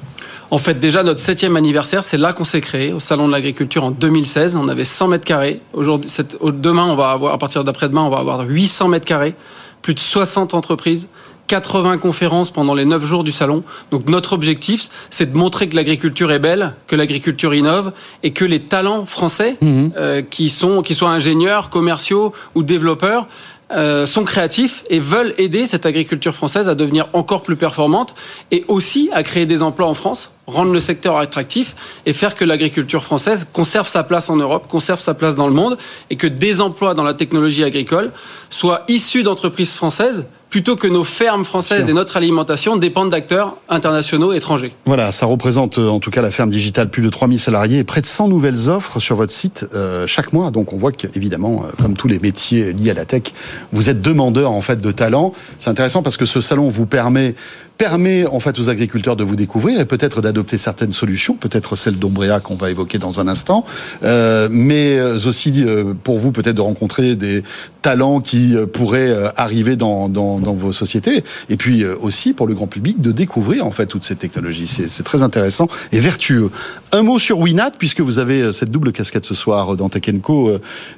En 0.54 0.58
fait, 0.58 0.78
déjà, 0.78 1.02
notre 1.02 1.18
septième 1.18 1.56
anniversaire, 1.56 2.04
c'est 2.04 2.16
là 2.16 2.32
qu'on 2.32 2.44
s'est 2.44 2.60
créé, 2.60 2.92
au 2.92 3.00
Salon 3.00 3.26
de 3.26 3.32
l'Agriculture 3.32 3.82
en 3.82 3.90
2016. 3.90 4.54
On 4.54 4.68
avait 4.68 4.84
100 4.84 5.08
mètres 5.08 5.24
carrés. 5.24 5.60
Aujourd'hui, 5.72 6.08
demain, 6.42 6.84
on 6.84 6.94
va 6.94 7.10
avoir, 7.10 7.34
à 7.34 7.38
partir 7.38 7.64
d'après-demain, 7.64 8.02
on 8.02 8.08
va 8.08 8.18
avoir 8.18 8.46
800 8.46 8.86
mètres 8.86 9.04
carrés, 9.04 9.34
plus 9.82 9.94
de 9.94 9.98
60 9.98 10.54
entreprises, 10.54 11.08
80 11.48 11.98
conférences 11.98 12.52
pendant 12.52 12.76
les 12.76 12.84
9 12.84 13.04
jours 13.04 13.24
du 13.24 13.32
salon. 13.32 13.64
Donc 13.90 14.08
notre 14.08 14.32
objectif, 14.32 14.90
c'est 15.10 15.32
de 15.32 15.36
montrer 15.36 15.68
que 15.68 15.74
l'agriculture 15.74 16.30
est 16.30 16.38
belle, 16.38 16.74
que 16.86 16.94
l'agriculture 16.94 17.52
innove 17.52 17.92
et 18.22 18.30
que 18.30 18.44
les 18.44 18.60
talents 18.60 19.04
français, 19.06 19.56
mhm. 19.60 19.92
euh, 19.96 20.22
qui 20.22 20.50
sont, 20.50 20.82
qui 20.82 20.94
soient 20.94 21.10
ingénieurs, 21.10 21.68
commerciaux 21.68 22.32
ou 22.54 22.62
développeurs, 22.62 23.26
euh, 23.72 24.06
sont 24.06 24.24
créatifs 24.24 24.84
et 24.88 25.00
veulent 25.00 25.34
aider 25.36 25.66
cette 25.66 25.84
agriculture 25.84 26.34
française 26.34 26.68
à 26.68 26.76
devenir 26.76 27.08
encore 27.12 27.42
plus 27.42 27.56
performante 27.56 28.14
et 28.52 28.64
aussi 28.68 29.10
à 29.12 29.22
créer 29.22 29.46
des 29.46 29.62
emplois 29.62 29.88
en 29.88 29.94
France, 29.94 30.30
rendre 30.46 30.72
le 30.72 30.80
secteur 30.80 31.16
attractif 31.16 31.74
et 32.06 32.12
faire 32.12 32.34
que 32.34 32.44
l'agriculture 32.44 33.04
française 33.04 33.46
conserve 33.52 33.88
sa 33.88 34.04
place 34.04 34.28
en 34.30 34.36
Europe, 34.36 34.68
conserve 34.68 35.00
sa 35.00 35.14
place 35.14 35.36
dans 35.36 35.48
le 35.48 35.54
monde 35.54 35.78
et 36.10 36.16
que 36.16 36.26
des 36.26 36.60
emplois 36.60 36.94
dans 36.94 37.04
la 37.04 37.14
technologie 37.14 37.64
agricole 37.64 38.12
soient 38.50 38.84
issus 38.88 39.22
d'entreprises 39.22 39.74
françaises 39.74 40.26
plutôt 40.54 40.76
que 40.76 40.86
nos 40.86 41.02
fermes 41.02 41.44
françaises 41.44 41.88
et 41.88 41.92
notre 41.92 42.16
alimentation 42.16 42.76
dépendent 42.76 43.10
d'acteurs 43.10 43.56
internationaux 43.68 44.32
étrangers. 44.32 44.72
Voilà, 44.84 45.10
ça 45.10 45.26
représente 45.26 45.78
euh, 45.78 45.88
en 45.88 45.98
tout 45.98 46.12
cas 46.12 46.22
la 46.22 46.30
ferme 46.30 46.50
digitale 46.50 46.90
plus 46.90 47.02
de 47.02 47.08
3000 47.08 47.40
salariés 47.40 47.80
et 47.80 47.82
près 47.82 48.00
de 48.00 48.06
100 48.06 48.28
nouvelles 48.28 48.70
offres 48.70 49.00
sur 49.00 49.16
votre 49.16 49.32
site 49.32 49.66
euh, 49.74 50.06
chaque 50.06 50.32
mois. 50.32 50.52
Donc 50.52 50.72
on 50.72 50.76
voit 50.76 50.92
qu'évidemment, 50.92 51.64
euh, 51.64 51.72
comme 51.82 51.96
tous 51.96 52.06
les 52.06 52.20
métiers 52.20 52.72
liés 52.72 52.92
à 52.92 52.94
la 52.94 53.04
tech, 53.04 53.32
vous 53.72 53.90
êtes 53.90 54.00
demandeur 54.00 54.52
en 54.52 54.62
fait 54.62 54.80
de 54.80 54.92
talent. 54.92 55.32
C'est 55.58 55.70
intéressant 55.70 56.04
parce 56.04 56.16
que 56.16 56.24
ce 56.24 56.40
salon 56.40 56.68
vous 56.68 56.86
permet 56.86 57.34
permet 57.76 58.24
en 58.26 58.38
fait 58.38 58.56
aux 58.60 58.68
agriculteurs 58.68 59.16
de 59.16 59.24
vous 59.24 59.34
découvrir 59.34 59.80
et 59.80 59.84
peut-être 59.84 60.22
d'adopter 60.22 60.58
certaines 60.58 60.92
solutions, 60.92 61.34
peut-être 61.34 61.74
celle 61.74 61.98
d'Ombrea 61.98 62.38
qu'on 62.38 62.54
va 62.54 62.70
évoquer 62.70 62.98
dans 62.98 63.18
un 63.18 63.26
instant, 63.26 63.64
euh, 64.04 64.46
mais 64.48 65.00
aussi 65.00 65.64
pour 66.04 66.20
vous 66.20 66.30
peut-être 66.30 66.54
de 66.54 66.60
rencontrer 66.60 67.16
des 67.16 67.42
talents 67.84 68.20
qui 68.20 68.56
euh, 68.56 68.66
pourraient 68.66 69.10
euh, 69.10 69.28
arriver 69.36 69.76
dans, 69.76 70.08
dans, 70.08 70.40
dans, 70.40 70.54
vos 70.54 70.72
sociétés, 70.72 71.22
et 71.48 71.56
puis 71.56 71.84
aussi 71.84 72.32
pour 72.32 72.46
le 72.46 72.54
grand 72.54 72.66
public 72.66 73.00
de 73.00 73.12
découvrir 73.12 73.66
en 73.66 73.70
fait 73.70 73.86
toutes 73.86 74.04
ces 74.04 74.16
technologies. 74.16 74.66
C'est 74.66 75.02
très 75.04 75.22
intéressant 75.22 75.68
et 75.92 76.00
vertueux. 76.00 76.50
Un 76.92 77.02
mot 77.02 77.18
sur 77.18 77.38
Winat, 77.38 77.72
puisque 77.78 78.00
vous 78.00 78.18
avez 78.18 78.52
cette 78.52 78.70
double 78.70 78.92
casquette 78.92 79.24
ce 79.24 79.34
soir 79.34 79.76
dans 79.76 79.88
Tech. 79.88 80.02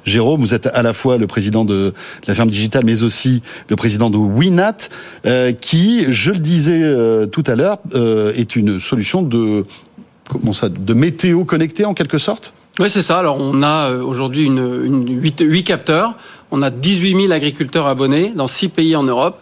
Jérôme, 0.05 0.41
vous 0.41 0.53
êtes 0.53 0.67
à 0.67 0.81
la 0.81 0.93
fois 0.93 1.17
le 1.17 1.27
président 1.27 1.65
de 1.65 1.93
la 2.27 2.35
ferme 2.35 2.49
digitale, 2.49 2.83
mais 2.85 3.03
aussi 3.03 3.41
le 3.69 3.75
président 3.75 4.09
de 4.09 4.17
Winat, 4.17 4.89
qui, 5.59 6.05
je 6.09 6.31
le 6.31 6.39
disais 6.39 6.81
euh, 6.83 7.25
tout 7.25 7.43
à 7.47 7.55
l'heure, 7.55 7.79
euh, 7.95 8.33
est 8.35 8.55
une 8.55 8.79
solution 8.79 9.21
de, 9.21 9.65
comment 10.29 10.53
ça, 10.53 10.69
de 10.69 10.93
météo 10.93 11.45
connectée 11.45 11.85
en 11.85 11.93
quelque 11.93 12.17
sorte? 12.17 12.53
Oui, 12.79 12.89
c'est 12.89 13.01
ça. 13.01 13.19
Alors, 13.19 13.37
on 13.39 13.61
a 13.61 13.91
euh, 13.91 14.03
aujourd'hui 14.03 14.43
une, 14.43 14.83
une 14.83 15.21
8, 15.21 15.63
capteurs. 15.63 16.13
On 16.51 16.61
a 16.61 16.69
18 16.69 17.21
000 17.21 17.31
agriculteurs 17.31 17.87
abonnés 17.87 18.31
dans 18.35 18.47
6 18.47 18.69
pays 18.69 18.95
en 18.95 19.03
Europe. 19.03 19.41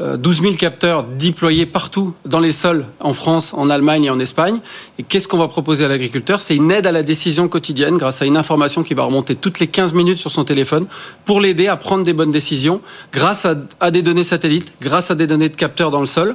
12 0.00 0.42
000 0.42 0.54
capteurs 0.54 1.04
déployés 1.04 1.66
partout 1.66 2.14
dans 2.24 2.40
les 2.40 2.52
sols 2.52 2.86
en 3.00 3.12
France, 3.12 3.52
en 3.54 3.68
Allemagne 3.68 4.04
et 4.04 4.10
en 4.10 4.18
Espagne. 4.18 4.60
Et 4.98 5.02
qu'est-ce 5.02 5.28
qu'on 5.28 5.36
va 5.36 5.48
proposer 5.48 5.84
à 5.84 5.88
l'agriculteur? 5.88 6.40
C'est 6.40 6.56
une 6.56 6.70
aide 6.70 6.86
à 6.86 6.92
la 6.92 7.02
décision 7.02 7.48
quotidienne 7.48 7.98
grâce 7.98 8.22
à 8.22 8.24
une 8.26 8.36
information 8.36 8.82
qui 8.82 8.94
va 8.94 9.02
remonter 9.02 9.34
toutes 9.34 9.60
les 9.60 9.66
15 9.66 9.92
minutes 9.92 10.18
sur 10.18 10.30
son 10.30 10.44
téléphone 10.44 10.86
pour 11.24 11.40
l'aider 11.40 11.68
à 11.68 11.76
prendre 11.76 12.04
des 12.04 12.14
bonnes 12.14 12.30
décisions 12.30 12.80
grâce 13.12 13.46
à, 13.80 13.90
des 13.90 14.02
données 14.02 14.24
satellites, 14.24 14.72
grâce 14.80 15.10
à 15.10 15.14
des 15.14 15.26
données 15.26 15.50
de 15.50 15.56
capteurs 15.56 15.90
dans 15.90 16.00
le 16.00 16.06
sol 16.06 16.34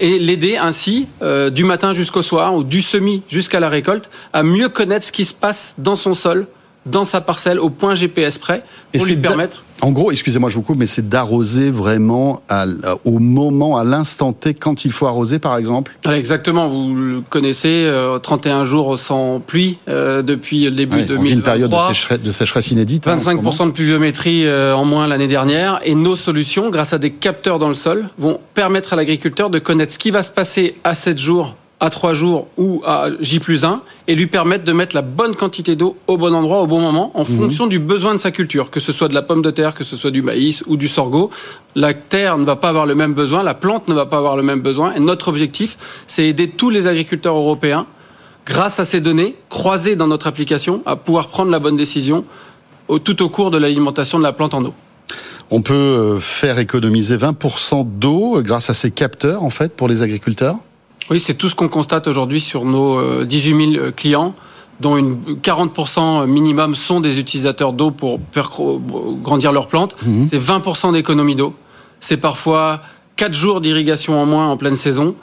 et 0.00 0.18
l'aider 0.18 0.56
ainsi, 0.56 1.06
euh, 1.22 1.50
du 1.50 1.64
matin 1.64 1.92
jusqu'au 1.92 2.22
soir 2.22 2.54
ou 2.54 2.64
du 2.64 2.82
semis 2.82 3.22
jusqu'à 3.28 3.60
la 3.60 3.68
récolte, 3.68 4.10
à 4.32 4.42
mieux 4.42 4.68
connaître 4.68 5.06
ce 5.06 5.12
qui 5.12 5.24
se 5.24 5.34
passe 5.34 5.74
dans 5.78 5.96
son 5.96 6.14
sol, 6.14 6.46
dans 6.86 7.04
sa 7.04 7.20
parcelle, 7.20 7.58
au 7.58 7.70
point 7.70 7.94
GPS 7.94 8.38
près, 8.38 8.64
pour 8.92 9.06
lui 9.06 9.16
permettre 9.16 9.64
en 9.80 9.90
gros, 9.90 10.10
excusez-moi, 10.10 10.48
je 10.48 10.54
vous 10.54 10.62
coupe, 10.62 10.78
mais 10.78 10.86
c'est 10.86 11.08
d'arroser 11.08 11.70
vraiment 11.70 12.42
au 13.04 13.18
moment, 13.18 13.76
à 13.76 13.84
l'instant 13.84 14.32
T, 14.32 14.54
quand 14.54 14.84
il 14.84 14.92
faut 14.92 15.06
arroser, 15.06 15.38
par 15.38 15.56
exemple 15.56 15.96
Exactement, 16.10 16.68
vous 16.68 16.94
le 16.94 17.20
connaissez, 17.28 17.90
31 18.22 18.60
euh, 18.60 18.64
jours 18.64 18.98
sans 18.98 19.40
pluie 19.40 19.78
euh, 19.88 20.22
depuis 20.22 20.64
le 20.64 20.70
début 20.70 21.02
de 21.02 21.16
2023. 21.16 21.32
une 21.32 21.42
période 21.42 21.70
de 21.70 21.94
sécheresse, 21.94 22.20
de 22.20 22.30
sécheresse 22.30 22.70
inédite. 22.70 23.06
25% 23.06 23.62
hein, 23.62 23.66
de 23.66 23.72
pluviométrie 23.72 24.46
euh, 24.46 24.74
en 24.74 24.84
moins 24.84 25.06
l'année 25.06 25.28
dernière. 25.28 25.80
Et 25.84 25.94
nos 25.94 26.16
solutions, 26.16 26.70
grâce 26.70 26.92
à 26.92 26.98
des 26.98 27.10
capteurs 27.10 27.58
dans 27.58 27.68
le 27.68 27.74
sol, 27.74 28.08
vont 28.16 28.40
permettre 28.54 28.92
à 28.92 28.96
l'agriculteur 28.96 29.50
de 29.50 29.58
connaître 29.58 29.92
ce 29.92 29.98
qui 29.98 30.10
va 30.10 30.22
se 30.22 30.30
passer 30.30 30.76
à 30.84 30.94
7 30.94 31.18
jours 31.18 31.56
à 31.84 31.90
3 31.90 32.14
jours 32.14 32.48
ou 32.56 32.82
à 32.86 33.08
J 33.20 33.40
plus 33.40 33.62
1 33.62 33.82
et 34.08 34.14
lui 34.14 34.26
permettre 34.26 34.64
de 34.64 34.72
mettre 34.72 34.96
la 34.96 35.02
bonne 35.02 35.36
quantité 35.36 35.76
d'eau 35.76 35.96
au 36.06 36.16
bon 36.16 36.34
endroit 36.34 36.62
au 36.62 36.66
bon 36.66 36.80
moment 36.80 37.12
en 37.14 37.28
mhm. 37.28 37.36
fonction 37.36 37.66
du 37.66 37.78
besoin 37.78 38.14
de 38.14 38.18
sa 38.18 38.30
culture, 38.30 38.70
que 38.70 38.80
ce 38.80 38.90
soit 38.90 39.08
de 39.08 39.14
la 39.14 39.20
pomme 39.20 39.42
de 39.42 39.50
terre, 39.50 39.74
que 39.74 39.84
ce 39.84 39.98
soit 39.98 40.10
du 40.10 40.22
maïs 40.22 40.64
ou 40.66 40.78
du 40.78 40.88
sorgho. 40.88 41.30
La 41.74 41.92
terre 41.92 42.38
ne 42.38 42.44
va 42.44 42.56
pas 42.56 42.70
avoir 42.70 42.86
le 42.86 42.94
même 42.94 43.12
besoin, 43.12 43.42
la 43.42 43.52
plante 43.52 43.86
ne 43.88 43.94
va 43.94 44.06
pas 44.06 44.16
avoir 44.16 44.34
le 44.34 44.42
même 44.42 44.60
besoin 44.60 44.94
et 44.94 45.00
notre 45.00 45.28
objectif, 45.28 45.76
c'est 46.06 46.26
aider 46.26 46.48
tous 46.48 46.70
les 46.70 46.86
agriculteurs 46.86 47.36
européens 47.36 47.86
grâce 48.46 48.80
à 48.80 48.86
ces 48.86 49.00
données 49.00 49.34
croisées 49.50 49.94
dans 49.94 50.06
notre 50.06 50.26
application 50.26 50.82
à 50.86 50.96
pouvoir 50.96 51.28
prendre 51.28 51.50
la 51.50 51.58
bonne 51.58 51.76
décision 51.76 52.24
tout 53.04 53.22
au 53.22 53.28
cours 53.28 53.50
de 53.50 53.58
l'alimentation 53.58 54.18
de 54.18 54.22
la 54.22 54.32
plante 54.32 54.54
en 54.54 54.64
eau. 54.64 54.74
On 55.50 55.60
peut 55.60 55.74
euh, 55.74 56.18
faire 56.18 56.58
économiser 56.58 57.18
20% 57.18 57.86
d'eau 57.98 58.40
grâce 58.42 58.70
à 58.70 58.74
ces 58.74 58.90
capteurs 58.90 59.42
en 59.42 59.50
fait 59.50 59.76
pour 59.76 59.86
les 59.86 60.00
agriculteurs? 60.00 60.56
Oui, 61.10 61.20
c'est 61.20 61.34
tout 61.34 61.48
ce 61.48 61.54
qu'on 61.54 61.68
constate 61.68 62.06
aujourd'hui 62.06 62.40
sur 62.40 62.64
nos 62.64 63.24
18 63.24 63.52
euh, 63.52 63.72
000 63.74 63.92
clients 63.96 64.34
dont 64.80 64.96
une 64.96 65.16
40% 65.42 66.26
minimum 66.26 66.74
sont 66.74 67.00
des 67.00 67.18
utilisateurs 67.18 67.72
d'eau 67.72 67.90
pour 67.90 68.18
faire 68.32 68.50
grandir 69.22 69.52
leurs 69.52 69.68
plantes. 69.68 69.96
Mhm. 70.04 70.26
C'est 70.26 70.38
20% 70.38 70.92
d'économie 70.92 71.36
d'eau. 71.36 71.54
C'est 72.00 72.16
parfois 72.16 72.80
4 73.16 73.34
jours 73.34 73.60
d'irrigation 73.60 74.20
en 74.20 74.26
moins 74.26 74.48
en 74.48 74.56
pleine 74.56 74.76
saison. 74.76 75.14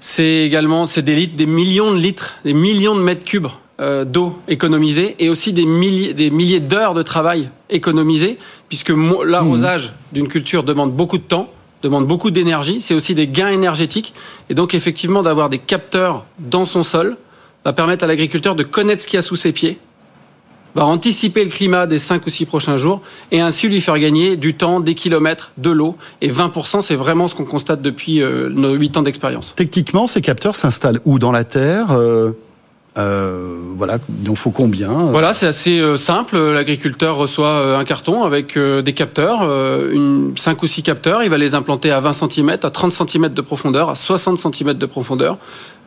C'est 0.00 0.44
également 0.44 0.86
c'est 0.86 1.02
des 1.02 1.14
litres, 1.14 1.36
des 1.36 1.46
millions 1.46 1.92
de 1.92 1.98
litres, 1.98 2.36
des 2.44 2.52
millions 2.52 2.96
de 2.96 3.00
mètres 3.00 3.24
cubes 3.24 3.48
euh, 3.80 4.04
d'eau 4.04 4.38
économisée 4.48 5.14
et 5.18 5.28
aussi 5.28 5.52
des 5.52 5.66
milliers, 5.66 6.14
des 6.14 6.30
milliers 6.30 6.60
d'heures 6.60 6.94
de 6.94 7.02
travail 7.02 7.50
économisées, 7.70 8.38
puisque 8.68 8.92
l'arrosage 9.24 9.92
d'une 10.12 10.28
culture 10.28 10.62
demande 10.62 10.92
beaucoup 10.92 11.18
de 11.18 11.22
temps 11.22 11.48
demande 11.82 12.06
beaucoup 12.06 12.30
d'énergie, 12.30 12.80
c'est 12.80 12.94
aussi 12.94 13.14
des 13.14 13.28
gains 13.28 13.48
énergétiques. 13.48 14.14
Et 14.50 14.54
donc 14.54 14.74
effectivement 14.74 15.22
d'avoir 15.22 15.48
des 15.48 15.58
capteurs 15.58 16.24
dans 16.38 16.64
son 16.64 16.82
sol 16.82 17.16
va 17.64 17.72
permettre 17.72 18.04
à 18.04 18.06
l'agriculteur 18.06 18.54
de 18.54 18.62
connaître 18.62 19.02
ce 19.02 19.08
qu'il 19.08 19.16
y 19.16 19.20
a 19.20 19.22
sous 19.22 19.36
ses 19.36 19.52
pieds, 19.52 19.78
va 20.74 20.84
anticiper 20.84 21.44
le 21.44 21.50
climat 21.50 21.86
des 21.86 21.98
5 21.98 22.26
ou 22.26 22.30
6 22.30 22.46
prochains 22.46 22.76
jours 22.76 23.00
et 23.32 23.40
ainsi 23.40 23.68
lui 23.68 23.80
faire 23.80 23.98
gagner 23.98 24.36
du 24.36 24.54
temps, 24.54 24.80
des 24.80 24.94
kilomètres, 24.94 25.52
de 25.58 25.70
l'eau. 25.70 25.96
Et 26.20 26.30
20%, 26.30 26.82
c'est 26.82 26.94
vraiment 26.94 27.28
ce 27.28 27.34
qu'on 27.34 27.44
constate 27.44 27.82
depuis 27.82 28.22
euh, 28.22 28.48
nos 28.48 28.74
8 28.74 28.96
ans 28.98 29.02
d'expérience. 29.02 29.54
Techniquement, 29.56 30.06
ces 30.06 30.20
capteurs 30.20 30.56
s'installent 30.56 31.00
où? 31.04 31.18
Dans 31.18 31.32
la 31.32 31.44
terre 31.44 31.90
euh, 31.90 32.32
Euh, 32.96 33.58
voilà, 33.76 33.98
il 34.22 34.30
en 34.30 34.34
faut 34.34 34.50
combien 34.50 34.90
Voilà, 34.90 35.34
c'est 35.34 35.46
assez 35.46 35.78
euh, 35.78 35.96
simple. 35.96 36.36
L'agriculteur 36.36 37.16
reçoit 37.16 37.48
euh, 37.48 37.78
un 37.78 37.84
carton 37.84 38.24
avec 38.24 38.58
des 38.58 38.92
capteurs, 38.92 39.42
une, 39.92 40.32
5 40.36 40.62
ou 40.62 40.66
6 40.66 40.82
capteurs. 40.82 41.22
Il 41.22 41.30
va 41.30 41.38
les 41.38 41.54
implanter 41.54 41.90
à 41.90 42.00
20 42.00 42.12
cm, 42.12 42.50
à 42.62 42.70
30 42.70 42.92
cm 42.92 43.28
de 43.28 43.40
profondeur, 43.40 43.90
à 43.90 43.94
60 43.94 44.38
cm 44.38 44.74
de 44.74 44.86
profondeur, 44.86 45.38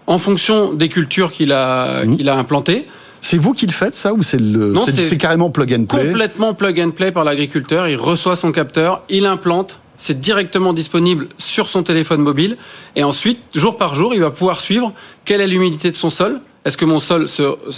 en 0.07 0.17
fonction 0.17 0.73
des 0.73 0.89
cultures 0.89 1.31
qu'il 1.31 1.51
a, 1.51 2.05
mmh. 2.05 2.17
qu'il 2.17 2.29
a 2.29 2.37
implantées. 2.37 2.87
C'est 3.21 3.37
vous 3.37 3.53
qui 3.53 3.67
le 3.67 3.71
faites 3.71 3.95
ça 3.95 4.13
ou 4.13 4.23
c'est 4.23 4.41
le 4.41 4.73
c'est 4.87 5.17
carrément 5.17 5.51
plug 5.51 5.73
and 5.73 5.85
play 5.85 6.07
Complètement 6.07 6.55
plug 6.55 6.79
and 6.79 6.91
play 6.91 7.11
par 7.11 7.23
l'agriculteur. 7.23 7.87
Il 7.87 7.97
reçoit 7.97 8.35
son 8.35 8.51
capteur, 8.51 9.03
il 9.09 9.27
implante, 9.27 9.77
c'est 10.01 10.19
directement 10.19 10.73
disponible 10.73 11.27
sur 11.37 11.67
son 11.67 11.83
téléphone 11.83 12.21
mobile. 12.21 12.57
Et 12.95 13.03
ensuite, 13.03 13.39
jour 13.53 13.77
par 13.77 13.93
jour, 13.93 14.15
il 14.15 14.21
va 14.21 14.31
pouvoir 14.31 14.59
suivre 14.59 14.91
quelle 15.25 15.41
est 15.41 15.47
l'humidité 15.47 15.91
de 15.91 15.95
son 15.95 16.09
sol. 16.09 16.41
Est-ce 16.63 16.77
que 16.77 16.85
mon 16.85 16.99
sol 16.99 17.27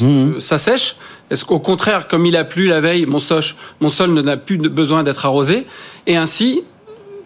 mhm. 0.01 0.39
s'assèche? 0.39 0.95
Est-ce 1.29 1.45
qu'au 1.45 1.59
contraire, 1.59 2.07
comme 2.07 2.25
il 2.25 2.35
a 2.35 2.43
plu 2.43 2.67
la 2.67 2.81
veille, 2.81 3.05
mon, 3.05 3.19
mon 3.79 3.89
sol 3.89 4.13
n'a 4.13 4.37
plus 4.37 4.57
besoin 4.57 5.03
d'être 5.03 5.25
arrosé? 5.25 5.65
Et 6.05 6.17
ainsi, 6.17 6.63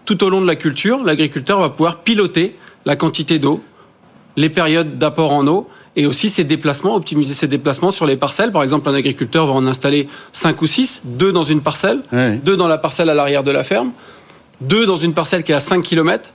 tout 0.06 0.24
au 0.24 0.30
long 0.30 0.42
de 0.42 0.48
la 0.48 0.56
culture, 0.56 1.04
l'agriculteur 1.04 1.60
va 1.60 1.70
pouvoir 1.70 2.00
piloter 2.00 2.56
la 2.86 2.96
quantité 2.96 3.40
d'eau, 3.40 3.64
les 4.36 4.50
périodes 4.50 4.98
d'apport 4.98 5.34
en 5.34 5.48
eau 5.48 5.68
et 5.96 6.06
aussi 6.06 6.30
ses 6.30 6.44
déplacements, 6.44 6.96
optimiser 6.96 7.34
ses 7.34 7.48
déplacements 7.48 7.92
sur 7.92 8.06
les 8.06 8.18
parcelles. 8.18 8.52
Par 8.52 8.62
exemple, 8.62 8.88
un 8.88 8.94
agriculteur 8.94 9.48
va 9.48 9.54
en 9.54 9.66
installer 9.66 10.08
5 10.32 10.62
ou 10.62 10.68
6, 10.68 11.02
deux 11.06 11.32
dans 11.32 11.44
une 11.44 11.62
parcelle, 11.62 12.02
deux 12.44 12.56
dans 12.56 12.68
la 12.68 12.78
parcelle 12.78 13.10
à 13.10 13.16
l'arrière 13.16 13.44
de 13.44 13.52
la 13.52 13.64
ferme 13.64 13.92
deux 14.62 14.86
dans 14.86 14.98
une 14.98 15.14
parcelle 15.14 15.44
qui 15.44 15.52
est 15.52 15.56
à 15.56 15.60
5 15.60 15.82
km. 15.84 16.32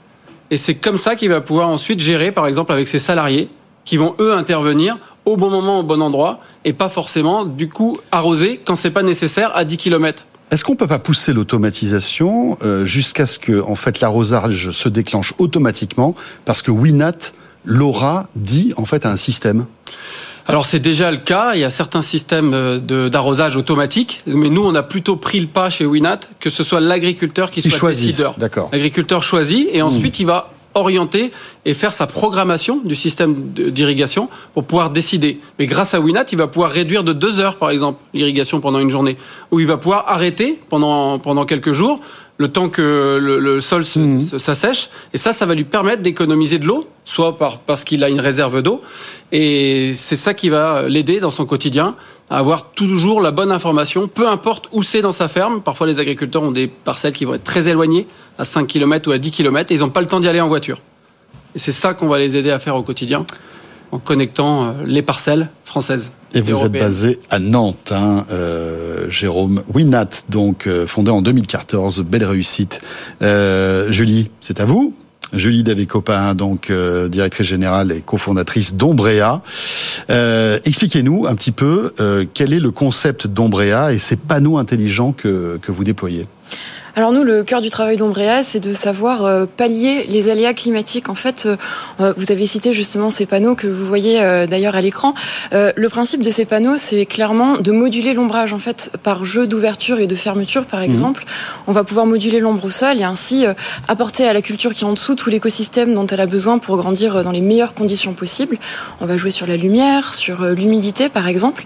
Et 0.49 0.57
c'est 0.57 0.75
comme 0.75 0.97
ça 0.97 1.15
qu'il 1.15 1.29
va 1.29 1.41
pouvoir 1.41 1.69
ensuite 1.69 1.99
gérer, 1.99 2.31
par 2.31 2.47
exemple, 2.47 2.71
avec 2.71 2.87
ses 2.87 2.99
salariés, 2.99 3.49
qui 3.85 3.97
vont 3.97 4.15
eux 4.19 4.33
intervenir 4.33 4.97
au 5.25 5.37
bon 5.37 5.49
moment, 5.49 5.79
au 5.79 5.83
bon 5.83 6.01
endroit, 6.01 6.39
et 6.65 6.73
pas 6.73 6.89
forcément, 6.89 7.45
du 7.45 7.69
coup, 7.69 7.99
arroser 8.11 8.59
quand 8.63 8.75
c'est 8.75 8.91
pas 8.91 9.03
nécessaire 9.03 9.51
à 9.55 9.63
10 9.65 9.77
km. 9.77 10.25
Est-ce 10.51 10.63
qu'on 10.63 10.75
peut 10.75 10.87
pas 10.87 10.99
pousser 10.99 11.33
l'automatisation 11.33 12.57
euh, 12.61 12.85
jusqu'à 12.85 13.25
ce 13.25 13.39
que, 13.39 13.61
en 13.61 13.75
fait, 13.75 14.01
l'arrosage 14.01 14.71
se 14.71 14.89
déclenche 14.89 15.33
automatiquement 15.39 16.15
parce 16.45 16.61
que 16.61 16.71
Winat 16.71 17.31
l'aura 17.65 18.27
dit 18.35 18.73
en 18.77 18.85
fait 18.85 19.05
à 19.05 19.11
un 19.11 19.15
système? 19.15 19.65
Alors 20.45 20.65
c'est 20.65 20.79
déjà 20.79 21.09
le 21.09 21.17
cas, 21.17 21.53
il 21.53 21.61
y 21.61 21.63
a 21.63 21.69
certains 21.69 22.01
systèmes 22.01 22.53
euh, 22.53 23.09
d'arrosage 23.09 23.55
automatique, 23.55 24.21
mais 24.27 24.49
nous 24.49 24.63
on 24.63 24.75
a 24.75 24.83
plutôt 24.83 25.15
pris 25.15 25.39
le 25.39 25.47
pas 25.47 25.69
chez 25.69 25.85
Winat 25.85 26.19
que 26.39 26.49
ce 26.49 26.63
soit 26.63 26.81
l'agriculteur 26.81 27.49
qui 27.49 27.61
soit 27.61 27.89
décideur. 27.91 28.35
L'agriculteur 28.71 29.23
choisit 29.23 29.69
et 29.71 29.81
hmm. 29.81 29.85
ensuite 29.85 30.19
il 30.19 30.25
va 30.25 30.52
orienter 30.75 31.31
et 31.65 31.73
faire 31.73 31.93
sa 31.93 32.07
programmation 32.07 32.81
du 32.83 32.95
système 32.95 33.35
d'irrigation 33.53 34.29
pour 34.53 34.65
pouvoir 34.65 34.89
décider. 34.89 35.39
Mais 35.59 35.65
grâce 35.65 35.93
à 35.93 35.99
Winat, 35.99 36.25
il 36.31 36.37
va 36.37 36.47
pouvoir 36.47 36.71
réduire 36.71 37.03
de 37.03 37.13
deux 37.13 37.39
heures, 37.39 37.57
par 37.57 37.69
exemple, 37.69 37.99
l'irrigation 38.13 38.59
pendant 38.59 38.79
une 38.79 38.89
journée, 38.89 39.17
ou 39.51 39.59
il 39.59 39.67
va 39.67 39.77
pouvoir 39.77 40.05
arrêter 40.07 40.59
pendant, 40.69 41.19
pendant 41.19 41.45
quelques 41.45 41.73
jours 41.73 41.99
le 42.43 42.49
temps 42.49 42.67
que 42.67 43.17
le, 43.21 43.61
sol 43.61 43.83
mhm. 43.95 44.21
s'assèche. 44.37 44.89
Et 45.13 45.17
ça, 45.17 45.31
ça 45.31 45.45
va 45.45 45.55
lui 45.55 45.63
permettre 45.63 46.01
d'économiser 46.01 46.59
de 46.59 46.65
l'eau, 46.65 46.87
soit 47.05 47.37
parce 47.65 47.83
qu'il 47.85 48.03
a 48.03 48.09
une 48.09 48.19
réserve 48.19 48.61
d'eau. 48.61 48.81
Et 49.31 49.93
c'est 49.95 50.17
ça 50.17 50.33
qui 50.33 50.49
va 50.49 50.83
l'aider 50.89 51.21
dans 51.21 51.31
son 51.31 51.45
quotidien 51.45 51.95
à 52.29 52.39
avoir 52.39 52.71
toujours 52.71 53.21
la 53.21 53.31
bonne 53.31 53.51
information, 53.51 54.07
peu 54.07 54.27
importe 54.27 54.67
où 54.73 54.83
c'est 54.83 55.01
dans 55.01 55.13
sa 55.13 55.29
ferme. 55.29 55.61
Parfois, 55.61 55.87
les 55.87 55.99
agriculteurs 55.99 56.43
ont 56.43 56.51
des 56.51 56.67
parcelles 56.67 57.13
qui 57.13 57.23
vont 57.25 57.33
être 57.33 57.43
très 57.43 57.69
éloignées, 57.69 58.07
à 58.37 58.43
5 58.43 58.67
km 58.67 59.09
ou 59.09 59.13
à 59.13 59.17
10 59.17 59.31
km, 59.31 59.71
et 59.71 59.75
ils 59.75 59.79
n'ont 59.79 59.89
pas 59.89 60.01
le 60.01 60.07
temps 60.07 60.19
d'y 60.19 60.27
aller 60.27 60.41
en 60.41 60.49
voiture. 60.49 60.79
Et 61.55 61.59
c'est 61.59 61.71
ça 61.71 61.93
qu'on 61.93 62.07
va 62.07 62.17
les 62.17 62.35
aider 62.35 62.51
à 62.51 62.59
faire 62.59 62.75
au 62.75 62.83
quotidien 62.83 63.25
en 63.91 63.99
connectant 63.99 64.65
euh, 64.65 64.71
les 64.85 65.03
parcelles 65.03 65.49
françaises. 65.63 66.11
Et 66.33 66.41
vous 66.41 66.63
êtes 66.63 66.71
basé 66.71 67.19
à 67.29 67.39
Nantes, 67.39 67.91
hein, 67.91 68.25
euh, 68.31 69.09
Jérôme 69.09 69.63
Winat, 69.73 70.09
donc 70.29 70.67
euh, 70.67 70.87
fondé 70.87 71.11
en 71.11 71.21
2014, 71.21 72.01
belle 72.01 72.25
réussite. 72.25 72.81
Julie, 73.89 74.31
c'est 74.41 74.59
à 74.59 74.65
vous. 74.65 74.95
Julie 75.33 75.63
Davé-Copin, 75.63 76.35
donc 76.35 76.71
directrice 77.09 77.47
générale 77.47 77.91
et 77.91 78.01
cofondatrice 78.01 78.75
d'Ombrea. 78.75 79.41
Expliquez-nous 80.09 81.25
un 81.25 81.33
petit 81.33 81.51
peu 81.51 81.93
quel 82.35 82.53
est 82.53 82.59
le 82.59 82.69
concept 82.69 83.25
d'Ombrea 83.25 83.93
et 83.93 83.97
ces 83.97 84.15
panneaux 84.15 84.59
intelligents 84.59 85.11
que, 85.11 85.57
que 85.59 85.71
vous 85.71 85.83
déployez. 85.83 86.27
Alors 86.95 87.11
nous, 87.11 87.23
le 87.23 87.43
cœur 87.43 87.61
du 87.61 87.71
travail 87.71 87.97
d'Ombrea, 87.97 88.43
c'est 88.43 88.59
de 88.59 88.71
savoir 88.71 89.25
euh, 89.25 89.47
pallier 89.47 90.05
les 90.07 90.29
aléas 90.29 90.53
climatiques. 90.53 91.09
En 91.09 91.15
fait, 91.15 91.47
euh, 91.47 91.57
euh, 91.99 92.13
vous 92.17 92.31
avez 92.31 92.45
cité 92.45 92.71
justement 92.71 93.09
ces 93.09 93.25
panneaux 93.25 93.55
que 93.55 93.65
vous 93.65 93.87
voyez 93.87 94.19
d'ailleurs 94.47 94.75
à 94.75 94.81
l'écran. 94.81 95.13
le 95.51 95.87
principe 95.87 96.21
de 96.21 96.29
ces 96.29 96.45
panneaux, 96.45 96.77
c'est 96.77 97.05
clairement 97.05 97.57
de 97.57 97.71
moduler 97.71 98.13
l'ombrage 98.13 98.53
en 98.53 98.59
fait 98.59 98.91
par 99.01 99.25
jeu 99.25 99.47
d'ouverture 99.47 99.99
et 99.99 100.07
de 100.07 100.15
fermeture, 100.15 100.65
par 100.65 100.81
mhm. 100.81 100.85
exemple. 100.85 101.25
On 101.65 101.71
va 101.71 101.83
pouvoir 101.83 102.05
moduler 102.05 102.39
l'ombre 102.39 102.65
au 102.65 102.69
sol 102.69 102.99
et 102.99 103.03
ainsi 103.03 103.45
apporter 103.87 104.27
à 104.27 104.33
la 104.33 104.41
culture 104.41 104.73
qui 104.73 104.83
est 104.83 104.87
en 104.87 104.93
dessous 104.93 105.15
tout 105.15 105.29
l'écosystème 105.29 105.93
dont 105.93 106.05
elle 106.07 106.21
a 106.21 106.25
besoin 106.25 106.59
pour 106.59 106.77
grandir 106.77 107.23
dans 107.23 107.31
les 107.31 107.41
meilleures 107.41 107.73
conditions 107.73 108.13
possibles. 108.13 108.57
On 109.01 109.05
va 109.05 109.17
jouer 109.17 109.31
sur 109.31 109.47
la 109.47 109.57
lumière, 109.57 110.13
sur 110.13 110.45
l'humidité, 110.45 111.09
par 111.09 111.27
exemple. 111.27 111.63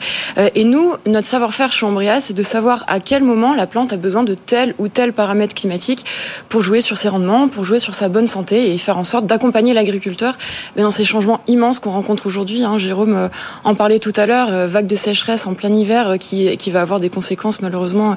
et 0.55 0.63
nous, 0.63 0.95
notre 1.05 1.27
savoir-faire 1.27 1.71
chez 1.71 1.85
Ombrea, 1.85 2.21
c'est 2.21 2.33
de 2.33 2.43
savoir 2.43 2.85
à 2.87 2.99
quel 2.99 3.23
moment 3.23 3.53
la 3.53 3.67
plante 3.67 3.91
a 3.93 3.97
besoin 3.97 4.23
de 4.23 4.33
tel 4.33 4.73
ou 4.77 4.87
tel 4.87 5.13
paramètres 5.17 5.55
climatiques 5.55 6.05
pour 6.47 6.61
jouer 6.61 6.79
sur 6.79 6.97
ses 6.97 7.09
rendements, 7.09 7.49
pour 7.49 7.65
jouer 7.65 7.79
sur 7.79 7.93
sa 7.93 8.07
bonne 8.07 8.27
santé 8.27 8.71
et 8.73 8.77
faire 8.77 8.97
en 8.97 9.03
sorte 9.03 9.25
d'accompagner 9.25 9.73
l'agriculteur 9.73 10.37
dans 10.77 10.91
ces 10.91 11.03
changements 11.03 11.41
immenses 11.47 11.79
qu'on 11.79 11.91
rencontre 11.91 12.27
aujourd'hui. 12.27 12.63
Hein. 12.63 12.77
Jérôme 12.77 13.15
euh, 13.15 13.27
en 13.65 13.75
parlait 13.75 13.99
tout 13.99 14.13
à 14.15 14.25
l'heure, 14.25 14.49
euh, 14.49 14.67
vague 14.67 14.87
de 14.87 14.95
sécheresse 14.95 15.45
en 15.47 15.55
plein 15.55 15.73
hiver 15.73 16.07
euh, 16.07 16.17
qui, 16.17 16.55
qui 16.55 16.71
va 16.71 16.81
avoir 16.81 17.01
des 17.01 17.09
conséquences 17.09 17.61
malheureusement 17.61 18.15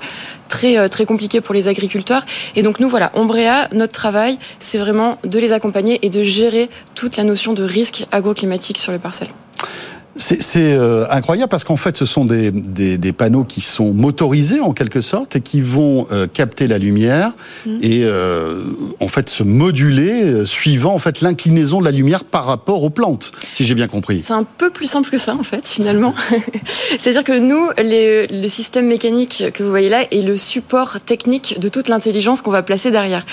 très, 0.48 0.88
très 0.88 1.06
compliquées 1.06 1.40
pour 1.40 1.54
les 1.54 1.66
agriculteurs. 1.66 2.24
Et 2.54 2.62
donc 2.62 2.78
nous, 2.78 2.88
voilà, 2.88 3.10
Ombrea, 3.14 3.68
notre 3.72 3.92
travail, 3.92 4.38
c'est 4.58 4.78
vraiment 4.78 5.16
de 5.24 5.38
les 5.38 5.52
accompagner 5.52 5.98
et 6.02 6.10
de 6.10 6.22
gérer 6.22 6.68
toute 6.94 7.16
la 7.16 7.24
notion 7.24 7.54
de 7.54 7.64
risque 7.64 8.06
agroclimatique 8.12 8.78
sur 8.78 8.92
les 8.92 8.98
parcelles. 8.98 9.30
C'est 10.16 10.72
euh, 10.74 11.06
incroyable 11.08 11.48
parce 11.48 11.62
qu'en 11.62 11.76
fait, 11.76 11.96
ce 11.96 12.04
sont 12.04 12.24
des, 12.24 12.50
des, 12.50 12.98
des, 12.98 13.12
panneaux 13.12 13.44
qui 13.44 13.60
sont 13.60 13.92
motorisés 13.92 14.60
en 14.60 14.72
quelque 14.72 15.00
sorte 15.00 15.36
et 15.36 15.40
qui 15.40 15.60
vont 15.60 16.08
euh, 16.10 16.26
capter 16.26 16.66
la 16.66 16.78
lumière 16.78 17.30
mm. 17.64 17.78
et 17.80 18.00
euh, 18.04 18.64
en 18.98 19.06
fait 19.06 19.28
se 19.28 19.44
moduler 19.44 20.24
euh, 20.24 20.46
suivant 20.46 20.94
en 20.94 20.98
fait 20.98 21.20
l'inclinaison 21.20 21.78
de 21.78 21.84
la 21.84 21.92
lumière 21.92 22.24
par 22.24 22.46
rapport 22.46 22.82
aux 22.82 22.90
plantes, 22.90 23.30
si 23.52 23.64
j'ai 23.64 23.74
bien 23.74 23.86
compris. 23.86 24.20
C'est 24.22 24.32
un 24.32 24.42
peu 24.42 24.70
plus 24.70 24.90
simple 24.90 25.10
que 25.10 25.18
ça 25.18 25.34
en 25.34 25.44
fait 25.44 25.66
finalement. 25.66 26.12
C'est-à-dire 26.98 27.22
que 27.22 27.38
nous, 27.38 27.68
les, 27.78 28.26
le 28.26 28.48
système 28.48 28.86
mécanique 28.86 29.44
que 29.54 29.62
vous 29.62 29.70
voyez 29.70 29.90
là 29.90 30.02
est 30.10 30.22
le 30.22 30.36
support 30.36 31.00
technique 31.00 31.60
de 31.60 31.68
toute 31.68 31.86
l'intelligence 31.86 32.42
qu'on 32.42 32.50
va 32.50 32.62
placer 32.62 32.90
derrière. 32.90 33.24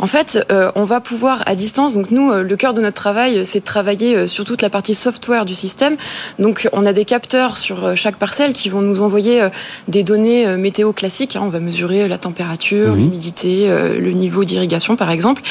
En 0.00 0.08
fait, 0.08 0.44
on 0.74 0.84
va 0.84 1.00
pouvoir 1.00 1.42
à 1.46 1.54
distance. 1.54 1.94
Donc 1.94 2.10
nous, 2.10 2.32
le 2.32 2.56
cœur 2.56 2.74
de 2.74 2.80
notre 2.80 2.96
travail, 2.96 3.46
c'est 3.46 3.60
de 3.60 3.64
travailler 3.64 4.26
sur 4.26 4.44
toute 4.44 4.62
la 4.62 4.70
partie 4.70 4.94
software 4.94 5.44
du 5.44 5.54
système. 5.54 5.96
Donc 6.38 6.68
on 6.72 6.84
a 6.86 6.92
des 6.92 7.04
capteurs 7.04 7.56
sur 7.56 7.84
euh, 7.84 7.94
chaque 7.94 8.16
parcelle 8.16 8.52
qui 8.52 8.68
vont 8.68 8.82
nous 8.82 9.02
envoyer 9.02 9.42
euh, 9.42 9.48
des 9.88 10.02
données 10.02 10.46
euh, 10.46 10.56
météo 10.56 10.92
classiques. 10.92 11.36
Hein. 11.36 11.42
On 11.44 11.48
va 11.48 11.60
mesurer 11.60 12.08
la 12.08 12.18
température, 12.18 12.90
mhm. 12.90 12.96
l'humidité, 12.96 13.68
le 13.68 14.12
niveau 14.12 14.44
d'irrigation 14.44 14.96
par 14.96 15.10
exemple. 15.10 15.42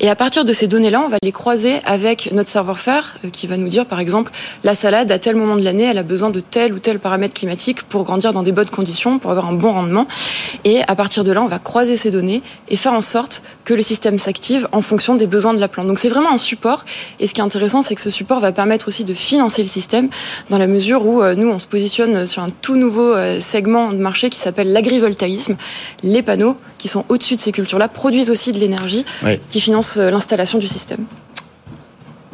Et 0.00 0.08
à 0.08 0.14
partir 0.14 0.44
de 0.44 0.52
ces 0.52 0.66
données-là, 0.66 1.00
on 1.00 1.08
va 1.08 1.16
les 1.22 1.32
croiser 1.32 1.80
avec 1.84 2.30
notre 2.32 2.48
savoir-faire 2.48 3.18
qui 3.32 3.46
va 3.46 3.56
nous 3.56 3.68
dire 3.68 3.86
par 3.86 4.00
exemple 4.00 4.32
la 4.64 4.74
salade 4.74 5.10
à 5.10 5.18
tel 5.18 5.36
moment 5.36 5.56
de 5.56 5.62
l'année, 5.62 5.84
elle 5.84 5.98
a 5.98 6.02
besoin 6.02 6.30
de 6.30 6.40
tel 6.40 6.72
ou 6.72 6.78
tel 6.78 6.98
paramètre 6.98 7.34
climatique 7.34 7.82
pour 7.82 8.04
grandir 8.04 8.32
dans 8.32 8.42
des 8.42 8.52
bonnes 8.52 8.68
conditions, 8.70 9.18
pour 9.18 9.30
avoir 9.30 9.46
un 9.46 9.52
bon 9.52 9.72
rendement. 9.72 10.06
Et 10.64 10.82
à 10.86 10.94
partir 10.94 11.24
de 11.24 11.32
là, 11.32 11.42
on 11.42 11.46
va 11.46 11.58
croiser 11.58 11.96
ces 11.96 12.10
données 12.10 12.42
et 12.68 12.76
faire 12.76 12.92
en 12.92 13.02
sorte 13.02 13.42
que 13.64 13.74
le 13.74 13.82
système 13.82 14.18
s'active 14.18 14.68
en 14.72 14.82
fonction 14.82 15.14
des 15.14 15.26
besoins 15.26 15.54
de 15.54 15.60
la 15.60 15.68
plante. 15.68 15.86
Donc 15.86 15.98
c'est 15.98 16.08
vraiment 16.08 16.32
un 16.32 16.38
support. 16.38 16.84
Et 17.20 17.26
ce 17.26 17.34
qui 17.34 17.40
est 17.40 17.44
intéressant, 17.44 17.82
c'est 17.82 17.94
que 17.94 18.00
ce 18.00 18.10
support 18.10 18.40
va 18.40 18.52
permettre 18.52 18.88
aussi 18.88 19.04
de 19.04 19.14
financer 19.14 19.62
le 19.62 19.68
système 19.68 20.08
dans 20.50 20.58
la 20.58 20.66
mesure 20.66 21.06
où 21.06 21.22
euh, 21.22 21.34
nous, 21.34 21.48
on 21.48 21.58
se 21.58 21.66
positionne 21.66 22.26
sur 22.26 22.42
un 22.42 22.50
tout 22.50 22.76
nouveau 22.76 23.14
euh, 23.14 23.40
segment 23.40 23.92
de 23.92 23.98
marché 23.98 24.30
qui 24.30 24.38
s'appelle 24.38 24.72
l'agrivoltaïsme. 24.72 25.56
Les 26.02 26.22
panneaux 26.22 26.56
qui 26.78 26.88
sont 26.88 27.04
au-dessus 27.08 27.36
de 27.36 27.40
ces 27.40 27.52
cultures-là 27.52 27.88
produisent 27.88 28.30
aussi 28.30 28.52
de 28.52 28.58
l'énergie 28.58 29.04
qui 29.48 29.60
finance 29.60 29.96
euh, 29.96 30.10
l'installation 30.10 30.58
du 30.58 30.68
système. 30.68 31.04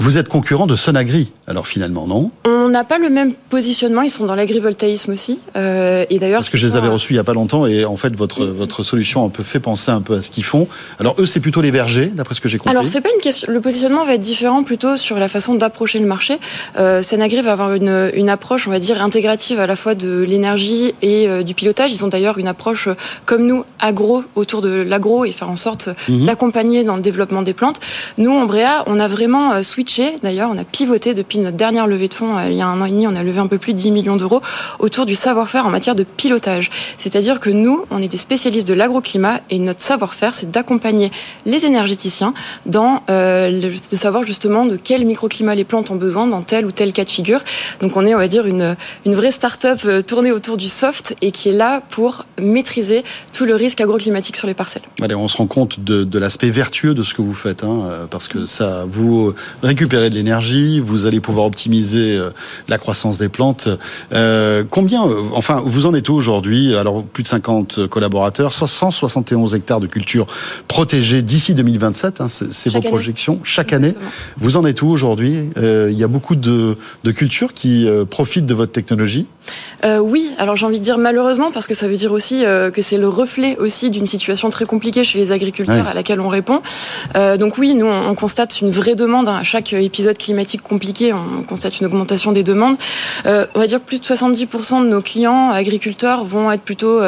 Vous 0.05 0.19
êtes 0.19 0.29
concurrent 0.29 0.67
de 0.67 0.77
Sonagri, 0.77 1.33
alors 1.47 1.67
finalement, 1.67 2.07
non 2.07 2.31
On 2.45 2.69
n'a 2.69 2.85
pas 2.85 2.99
le 2.99 3.09
même 3.09 3.33
positionnement, 3.49 4.03
ils 4.03 4.11
sont 4.11 4.27
dans 4.27 4.35
l'agrivoltaïsme 4.35 5.13
aussi. 5.13 5.41
Euh, 5.57 6.05
et 6.11 6.19
d'ailleurs, 6.19 6.41
Parce 6.41 6.51
que 6.51 6.59
je 6.59 6.67
les 6.67 6.77
avais 6.77 6.89
reçus 6.89 7.15
il 7.15 7.17
n'y 7.17 7.21
a 7.21 7.25
pas 7.25 7.33
longtemps, 7.33 7.65
et 7.65 7.87
en 7.87 7.97
fait, 7.97 8.15
votre, 8.15 8.45
votre 8.45 8.83
solution 8.83 9.25
un 9.25 9.31
peu 9.31 9.43
fait 9.43 9.61
penser 9.61 9.91
un 9.91 10.03
peu 10.03 10.17
à 10.17 10.21
ce 10.21 10.31
qu'ils 10.31 10.45
font. 10.45 10.69
Alors 11.01 11.17
eux, 11.19 11.25
c'est 11.25 11.41
plutôt 11.41 11.63
les 11.63 11.71
vergers, 11.71 12.09
d'après 12.09 12.35
ce 12.35 12.43
que 12.43 12.51
j'ai 12.51 12.59
compris. 12.59 12.77
Alors, 12.77 12.87
c'est 12.87 13.01
pas 13.01 13.09
une 13.15 13.21
question. 13.23 13.51
Le 13.51 13.63
positionnement 13.63 14.05
va 14.05 14.13
être 14.13 14.21
différent 14.21 14.63
plutôt 14.63 14.99
sur 14.99 15.19
la 15.19 15.27
façon 15.27 15.55
d'approcher 15.55 16.01
le 16.01 16.07
marché. 16.07 16.39
Euh, 16.77 17.03
Sonagri 17.03 17.41
va 17.41 17.53
avoir 17.53 17.73
une, 17.73 18.11
une 18.13 18.29
approche, 18.29 18.69
on 18.69 18.71
va 18.71 18.81
dire, 18.81 19.03
intégrative 19.03 19.59
à 19.59 19.67
la 19.67 19.75
fois 19.75 19.95
de 19.95 20.23
l'énergie 20.23 20.95
et 21.01 21.31
euh, 21.31 21.43
du 21.43 21.55
pilotage. 21.55 21.95
Ils 21.95 22.05
ont 22.05 22.09
d'ailleurs 22.09 22.37
une 22.37 22.49
approche 22.49 22.89
euh, 22.89 22.95
comme 23.25 23.47
nous, 23.47 23.65
agro, 23.81 24.23
autour 24.35 24.61
de 24.61 24.83
l'agro, 24.83 25.25
et 25.25 25.33
faire 25.33 25.49
en 25.49 25.57
sorte 25.57 25.89
mhm. 26.11 26.27
d'accompagner 26.27 26.85
dans 26.85 26.97
le 26.97 27.03
développement 27.03 27.41
des 27.41 27.55
plantes. 27.55 27.81
Nous, 28.19 28.33
en 28.33 28.45
Bréa, 28.45 28.85
on 28.87 29.01
a 29.01 29.09
vraiment 29.09 29.63
switch 29.63 29.94
d'ailleurs, 30.23 30.51
on 30.53 30.59
a 30.59 30.65
pivoté 30.65 31.15
depuis 31.15 31.39
notre 31.39 31.57
dernière 31.57 31.87
levée 31.87 32.09
de 32.09 32.15
fonds, 32.15 32.37
euh, 32.37 32.49
il 32.51 32.57
y 32.57 32.61
a 32.61 32.67
un 32.67 32.81
an 32.81 32.85
et 32.85 32.91
demi, 32.91 33.07
on 33.07 33.15
a 33.15 33.23
levé 33.23 33.39
un 33.39 33.47
peu 33.47 33.59
plus 33.59 33.73
de 33.73 33.79
10 33.79 33.91
millions 33.91 34.17
d'euros 34.17 34.41
autour 34.79 35.07
du 35.07 35.15
savoir-faire 35.15 35.67
en 35.67 35.71
matière 35.71 35.95
de 35.95 36.05
pilotage. 36.05 36.71
C'est-à-dire 36.97 37.41
que 37.41 37.51
nous, 37.51 37.85
on 37.91 38.01
est 38.03 38.09
des 38.09 38.17
spécialistes 38.17 38.67
de 38.67 38.75
l'agroclimat 38.75 39.41
et 39.51 39.59
notre 39.59 39.83
savoir-faire, 39.83 40.35
c'est 40.35 40.51
d'accompagner 40.51 41.11
les 41.47 41.67
énergéticiens 41.67 42.35
dans 42.67 43.03
euh, 43.11 43.61
de 43.61 43.97
savoir 43.97 44.25
justement 44.25 44.67
de 44.67 44.77
quel 44.77 45.05
microclimat 45.05 45.55
les 45.55 45.65
plantes 45.65 45.91
ont 45.91 45.97
besoin 45.97 46.27
dans 46.27 46.43
tel 46.43 46.67
ou 46.67 46.73
tel 46.73 46.93
cas 46.93 47.05
de 47.05 47.11
figure. 47.11 47.41
Donc 47.81 47.97
on 47.97 48.07
est, 48.07 48.15
on 48.15 48.19
va 48.19 48.29
dire, 48.29 48.47
une, 48.47 48.77
vraie 49.07 49.33
start-up 49.33 49.81
euh, 49.85 50.03
tournée 50.03 50.33
autour 50.33 50.57
du 50.57 50.69
soft 50.69 51.15
et 51.23 51.31
qui 51.31 51.51
est 51.51 51.53
là 51.53 51.83
pour 51.91 52.27
maîtriser 52.41 53.05
tout 53.33 53.45
le 53.45 53.55
risque 53.55 53.81
agroclimatique 53.81 54.37
sur 54.37 54.47
les 54.47 54.55
parcelles. 54.55 54.83
Allez, 55.01 55.15
on 55.15 55.29
se 55.29 55.37
rend 55.37 55.47
compte 55.47 55.81
de, 55.81 56.05
de 56.05 56.19
l'aspect 56.19 56.51
vertueux 56.51 56.95
de 56.95 57.03
ce 57.03 57.15
que 57.15 57.23
vous 57.23 57.35
faites, 57.35 57.63
hein, 57.65 58.07
parce 58.11 58.29
que 58.29 58.47
ça, 58.47 58.85
vous 58.89 59.35
récupérez 59.75 60.09
de 60.09 60.15
l'énergie, 60.15 60.79
vous 60.79 61.05
allez 61.05 61.19
pouvoir 61.19 61.47
optimiser 61.47 62.17
euh, 62.17 62.31
la 62.69 62.79
croissance 62.79 63.19
des 63.19 63.29
plantes. 63.29 63.69
Euh, 64.13 64.63
combien, 64.71 65.05
euh, 65.05 65.23
enfin, 65.33 65.63
vous 65.67 65.87
en 65.87 65.95
êtes 65.95 66.09
où 66.09 66.15
aujourd'hui? 66.15 66.77
Alors, 66.77 67.03
plus 67.03 67.25
de 67.25 67.29
50 67.29 67.89
collaborateurs, 67.89 68.53
171 68.53 69.55
hectares 69.57 69.81
de 69.81 69.89
culture 69.89 70.29
protégés 70.69 71.23
d'ici 71.23 71.55
2027, 71.55 72.21
hein, 72.21 72.29
c'est 72.29 72.73
vos 72.73 72.81
projections, 72.83 73.41
chaque 73.43 73.73
année. 73.73 73.95
Vous 74.39 74.57
en 74.57 74.65
êtes 74.65 74.81
où 74.81 74.87
aujourd'hui? 74.87 75.51
Euh, 75.57 75.89
Il 75.91 75.99
y 75.99 76.05
a 76.05 76.09
beaucoup 76.09 76.37
de, 76.37 76.77
de 77.03 77.11
cultures 77.11 77.53
qui 77.53 77.89
euh, 77.89 78.05
profitent 78.05 78.47
de 78.47 78.55
votre 78.55 78.71
technologie 78.73 79.27
euh, 79.85 79.99
Oui, 79.99 80.31
alors 80.39 80.57
j'ai 80.57 80.67
envie 80.67 80.79
de 80.79 80.85
dire 80.85 80.99
malheureusement, 80.99 81.51
parce 81.53 81.67
que 81.67 81.75
ça 81.75 81.89
veut 81.89 81.97
dire 81.97 82.13
aussi 82.13 82.45
euh, 82.45 82.71
que 82.71 82.83
c'est 82.83 82.99
le 82.99 83.09
reflet 83.09 83.57
aussi 83.59 83.91
d'une 83.91 84.07
situation 84.07 84.49
très 84.49 84.65
compliquée 84.65 85.05
chez 85.05 85.19
les 85.19 85.33
agriculteurs 85.33 85.87
à 85.89 85.95
laquelle 85.95 86.21
on 86.21 86.29
répond. 86.29 86.63
Euh, 87.17 87.37
donc 87.37 87.59
oui, 87.59 87.75
nous, 87.75 87.87
on, 87.87 88.15
constate 88.15 88.61
une 88.61 88.71
vraie 88.71 88.95
demande. 88.95 89.29
Hein. 89.29 89.37
À 89.41 89.43
chaque 89.43 89.73
épisode 89.73 90.17
climatique 90.17 90.63
compliqué, 90.63 91.13
on 91.13 91.43
constate 91.43 91.81
une 91.81 91.87
augmentation 91.87 92.33
des 92.33 92.43
demandes. 92.43 92.77
on 93.27 93.59
va 93.59 93.67
dire 93.67 93.81
que 93.81 93.85
plus 93.85 94.01
de 94.01 94.05
70% 94.05 94.83
de 94.83 94.89
nos 94.89 95.01
clients 95.01 95.51
agriculteurs 95.51 96.25
vont 96.25 96.51
être 96.51 96.63
plutôt 96.63 97.01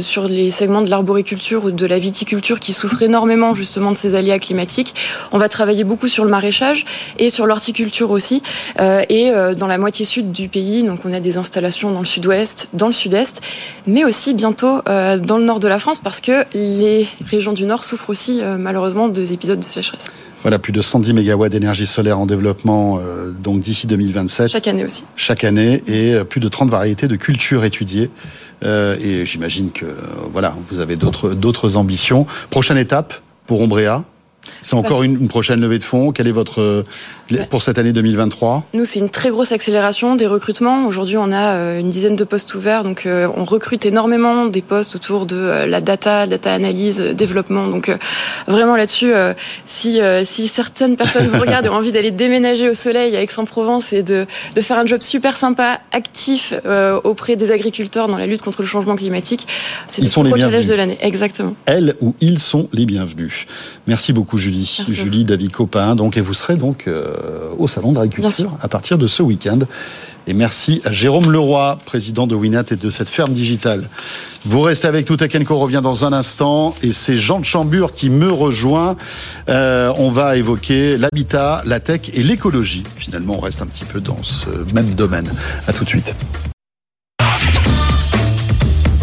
sur 0.00 0.28
les 0.28 0.50
segments 0.50 0.82
de 0.82 0.90
l'arboriculture 0.90 1.64
ou 1.64 1.70
de 1.70 1.86
la 1.86 1.98
viticulture 1.98 2.60
qui 2.60 2.72
souffrent 2.72 3.02
énormément 3.02 3.54
justement 3.54 3.92
de 3.92 3.96
ces 3.96 4.14
aléas 4.14 4.38
climatiques. 4.38 4.94
On 5.32 5.38
va 5.38 5.48
travailler 5.48 5.84
beaucoup 5.84 6.08
sur 6.08 6.24
le 6.24 6.30
maraîchage 6.30 6.84
et 7.18 7.30
sur 7.30 7.46
l'horticulture 7.46 8.10
aussi. 8.10 8.42
et 8.78 9.32
dans 9.56 9.66
la 9.66 9.78
moitié 9.78 10.04
sud 10.04 10.32
du 10.32 10.48
pays, 10.48 10.82
donc 10.82 11.00
on 11.04 11.12
a 11.12 11.20
des 11.20 11.38
installations 11.38 11.69
dans 11.70 12.00
le 12.00 12.04
sud-ouest, 12.04 12.68
dans 12.72 12.86
le 12.86 12.92
sud-est, 12.92 13.40
mais 13.86 14.04
aussi 14.04 14.34
bientôt 14.34 14.80
euh, 14.88 15.18
dans 15.18 15.38
le 15.38 15.44
nord 15.44 15.60
de 15.60 15.68
la 15.68 15.78
France 15.78 16.00
parce 16.00 16.20
que 16.20 16.44
les 16.54 17.06
régions 17.26 17.52
du 17.52 17.64
nord 17.64 17.84
souffrent 17.84 18.10
aussi 18.10 18.40
euh, 18.42 18.56
malheureusement 18.58 19.08
des 19.08 19.32
épisodes 19.32 19.60
de 19.60 19.64
sécheresse. 19.64 20.10
Voilà, 20.42 20.58
plus 20.58 20.72
de 20.72 20.80
110 20.82 21.12
mégawatts 21.12 21.52
d'énergie 21.52 21.86
solaire 21.86 22.18
en 22.18 22.26
développement 22.26 22.98
euh, 22.98 23.30
donc 23.30 23.60
d'ici 23.60 23.86
2027. 23.86 24.48
Chaque 24.48 24.66
année 24.68 24.84
aussi. 24.84 25.04
Chaque 25.16 25.44
année 25.44 25.82
et 25.86 26.24
plus 26.24 26.40
de 26.40 26.48
30 26.48 26.70
variétés 26.70 27.08
de 27.08 27.16
cultures 27.16 27.64
étudiées. 27.64 28.10
et 28.64 29.24
j'imagine 29.24 29.70
que 29.70 29.86
voilà, 30.32 30.54
vous 30.70 30.80
avez 30.80 30.96
d'autres 30.96 31.30
d'autres 31.34 31.76
ambitions. 31.76 32.26
Prochaine 32.50 32.78
étape 32.78 33.14
pour 33.46 33.60
Ombrea 33.60 34.04
c'est 34.62 34.74
encore 34.74 35.02
une, 35.02 35.28
prochaine 35.28 35.60
levée 35.60 35.78
de 35.78 35.84
fonds. 35.84 36.12
Quelle 36.12 36.26
est 36.26 36.32
votre 36.32 36.84
pour 37.50 37.62
cette 37.62 37.78
année 37.78 37.92
2023 37.92 38.64
Nous, 38.74 38.84
c'est 38.84 38.98
une 38.98 39.10
très 39.10 39.30
grosse 39.30 39.52
accélération 39.52 40.16
des 40.16 40.26
recrutements. 40.26 40.86
Aujourd'hui, 40.86 41.16
on 41.16 41.32
a 41.32 41.54
euh, 41.54 41.80
une 41.80 41.88
dizaine 41.88 42.16
de 42.16 42.24
postes 42.24 42.54
ouverts, 42.54 42.84
donc 42.84 43.06
euh, 43.06 43.28
on 43.36 43.44
recrute 43.44 43.86
énormément 43.86 44.46
des 44.46 44.62
postes 44.62 44.96
autour 44.96 45.26
de 45.26 45.36
euh, 45.36 45.66
la 45.66 45.80
data, 45.80 46.26
data 46.26 46.52
analyse, 46.52 47.00
développement. 47.00 47.66
Donc 47.68 47.92
vraiment 48.46 48.76
là-dessus, 48.76 49.12
si 49.66 50.00
si 50.24 50.48
certaines 50.48 50.96
personnes 50.96 51.26
vous 51.26 51.40
regardent 51.40 51.66
et 51.66 51.68
ont 51.68 51.74
envie 51.74 51.92
d'aller 51.92 52.10
déménager 52.10 52.68
au 52.68 52.74
soleil 52.74 53.16
à 53.16 53.22
Aix-en-Provence 53.22 53.92
et 53.92 54.02
de 54.02 54.26
de 54.54 54.60
faire 54.60 54.78
un 54.78 54.86
job 54.86 55.02
super 55.02 55.36
sympa, 55.36 55.80
actif 55.92 56.54
auprès 57.04 57.36
des 57.36 57.52
agriculteurs 57.52 58.08
dans 58.08 58.16
la 58.16 58.26
lutte 58.26 58.42
contre 58.42 58.62
le 58.62 58.68
changement 58.68 58.96
climatique, 58.96 59.46
c'est 59.88 60.02
le 60.02 60.30
plus 60.30 60.40
challenge 60.40 60.66
de 60.66 60.74
l'année. 60.74 60.98
Exactement. 61.00 61.54
Elles 61.66 61.94
ou 62.00 62.14
ils 62.20 62.38
sont 62.38 62.68
les 62.72 62.86
bienvenus. 62.86 63.46
Merci 63.90 64.12
beaucoup, 64.12 64.38
Julie. 64.38 64.84
Julie 64.86 65.24
David 65.24 65.50
Copin. 65.50 65.96
Donc 65.96 66.16
et 66.16 66.20
vous 66.20 66.32
serez 66.32 66.54
donc 66.54 66.84
euh, 66.86 67.50
au 67.58 67.66
Salon 67.66 67.90
d'agriculture 67.90 68.56
à 68.60 68.68
partir 68.68 68.98
de 68.98 69.08
ce 69.08 69.20
week-end. 69.20 69.58
Et 70.28 70.32
merci 70.32 70.80
à 70.84 70.92
Jérôme 70.92 71.32
Leroy, 71.32 71.76
président 71.86 72.28
de 72.28 72.36
Winat 72.36 72.62
et 72.70 72.76
de 72.76 72.88
cette 72.88 73.08
ferme 73.08 73.32
digitale. 73.32 73.88
Vous 74.44 74.60
restez 74.60 74.86
avec 74.86 75.10
nous, 75.10 75.16
Tech 75.16 75.32
revient 75.48 75.80
dans 75.82 76.04
un 76.04 76.12
instant 76.12 76.76
et 76.82 76.92
c'est 76.92 77.18
Jean 77.18 77.40
de 77.40 77.44
Chambure 77.44 77.92
qui 77.92 78.10
me 78.10 78.30
rejoint. 78.30 78.94
Euh, 79.48 79.92
on 79.98 80.12
va 80.12 80.36
évoquer 80.36 80.96
l'habitat, 80.96 81.64
la 81.66 81.80
tech 81.80 82.02
et 82.14 82.22
l'écologie. 82.22 82.84
Finalement, 82.96 83.38
on 83.38 83.40
reste 83.40 83.60
un 83.60 83.66
petit 83.66 83.84
peu 83.84 84.00
dans 84.00 84.22
ce 84.22 84.50
même 84.72 84.90
domaine. 84.90 85.28
À 85.66 85.72
tout 85.72 85.82
de 85.82 85.88
suite. 85.88 86.14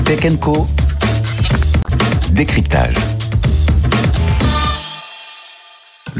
Tech 0.05 0.39
Co. 0.39 0.65
Décryptage. 2.31 3.16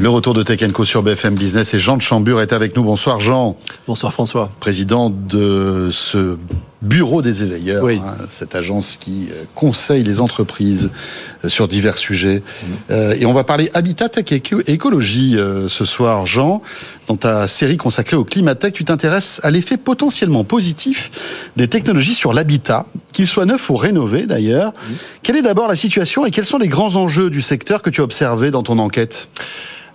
Le 0.00 0.08
retour 0.08 0.32
de 0.32 0.44
Tech 0.44 0.60
Co 0.70 0.84
sur 0.84 1.02
BFM 1.02 1.34
Business 1.34 1.74
et 1.74 1.80
Jean 1.80 1.96
de 1.96 2.02
Chambure 2.02 2.40
est 2.40 2.52
avec 2.52 2.76
nous. 2.76 2.84
Bonsoir 2.84 3.18
Jean. 3.18 3.56
Bonsoir 3.88 4.12
François. 4.12 4.48
Président 4.60 5.10
de 5.10 5.88
ce 5.90 6.36
Bureau 6.82 7.20
des 7.20 7.42
éveilleurs, 7.42 7.84
hein, 7.88 8.14
cette 8.28 8.54
agence 8.54 8.96
qui 8.96 9.26
euh, 9.32 9.42
conseille 9.56 10.04
les 10.04 10.20
entreprises 10.20 10.92
euh, 11.44 11.48
sur 11.48 11.66
divers 11.66 11.98
sujets. 11.98 12.36
Mm. 12.36 12.66
Euh, 12.92 13.16
et 13.18 13.26
on 13.26 13.32
va 13.32 13.42
parler 13.42 13.68
habitat, 13.74 14.08
tech 14.08 14.30
et 14.30 14.40
écologie 14.72 15.36
ce 15.68 15.84
soir. 15.84 16.26
Jean, 16.26 16.62
dans 17.08 17.16
ta 17.16 17.48
série 17.48 17.76
consacrée 17.76 18.14
au 18.14 18.22
climatech, 18.22 18.74
tu 18.74 18.84
t'intéresses 18.84 19.40
à 19.42 19.50
l'effet 19.50 19.78
potentiellement 19.78 20.44
positif 20.44 21.10
des 21.56 21.66
technologies 21.66 22.14
sur 22.14 22.32
l'habitat, 22.32 22.86
qu'il 23.12 23.26
soit 23.26 23.46
neuf 23.46 23.68
ou 23.68 23.74
rénové 23.74 24.26
d'ailleurs. 24.26 24.68
Mm. 24.68 24.92
Quelle 25.24 25.36
est 25.36 25.42
d'abord 25.42 25.66
la 25.66 25.74
situation 25.74 26.24
et 26.24 26.30
quels 26.30 26.46
sont 26.46 26.58
les 26.58 26.68
grands 26.68 26.94
enjeux 26.94 27.30
du 27.30 27.42
secteur 27.42 27.82
que 27.82 27.90
tu 27.90 28.00
as 28.00 28.04
observé 28.04 28.52
dans 28.52 28.62
ton 28.62 28.78
enquête? 28.78 29.28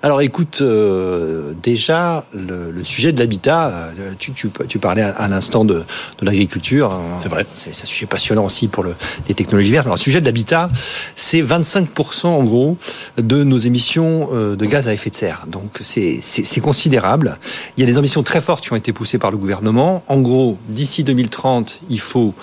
Alors 0.04 0.20
écoute, 0.20 0.60
euh, 0.60 1.54
déjà, 1.64 2.26
le, 2.34 2.84
sujet 2.84 3.14
de 3.14 3.20
l'habitat, 3.20 3.70
euh, 3.70 4.12
tu, 4.20 4.34
tu, 4.34 4.50
tu, 4.68 4.78
parlais 4.78 5.02
à, 5.02 5.30
l'instant 5.30 5.64
de, 5.64 5.76
de 5.76 6.26
l'agriculture. 6.26 6.92
Hein. 6.92 7.20
C'est 7.22 7.30
vrai. 7.30 7.46
C'est 7.56 7.70
un 7.70 7.86
sujet 7.86 8.06
passionnant 8.06 8.44
aussi 8.44 8.68
pour 8.68 8.84
le, 8.84 8.96
les 9.30 9.34
technologies 9.34 9.72
vertes. 9.72 9.86
Alors 9.86 9.96
le 9.96 10.02
sujet 10.02 10.20
de 10.20 10.26
l'habitat, 10.26 10.70
c'est 11.16 11.42
25% 11.42 12.28
en 12.28 12.44
gros 12.44 12.76
de 13.18 13.46
nos 13.46 13.58
émissions 13.58 14.28
euh, 14.34 14.58
de 14.58 14.66
gaz 14.66 14.90
à 14.90 14.94
effet 14.94 15.10
de 15.10 15.16
serre. 15.16 15.46
Donc 15.48 15.80
c'est 15.84 16.20
considérable. 16.62 17.40
Il 17.78 17.80
y 17.80 17.84
a 17.84 17.90
des 17.90 17.98
ambitions 17.98 18.24
très 18.24 18.42
fortes 18.42 18.66
qui 18.66 18.74
ont 18.74 18.78
été 18.78 18.92
poussées 18.92 19.20
par 19.20 19.32
le 19.32 19.38
gouvernement. 19.38 20.04
En 20.10 20.20
gros, 20.20 20.58
d'ici 20.68 21.06
2030, 21.06 21.80
il 21.90 22.00
faut 22.02 22.34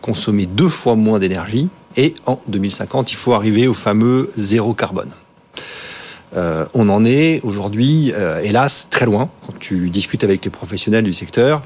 consommer 0.00 0.46
deux 0.46 0.68
fois 0.68 0.94
moins 0.94 1.18
d'énergie. 1.18 1.68
Et 1.96 2.14
en 2.26 2.40
2050, 2.46 3.10
il 3.10 3.16
faut 3.16 3.32
arriver 3.32 3.66
au 3.66 3.74
fameux 3.74 4.30
zéro 4.36 4.72
carbone. 4.72 5.10
Euh, 6.36 6.66
on 6.74 6.88
en 6.88 7.04
est 7.04 7.40
aujourd'hui, 7.42 8.12
euh, 8.14 8.40
hélas, 8.42 8.88
très 8.90 9.06
loin 9.06 9.28
quand 9.46 9.58
tu 9.58 9.90
discutes 9.90 10.24
avec 10.24 10.44
les 10.44 10.50
professionnels 10.50 11.04
du 11.04 11.12
secteur, 11.12 11.62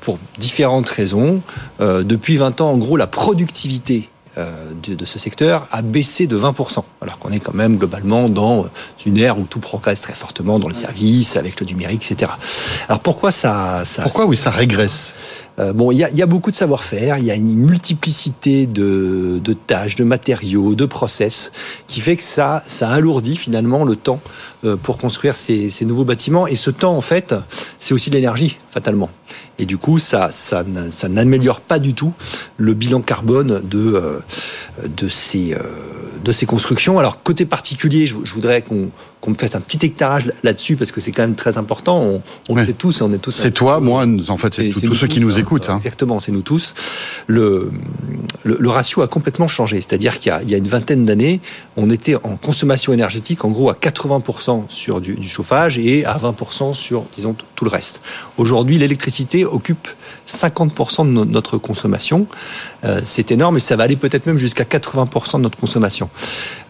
pour 0.00 0.18
différentes 0.38 0.88
raisons. 0.88 1.42
Euh, 1.80 2.02
depuis 2.02 2.36
20 2.36 2.60
ans, 2.60 2.70
en 2.70 2.76
gros, 2.76 2.96
la 2.96 3.06
productivité 3.06 4.08
de, 4.36 5.04
ce 5.04 5.18
secteur 5.18 5.68
a 5.70 5.82
baissé 5.82 6.26
de 6.26 6.38
20%, 6.38 6.82
alors 7.02 7.18
qu'on 7.18 7.30
est 7.30 7.40
quand 7.40 7.52
même 7.52 7.76
globalement 7.76 8.30
dans 8.30 8.68
une 9.04 9.18
ère 9.18 9.38
où 9.38 9.44
tout 9.44 9.58
progresse 9.58 10.00
très 10.00 10.14
fortement 10.14 10.58
dans 10.58 10.68
les 10.68 10.74
services, 10.74 11.36
avec 11.36 11.60
le 11.60 11.66
numérique, 11.66 12.10
etc. 12.10 12.30
Alors 12.88 13.00
pourquoi 13.00 13.32
ça... 13.32 13.82
ça 13.84 14.02
pourquoi 14.02 14.24
oui, 14.24 14.36
ça 14.36 14.50
régresse? 14.50 15.14
Euh, 15.58 15.72
bon, 15.72 15.90
il 15.90 15.98
y 15.98 16.22
a, 16.22 16.26
beaucoup 16.26 16.50
de 16.50 16.56
savoir-faire, 16.56 17.18
il 17.18 17.24
y 17.24 17.30
a 17.30 17.34
une 17.34 17.54
multiplicité 17.54 18.66
de, 18.66 19.40
tâches, 19.66 19.96
de 19.96 20.04
matériaux, 20.04 20.74
de 20.74 20.86
process, 20.86 21.52
qui 21.86 22.00
fait 22.00 22.16
que 22.16 22.24
ça, 22.24 22.62
alourdit 22.80 23.36
finalement 23.36 23.84
le 23.84 23.96
temps 23.96 24.20
euh, 24.64 24.76
pour 24.76 24.98
construire 24.98 25.36
ces, 25.36 25.70
nouveaux 25.82 26.04
bâtiments. 26.04 26.46
Et 26.46 26.56
ce 26.56 26.70
temps, 26.70 26.96
en 26.96 27.00
fait, 27.00 27.34
c'est 27.78 27.94
aussi 27.94 28.10
de 28.10 28.16
l'énergie, 28.16 28.58
fatalement. 28.70 29.10
Et 29.60 29.66
du 29.66 29.78
coup, 29.78 29.98
ça, 29.98 30.32
ça, 30.32 30.64
ça 30.90 31.08
n'améliore 31.08 31.60
pas 31.60 31.78
du 31.78 31.94
tout 31.94 32.12
le 32.56 32.74
bilan 32.74 33.00
carbone 33.00 33.60
de, 33.62 33.94
euh, 33.94 34.18
de, 34.88 35.08
ces, 35.08 35.54
de 36.24 36.32
ces 36.32 36.46
constructions. 36.46 36.98
Alors, 36.98 37.22
côté 37.22 37.44
particulier, 37.44 38.06
je, 38.06 38.16
voudrais 38.34 38.62
qu'on 38.62 38.90
qu'on 39.20 39.30
me 39.30 39.34
fasse 39.34 39.54
un 39.54 39.60
petit 39.60 39.84
hectarage 39.84 40.32
là-dessus 40.42 40.76
parce 40.76 40.92
que 40.92 41.00
c'est 41.00 41.12
quand 41.12 41.22
même 41.22 41.34
très 41.34 41.58
important. 41.58 42.02
On, 42.02 42.22
on 42.48 42.54
le 42.54 42.64
sait 42.64 42.72
tous, 42.72 43.02
on 43.02 43.12
est 43.12 43.18
tous. 43.18 43.32
C'est 43.32 43.50
toi, 43.50 43.80
moi, 43.80 44.06
en 44.28 44.36
fait, 44.36 44.54
c'est 44.54 44.70
tous 44.70 44.94
ceux 44.94 45.06
qui 45.06 45.20
nous 45.20 45.36
hein. 45.36 45.40
écoutent. 45.40 45.68
Hein. 45.68 45.76
Exactement, 45.76 46.18
c'est 46.18 46.32
nous 46.32 46.42
tous. 46.42 46.74
Le, 47.26 47.70
le, 48.44 48.68
ratio 48.68 49.02
a 49.02 49.08
complètement 49.08 49.48
changé. 49.48 49.76
C'est-à-dire 49.76 50.18
qu'il 50.18 50.32
y, 50.46 50.50
y, 50.50 50.54
a 50.54 50.58
une 50.58 50.68
vingtaine 50.68 51.04
d'années, 51.04 51.40
on 51.76 51.90
était 51.90 52.16
en 52.16 52.36
consommation 52.36 52.92
énergétique, 52.92 53.44
en 53.44 53.50
gros, 53.50 53.70
à 53.70 53.74
80% 53.74 54.64
sur 54.68 55.00
du, 55.00 55.14
du, 55.14 55.28
chauffage 55.28 55.78
et 55.78 56.04
à 56.04 56.16
20% 56.16 56.72
sur, 56.72 57.04
disons, 57.14 57.36
tout 57.54 57.64
le 57.64 57.70
reste. 57.70 58.02
Aujourd'hui, 58.38 58.78
l'électricité 58.78 59.44
occupe 59.50 59.88
50% 60.28 61.06
de 61.06 61.24
notre 61.24 61.58
consommation. 61.58 62.26
Euh, 62.84 63.00
c'est 63.04 63.30
énorme 63.30 63.56
et 63.56 63.60
ça 63.60 63.76
va 63.76 63.84
aller 63.84 63.96
peut-être 63.96 64.26
même 64.26 64.38
jusqu'à 64.38 64.64
80% 64.64 65.36
de 65.36 65.42
notre 65.42 65.58
consommation. 65.58 66.08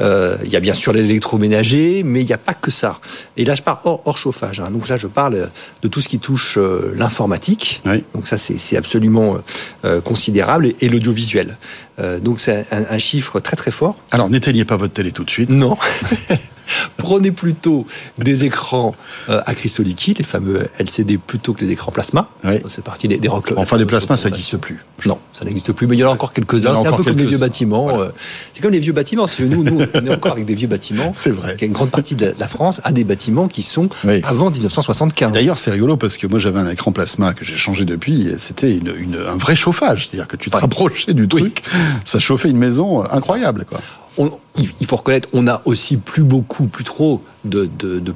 Euh, 0.01 0.37
il 0.45 0.51
y 0.51 0.57
a 0.57 0.61
bien 0.61 0.75
sûr 0.75 0.93
l'électroménager, 0.93 2.03
mais 2.05 2.21
il 2.21 2.27
n'y 2.27 2.33
a 2.33 2.39
pas 2.39 2.55
que 2.55 2.71
ça. 2.71 2.99
Et 3.37 3.45
là, 3.45 3.55
je 3.55 3.63
parle 3.63 3.79
hors, 3.85 4.19
chauffage. 4.19 4.61
Hein. 4.61 4.71
Donc 4.71 4.89
là, 4.89 4.97
je 4.97 5.07
parle 5.07 5.51
de 5.83 5.89
tout 5.89 6.01
ce 6.01 6.09
qui 6.09 6.19
touche 6.19 6.59
euh, 6.59 6.95
l'informatique. 6.97 7.83
Donc 8.15 8.27
ça, 8.27 8.39
c'est 8.39 8.77
absolument 8.77 9.39
euh, 9.85 10.01
considérable. 10.01 10.73
Et, 10.81 10.89
l'audiovisuel. 10.89 11.57
donc 12.21 12.41
c'est 12.41 12.67
un, 12.73 12.83
un, 12.91 12.99
chiffre 12.99 13.39
très 13.39 13.57
très 13.57 13.71
fort. 13.71 13.97
Alors 14.11 14.29
n'éteignez 14.29 14.65
pas 14.65 14.77
votre 14.77 14.93
télé 14.93 15.13
tout 15.13 15.23
de 15.23 15.31
suite. 15.31 15.51
Non. 15.51 15.77
Prenez 16.97 17.31
plutôt 17.31 17.87
des 18.19 18.45
écrans 18.45 18.95
euh, 19.29 19.41
à 19.47 19.55
cristaux 19.55 19.83
liquides, 19.83 20.19
les 20.19 20.25
fameux 20.25 20.69
LCD, 20.79 21.19
plutôt 21.19 21.55
que 21.55 21.61
les 21.61 21.71
écrans 21.71 21.93
plasma. 21.93 22.31
C'est 22.69 22.85
parti 22.85 23.09
des, 23.09 23.19
des 23.19 23.29
rock 23.29 23.53
Enfin, 23.57 23.77
les 23.77 23.87
plasmas, 23.87 24.17
ça 24.17 24.29
n'existe 24.31 24.57
plus. 24.59 24.85
Non, 25.07 25.19
ça 25.33 25.45
n'existe 25.45 25.73
plus, 25.73 25.87
mais 25.87 25.97
y 26.01 26.05
en 26.05 26.11
a 26.11 26.13
encore 26.13 26.33
quelques-uns. 26.33 26.75
C'est 26.75 26.87
un 26.87 26.93
peu 26.93 27.05
comme 27.05 27.17
les 27.17 27.27
vieux 27.27 27.39
bâtiments. 27.39 28.01
Euh, 28.01 28.11
c'est 28.53 28.61
comme 28.61 28.73
les 28.73 28.79
vieux 28.79 28.93
bâtiments. 28.93 29.27
Nous, 29.39 29.65
nous, 29.65 29.79
on 29.95 30.07
est 30.07 30.15
encore 30.15 30.33
avec 30.33 30.45
des 30.45 30.55
vieux 30.55 30.69
bâtiments. 30.69 31.13
C'est 31.17 31.31
vrai. 31.31 31.57
Une 31.61 31.73
grande 31.73 31.91
partie 31.91 32.15
de 32.15 32.35
la 32.39 32.49
France 32.49 32.81
a 32.85 32.93
des 32.93 33.05
bâtiments 33.05 33.49
qui 33.49 33.63
sont 33.63 33.89
avant 34.23 34.51
1975. 34.51 35.33
D'ailleurs, 35.33 35.59
c'est 35.59 35.71
rigolo 35.71 35.97
parce 35.97 36.17
que 36.17 36.27
moi, 36.27 36.39
j'avais 36.39 36.61
un 36.61 36.69
écran 36.69 36.93
plasma 36.93 37.33
que 37.33 37.45
j'ai 37.45 37.57
changé 37.57 37.85
depuis. 37.85 38.29
C'était 38.39 38.75
une, 38.77 39.17
un 39.29 39.37
vrai 39.37 39.57
chauffage. 39.57 40.09
C'est-à-dire 40.09 40.29
que 40.29 40.37
tu 40.37 40.51
te 40.51 40.57
rapprochais 40.57 41.15
du 41.15 41.29
truc. 41.29 41.63
Ça 42.05 42.19
chauffait 42.19 42.51
une 42.51 42.59
maison 42.59 43.03
incroyable, 43.11 43.65
quoi 43.69 43.81
il 44.19 44.87
faut 44.87 44.97
reconnaître, 44.97 45.29
on 45.33 45.47
a 45.47 45.63
aussi 45.65 45.97
plus 45.97 46.23
beaucoup, 46.23 46.67
plus 46.67 46.85
trop 46.85 47.23
de, 47.45 47.69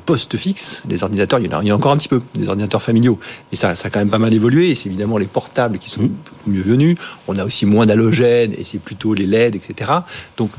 postes 0.04 0.36
fixes. 0.36 0.82
Les 0.88 1.02
ordinateurs, 1.02 1.38
il 1.38 1.50
y, 1.50 1.54
en 1.54 1.60
a, 1.60 1.74
encore 1.74 1.92
un 1.92 1.96
petit 1.96 2.08
peu, 2.08 2.20
des 2.34 2.48
ordinateurs 2.48 2.82
familiaux. 2.82 3.18
Et 3.52 3.56
ça, 3.56 3.70
a 3.70 3.90
quand 3.90 4.00
même 4.00 4.10
pas 4.10 4.18
mal 4.18 4.34
évolué. 4.34 4.74
C'est 4.74 4.88
évidemment 4.88 5.18
les 5.18 5.26
portables 5.26 5.78
qui 5.78 5.90
sont 5.90 6.10
mieux 6.46 6.62
venus. 6.62 6.96
On 7.28 7.38
a 7.38 7.44
aussi 7.44 7.66
moins 7.66 7.86
d'halogènes 7.86 8.52
et 8.56 8.64
c'est 8.64 8.78
plutôt 8.78 9.14
les 9.14 9.26
LED, 9.26 9.54
etc. 9.54 9.90
Donc, 10.36 10.50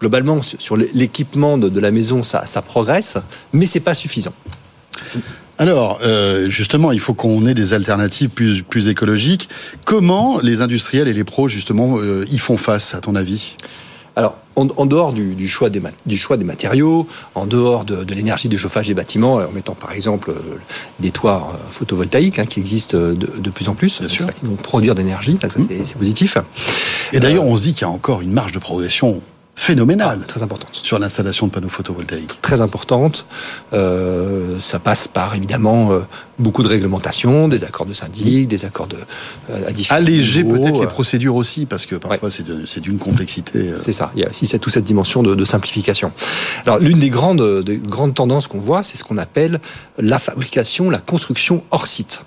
globalement, 0.00 0.40
sur 0.42 0.76
l'équipement 0.76 1.58
de, 1.58 1.80
la 1.80 1.90
maison, 1.90 2.22
ça, 2.22 2.62
progresse, 2.62 3.18
mais 3.52 3.66
c'est 3.66 3.80
pas 3.80 3.94
suffisant. 3.94 4.34
Alors, 5.58 6.00
euh, 6.02 6.48
justement, 6.48 6.92
il 6.92 6.98
faut 6.98 7.14
qu'on 7.14 7.46
ait 7.46 7.54
des 7.54 7.72
alternatives 7.72 8.30
plus, 8.30 8.88
écologiques. 8.88 9.48
Comment 9.84 10.40
les 10.40 10.60
industriels 10.60 11.08
et 11.08 11.12
les 11.12 11.24
pros, 11.24 11.46
justement, 11.46 11.98
euh, 11.98 12.24
y 12.28 12.38
font 12.38 12.56
face, 12.56 12.94
à 12.94 13.00
ton 13.00 13.14
avis? 13.14 13.56
Alors, 14.14 14.38
en, 14.56 14.86
dehors 14.86 15.12
du, 15.12 15.48
choix 15.48 15.70
des, 15.70 15.80
du, 16.04 16.18
choix 16.18 16.36
des, 16.36 16.44
matériaux, 16.44 17.08
en 17.34 17.46
dehors 17.46 17.84
de, 17.84 18.14
l'énergie 18.14 18.48
de 18.48 18.56
chauffage 18.56 18.88
des 18.88 18.94
bâtiments, 18.94 19.36
en 19.36 19.50
mettant 19.52 19.74
par 19.74 19.92
exemple 19.92 20.30
euh, 20.30 20.58
des 21.00 21.10
toits 21.10 21.48
euh, 21.50 21.56
photovoltaïques 21.70 22.38
hein, 22.38 22.44
qui 22.44 22.60
existent 22.60 22.98
de, 22.98 23.50
plus 23.50 23.68
en 23.70 23.74
plus, 23.74 24.02
qui 24.06 24.18
vont 24.42 24.56
produire 24.56 24.94
d'énergie, 24.94 25.38
mmh. 25.42 25.84
c'est 25.84 25.96
positif. 25.96 26.36
Et 27.14 27.20
d'ailleurs, 27.20 27.44
on 27.44 27.56
se 27.56 27.62
dit 27.62 27.72
qu'il 27.72 27.82
y 27.82 27.84
a 27.84 27.90
encore 27.90 28.20
une 28.20 28.32
marge 28.32 28.52
de 28.52 28.58
progression 28.58 29.22
phénoménale. 29.62 30.18
Ah, 30.22 30.26
très 30.26 30.42
importante. 30.42 30.70
Sur 30.72 30.98
l'installation 30.98 31.46
de 31.46 31.52
panneaux 31.52 31.68
photovoltaïques. 31.68 32.40
Très 32.42 32.60
importante. 32.60 33.26
Euh, 33.72 34.58
ça 34.58 34.80
passe 34.80 35.06
par 35.06 35.36
évidemment 35.36 35.92
euh, 35.92 36.00
beaucoup 36.38 36.64
de 36.64 36.68
réglementations, 36.68 37.46
des 37.46 37.62
accords 37.62 37.86
de 37.86 37.94
syndic, 37.94 38.48
des 38.48 38.64
accords 38.64 38.88
de 38.88 38.96
euh, 39.50 39.70
Alléger 39.90 40.42
peut-être 40.42 40.80
les 40.80 40.86
procédures 40.88 41.36
aussi, 41.36 41.66
parce 41.66 41.86
que 41.86 41.94
parfois 41.94 42.28
c'est 42.30 42.80
d'une 42.80 42.98
complexité. 42.98 43.72
C'est 43.76 43.92
ça. 43.92 44.10
Il 44.16 44.22
y 44.22 44.24
a 44.24 44.30
aussi 44.30 44.48
toute 44.58 44.72
cette 44.72 44.84
dimension 44.84 45.22
de, 45.22 45.44
simplification. 45.44 46.12
Alors 46.66 46.78
l'une 46.78 46.98
des 46.98 47.10
grandes, 47.10 47.62
des 47.62 47.76
grandes 47.76 48.14
tendances 48.14 48.48
qu'on 48.48 48.58
voit, 48.58 48.82
c'est 48.82 48.96
ce 48.96 49.04
qu'on 49.04 49.18
appelle 49.18 49.60
la 49.98 50.18
fabrication, 50.18 50.90
la 50.90 50.98
construction 50.98 51.62
hors 51.70 51.86
site. 51.86 52.22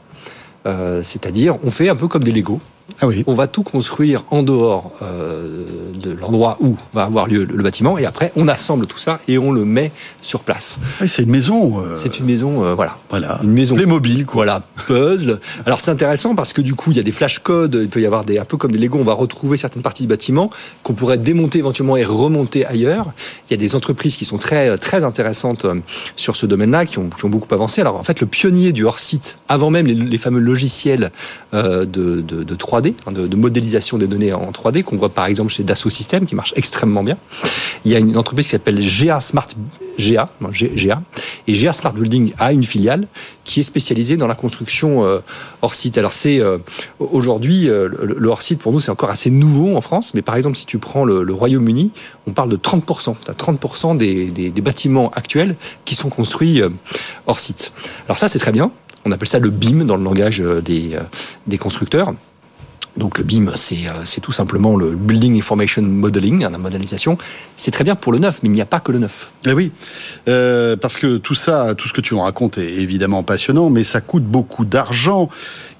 C'est-à-dire, 1.03 1.57
on 1.63 1.69
fait 1.69 1.89
un 1.89 1.95
peu 1.95 2.07
comme 2.07 2.23
des 2.23 2.31
Lego. 2.31 2.59
Ah 3.01 3.07
oui. 3.07 3.23
On 3.27 3.33
va 3.33 3.47
tout 3.47 3.63
construire 3.63 4.23
en 4.31 4.41
dehors 4.41 4.93
euh, 5.01 5.63
de 6.01 6.11
l'endroit 6.11 6.57
où 6.61 6.77
va 6.93 7.03
avoir 7.03 7.27
lieu 7.27 7.43
le, 7.43 7.63
bâtiment, 7.63 7.97
et 7.97 8.05
après 8.05 8.31
on 8.35 8.47
assemble 8.47 8.85
tout 8.85 8.99
ça 8.99 9.19
et 9.27 9.37
on 9.37 9.51
le 9.51 9.65
met 9.65 9.91
sur 10.21 10.43
place. 10.43 10.79
c'est 11.05 11.23
une 11.23 11.31
maison. 11.31 11.79
Euh, 11.79 11.97
c'est 11.97 12.19
une 12.19 12.25
maison, 12.25 12.63
euh, 12.63 12.73
voilà. 12.73 12.97
Voilà. 13.09 13.39
Une 13.43 13.51
maison. 13.51 13.75
Les 13.75 13.85
mobiles, 13.85 14.25
quoi. 14.25 14.45
Voilà, 14.45 14.61
puzzle. 14.87 15.39
Alors 15.65 15.79
c'est 15.81 15.91
intéressant 15.91 16.35
parce 16.35 16.53
que 16.53 16.61
du 16.61 16.75
coup 16.75 16.91
il 16.91 16.97
y 16.97 16.99
a 16.99 17.03
des 17.03 17.11
flash 17.11 17.39
codes, 17.39 17.77
il 17.81 17.89
peut 17.89 18.01
y 18.01 18.05
avoir 18.05 18.23
des 18.23 18.37
un 18.37 18.45
peu 18.45 18.55
comme 18.55 18.71
des 18.71 18.77
Lego, 18.77 18.97
on 18.99 19.03
va 19.03 19.13
retrouver 19.13 19.57
certaines 19.57 19.81
parties 19.81 20.03
du 20.03 20.09
bâtiment 20.09 20.49
qu'on 20.83 20.93
pourrait 20.93 21.17
démonter 21.17 21.59
éventuellement 21.59 21.97
et 21.97 22.05
remonter 22.05 22.65
ailleurs. 22.65 23.11
Il 23.49 23.51
y 23.51 23.53
a 23.55 23.57
des 23.57 23.75
entreprises 23.75 24.15
qui 24.15 24.25
sont 24.25 24.37
très 24.37 24.77
très 24.77 25.03
intéressantes 25.03 25.65
sur 26.15 26.35
ce 26.35 26.45
domaine-là, 26.45 26.85
qui 26.85 26.99
ont, 26.99 27.09
qui 27.09 27.25
ont 27.25 27.29
beaucoup 27.29 27.53
avancé. 27.53 27.81
Alors 27.81 27.95
en 27.95 28.03
fait 28.03 28.21
le 28.21 28.27
pionnier 28.27 28.71
du 28.71 28.85
hors 28.85 28.99
site, 28.99 29.37
avant 29.49 29.69
même 29.69 29.87
les, 29.87 30.17
fameux 30.17 30.39
logiciels 30.39 31.11
de, 31.51 31.85
de, 31.85 32.21
de 32.21 32.55
3D 32.75 32.93
Hein, 33.07 33.11
de, 33.11 33.35
modélisation 33.35 33.97
des 33.97 34.07
données 34.07 34.33
en 34.33 34.51
3D, 34.51 34.83
qu'on 34.83 34.97
voit 34.97 35.09
par 35.09 35.25
exemple 35.25 35.51
chez 35.51 35.63
Dassault 35.63 35.89
Systèmes, 35.89 36.25
qui 36.25 36.35
marche 36.35 36.53
extrêmement 36.55 37.03
bien. 37.03 37.17
Il 37.85 37.91
y 37.91 37.95
a 37.95 37.99
une 37.99 38.17
entreprise 38.17 38.45
qui 38.45 38.51
s'appelle 38.51 38.79
GA 38.79 39.21
Smart 39.21 39.47
GA, 39.97 40.29
GA, 40.51 41.01
et 41.47 41.53
GA 41.53 41.71
Smart 41.71 41.93
Building 41.93 42.33
a 42.37 42.51
une 42.51 42.63
filiale 42.63 43.07
qui 43.45 43.61
est 43.61 43.63
spécialisée 43.63 44.17
dans 44.17 44.27
la 44.27 44.35
construction 44.35 45.05
euh, 45.05 45.19
hors 45.61 45.73
site. 45.73 45.97
Alors 45.97 46.11
c'est 46.11 46.39
euh, 46.39 46.57
aujourd'hui 46.99 47.69
euh, 47.69 47.87
le, 48.01 48.27
hors 48.27 48.41
site 48.41 48.59
pour 48.59 48.73
nous 48.73 48.81
c'est 48.81 48.91
encore 48.91 49.09
assez 49.09 49.29
nouveau 49.29 49.77
en 49.77 49.81
France, 49.81 50.13
mais 50.13 50.21
par 50.21 50.35
exemple 50.35 50.57
si 50.57 50.65
tu 50.65 50.79
prends 50.79 51.05
le, 51.05 51.31
Royaume-Uni, 51.31 51.91
on 52.27 52.33
parle 52.33 52.49
de 52.49 52.57
30%. 52.57 53.15
Tu 53.23 53.31
as 53.31 53.33
30% 53.33 53.97
des, 53.97 54.25
des, 54.25 54.49
des, 54.49 54.61
bâtiments 54.61 55.11
actuels 55.11 55.55
qui 55.85 55.95
sont 55.95 56.09
construits 56.09 56.61
hors 57.27 57.39
site. 57.39 57.71
Alors 58.07 58.17
ça 58.17 58.27
c'est 58.27 58.39
très 58.39 58.51
bien. 58.51 58.71
On 59.05 59.11
appelle 59.11 59.27
ça 59.27 59.39
le 59.39 59.51
BIM 59.51 59.85
dans 59.85 59.97
le 59.97 60.03
langage 60.03 60.39
des, 60.39 60.97
des 61.45 61.57
constructeurs. 61.59 62.13
Donc 62.97 63.17
le 63.17 63.23
BIM, 63.23 63.47
euh, 63.47 64.01
c'est 64.03 64.21
tout 64.21 64.31
simplement 64.31 64.77
le 64.77 64.91
Building 64.91 65.37
Information 65.37 65.81
Modeling, 65.81 66.41
la 66.41 66.57
modélisation. 66.57 67.17
C'est 67.57 67.71
très 67.71 67.83
bien 67.83 67.95
pour 67.95 68.13
le 68.13 68.19
neuf, 68.19 68.39
mais 68.41 68.49
il 68.49 68.53
n'y 68.53 68.61
a 68.61 68.65
pas 68.65 68.79
que 68.79 68.91
le 68.91 68.99
neuf. 68.99 69.31
Eh 69.45 69.51
oui, 69.51 69.71
euh, 70.27 70.77
parce 70.77 70.97
que 70.97 71.17
tout 71.17 71.35
ça, 71.35 71.75
tout 71.75 71.87
ce 71.87 71.93
que 71.93 72.01
tu 72.01 72.13
en 72.13 72.21
racontes 72.21 72.57
est 72.57 72.73
évidemment 72.75 73.23
passionnant, 73.23 73.69
mais 73.69 73.83
ça 73.83 74.01
coûte 74.01 74.23
beaucoup 74.23 74.65
d'argent 74.65 75.29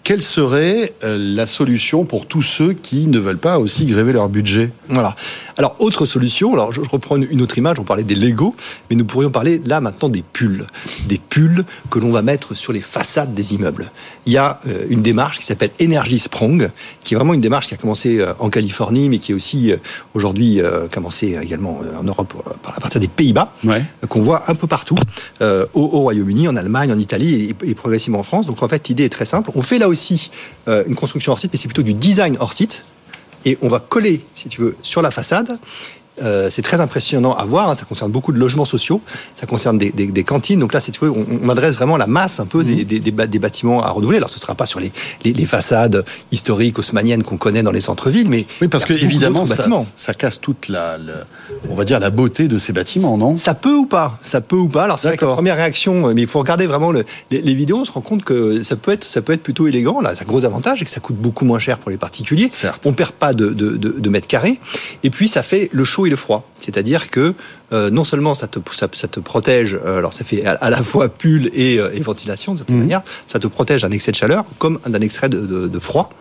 quelle 0.06 0.22
serait 0.22 0.94
euh, 1.04 1.18
la 1.20 1.48
solution 1.48 2.06
pour 2.06 2.28
tous 2.28 2.44
ceux 2.44 2.74
qui 2.74 3.08
ne 3.08 3.18
veulent 3.18 3.40
pas 3.40 3.58
aussi 3.58 3.88
gréver 3.88 4.14
leur 4.14 4.30
budget? 4.30 4.70
Voilà. 4.88 5.16
Alors, 5.58 5.76
autre 5.80 6.06
solution, 6.06 6.54
alors 6.54 6.72
je, 6.72 6.82
reprends 6.82 7.18
une 7.18 7.42
autre 7.42 7.58
image, 7.58 7.80
on 7.80 7.84
parlait 7.84 8.04
des 8.04 8.16
Lego, 8.16 8.56
mais 8.90 8.96
nous 8.96 9.06
pourrions 9.06 9.32
parler 9.32 9.62
là 9.66 9.82
maintenant 9.82 10.10
des 10.10 10.22
pulls. 10.22 10.66
Des 11.08 11.18
pulls 11.18 11.64
que 11.90 12.00
l'on 12.00 12.12
va 12.12 12.22
mettre 12.22 12.56
sur 12.56 12.74
les 12.74 12.82
façades 12.82 13.34
des 13.34 13.54
immeubles. 13.54 13.92
Il 14.26 14.34
y 14.34 14.38
a 14.38 14.60
euh, 14.68 14.86
une 14.90 15.02
démarche 15.02 15.40
qui 15.40 15.46
s'appelle 15.46 15.72
Energy 15.82 16.20
Sprong, 16.20 16.70
qui 17.04 17.14
est 17.14 17.18
vraiment 17.18 17.34
une 17.34 17.42
démarche 17.42 17.68
qui 17.68 17.74
a 17.74 17.78
commencé 17.78 18.20
euh, 18.20 18.34
en 18.40 18.50
Californie, 18.50 19.10
mais 19.10 19.20
qui 19.20 19.32
est 19.32 19.36
aussi 19.36 19.74
aujourd'hui 20.14 20.62
commencé 20.92 21.38
également 21.42 21.82
en 21.98 22.04
Europe 22.04 22.34
à 22.66 22.80
partir 22.80 23.00
des 23.00 23.08
Pays-Bas, 23.08 23.54
qu'on 24.10 24.22
voit 24.22 24.50
un 24.50 24.56
peu 24.56 24.68
partout, 24.68 24.98
au, 25.42 25.88
Royaume-Uni, 25.88 26.48
en 26.48 26.56
Allemagne, 26.56 26.92
en 26.92 26.98
Italie 26.98 27.56
et, 27.64 27.70
et, 27.70 27.76
progressivement 27.76 28.20
en 28.20 28.24
France. 28.24 28.46
Donc 28.46 28.62
en 28.64 28.68
fait, 28.68 28.88
l'idée 28.88 29.06
est 29.06 29.10
très 29.10 29.26
simple. 29.26 29.52
On 29.56 29.62
fait 29.62 29.80
là 29.80 29.88
aussi 29.88 30.32
euh, 30.68 30.84
une 30.88 30.96
construction 30.96 31.32
hors 31.32 31.40
site, 31.40 31.52
mais 31.54 31.60
c'est 31.60 31.68
plutôt 31.68 31.84
du 31.84 31.94
design 31.94 32.38
hors 32.40 32.54
site. 32.54 32.86
Et 33.46 33.58
on 33.62 33.68
va 33.68 33.80
coller, 33.80 34.26
si 34.34 34.50
tu 34.50 34.62
veux, 34.62 34.76
sur 34.82 35.02
la 35.02 35.12
façade 35.12 35.60
euh, 36.22 36.50
c'est 36.50 36.62
très 36.62 36.82
impressionnant 36.82 37.34
à 37.34 37.44
voir. 37.46 37.70
Hein. 37.70 37.76
ça 37.76 37.86
concerne 37.86 38.12
beaucoup 38.12 38.32
de 38.32 38.40
logements 38.40 38.66
sociaux, 38.66 39.02
ça 39.36 39.46
concerne 39.46 39.78
des, 39.78 39.92
des, 39.92 40.08
des 40.08 40.24
cantines. 40.24 40.60
Donc 40.60 40.74
là, 40.74 40.80
c'est 40.80 40.94
on, 41.04 41.26
on, 41.44 41.50
adresse 41.50 41.76
vraiment 41.76 41.98
la 41.98 42.08
masse 42.08 42.40
un 42.40 42.46
peu 42.46 42.64
des, 42.64 42.86
mmh. 42.86 43.28
des, 43.28 43.40
bâtiments 43.40 43.84
à 43.84 43.90
renouveler. 43.90 44.18
Alors 44.18 44.30
ce 44.30 44.38
ne 44.38 44.42
sera 44.42 44.56
pas 44.56 44.66
sur 44.66 44.80
les, 44.80 44.92
les, 45.24 45.34
les 45.34 45.46
façades 45.46 46.06
historiques 46.32 46.80
haussmanniennes 46.80 47.24
qu'on 47.24 47.38
connaît 47.38 47.64
dans 47.64 47.72
les 47.72 47.82
centres-villes, 47.82 48.30
mais 48.30 48.46
oui, 48.62 48.68
parce 48.68 48.86
que 48.86 48.94
évidemment, 48.94 49.46
ça, 49.46 49.68
ça, 49.96 50.14
casse 50.14 50.40
toute 50.40 50.70
la, 50.70 50.98
on 51.70 51.76
va 51.76 51.84
dire 51.84 52.00
la 52.00 52.10
beauté 52.10 52.48
de 52.48 52.58
ces 52.58 52.72
bâtiments, 52.72 53.18
non? 53.18 53.36
Ça 53.38 53.54
peut 53.54 53.76
ou 53.76 53.86
pas, 53.86 54.18
ça 54.22 54.42
peut 54.42 54.56
ou 54.56 54.70
pas? 54.70 54.86
Alors 54.86 55.00
c'est 55.00 55.10
la 55.10 55.18
première 55.18 55.58
réaction, 55.58 56.14
mais 56.14 56.22
il 56.22 56.28
faut 56.28 56.40
regarder 56.40 56.66
vraiment 56.66 56.92
le, 56.92 57.04
les, 57.32 57.42
les, 57.42 57.54
vidéos. 57.54 57.80
On 57.80 57.86
se 57.86 57.92
rend 57.92 58.02
compte 58.02 58.24
que 58.24 58.64
ça 58.64 58.76
peut 58.76 58.92
être, 58.92 59.04
ça 59.04 59.22
peut 59.22 59.34
être 59.34 59.44
plutôt 59.44 59.68
élégant. 59.68 60.02
Là, 60.02 60.16
ça 60.16 60.24
gros 60.26 60.46
avantage 60.46 60.82
et 60.82 60.86
que 60.86 60.92
ça 60.92 61.00
coûte 61.00 61.18
beaucoup 61.18 61.46
moins 61.46 61.60
cher 61.60 61.78
pour 61.78 61.92
les 61.92 61.98
particuliers. 61.98 62.48
Certes. 62.52 62.86
On 62.86 62.94
perd 62.94 63.12
pas 63.12 63.34
de, 63.34 63.48
de, 63.48 63.72
de, 63.72 63.96
de 63.98 64.10
mètres 64.10 64.28
carrés. 64.28 64.60
Et 65.04 65.10
puis 65.10 65.28
ça 65.28 65.44
fait 65.44 65.70
le 65.72 65.84
chaud 65.84 66.05
et 66.06 66.10
le 66.10 66.16
froid. 66.16 66.50
C'est-à-dire 66.60 67.10
que 67.10 67.34
euh, 67.74 67.90
non 67.90 68.04
seulement 68.04 68.34
ça 68.34 68.48
te, 68.48 68.60
ça, 68.72 68.88
te 68.88 69.20
protège, 69.20 69.80
euh, 69.86 69.98
alors 69.98 70.14
ça 70.14 70.24
fait 70.24 70.46
à, 70.46 70.70
la 70.70 70.84
fois 70.84 71.10
pull 71.10 71.50
et, 71.54 71.80
euh, 71.80 71.90
ventilation 72.02 72.54
de 72.54 72.60
cette 72.60 72.70
mmh. 72.70 72.78
manière, 72.78 73.02
ça 73.26 73.40
te 73.40 73.48
protège 73.48 73.82
d'un 73.82 73.90
excès 73.90 74.12
de 74.12 74.16
chaleur 74.16 74.46
comme 74.60 74.80
d'un 74.86 75.02
excès 75.02 75.30
de, 75.30 75.80
froid. 75.80 76.12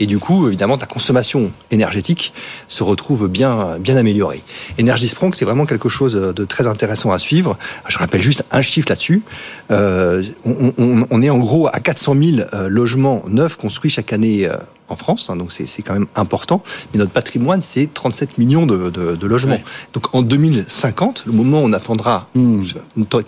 Et 0.00 0.06
du 0.06 0.18
coup, 0.18 0.46
évidemment, 0.46 0.78
ta 0.78 0.86
consommation 0.86 1.50
énergétique 1.70 2.32
se 2.68 2.82
retrouve 2.82 3.28
bien, 3.28 3.78
bien 3.78 3.96
améliorée. 3.96 4.42
Energy 4.80 5.08
Sprong, 5.08 5.34
c'est 5.34 5.44
vraiment 5.44 5.66
quelque 5.66 5.88
chose 5.88 6.14
de 6.14 6.44
très 6.44 6.66
intéressant 6.66 7.10
à 7.10 7.18
suivre. 7.18 7.58
Je 7.88 7.98
rappelle 7.98 8.22
juste 8.22 8.44
un 8.50 8.62
chiffre 8.62 8.88
là-dessus. 8.88 9.22
On, 9.70 11.04
on, 11.10 11.22
est 11.22 11.30
en 11.30 11.38
gros 11.38 11.68
à 11.68 11.80
400 11.80 12.14
000 12.14 12.48
logements 12.68 13.24
neufs 13.26 13.56
construits 13.56 13.90
chaque 13.90 14.12
année 14.12 14.48
en 14.88 14.96
France, 14.96 15.30
hein, 15.30 15.36
donc 15.36 15.52
c'est 15.52 15.82
quand 15.82 15.94
même 15.94 16.06
important. 16.14 16.62
Mais 16.92 16.98
notre 16.98 17.12
patrimoine, 17.12 17.62
c'est 17.62 17.92
37 17.92 18.38
millions 18.38 18.66
de, 18.66 18.90
de, 18.90 19.26
logements. 19.26 19.60
Donc 19.94 20.14
en 20.14 20.22
2050, 20.22 20.83
le 21.26 21.32
moment 21.32 21.62
où 21.62 21.64
on 21.64 21.72
attendra 21.72 22.28
hmm. 22.34 22.62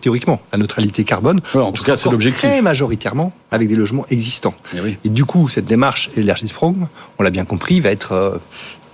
théoriquement 0.01 0.41
la 0.53 0.59
neutralité 0.59 1.05
carbone, 1.05 1.41
en 1.55 1.73
tout 1.73 1.85
cas 1.85 1.97
c'est 1.97 2.11
l'objectif, 2.11 2.49
très 2.49 2.63
majoritairement 2.63 3.33
avec 3.51 3.69
des 3.69 3.77
logements 3.77 4.07
existants. 4.11 4.55
Et, 4.75 4.99
Et, 5.05 5.09
du 5.09 5.25
coup, 5.25 5.49
cette 5.49 5.67
démarche 5.67 6.11
Energy 6.19 6.49
Sprong, 6.49 6.87
on 7.19 7.23
l'a 7.23 7.31
bien 7.31 7.45
compris, 7.45 7.81
va 7.81 7.91
être 7.91 8.13
euh, 8.13 8.39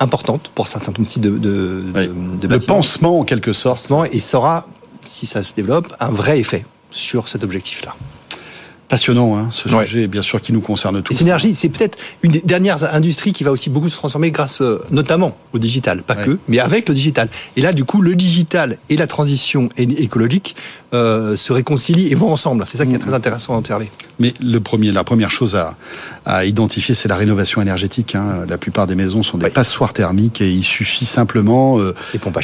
importante 0.00 0.50
pour 0.54 0.66
certains 0.66 0.92
types 0.92 1.22
de, 1.22 1.30
de, 1.30 1.84
oui. 1.94 2.08
de, 2.08 2.46
de 2.46 2.48
Le 2.48 2.58
pansement, 2.58 3.20
en 3.20 3.24
quelque 3.24 3.52
sorte. 3.52 3.92
Et 4.12 4.20
ça 4.20 4.38
aura, 4.38 4.66
si 5.02 5.26
ça 5.26 5.42
se 5.42 5.54
développe, 5.54 5.92
un 6.00 6.10
vrai 6.10 6.38
effet 6.38 6.64
sur 6.90 7.28
cet 7.28 7.44
objectif-là. 7.44 7.94
Passionnant, 8.92 9.38
hein, 9.38 9.48
ce 9.50 9.70
sujet, 9.70 10.00
ouais. 10.02 10.06
bien 10.06 10.20
sûr, 10.20 10.42
qui 10.42 10.52
nous 10.52 10.60
concerne 10.60 11.00
tous. 11.00 11.14
Synergie, 11.14 11.54
c'est 11.54 11.70
peut-être 11.70 11.96
une 12.22 12.32
des 12.32 12.42
dernières 12.42 12.94
industries 12.94 13.32
qui 13.32 13.42
va 13.42 13.50
aussi 13.50 13.70
beaucoup 13.70 13.88
se 13.88 13.96
transformer 13.96 14.30
grâce 14.30 14.60
euh, 14.60 14.82
notamment 14.90 15.34
au 15.54 15.58
digital, 15.58 16.02
pas 16.02 16.14
ouais. 16.14 16.24
que, 16.26 16.38
mais 16.46 16.58
avec 16.58 16.90
le 16.90 16.94
digital. 16.94 17.30
Et 17.56 17.62
là, 17.62 17.72
du 17.72 17.86
coup, 17.86 18.02
le 18.02 18.14
digital 18.14 18.76
et 18.90 18.98
la 18.98 19.06
transition 19.06 19.70
écologique 19.78 20.56
euh, 20.92 21.36
se 21.36 21.54
réconcilient 21.54 22.12
et 22.12 22.14
vont 22.14 22.30
ensemble. 22.30 22.64
C'est 22.66 22.76
ça 22.76 22.84
qui 22.84 22.94
est 22.94 22.98
très 22.98 23.14
intéressant 23.14 23.54
à 23.54 23.58
observer. 23.58 23.90
Mais 24.18 24.34
le 24.42 24.60
premier, 24.60 24.92
la 24.92 25.04
première 25.04 25.30
chose 25.30 25.56
à, 25.56 25.74
à 26.26 26.44
identifier, 26.44 26.94
c'est 26.94 27.08
la 27.08 27.16
rénovation 27.16 27.62
énergétique. 27.62 28.14
Hein. 28.14 28.44
La 28.46 28.58
plupart 28.58 28.86
des 28.86 28.94
maisons 28.94 29.22
sont 29.22 29.38
des 29.38 29.48
passoires 29.48 29.94
thermiques 29.94 30.42
et 30.42 30.50
il 30.50 30.64
suffit 30.64 31.06
simplement 31.06 31.78
euh, 31.80 31.94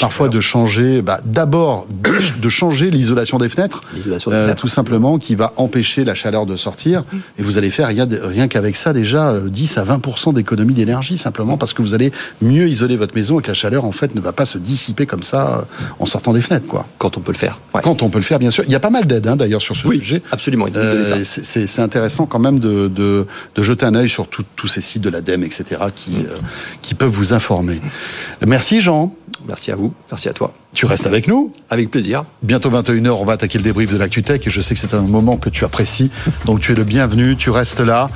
parfois 0.00 0.28
de 0.28 0.40
changer, 0.40 1.02
bah, 1.02 1.20
d'abord 1.26 1.86
de, 1.90 2.48
changer 2.48 2.90
l'isolation 2.90 3.36
des 3.36 3.50
fenêtres, 3.50 3.82
des 3.94 4.00
fenêtres. 4.00 4.54
tout 4.56 4.68
simplement, 4.68 5.18
qui 5.18 5.34
va 5.34 5.52
empêcher 5.56 6.04
la 6.04 6.14
chaleur 6.14 6.37
de 6.46 6.56
sortir. 6.56 7.04
Et 7.38 7.42
vous 7.42 7.58
allez 7.58 7.70
faire 7.70 7.88
rien, 7.88 8.06
rien 8.10 8.48
qu'avec 8.48 8.76
ça 8.76 8.92
déjà 8.92 9.34
10 9.40 9.78
à 9.78 9.84
20% 9.84 10.34
d'économie 10.34 10.74
d'énergie 10.74 11.18
simplement 11.18 11.56
parce 11.56 11.72
que 11.72 11.82
vous 11.82 11.94
allez 11.94 12.12
mieux 12.42 12.68
isoler 12.68 12.96
votre 12.96 13.14
maison 13.14 13.38
et 13.38 13.42
que 13.42 13.48
la 13.48 13.54
chaleur 13.54 13.84
en 13.84 13.92
fait 13.92 14.14
ne 14.14 14.20
va 14.20 14.32
pas 14.32 14.46
se 14.46 14.58
dissiper 14.58 15.06
comme 15.06 15.22
ça 15.22 15.66
en 15.98 16.06
sortant 16.06 16.32
des 16.32 16.40
fenêtres 16.40 16.66
quoi. 16.66 16.86
Quand 16.98 17.16
on 17.16 17.20
peut 17.20 17.32
le 17.32 17.38
faire. 17.38 17.58
Ouais. 17.74 17.80
Quand 17.82 18.02
on 18.02 18.10
peut 18.10 18.18
le 18.18 18.24
faire 18.24 18.38
bien 18.38 18.50
sûr. 18.50 18.64
Il 18.66 18.72
y 18.72 18.76
a 18.76 18.80
pas 18.80 18.90
mal 18.90 19.06
d'aides 19.06 19.26
hein, 19.26 19.36
d'ailleurs 19.36 19.62
sur 19.62 19.76
ce 19.76 19.86
oui, 19.86 19.98
sujet. 19.98 20.22
Absolument. 20.30 20.66
Euh, 20.76 21.22
c'est 21.22 21.80
intéressant 21.80 22.26
quand 22.26 22.38
même 22.38 22.60
de, 22.60 22.88
de, 22.88 23.26
de 23.54 23.62
jeter 23.62 23.86
un 23.86 23.94
œil 23.94 24.08
sur 24.08 24.28
tous 24.28 24.68
ces 24.68 24.80
sites 24.80 25.02
de 25.02 25.10
l'ADEME 25.10 25.44
etc 25.44 25.80
qui, 25.94 26.10
mmh. 26.12 26.26
euh, 26.26 26.36
qui 26.82 26.94
peuvent 26.94 27.10
vous 27.10 27.32
informer. 27.32 27.80
Merci 28.46 28.80
Jean. 28.80 29.14
Merci 29.46 29.70
à 29.70 29.76
vous. 29.76 29.94
Merci 30.10 30.28
à 30.28 30.32
toi. 30.32 30.52
Tu 30.74 30.86
restes 30.86 31.06
avec 31.06 31.28
nous 31.28 31.52
Avec 31.70 31.90
plaisir. 31.90 32.24
Bientôt 32.42 32.70
21h, 32.70 33.10
on 33.10 33.24
va 33.24 33.32
attaquer 33.32 33.58
le 33.58 33.64
débrief 33.64 33.90
de 33.92 33.96
l'ActuTech 33.96 34.46
et 34.46 34.50
je 34.50 34.60
sais 34.60 34.74
que 34.74 34.80
c'est 34.80 34.94
un 34.94 35.00
moment 35.00 35.36
que 35.36 35.48
tu 35.48 35.64
apprécies. 35.64 36.10
Donc 36.44 36.60
tu 36.60 36.72
es 36.72 36.74
le 36.74 36.84
bienvenu, 36.84 37.36
tu 37.36 37.50
restes 37.50 37.80
là. 37.80 38.10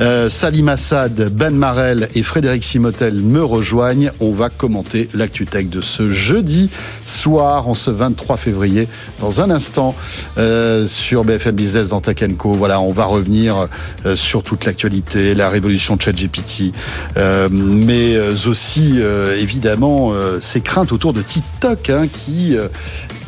Euh, 0.00 0.28
Salim 0.28 0.68
Assad, 0.68 1.30
Ben 1.34 1.54
Marel 1.54 2.08
et 2.14 2.22
Frédéric 2.22 2.62
Simotel 2.62 3.14
me 3.14 3.42
rejoignent. 3.42 4.10
On 4.20 4.32
va 4.32 4.50
commenter 4.50 5.08
l'ActuTech 5.14 5.68
de 5.68 5.80
ce 5.80 6.10
jeudi 6.12 6.70
soir, 7.04 7.68
en 7.68 7.74
ce 7.74 7.90
23 7.90 8.36
février. 8.36 8.88
Dans 9.20 9.40
un 9.40 9.50
instant, 9.50 9.94
euh, 10.38 10.86
sur 10.86 11.24
BFM 11.24 11.54
Business 11.54 11.88
dans 11.88 12.00
Tech 12.00 12.16
Co. 12.38 12.52
Voilà, 12.52 12.80
on 12.80 12.92
va 12.92 13.04
revenir 13.04 13.68
euh, 14.04 14.16
sur 14.16 14.42
toute 14.42 14.64
l'actualité, 14.64 15.34
la 15.34 15.48
révolution 15.48 15.96
de 15.96 16.02
ChatGPT, 16.02 16.72
euh, 17.16 17.48
mais 17.50 18.16
aussi 18.46 19.00
évidemment 19.38 20.12
ces 20.40 20.60
craintes 20.60 20.92
autour 20.92 21.12
de 21.12 21.22
TikTok. 21.22 21.90
Hein, 21.90 21.95
qui 22.06 22.56
euh, 22.56 22.68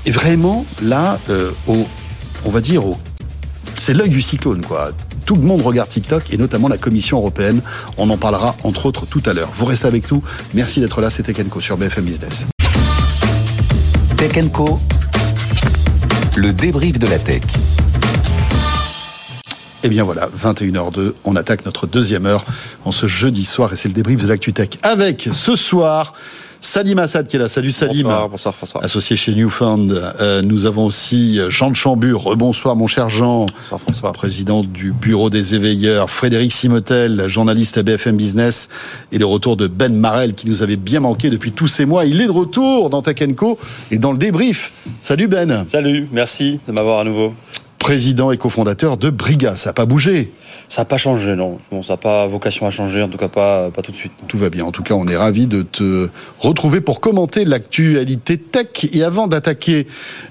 est 0.04 0.10
vraiment 0.10 0.66
là, 0.82 1.18
euh, 1.30 1.50
au, 1.66 1.86
on 2.44 2.50
va 2.50 2.60
dire, 2.60 2.84
au, 2.86 2.96
c'est 3.76 3.94
l'œil 3.94 4.08
du 4.08 4.22
cyclone, 4.22 4.64
quoi. 4.64 4.90
Tout 5.24 5.34
le 5.34 5.42
monde 5.42 5.60
regarde 5.60 5.88
TikTok 5.88 6.32
et 6.32 6.38
notamment 6.38 6.68
la 6.68 6.78
Commission 6.78 7.18
européenne. 7.18 7.60
On 7.98 8.08
en 8.08 8.16
parlera 8.16 8.56
entre 8.62 8.86
autres 8.86 9.06
tout 9.06 9.22
à 9.26 9.34
l'heure. 9.34 9.50
Vous 9.56 9.66
restez 9.66 9.86
avec 9.86 10.10
nous. 10.10 10.22
Merci 10.54 10.80
d'être 10.80 11.00
là. 11.02 11.10
C'était 11.10 11.34
Kenko 11.34 11.60
sur 11.60 11.76
BFM 11.76 12.04
Business. 12.04 12.46
Tech 14.16 14.50
Co. 14.52 14.78
Le 16.36 16.52
débrief 16.52 16.98
de 16.98 17.06
la 17.06 17.18
tech. 17.18 17.42
Et 19.80 19.86
eh 19.86 19.88
bien 19.88 20.02
voilà, 20.02 20.28
21h02, 20.36 21.12
on 21.24 21.36
attaque 21.36 21.64
notre 21.64 21.86
deuxième 21.86 22.26
heure 22.26 22.44
en 22.84 22.90
ce 22.90 23.06
jeudi 23.06 23.44
soir 23.44 23.72
et 23.72 23.76
c'est 23.76 23.86
le 23.86 23.94
débrief 23.94 24.20
de 24.20 24.26
l'ActuTech 24.26 24.78
avec 24.82 25.28
ce 25.32 25.54
soir 25.54 26.14
Salim 26.60 26.98
Assad 26.98 27.26
qui 27.26 27.36
est 27.36 27.38
là. 27.38 27.48
Salut 27.48 27.72
Salim. 27.72 28.02
Bonsoir, 28.02 28.28
bonsoir 28.28 28.54
François. 28.54 28.84
Associé 28.84 29.16
chez 29.16 29.34
Newfound. 29.34 29.92
Euh, 30.20 30.42
nous 30.42 30.66
avons 30.66 30.86
aussi 30.86 31.38
Jean 31.48 31.70
de 31.70 31.76
Chambure. 31.76 32.22
Rebonsoir 32.22 32.76
mon 32.76 32.86
cher 32.86 33.08
Jean. 33.08 33.46
Bonsoir 33.46 33.80
François. 33.80 34.12
Président 34.12 34.64
du 34.64 34.92
bureau 34.92 35.30
des 35.30 35.54
éveilleurs. 35.54 36.10
Frédéric 36.10 36.52
Simotel, 36.52 37.28
journaliste 37.28 37.78
à 37.78 37.82
BFM 37.82 38.16
Business. 38.16 38.68
Et 39.12 39.18
le 39.18 39.26
retour 39.26 39.56
de 39.56 39.66
Ben 39.66 39.94
Marel 39.94 40.34
qui 40.34 40.48
nous 40.48 40.62
avait 40.62 40.76
bien 40.76 41.00
manqué 41.00 41.30
depuis 41.30 41.52
tous 41.52 41.68
ces 41.68 41.86
mois. 41.86 42.04
Il 42.04 42.20
est 42.20 42.26
de 42.26 42.32
retour 42.32 42.90
dans 42.90 43.02
Tech 43.02 43.18
Co 43.36 43.58
et 43.90 43.98
dans 43.98 44.12
le 44.12 44.18
débrief. 44.18 44.72
Salut 45.00 45.28
Ben. 45.28 45.64
Salut, 45.66 46.08
merci 46.12 46.60
de 46.66 46.72
m'avoir 46.72 47.00
à 47.00 47.04
nouveau 47.04 47.34
président 47.78 48.32
et 48.32 48.36
cofondateur 48.36 48.96
de 48.96 49.08
Briga. 49.08 49.56
Ça 49.56 49.70
n'a 49.70 49.74
pas 49.74 49.86
bougé 49.86 50.32
Ça 50.68 50.82
n'a 50.82 50.84
pas 50.84 50.98
changé, 50.98 51.34
non. 51.34 51.58
Bon, 51.70 51.82
ça 51.82 51.94
n'a 51.94 51.96
pas 51.96 52.26
vocation 52.26 52.66
à 52.66 52.70
changer, 52.70 53.02
en 53.02 53.08
tout 53.08 53.16
cas 53.16 53.28
pas, 53.28 53.70
pas 53.70 53.80
tout 53.80 53.90
de 53.90 53.96
suite. 53.96 54.12
Tout 54.28 54.36
va 54.36 54.50
bien. 54.50 54.66
En 54.66 54.70
tout 54.70 54.82
cas, 54.82 54.94
on 54.94 55.08
est 55.08 55.16
ravis 55.16 55.46
de 55.46 55.62
te 55.62 56.10
retrouver 56.38 56.82
pour 56.82 57.00
commenter 57.00 57.46
l'actualité 57.46 58.36
tech. 58.36 58.66
Et 58.92 59.02
avant 59.02 59.28
d'attaquer 59.28 59.86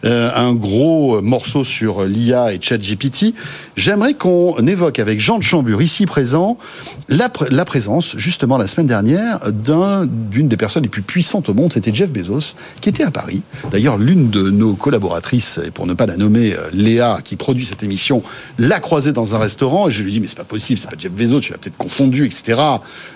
euh, 0.05 0.29
un 0.35 0.53
gros 0.53 1.23
morceau 1.23 1.63
sur 1.63 2.03
l'IA 2.03 2.53
et 2.53 2.59
ChatGPT, 2.61 3.33
j'aimerais 3.75 4.13
qu'on 4.13 4.65
évoque 4.67 4.99
avec 4.99 5.19
Jean 5.19 5.39
de 5.39 5.43
Chambure, 5.43 5.81
ici 5.81 6.05
présent, 6.05 6.59
la, 7.09 7.31
la 7.49 7.65
présence, 7.65 8.15
justement, 8.17 8.59
la 8.59 8.67
semaine 8.67 8.87
dernière, 8.87 9.39
d'une 9.51 9.73
un, 9.73 10.05
des 10.47 10.57
personnes 10.57 10.83
les 10.83 10.89
plus 10.89 11.01
puissantes 11.01 11.49
au 11.49 11.55
monde. 11.55 11.73
C'était 11.73 11.93
Jeff 11.93 12.11
Bezos, 12.11 12.53
qui 12.79 12.89
était 12.89 13.03
à 13.03 13.11
Paris. 13.11 13.41
D'ailleurs, 13.71 13.97
l'une 13.97 14.29
de 14.29 14.51
nos 14.51 14.75
collaboratrices, 14.75 15.59
et 15.65 15.71
pour 15.71 15.87
ne 15.87 15.95
pas 15.95 16.05
la 16.05 16.15
nommer, 16.15 16.53
Léa, 16.73 17.17
qui 17.23 17.37
produit 17.37 17.65
cette 17.65 17.81
émission, 17.81 18.21
l'a 18.59 18.79
croisé 18.79 19.13
dans 19.13 19.33
un 19.33 19.39
restaurant 19.39 19.87
et 19.87 19.91
je 19.91 20.03
lui 20.03 20.11
dis 20.11 20.26
mais 20.27 20.29
c'est 20.29 20.37
pas 20.37 20.43
possible, 20.43 20.79
c'est 20.79 20.89
pas 20.89 20.97
Jeff 20.97 21.11
Bezos, 21.11 21.39
tu 21.39 21.51
l'as 21.53 21.57
peut-être 21.57 21.77
confondu, 21.77 22.25
etc. 22.25 22.59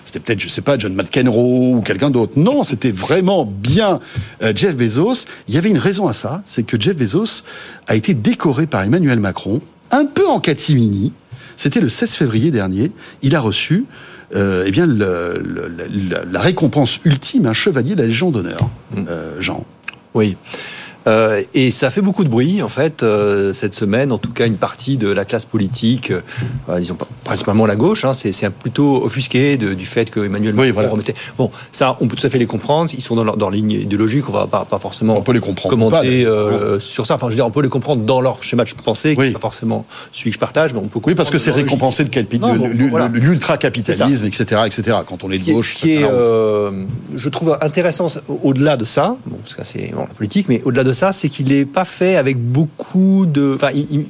C'était 0.06 0.20
peut-être, 0.20 0.40
je 0.40 0.48
sais 0.48 0.62
pas, 0.62 0.78
John 0.78 0.96
McEnroe 0.96 1.76
ou 1.76 1.82
quelqu'un 1.82 2.10
d'autre. 2.10 2.34
Non, 2.38 2.64
c'était 2.64 2.92
vraiment 2.92 3.46
bien 3.46 4.00
euh, 4.42 4.54
Jeff 4.56 4.78
Bezos. 4.78 5.26
Il 5.50 5.56
y 5.56 5.58
avait 5.58 5.70
une 5.70 5.78
raison 5.78 6.08
à 6.08 6.14
ça, 6.14 6.42
c'est 6.46 6.64
que 6.64 6.80
Jeff 6.80 6.96
Bezos 6.96 7.44
a 7.88 7.96
été 7.96 8.14
décoré 8.14 8.66
par 8.66 8.84
Emmanuel 8.84 9.20
Macron, 9.20 9.62
un 9.92 10.06
peu 10.06 10.28
en 10.28 10.40
catimini. 10.40 11.12
C'était 11.58 11.82
le 11.82 11.90
16 11.90 12.16
février 12.16 12.50
dernier. 12.50 12.92
Il 13.22 13.36
a 13.36 13.42
reçu 13.42 13.86
euh, 14.34 14.64
eh 14.66 14.72
bien, 14.72 14.86
le, 14.86 15.44
le, 15.44 15.70
la, 16.10 16.24
la, 16.24 16.40
récompense 16.40 17.02
ultime, 17.04 17.46
un 17.46 17.54
chevalier 17.54 17.96
de 17.96 18.02
la 18.02 18.08
Légion 18.08 18.32
d'honneur. 18.32 18.70
Mmh. 18.96 19.04
Euh, 19.10 19.42
Jean. 19.42 19.66
Oui. 20.14 20.38
Euh, 21.08 21.44
et 21.54 21.72
ça 21.72 21.90
fait 21.90 22.02
beaucoup 22.02 22.24
de 22.24 22.30
bruit, 22.30 22.62
en 22.62 22.70
fait, 22.70 23.04
euh, 23.04 23.54
cette 23.54 23.74
semaine, 23.74 24.12
en 24.12 24.18
tout 24.18 24.32
cas 24.32 24.46
une 24.46 24.58
partie 24.58 24.98
de 24.98 25.10
la 25.10 25.26
classe 25.26 25.46
politique, 25.46 26.12
euh, 26.12 26.80
disons 26.80 26.98
principalement 27.24 27.66
la 27.66 27.76
gauche, 27.76 28.06
hein, 28.06 28.14
c'est 28.14 28.50
plutôt 28.50 29.04
offusqué 29.04 29.58
de, 29.58 29.74
du 29.74 29.86
fait 29.86 30.10
que 30.10 30.20
Emmanuel 30.20 30.54
Macron 30.54 30.68
oui, 30.68 30.72
voilà. 30.72 30.90
remettait. 30.90 31.16
Bon, 31.38 31.50
ça, 31.72 31.98
on 32.02 32.08
peut 32.08 32.16
tout 32.16 32.28
à 32.28 32.30
fait 32.30 32.38
les 32.38 32.46
comprendre, 32.46 32.92
ils 32.94 33.02
sont 33.02 33.16
dans 33.16 33.24
leur, 33.24 33.38
dans 33.38 33.50
ligne 33.50 33.72
idéologique, 33.72 34.30
on 34.30 34.32
va 34.32 34.48
pas, 34.48 34.66
pas 34.66 34.80
forcément 34.80 35.18
on 35.18 35.22
peut 35.22 35.34
les 35.34 35.40
comprendre 35.40 35.70
commenter 35.70 36.26
pas, 36.26 36.80
sur 36.80 37.06
ça. 37.06 37.16
Enfin, 37.16 37.28
je 37.28 37.32
veux 37.32 37.36
dire, 37.36 37.48
on 37.48 37.52
peut 37.52 37.64
les 37.64 37.70
comprendre 37.70 38.04
dans 38.04 38.22
leur 38.22 38.44
schéma 38.44 38.64
de 38.64 38.70
pensée, 38.72 39.16
oui. 39.18 39.28
qui 39.28 39.34
pas 39.34 39.40
forcément 39.40 39.86
celui 40.12 40.30
que 40.30 40.36
je 40.36 40.40
partage, 40.40 40.74
mais 40.74 40.80
on 40.80 40.88
peut 40.88 41.00
Oui, 41.06 41.16
parce 41.16 41.30
que 41.30 41.38
c'est 41.38 41.52
récompensé 41.52 42.04
de 42.04 43.20
l'ultra-capitalisme, 43.20 44.26
etc., 44.26 44.62
etc., 44.66 44.98
quand 45.06 45.24
on 45.24 45.32
est 45.32 45.44
de 45.44 45.52
gauche. 45.52 45.76
Ce 45.76 45.80
qui 45.80 45.94
est, 45.94 46.06
je 47.16 47.30
trouve 47.30 47.58
intéressant 47.62 48.08
au-delà 48.44 48.78
de 48.78 48.86
ça, 48.86 49.16
bon, 49.26 49.38
parce 49.38 49.56
que 49.56 49.64
c'est 49.64 49.92
bon, 49.94 50.02
la 50.02 50.14
politique, 50.14 50.48
mais 50.48 50.62
au-delà 50.64 50.84
de 50.84 50.91
ça, 50.94 51.12
c'est 51.12 51.30
qu'il 51.30 51.48
n'est 51.50 51.66
pas 51.66 51.86
fait 51.86 52.16
avec 52.16 52.38
beaucoup 52.38 53.26
de. 53.26 53.54
Enfin, 53.56 53.70
il, 53.74 54.06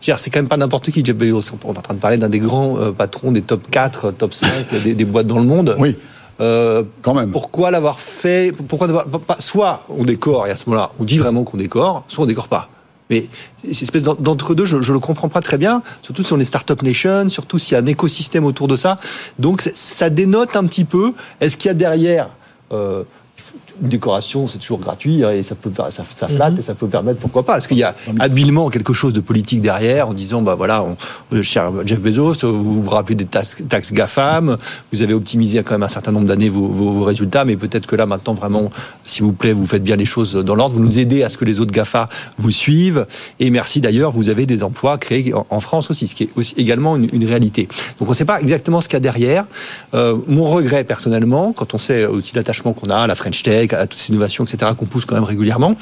c'est 0.00 0.30
quand 0.30 0.38
même 0.38 0.48
pas 0.48 0.56
n'importe 0.56 0.90
qui, 0.90 1.04
Jeff 1.04 1.16
Bezos. 1.16 1.52
On 1.64 1.72
est 1.72 1.78
en 1.78 1.82
train 1.82 1.94
de 1.94 1.98
parler 1.98 2.16
d'un 2.16 2.28
des 2.28 2.38
grands 2.38 2.78
euh, 2.78 2.92
patrons 2.92 3.32
des 3.32 3.42
top 3.42 3.70
4, 3.70 4.12
top 4.12 4.34
5 4.34 4.48
des, 4.84 4.94
des, 4.94 5.04
boîtes 5.04 5.26
dans 5.26 5.38
le 5.38 5.46
monde. 5.46 5.76
Oui. 5.78 5.96
Euh, 6.40 6.82
quand 7.02 7.14
même. 7.14 7.30
Pourquoi 7.30 7.70
l'avoir 7.70 8.00
fait 8.00 8.52
Pourquoi 8.68 9.06
Soit 9.38 9.84
on 9.88 10.04
décore, 10.04 10.46
et 10.46 10.50
à 10.50 10.56
ce 10.56 10.68
moment-là, 10.68 10.90
on 10.98 11.04
dit 11.04 11.18
vraiment 11.18 11.44
qu'on 11.44 11.56
décore, 11.56 12.04
soit 12.08 12.24
on 12.24 12.26
décore 12.26 12.48
pas. 12.48 12.68
Mais 13.10 13.28
cette 13.62 13.82
espèce 13.82 14.02
d'entre 14.02 14.54
deux, 14.54 14.64
je 14.64 14.76
ne 14.76 14.92
le 14.92 14.98
comprends 14.98 15.28
pas 15.28 15.42
très 15.42 15.58
bien, 15.58 15.82
surtout 16.00 16.22
si 16.22 16.32
on 16.32 16.40
est 16.40 16.44
Startup 16.44 16.80
Nation, 16.82 17.28
surtout 17.28 17.58
s'il 17.58 17.74
y 17.74 17.74
a 17.76 17.80
un 17.80 17.86
écosystème 17.86 18.44
autour 18.44 18.68
de 18.68 18.76
ça. 18.76 18.98
Donc 19.38 19.60
ça 19.60 20.08
dénote 20.08 20.56
un 20.56 20.64
petit 20.64 20.84
peu, 20.84 21.12
est-ce 21.40 21.56
qu'il 21.56 21.68
y 21.68 21.70
a 21.70 21.74
derrière 21.74 22.30
euh, 22.72 23.04
une 23.80 23.88
décoration, 23.88 24.48
c'est 24.48 24.58
toujours 24.58 24.80
gratuit 24.80 25.22
et 25.22 25.42
ça, 25.42 25.54
peut, 25.54 25.70
ça, 25.90 25.90
ça 25.90 26.28
flatte 26.28 26.52
mm 26.52 26.56
-hmm. 26.56 26.58
et 26.58 26.62
ça 26.62 26.74
peut 26.74 26.88
permettre, 26.88 27.18
pourquoi 27.20 27.44
pas. 27.44 27.58
Est-ce 27.58 27.68
qu'il 27.68 27.78
y 27.78 27.82
a 27.82 27.94
habilement 28.18 28.68
quelque 28.70 28.92
chose 28.92 29.12
de 29.12 29.20
politique 29.20 29.60
derrière 29.60 30.08
en 30.08 30.14
disant, 30.14 30.42
bah 30.42 30.54
voilà, 30.54 30.84
on, 30.84 30.96
cher 31.42 31.72
Jeff 31.86 32.00
Bezos, 32.00 32.40
vous 32.42 32.82
vous 32.82 32.88
rappelez 32.88 33.14
des 33.14 33.30
taxes, 33.36 33.56
taxes 33.68 33.92
GAFAM, 33.92 34.56
vous 34.92 35.02
avez 35.02 35.14
optimisé 35.14 35.62
quand 35.62 35.74
même 35.74 35.82
un 35.82 35.94
certain 35.98 36.12
nombre 36.12 36.26
d'années 36.26 36.48
vos, 36.48 36.68
vos, 36.68 36.90
vos, 36.92 37.04
résultats, 37.04 37.44
mais 37.44 37.56
peut-être 37.56 37.86
que 37.86 37.96
là 37.96 38.06
maintenant 38.06 38.34
vraiment, 38.34 38.70
s'il 39.04 39.24
vous 39.24 39.32
plaît, 39.32 39.52
vous 39.52 39.66
faites 39.66 39.84
bien 39.90 39.96
les 39.96 40.04
choses 40.14 40.32
dans 40.34 40.54
l'ordre, 40.54 40.74
vous 40.76 40.84
nous 40.88 40.98
aidez 40.98 41.22
à 41.22 41.28
ce 41.28 41.36
que 41.38 41.44
les 41.44 41.60
autres 41.60 41.72
GAFA 41.72 42.08
vous 42.38 42.50
suivent. 42.50 43.06
Et 43.40 43.50
merci 43.50 43.80
d'ailleurs, 43.80 44.10
vous 44.10 44.28
avez 44.28 44.44
des 44.46 44.62
emplois 44.62 44.98
créés 44.98 45.32
en, 45.34 45.46
en, 45.56 45.60
France 45.60 45.90
aussi, 45.90 46.06
ce 46.06 46.14
qui 46.16 46.24
est 46.24 46.30
aussi 46.36 46.54
également 46.56 46.96
une, 46.96 47.08
une 47.12 47.26
réalité. 47.26 47.68
Donc 47.98 48.08
on 48.08 48.12
ne 48.12 48.16
sait 48.16 48.24
pas 48.24 48.40
exactement 48.40 48.80
ce 48.80 48.88
qu'il 48.88 48.96
y 48.96 49.02
a 49.02 49.06
derrière. 49.10 49.44
Euh, 49.94 50.16
mon 50.26 50.44
regret 50.48 50.84
personnellement, 50.84 51.52
quand 51.52 51.74
on 51.74 51.78
sait 51.78 52.04
aussi 52.06 52.34
l'attachement 52.34 52.72
qu'on 52.72 52.90
a 52.90 52.96
à 52.96 53.06
la 53.06 53.14
French 53.14 53.42
Tech, 53.42 53.71
à 53.72 53.86
toutes 53.86 53.98
ces 53.98 54.10
innovations, 54.10 54.44
etc., 54.44 54.72
qu'on 54.76 54.86
pousse 54.86 55.04
quand 55.04 55.14
même 55.14 55.24
régulièrement. 55.24 55.76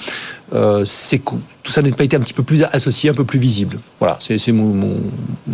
Euh, 0.55 0.83
c'est 0.85 1.19
que 1.19 1.33
tout 1.63 1.71
ça 1.73 1.83
n'a 1.83 1.91
pas 1.91 2.05
été 2.05 2.17
un 2.17 2.21
petit 2.21 2.33
peu 2.33 2.43
plus 2.43 2.65
associé, 2.73 3.11
un 3.11 3.15
peu 3.15 3.25
plus 3.25 3.39
visible. 3.39 3.79
Voilà, 3.99 4.17
c'est 4.21 4.51
mon, 4.53 4.65
mon, 4.65 4.87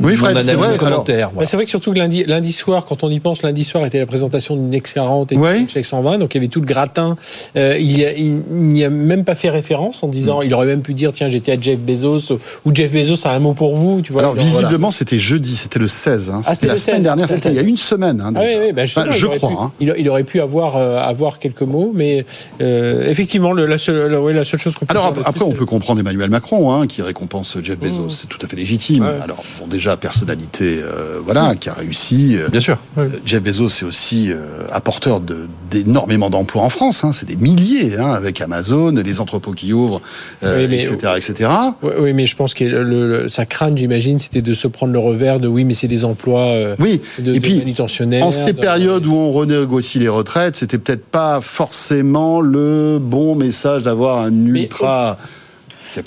Oui, 0.02 0.12
mon 0.12 0.16
Fred, 0.16 0.36
vrai, 0.38 0.76
commentaire. 0.78 1.30
Voilà. 1.34 1.46
c'est 1.46 1.56
vrai 1.56 1.64
que 1.64 1.70
surtout 1.70 1.92
que 1.92 1.98
lundi, 1.98 2.24
lundi 2.24 2.52
soir, 2.52 2.84
quand 2.86 3.02
on 3.04 3.10
y 3.10 3.18
pense, 3.20 3.42
lundi 3.42 3.64
soir 3.64 3.84
était 3.84 3.98
la 3.98 4.06
présentation 4.06 4.56
d'une 4.56 4.70
X40 4.72 5.34
et 5.34 5.36
Ouais. 5.36 5.58
d'une 5.58 5.68
Check 5.68 5.84
120, 5.84 6.18
donc 6.18 6.34
il 6.34 6.38
y 6.38 6.40
avait 6.40 6.48
tout 6.48 6.60
le 6.60 6.66
gratin. 6.66 7.16
Euh, 7.56 7.76
il, 7.78 8.04
a- 8.04 8.12
n'y 8.50 8.84
a 8.84 8.88
même 8.90 9.24
pas 9.24 9.34
fait 9.34 9.50
référence 9.50 10.02
en 10.02 10.08
disant, 10.08 10.42
il 10.42 10.54
aurait 10.54 10.66
même 10.66 10.82
pu 10.82 10.94
dire, 10.94 11.12
tiens, 11.12 11.28
j'étais 11.28 11.52
à 11.52 11.60
Jeff 11.60 11.78
Bezos, 11.78 12.32
ou 12.64 12.74
Jeff 12.74 12.92
Bezos 12.92 13.26
a 13.26 13.32
un 13.32 13.38
mot 13.40 13.52
pour 13.54 13.74
vous, 13.76 14.00
tu 14.02 14.12
vois. 14.12 14.22
Alors, 14.22 14.36
genre, 14.36 14.44
visiblement, 14.46 14.90
c'était 14.90 15.18
jeudi, 15.18 15.56
c'était 15.56 15.78
le 15.80 15.88
16. 15.88 16.30
hein. 16.30 16.40
Ah, 16.46 16.54
C'était 16.54 16.68
la 16.68 16.72
le 16.74 16.78
semaine 16.78 16.96
16, 16.98 17.02
dernière, 17.04 17.28
c'était 17.28 17.48
il 17.50 17.54
y 17.54 17.58
a 17.58 17.62
16. 17.62 17.68
une 17.70 17.76
semaine. 17.76 18.20
hein, 18.24 18.32
Ah 18.36 18.40
oui, 18.42 18.52
oui, 18.66 18.72
ben 18.72 18.84
Enfin, 18.84 19.06
je 19.10 19.26
crois. 19.26 19.48
pu- 19.50 19.56
hein. 19.60 19.72
il, 19.80 19.94
il 19.98 20.08
aurait 20.08 20.24
pu 20.24 20.40
avoir, 20.40 20.76
euh, 20.76 20.98
avoir 21.00 21.38
quelques 21.40 21.62
mots, 21.62 21.90
mais 21.94 22.24
euh, 22.62 23.10
effectivement, 23.10 23.52
le- 23.52 23.66
la, 23.66 23.78
seule, 23.78 24.10
la- 24.10 24.20
ouais, 24.20 24.32
la 24.32 24.44
seule 24.44 24.60
chose 24.60 24.74
qu'on 24.76 24.85
peut 24.85 24.85
Alors 24.88 25.06
après, 25.24 25.44
on 25.44 25.50
c'est- 25.50 25.56
peut 25.56 25.66
comprendre 25.66 26.00
Emmanuel 26.00 26.30
Macron, 26.30 26.72
hein, 26.72 26.86
qui 26.86 27.02
récompense 27.02 27.56
Jeff 27.62 27.78
Bezos, 27.78 28.06
Mmh. 28.06 28.10
c'est 28.10 28.26
tout 28.28 28.38
à 28.42 28.46
fait 28.48 28.56
légitime. 28.56 29.02
Alors 29.02 29.42
bon, 29.60 29.66
déjà 29.66 29.96
personnalité, 29.96 30.80
euh, 30.82 31.20
voilà, 31.24 31.54
qui 31.54 31.68
a 31.68 31.74
réussi. 31.74 32.36
euh, 32.36 32.48
Bien 32.48 32.60
sûr. 32.60 32.78
euh, 32.98 33.08
Jeff 33.24 33.42
Bezos 33.42 33.68
est 33.68 33.84
aussi 33.84 34.30
euh, 34.30 34.36
apporteur 34.72 35.20
de- 35.20 35.48
d'énormément 35.70 36.30
d'emplois 36.30 36.62
en 36.62 36.70
France. 36.70 37.04
hein, 37.04 37.12
c'est 37.12 37.26
des 37.26 37.36
milliers 37.36 37.96
hein, 37.98 38.12
avec 38.12 38.40
Amazon, 38.40 38.92
les 38.92 39.20
entrepôts 39.20 39.52
qui 39.52 39.72
ouvrent, 39.72 40.00
euh, 40.42 40.62
Oui, 40.62 40.68
mais- 40.70 40.84
etc., 40.84 41.12
etc. 41.16 41.50
Oui, 41.82 41.90
oui, 41.98 42.12
mais 42.12 42.26
je 42.26 42.36
pense 42.36 42.54
que 42.54 42.64
le, 42.64 42.82
le- 42.84 43.28
sa 43.28 43.44
crainte, 43.46 43.76
j'imagine, 43.78 44.18
c'était 44.18 44.42
de 44.42 44.54
se 44.54 44.68
prendre 44.68 44.92
le 44.92 44.98
revers 44.98 45.40
de 45.40 45.48
oui, 45.48 45.64
mais 45.64 45.74
c'est 45.74 45.88
des 45.88 46.04
emplois 46.04 46.46
euh, 46.46 46.76
Oui. 46.78 47.00
de, 47.18 47.32
Et 47.32 47.34
de 47.34 47.40
puis, 47.40 47.58
manutentionnaires. 47.58 48.24
En 48.26 48.30
ces 48.30 48.52
de- 48.52 48.60
périodes 48.60 49.06
où 49.06 49.14
on 49.14 49.32
renégocie 49.32 49.98
les 49.98 50.08
retraites, 50.08 50.56
c'était 50.56 50.78
peut-être 50.78 51.04
pas 51.04 51.40
forcément 51.40 52.40
le 52.40 52.98
bon 53.02 53.34
message 53.34 53.82
d'avoir 53.82 54.18
un 54.20 54.30
Mais 54.30 54.68
ultra. 54.80 55.18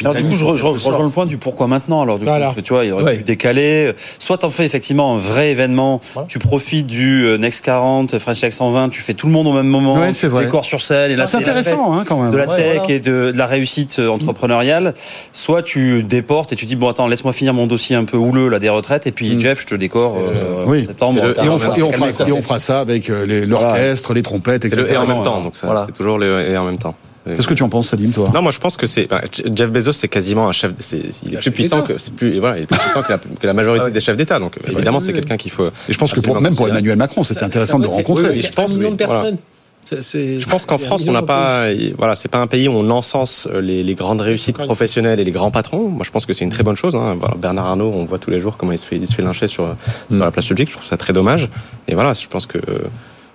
Alors 0.02 0.14
du 0.14 0.22
coup, 0.24 0.36
je, 0.36 0.46
re- 0.46 0.56
je 0.56 0.64
re- 0.66 0.78
je 0.78 0.86
rejoins 0.86 1.04
le 1.06 1.10
point 1.10 1.26
du 1.26 1.38
pourquoi 1.38 1.66
maintenant. 1.66 2.02
Alors 2.04 2.20
du 2.20 2.26
coup, 2.26 2.30
Voilà. 2.30 2.48
parce 2.48 2.58
que 2.58 2.62
tu 2.62 2.74
vois, 2.74 2.86
il 2.86 2.92
aurait 2.94 3.04
Ouais. 3.04 3.16
pu 3.18 3.24
décaler. 3.24 3.94
Soit 4.20 4.38
t'en 4.38 4.52
fais 4.52 4.64
effectivement 4.66 5.16
un 5.16 5.18
vrai 5.18 5.50
événement. 5.50 6.00
Voilà. 6.14 6.28
Tu 6.28 6.38
profites 6.38 6.86
du 6.86 7.26
euh, 7.26 7.38
Next 7.40 7.66
40, 7.66 8.20
French 8.20 8.40
Tech 8.40 8.54
120. 8.54 8.90
Tu 8.90 9.02
fais 9.02 9.16
tout 9.16 9.26
le 9.26 9.32
monde 9.34 9.48
au 9.48 9.54
même 9.54 9.66
moment. 9.68 9.96
Ouais, 9.96 10.14
c'est 10.14 10.28
vrai. 10.28 10.46
Décor 10.46 10.64
sur 10.64 10.82
scène. 10.82 11.10
Et 11.10 11.16
là, 11.16 11.26
C'est 11.26 11.38
intéressant, 11.38 11.92
hein, 11.94 12.04
quand 12.08 12.22
même. 12.22 12.30
De 12.30 12.38
la 12.38 12.46
Ouais, 12.48 12.56
tech 12.56 12.78
voilà. 12.82 12.94
et 12.94 13.00
de, 13.00 13.32
de 13.32 13.38
la 13.38 13.48
réussite 13.48 13.98
euh, 13.98 14.10
entrepreneuriale. 14.10 14.94
Soit 15.34 15.64
tu 15.64 16.04
déportes 16.04 16.54
et 16.54 16.56
tu 16.56 16.68
dis 16.68 16.76
bon 16.76 16.90
attends, 16.90 17.08
laisse-moi 17.08 17.34
finir 17.34 17.56
mon 17.56 17.66
dossier 17.66 17.96
un 17.96 18.04
peu 18.06 18.18
houleux 18.18 18.50
là 18.50 18.60
des 18.60 18.70
retraites 18.70 19.08
et 19.08 19.12
puis 19.12 19.38
Mm. 19.38 19.40
Jeff, 19.40 19.62
je 19.62 19.68
te 19.68 19.76
décore 19.76 20.18
euh, 20.20 20.64
Oui. 20.68 20.84
en 20.84 20.88
septembre. 20.88 21.22
le- 21.24 21.44
Et 21.44 21.50
on, 21.50 21.58
fera, 21.58 21.74
t'as 21.74 21.80
et 21.80 21.84
on 21.84 21.90
calmé, 21.90 22.08
fera- 22.14 22.18
quoi. 22.26 22.28
et 22.28 22.32
on 22.38 22.42
fera 22.44 22.60
ça 22.60 22.80
avec 22.82 23.08
l'orchestre, 23.08 24.14
les 24.14 24.22
trompettes, 24.22 24.66
etc. 24.66 24.84
et 24.94 24.98
en 24.98 25.08
même 25.08 25.24
temps, 25.24 25.42
donc 25.42 25.56
ça, 25.56 25.86
c'est 25.88 25.94
toujours 25.94 26.20
le 26.20 26.48
et 26.48 26.56
en 26.58 26.66
même 26.66 26.78
temps. 26.78 26.94
Qu'est-ce 27.26 27.48
que 27.48 27.54
tu 27.54 27.64
en 27.64 27.70
penses, 27.70 27.90
Salim, 27.90 28.12
toi? 28.12 28.32
Non, 28.34 28.42
moi 28.42 28.52
je 28.52 28.60
pense 28.60 28.76
que 28.78 28.88
c'est 28.88 29.06
bah, 29.06 29.22
Jeff 29.54 29.70
Bezos, 29.72 29.92
c'est 29.92 30.08
quasiment 30.08 30.48
un 30.48 30.52
chef. 30.52 30.72
c'est- 30.80 30.98
il 31.24 31.34
est 31.34 31.38
plus 31.38 31.42
chef 31.44 31.54
puissant 31.54 31.82
que 31.82 31.98
c'est 31.98 32.14
plus 32.14 32.40
voilà, 32.40 32.58
il 32.58 32.64
est 32.64 32.66
plus 32.66 32.78
puissant 32.80 33.04
que 33.04 33.12
la, 33.12 33.18
que 33.18 33.46
la 33.48 33.54
majorité 33.54 33.82
Ah 33.84 33.88
ouais. 33.88 33.92
des 33.94 34.00
chefs 34.00 34.18
d'État. 34.18 34.40
Donc 34.40 34.58
évidemment, 34.72 35.00
c'est 35.00 35.14
quelqu'un 35.14 35.38
qu'il 35.38 35.52
faut. 35.52 35.68
Et 35.68 35.94
je 35.94 35.98
pense 35.98 36.12
que 36.14 36.20
pour, 36.22 36.36
absolument 36.38 36.42
même 36.50 36.56
pour. 36.56 36.68
Emmanuel 36.70 36.98
Macron, 36.98 37.24
c'était 37.24 37.42
Ça- 37.42 37.46
intéressant 37.46 37.74
ça- 37.74 37.78
de 37.80 37.84
le 37.84 37.90
rencontrer. 37.90 38.24
oui, 38.30 38.30
oui, 38.36 38.40
je 38.42 38.52
pense, 38.52 38.72
un 38.72 38.76
million 38.76 38.90
oui, 38.92 38.96
de 38.98 39.04
voilà. 39.06 39.22
personnes. 39.22 39.38
C'est- 39.86 40.04
c'est- 40.04 40.40
Je 40.40 40.48
pense 40.48 40.66
qu'en 40.66 40.78
France, 40.78 41.04
on 41.08 41.12
n'a 41.12 41.24
pas, 41.24 41.66
voilà, 41.98 42.14
c'est 42.16 42.28
pas 42.30 42.38
un 42.40 42.48
pays 42.48 42.68
où 42.68 42.72
on 42.74 42.90
encense 42.92 43.48
euh, 43.52 43.60
les, 43.60 43.84
les 43.84 43.96
grandes 43.96 44.22
réussites 44.22 44.58
professionnelles 44.58 45.20
et 45.20 45.24
les 45.24 45.32
grands 45.32 45.50
patrons. 45.52 45.88
Moi, 45.90 46.04
je 46.06 46.12
pense 46.12 46.26
que 46.28 46.34
c'est 46.34 46.44
une 46.46 46.52
très 46.52 46.64
bonne 46.64 46.76
chose. 46.76 46.96
Hein. 46.96 47.18
Voilà, 47.20 47.36
Bernard 47.36 47.66
Arnault, 47.66 47.92
on 47.96 48.06
voit 48.06 48.20
tous 48.20 48.30
les 48.30 48.40
jours 48.40 48.56
comment 48.58 48.72
il 48.72 48.78
se 48.78 48.86
fait, 48.86 48.98
il 48.98 49.08
se 49.08 49.16
fait 49.16 49.24
lyncher 49.24 49.48
sur, 49.48 49.76
sur 50.10 50.18
la 50.20 50.30
place 50.32 50.46
publique. 50.48 50.70
Je 50.70 50.76
trouve 50.76 50.88
ça 50.88 50.98
très 50.98 51.12
dommage. 51.14 51.50
Et 51.88 51.96
voilà, 51.96 52.14
je 52.14 52.28
pense 52.28 52.46
que 52.46 52.60
euh, 52.60 52.80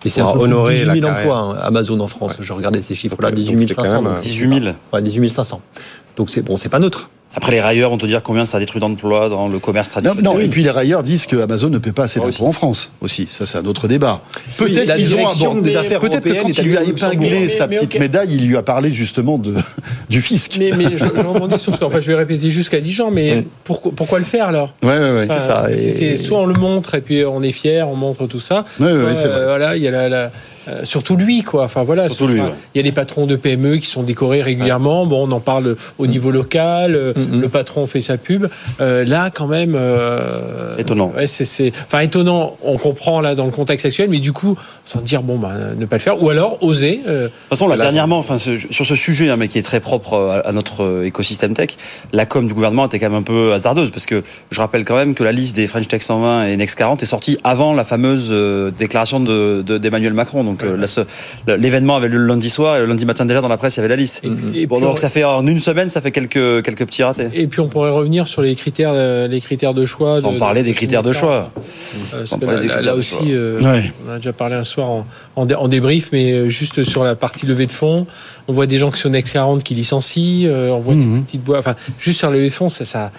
Et 0.05 0.09
c'est 0.11 0.21
pour 0.21 0.31
un 0.31 0.33
peu 0.35 0.39
plus 0.41 0.49
de 0.49 0.55
honorer 0.55 0.75
18 0.75 0.85
la 0.87 0.95
000 0.95 1.07
carrière. 1.07 1.21
emplois, 1.35 1.39
hein, 1.39 1.67
Amazon 1.67 2.01
en 2.01 2.09
France. 2.09 2.37
Je 2.41 2.53
regardais 2.53 2.83
ces 2.83 2.95
chiffres-là, 2.95 3.31
Donc, 3.31 3.39
18 3.39 3.69
c'est 3.69 3.75
quand 3.75 3.85
500. 3.85 3.95
même, 4.03 4.05
donc 4.11 4.13
euh, 4.19 4.21
c'est 4.23 4.29
18 4.29 4.61
000. 4.63 4.75
pas- 4.91 4.97
Ouais, 4.99 5.03
18 5.03 5.29
500. 5.31 5.61
Donc 6.17 6.31
c'est 6.31 6.43
bon, 6.43 6.57
c'est 6.57 6.69
pas 6.69 6.79
neutre. 6.79 7.11
Après 7.37 7.51
les 7.53 7.61
railleurs, 7.61 7.91
on 7.93 7.99
te 7.99 8.07
dire 8.07 8.23
combien 8.23 8.45
ça 8.45 8.59
détruit 8.59 8.81
d'emplois 8.81 9.29
dans 9.29 9.49
le 9.49 9.59
commerce 9.59 9.91
traditionnel. 9.91 10.23
non, 10.25 10.39
et 10.39 10.47
puis 10.49 10.63
les 10.63 10.71
railleurs 10.71 11.03
disent 11.03 11.27
que 11.27 11.37
Amazon 11.37 11.69
ne 11.69 11.79
paie 11.79 11.93
pas 11.93 12.05
assez 12.05 12.21
d'impôts 12.21 12.47
en 12.47 12.53
France 12.53 12.91
aussi. 13.01 13.27
Ça, 13.31 13.45
c'est 13.47 13.59
un 13.59 13.65
autre 13.67 13.89
débat. 13.89 14.21
Peut-être 14.57 14.95
qu'ils 14.95 15.15
ont 15.17 15.27
abordé. 15.29 15.61
des 15.63 15.77
affaires 15.77 16.01
Peut-être 16.01 16.23
que 16.23 16.29
européennes 16.29 16.55
quand 16.55 16.63
il 16.63 16.69
lui 16.69 16.77
a 16.77 16.83
épinglé 16.85 17.31
Mais- 17.43 17.49
sa 17.49 17.67
mais 17.67 17.77
petite 17.77 17.99
médaille, 17.99 18.29
il 18.35 18.47
lui 18.47 18.57
a 18.57 18.63
parlé 18.63 18.93
justement 18.93 19.39
de, 19.39 19.55
du 20.11 20.23
fisc. 20.23 20.57
Mais, 20.59 20.71
mais 20.77 20.85
je, 20.93 20.99
je 20.99 21.27
rebondis 21.27 21.59
sur 21.59 21.75
ce 21.75 21.81
que. 21.81 21.85
Enfin, 21.85 22.01
je 22.01 22.07
vais 22.07 22.15
répéter 22.15 22.51
jusqu'à 22.51 22.81
Dijon, 22.81 23.11
mais 23.11 23.37
Mm. 23.37 23.45
pourquoi, 23.65 23.93
pourquoi 23.97 24.19
le 24.21 24.25
faire 24.25 24.49
alors? 24.49 24.75
Ouais, 24.83 24.91
ouais, 24.91 24.99
ouais. 25.13 25.27
Enfin, 25.29 25.41
ça, 25.41 25.67
c'est- 25.75 25.83
et- 25.89 25.93
c'est- 25.93 26.17
Soit 26.17 26.39
on 26.39 26.47
le 26.47 26.55
montre 26.55 26.95
et 26.95 27.01
puis 27.01 27.25
on 27.25 27.43
est 27.43 27.53
fier, 27.53 27.89
on 27.89 27.97
montre 27.97 28.27
tout 28.27 28.41
ça. 28.41 28.65
Ouais, 28.81 28.93
ouais, 28.93 29.15
c'est 29.15 29.27
vrai. 29.29 29.41
euh, 29.41 29.47
voilà, 29.47 29.77
il 29.77 29.83
y 29.83 29.89
a 29.89 29.91
la, 29.91 30.09
la- 30.09 30.31
euh, 30.69 30.81
surtout 30.85 31.17
lui, 31.17 31.43
quoi. 31.43 31.65
Enfin 31.65 31.83
voilà. 31.83 32.09
Surtout 32.09 32.27
ce 32.29 32.33
lui, 32.33 32.39
sera- 32.41 32.51
ouais. 32.51 32.55
Il 32.75 32.79
y 32.79 32.81
a 32.81 32.83
des 32.83 32.93
patrons 32.93 33.27
de 33.27 33.37
PME 33.37 33.77
qui 33.79 33.87
sont 33.87 34.03
décorés 34.03 34.43
régulièrement. 34.43 35.07
Bon, 35.07 35.27
on 35.29 35.33
en 35.33 35.41
parle 35.41 35.77
au 35.99 36.07
niveau 36.07 36.31
local. 36.31 36.95
euh, 36.95 37.13
Mm, 37.17 37.37
mm. 37.37 37.41
Le 37.41 37.49
patron 37.49 37.87
fait 37.87 38.01
sa 38.01 38.17
pub. 38.17 38.47
Euh, 38.81 39.05
là, 39.05 39.31
quand 39.31 39.47
même. 39.47 39.75
euh, 39.77 40.77
Étonnant. 40.77 41.13
Ouais, 41.17 41.27
c'est, 41.27 41.45
c'est, 41.45 41.73
enfin 41.87 42.01
étonnant. 42.01 42.57
On 42.63 42.77
comprend 42.79 43.21
là 43.21 43.35
dans 43.35 43.45
le 43.45 43.51
contexte 43.51 43.87
actuel, 43.87 44.09
mais 44.11 44.19
du 44.19 44.33
coup, 44.33 44.57
sans 44.85 45.01
dire 45.01 45.23
bon, 45.23 45.39
bah, 45.39 45.53
ne 45.77 45.87
pas 45.87 45.97
le 45.97 46.01
faire, 46.01 46.23
ou 46.23 46.29
alors 46.31 46.63
oser. 46.63 47.01
De 47.07 47.25
toute 47.25 47.33
façon, 47.51 47.69
là, 47.69 47.77
dernièrement, 47.77 48.19
enfin, 48.19 48.39
ce- 48.39 48.59
sur 48.71 48.87
ce 48.87 48.95
sujet, 48.95 49.29
hein, 49.31 49.37
mais 49.37 49.49
qui 49.49 49.59
est 49.59 49.63
très 49.63 49.81
propre 49.81 50.17
à, 50.45 50.49
à 50.49 50.53
notre 50.53 51.03
écosystème 51.05 51.55
tech, 51.55 51.71
la 52.13 52.27
com 52.27 52.47
du 52.47 52.55
gouvernement 52.55 52.87
était 52.87 52.99
quand 52.99 53.11
même 53.11 53.19
un 53.19 53.23
peu 53.23 53.53
hasardeuse, 53.53 53.91
parce 53.91 54.07
que 54.07 54.23
je 54.51 54.61
rappelle 54.61 54.85
quand 54.85 54.97
même 54.97 55.15
que 55.15 55.25
la 55.25 55.33
liste 55.33 55.57
des 55.57 55.67
French 55.67 55.89
Tech 55.89 56.03
120 56.03 56.47
et 56.47 56.57
Next 56.57 56.77
40 56.77 57.03
est 57.03 57.07
sortie 57.07 57.39
avant 57.45 57.73
la 57.75 57.85
fameuse 57.85 58.35
déclaration 58.79 59.21
de- 59.21 59.63
de- 59.67 59.79
d'Emmanuel 59.79 60.13
Macron. 60.15 60.45
Donc 60.45 60.54
euh, 60.63 60.77
la 60.77 60.87
se- 60.87 61.01
l'événement 61.57 61.97
avait 61.97 62.09
lieu 62.09 62.19
le 62.19 62.27
lundi 62.27 62.51
soir, 62.51 62.77
et 62.77 62.81
le 62.81 62.87
lundi 62.87 63.05
matin 63.05 63.25
déjà 63.27 63.41
dans 63.41 63.49
la 63.49 63.57
presse, 63.57 63.75
il 63.77 63.79
y 63.79 63.81
avait 63.81 63.89
la 63.89 63.97
liste. 63.97 64.23
et, 64.25 64.29
et 64.63 64.67
Bon, 64.67 64.77
puis, 64.77 64.85
donc 64.85 64.95
on- 64.95 64.97
ça 64.97 65.09
fait 65.09 65.25
en 65.25 65.47
une 65.47 65.61
semaine, 65.61 65.91
ça 65.91 66.01
fait 66.01 66.11
quelques 66.13 66.63
quelques 66.65 66.87
petits 66.87 67.03
ratés. 67.03 67.29
Et 67.33 67.47
puis 67.47 67.61
on 67.61 67.69
pourrait 67.69 67.91
revenir 67.91 68.29
sur 68.29 68.43
les 68.43 68.55
critères, 68.55 68.93
euh, 68.93 69.27
les 69.27 69.41
critères 69.41 69.75
de 69.75 69.85
choix. 69.85 70.21
Sans 70.21 70.33
de- 70.33 70.39
parler 70.39 70.63
de 70.63 70.67
des 70.69 70.73
critères 70.75 71.03
de 71.03 71.13
choix. 71.13 71.51
Euh, 72.15 72.25
Sans 72.27 72.39
parler 72.39 72.57
là, 72.57 72.63
des 72.63 72.69
là- 72.69 72.75
critères 72.75 72.87
là 72.87 72.93
de 72.95 72.99
aussi, 72.99 73.15
choix. 73.17 73.25
euh, 73.29 73.61
Ouais. 73.63 73.93
on 74.07 74.13
a 74.13 74.17
déjà 74.17 74.33
parlé 74.33 74.55
un 74.55 74.65
soir 74.65 74.91
en, 74.91 75.07
en, 75.37 75.47
dé- 75.47 75.55
en 75.55 75.69
débrief, 75.69 76.11
mais 76.13 76.33
euh, 76.33 76.49
juste 76.49 76.83
sur 76.85 77.05
la 77.05 77.15
partie 77.15 77.47
levée 77.47 77.67
de 77.67 77.73
fonds, 77.73 78.07
on 78.49 78.53
voit 78.53 78.67
des 78.67 78.79
gens 78.79 78.91
qui 78.91 79.01
sont 79.01 79.09
Next 79.11 79.33
40 79.33 79.63
qui 79.65 79.75
licencient, 79.75 80.47
euh, 80.49 80.71
on 80.71 80.81
voit 80.81 80.95
Mhm. 80.95 81.19
des 81.19 81.21
petites 81.23 81.45
boîtes. 81.45 81.61
Enfin, 81.61 81.75
juste 81.99 82.19
sur 82.19 82.29
la 82.31 82.37
levée 82.37 82.49
de 82.49 82.53
fonds, 82.55 82.69
ça, 82.71 82.85
ça. 82.85 83.11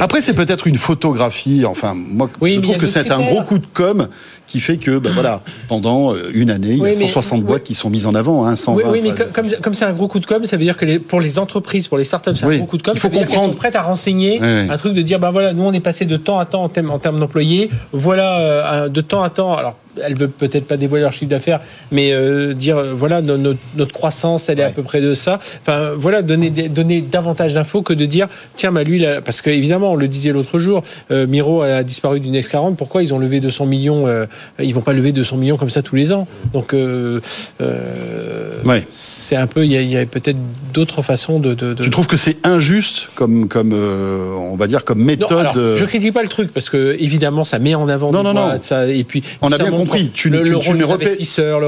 Après, 0.00 0.20
c'est 0.20 0.34
peut-être 0.34 0.66
une 0.66 0.76
photographie. 0.76 1.64
Enfin, 1.66 1.94
moi, 1.94 2.30
Oui, 2.40 2.54
je 2.56 2.60
trouve 2.60 2.76
a 2.76 2.78
que 2.78 2.86
c'est 2.86 3.10
un 3.12 3.20
gros 3.20 3.42
coup 3.42 3.58
de 3.58 3.66
com 3.72 4.08
qui 4.46 4.60
fait 4.60 4.76
que, 4.76 4.98
ben 4.98 5.10
voilà, 5.12 5.42
pendant 5.68 6.14
euh, 6.14 6.30
une 6.34 6.50
année, 6.50 6.68
il 6.72 6.76
y 6.78 6.80
Oui, 6.82 6.88
a 6.94 6.98
mais- 6.98 7.06
160 7.08 7.42
boîtes 7.42 7.64
qui 7.64 7.74
sont 7.74 7.90
mises 7.90 8.06
en 8.06 8.14
avant, 8.14 8.46
hein, 8.46 8.54
120. 8.56 8.82
Oui, 8.82 8.88
oui, 8.92 9.00
mais 9.02 9.12
enfin, 9.12 9.24
comme, 9.32 9.50
comme 9.62 9.74
c'est 9.74 9.84
un 9.84 9.92
gros 9.92 10.08
coup 10.08 10.20
de 10.20 10.26
com, 10.26 10.44
ça 10.44 10.56
veut 10.56 10.62
dire 10.64 10.76
que 10.76 10.84
les- 10.84 10.98
pour 10.98 11.20
les 11.20 11.38
entreprises, 11.38 11.88
pour 11.88 11.98
les 11.98 12.04
startups, 12.04 12.30
c'est 12.36 12.44
un 12.46 12.56
gros 12.58 12.66
coup 12.66 12.78
de 12.78 12.82
com. 12.82 12.92
Il 12.94 13.00
faut 13.00 13.08
ça 13.08 13.12
veut 13.12 13.18
dire 13.18 13.26
qu'elles 13.26 13.34
comprendre. 13.34 13.52
sont 13.54 13.58
prêtes 13.58 13.76
à 13.76 13.82
renseigner 13.82 14.40
un 14.42 14.76
truc 14.76 14.94
de 14.94 15.02
dire, 15.02 15.18
ben 15.18 15.30
voilà, 15.30 15.52
nous 15.52 15.64
on 15.64 15.72
est 15.72 15.80
passé 15.80 16.04
de 16.04 16.16
temps 16.16 16.38
à 16.38 16.44
temps 16.46 16.62
en 16.62 16.68
termes, 16.68 16.90
en 16.90 16.98
termes 16.98 17.18
d'employés. 17.18 17.70
Voilà, 17.92 18.38
euh, 18.38 18.88
de 18.88 19.00
temps 19.00 19.22
à 19.22 19.30
temps. 19.30 19.54
Alors, 19.56 19.76
elles 20.04 20.14
veulent 20.16 20.28
peut-être 20.30 20.66
pas 20.66 20.76
dévoiler 20.76 21.02
leur 21.02 21.12
chiffre 21.12 21.30
d'affaires, 21.30 21.60
mais 21.90 22.12
euh, 22.12 22.54
dire, 22.54 22.76
euh, 22.78 22.92
voilà, 22.94 23.22
no- 23.22 23.36
no- 23.38 23.54
notre 23.76 23.92
croissance, 23.92 24.48
elle 24.48 24.60
est 24.60 24.64
à 24.64 24.70
peu 24.70 24.82
près 24.82 25.00
de 25.00 25.14
ça. 25.14 25.38
Enfin, 25.62 25.90
voilà, 25.96 26.22
donner, 26.22 26.50
donner 26.50 27.00
davantage 27.00 27.54
d'infos 27.54 27.82
que 27.82 27.92
de 27.92 28.06
dire, 28.06 28.28
tiens, 28.56 28.72
bah 28.72 28.82
lui, 28.84 28.98
là, 28.98 29.20
parce 29.20 29.40
que 29.42 29.50
évidemment, 29.50 29.92
on 29.92 29.96
le 29.96 30.08
disait 30.08 30.32
l'autre 30.32 30.58
jour, 30.58 30.82
euh, 31.10 31.26
Miro 31.26 31.62
a 31.62 31.82
disparu 31.82 32.20
du 32.20 32.28
Next 32.30 32.50
40. 32.50 32.76
Pourquoi 32.76 33.02
ils 33.02 33.12
ont 33.14 33.18
levé 33.18 33.40
200 33.40 33.66
millions 33.66 34.06
euh, 34.06 34.26
Ils 34.62 34.74
vont 34.74 34.80
pas 34.80 34.92
lever 34.92 35.12
200 35.12 35.36
millions 35.36 35.56
comme 35.56 35.70
ça 35.70 35.82
tous 35.82 35.96
les 35.96 36.12
ans? 36.12 36.26
Donc, 36.52 36.74
euh, 36.74 37.20
euh, 37.60 38.62
Ouais. 38.64 38.84
c'est 38.90 39.36
un 39.36 39.46
peu, 39.46 39.64
il 39.64 39.72
y 39.72 39.96
a, 39.96 40.00
a 40.00 40.06
peut-être 40.06 40.36
d'autres 40.72 41.02
façons 41.02 41.38
de. 41.38 41.54
de, 41.54 41.74
de- 41.74 41.82
Tu 41.84 41.90
trouves 41.90 42.06
que 42.06 42.16
c'est 42.16 42.44
injuste 42.46 43.08
comme, 43.14 43.48
comme 43.48 43.72
euh, 43.72 44.30
on 44.34 44.56
va 44.56 44.66
dire, 44.66 44.84
comme 44.84 44.98
Non, 45.00 45.04
méthode 45.04 45.38
alors, 45.38 45.54
euh, 45.56 45.76
je 45.76 45.84
critique 45.84 46.12
pas 46.14 46.22
le 46.22 46.28
truc 46.28 46.52
parce 46.52 46.70
que 46.70 46.96
évidemment 46.98 47.44
ça 47.44 47.58
met 47.58 47.74
en 47.74 47.88
avant 47.88 48.10
Non, 48.12 48.18
des 48.20 48.24
non, 48.24 48.34
non. 48.34 48.46
boîtes, 48.46 48.62
ça, 48.64 48.86
et 48.88 49.04
puis 49.04 49.22
On 49.42 49.52
a 49.52 49.58
bien 49.58 49.70
montre 49.70 49.85
compris. 49.86 50.10
Tu, 50.10 50.28
le, 50.30 50.42
tu- 50.42 50.50
le 50.52 50.58
tu 50.58 50.68
rôle 50.68 50.76
ne 50.76 50.84
remets, 50.84 51.16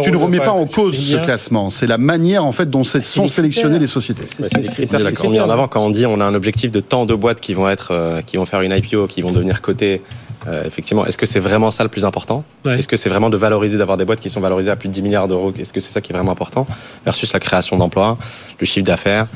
tu 0.02 0.10
ne 0.10 0.38
pas 0.38 0.50
en 0.52 0.66
cause 0.66 0.96
ce 0.96 1.16
classement. 1.16 1.70
C'est 1.70 1.86
la 1.86 1.98
manière 1.98 2.44
en 2.44 2.52
fait 2.52 2.68
dont 2.68 2.84
sont 2.84 3.28
sélectionnées 3.28 3.78
les 3.78 3.86
sociétés. 3.86 4.24
C'est- 4.26 5.14
sont 5.16 5.30
mis 5.30 5.40
en 5.40 5.50
avant 5.50 5.68
quand 5.68 5.84
on 5.84 5.90
dit 5.90 6.06
on 6.06 6.20
a 6.20 6.24
un 6.24 6.34
objectif 6.34 6.70
de 6.70 6.80
tant 6.80 7.06
de 7.06 7.14
boîtes 7.14 7.40
qui 7.40 7.54
vont 7.54 7.68
être 7.68 7.88
euh, 7.92 8.20
qui 8.22 8.36
vont 8.36 8.44
faire 8.46 8.60
une 8.62 8.72
IPO, 8.72 9.06
qui 9.06 9.22
vont 9.22 9.32
devenir 9.32 9.60
cotées. 9.60 10.02
euh, 10.46 10.62
effectivement, 10.64 11.04
est-ce 11.04 11.18
que 11.18 11.26
c'est 11.26 11.40
vraiment 11.40 11.70
ça 11.70 11.82
le 11.82 11.88
plus 11.90 12.04
important 12.04 12.44
Ouais. 12.64 12.78
Est-ce 12.78 12.86
que 12.88 12.96
c'est 12.96 13.08
vraiment 13.10 13.28
de 13.28 13.36
valoriser, 13.36 13.76
d'avoir 13.76 13.98
des 13.98 14.04
boîtes 14.04 14.20
qui 14.20 14.30
sont 14.30 14.40
valorisées 14.40 14.70
à 14.70 14.76
plus 14.76 14.88
de 14.88 14.94
10 14.94 15.02
milliards 15.02 15.26
d'euros? 15.28 15.52
Est-ce 15.58 15.72
que 15.72 15.80
c'est 15.80 15.90
ça 15.92 16.00
qui 16.00 16.12
est 16.12 16.14
vraiment 16.14 16.30
important? 16.32 16.64
Versus 17.04 17.32
la 17.32 17.40
création 17.40 17.76
d'emplois, 17.76 18.16
le 18.60 18.64
chiffre 18.64 18.86
d'affaires. 18.86 19.26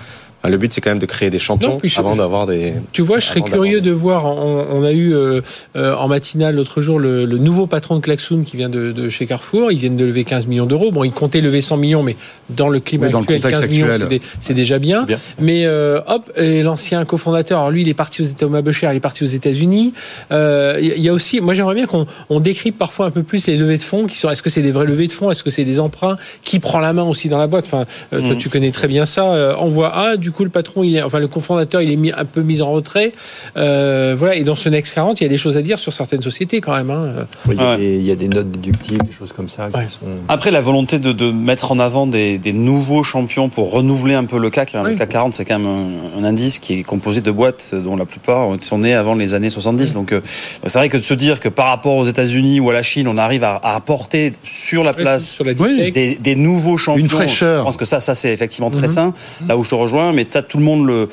Enfin, 0.42 0.50
le 0.50 0.56
but, 0.58 0.72
c'est 0.72 0.80
quand 0.80 0.90
même 0.90 0.98
de 0.98 1.06
créer 1.06 1.30
des 1.30 1.38
champions 1.38 1.68
Non, 1.74 1.78
puis 1.78 1.88
je- 1.88 2.00
avant 2.00 2.16
d'avoir 2.16 2.48
des. 2.48 2.72
Tu 2.90 3.00
vois, 3.00 3.20
je 3.20 3.26
serais 3.28 3.42
curieux 3.42 3.80
de 3.80 3.92
voir. 3.92 4.26
On, 4.26 4.66
on 4.72 4.82
a 4.82 4.90
eu 4.90 5.14
euh, 5.14 5.40
euh, 5.76 5.94
en 5.94 6.08
matinale 6.08 6.56
l'autre 6.56 6.80
jour 6.80 6.98
le, 6.98 7.24
le 7.26 7.38
nouveau 7.38 7.68
patron 7.68 7.94
de 7.96 8.00
Klaxoon 8.00 8.42
qui 8.42 8.56
vient 8.56 8.68
de, 8.68 8.90
de 8.90 9.08
chez 9.08 9.26
Carrefour. 9.26 9.70
Ils 9.70 9.78
viennent 9.78 9.96
de 9.96 10.04
lever 10.04 10.24
15 10.24 10.48
millions 10.48 10.66
d'euros. 10.66 10.90
Bon, 10.90 11.04
ils 11.04 11.12
comptaient 11.12 11.40
lever 11.40 11.60
100 11.60 11.76
millions, 11.76 12.02
mais 12.02 12.16
dans 12.50 12.68
le 12.68 12.80
climat 12.80 13.06
Oui, 13.06 13.12
dans 13.12 13.18
le 13.20 13.22
actuel, 13.24 13.40
contexte 13.40 13.62
15 13.62 13.70
millions, 13.70 13.86
actuel. 13.86 14.00
c'est 14.10 14.18
dé- 14.18 14.22
c'est 14.40 14.54
déjà 14.54 14.78
bien. 14.80 15.04
Bien. 15.04 15.18
Mais 15.38 15.64
euh, 15.66 16.00
hop, 16.08 16.32
et 16.36 16.64
l'ancien 16.64 17.04
cofondateur, 17.04 17.60
alors 17.60 17.70
lui, 17.70 17.82
il 17.82 17.88
est 17.88 17.94
parti 17.94 18.22
aux 18.22 18.24
États 18.24 18.40
Thomas 18.46 18.62
Becher, 18.62 18.88
il 18.90 18.96
est 18.96 19.00
parti 19.00 19.22
aux 19.22 19.28
États-Unis. 19.28 19.94
Euh, 20.32 20.78
Il 20.82 21.00
y 21.00 21.08
a 21.08 21.12
aussi, 21.12 21.40
moi, 21.40 21.54
j'aimerais 21.54 21.76
bien 21.76 21.86
qu'on 21.86 22.06
on 22.30 22.40
décrypte 22.40 22.78
parfois 22.78 23.06
un 23.06 23.10
peu 23.10 23.22
plus 23.22 23.46
les 23.46 23.56
levées 23.56 23.76
de 23.76 23.82
fonds. 23.82 24.06
Qui 24.06 24.16
sont, 24.18 24.28
est-ce 24.28 24.42
que 24.42 24.50
c'est 24.50 24.62
des 24.62 24.72
vraies 24.72 24.86
levées 24.86 25.06
de 25.06 25.12
fonds? 25.12 25.30
Est-ce 25.30 25.44
que 25.44 25.50
c'est 25.50 25.64
des 25.64 25.78
emprunts 25.78 26.16
Qui 26.42 26.58
prend 26.58 26.80
la 26.80 26.92
main 26.92 27.04
aussi 27.04 27.28
dans 27.28 27.38
la 27.38 27.46
boîte? 27.46 27.66
Enfin, 27.66 27.84
euh, 28.12 28.18
toi, 28.20 28.30
Mhm. 28.30 28.36
tu 28.38 28.48
connais 28.48 28.72
très 28.72 28.88
bien 28.88 29.04
ça. 29.04 29.32
Euh, 29.32 29.54
on 29.60 29.68
voit 29.68 29.92
ah, 29.94 30.16
du 30.16 30.31
coup, 30.32 30.44
le 30.44 30.50
patron, 30.50 30.82
il 30.82 30.96
est, 30.96 31.02
enfin, 31.02 31.18
le 31.18 31.28
cofondateur, 31.28 31.80
il 31.82 31.90
est 31.90 31.96
mis, 31.96 32.12
un 32.12 32.24
peu 32.24 32.42
mis 32.42 32.62
en 32.62 32.72
retrait. 32.72 33.12
Euh, 33.56 34.14
voilà. 34.18 34.36
Et 34.36 34.44
dans 34.44 34.54
ce 34.54 34.68
Next 34.68 34.94
40, 34.94 35.20
il 35.20 35.24
y 35.24 35.26
a 35.26 35.30
des 35.30 35.36
choses 35.38 35.56
à 35.56 35.62
dire 35.62 35.78
sur 35.78 35.92
certaines 35.92 36.22
sociétés 36.22 36.60
quand 36.60 36.74
même. 36.74 36.90
Hein. 36.90 37.26
Oui, 37.48 37.54
il, 37.56 37.60
y 37.60 37.64
a 37.64 37.70
Ouais. 37.70 37.76
des, 37.78 37.96
il 37.98 38.06
y 38.06 38.10
a 38.10 38.16
des 38.16 38.28
notes 38.28 38.50
déductibles, 38.50 39.04
des 39.06 39.12
choses 39.12 39.32
comme 39.32 39.48
ça. 39.48 39.68
qui 39.70 39.76
Ouais. 39.76 39.86
sont- 39.88 40.06
Après, 40.28 40.50
la 40.50 40.60
volonté 40.60 40.98
de, 40.98 41.12
de 41.12 41.30
mettre 41.30 41.72
en 41.72 41.78
avant 41.78 42.06
des, 42.06 42.38
des 42.38 42.52
nouveaux 42.52 43.02
champions 43.02 43.48
pour 43.48 43.70
renouveler 43.72 44.14
un 44.14 44.24
peu 44.24 44.38
le 44.38 44.50
CAC. 44.50 44.74
hein. 44.74 44.82
Oui. 44.84 44.92
Le 44.92 44.96
CAC 44.98 45.08
40, 45.10 45.34
c'est 45.34 45.44
quand 45.44 45.58
même 45.58 45.68
un, 46.16 46.20
un 46.20 46.24
indice 46.24 46.58
qui 46.58 46.80
est 46.80 46.82
composé 46.82 47.20
de 47.20 47.30
boîtes 47.30 47.74
dont 47.74 47.96
la 47.96 48.04
plupart 48.04 48.48
sont 48.60 48.78
nées 48.78 48.94
avant 48.94 49.14
les 49.14 49.34
années 49.34 49.50
70. 49.50 49.94
Donc, 49.94 50.12
euh, 50.12 50.20
donc 50.20 50.26
c'est 50.66 50.78
vrai 50.78 50.88
que 50.88 50.96
de 50.96 51.02
se 51.02 51.14
dire 51.14 51.40
que 51.40 51.48
par 51.48 51.66
rapport 51.68 51.94
aux 51.96 52.04
États-Unis 52.04 52.60
ou 52.60 52.70
à 52.70 52.72
la 52.72 52.82
Chine, 52.82 53.08
on 53.08 53.18
arrive 53.18 53.44
à, 53.44 53.56
à 53.62 53.74
apporter 53.76 54.32
sur 54.44 54.84
la 54.84 54.92
place 54.92 55.30
sur 55.30 55.44
la 55.44 55.52
des, 55.54 56.18
des 56.20 56.34
nouveaux 56.36 56.76
champions. 56.76 57.02
Une 57.02 57.08
fraîcheur. 57.08 57.60
Je 57.60 57.64
pense 57.64 57.76
que 57.76 57.84
ça, 57.84 58.00
ça 58.00 58.14
c'est 58.14 58.32
effectivement 58.32 58.70
très 58.70 58.82
Mhm. 58.82 58.88
sain. 58.88 59.12
Là 59.48 59.56
où 59.56 59.64
je 59.64 59.70
te 59.70 59.74
rejoins, 59.74 60.12
mais 60.12 60.21
ça, 60.30 60.42
tout 60.42 60.58
le 60.58 60.64
monde 60.64 60.86
le 60.86 61.08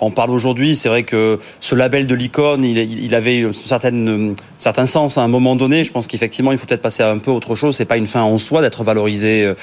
en 0.00 0.10
parle 0.10 0.30
aujourd'hui. 0.30 0.76
C'est 0.76 0.88
vrai 0.88 1.02
que 1.04 1.38
ce 1.60 1.74
label 1.74 2.06
de 2.06 2.14
licorne, 2.14 2.64
il, 2.64 2.78
il 2.78 3.14
avait 3.14 3.38
une 3.38 3.52
certaine, 3.52 4.08
un 4.32 4.34
certain 4.58 4.86
sens 4.86 5.18
à 5.18 5.22
un 5.22 5.28
moment 5.28 5.56
donné. 5.56 5.84
Je 5.84 5.92
pense 5.92 6.06
qu'effectivement, 6.06 6.52
il 6.52 6.58
faut 6.58 6.66
peut-être 6.66 6.82
passer 6.82 7.02
à 7.02 7.10
un 7.10 7.18
peu 7.18 7.30
autre 7.30 7.54
chose. 7.54 7.76
C'est 7.76 7.84
pas 7.84 7.96
une 7.96 8.06
fin 8.06 8.22
en 8.22 8.38
soi 8.38 8.60
d'être 8.60 8.82
valorisé 8.84 9.44
euh, 9.44 9.54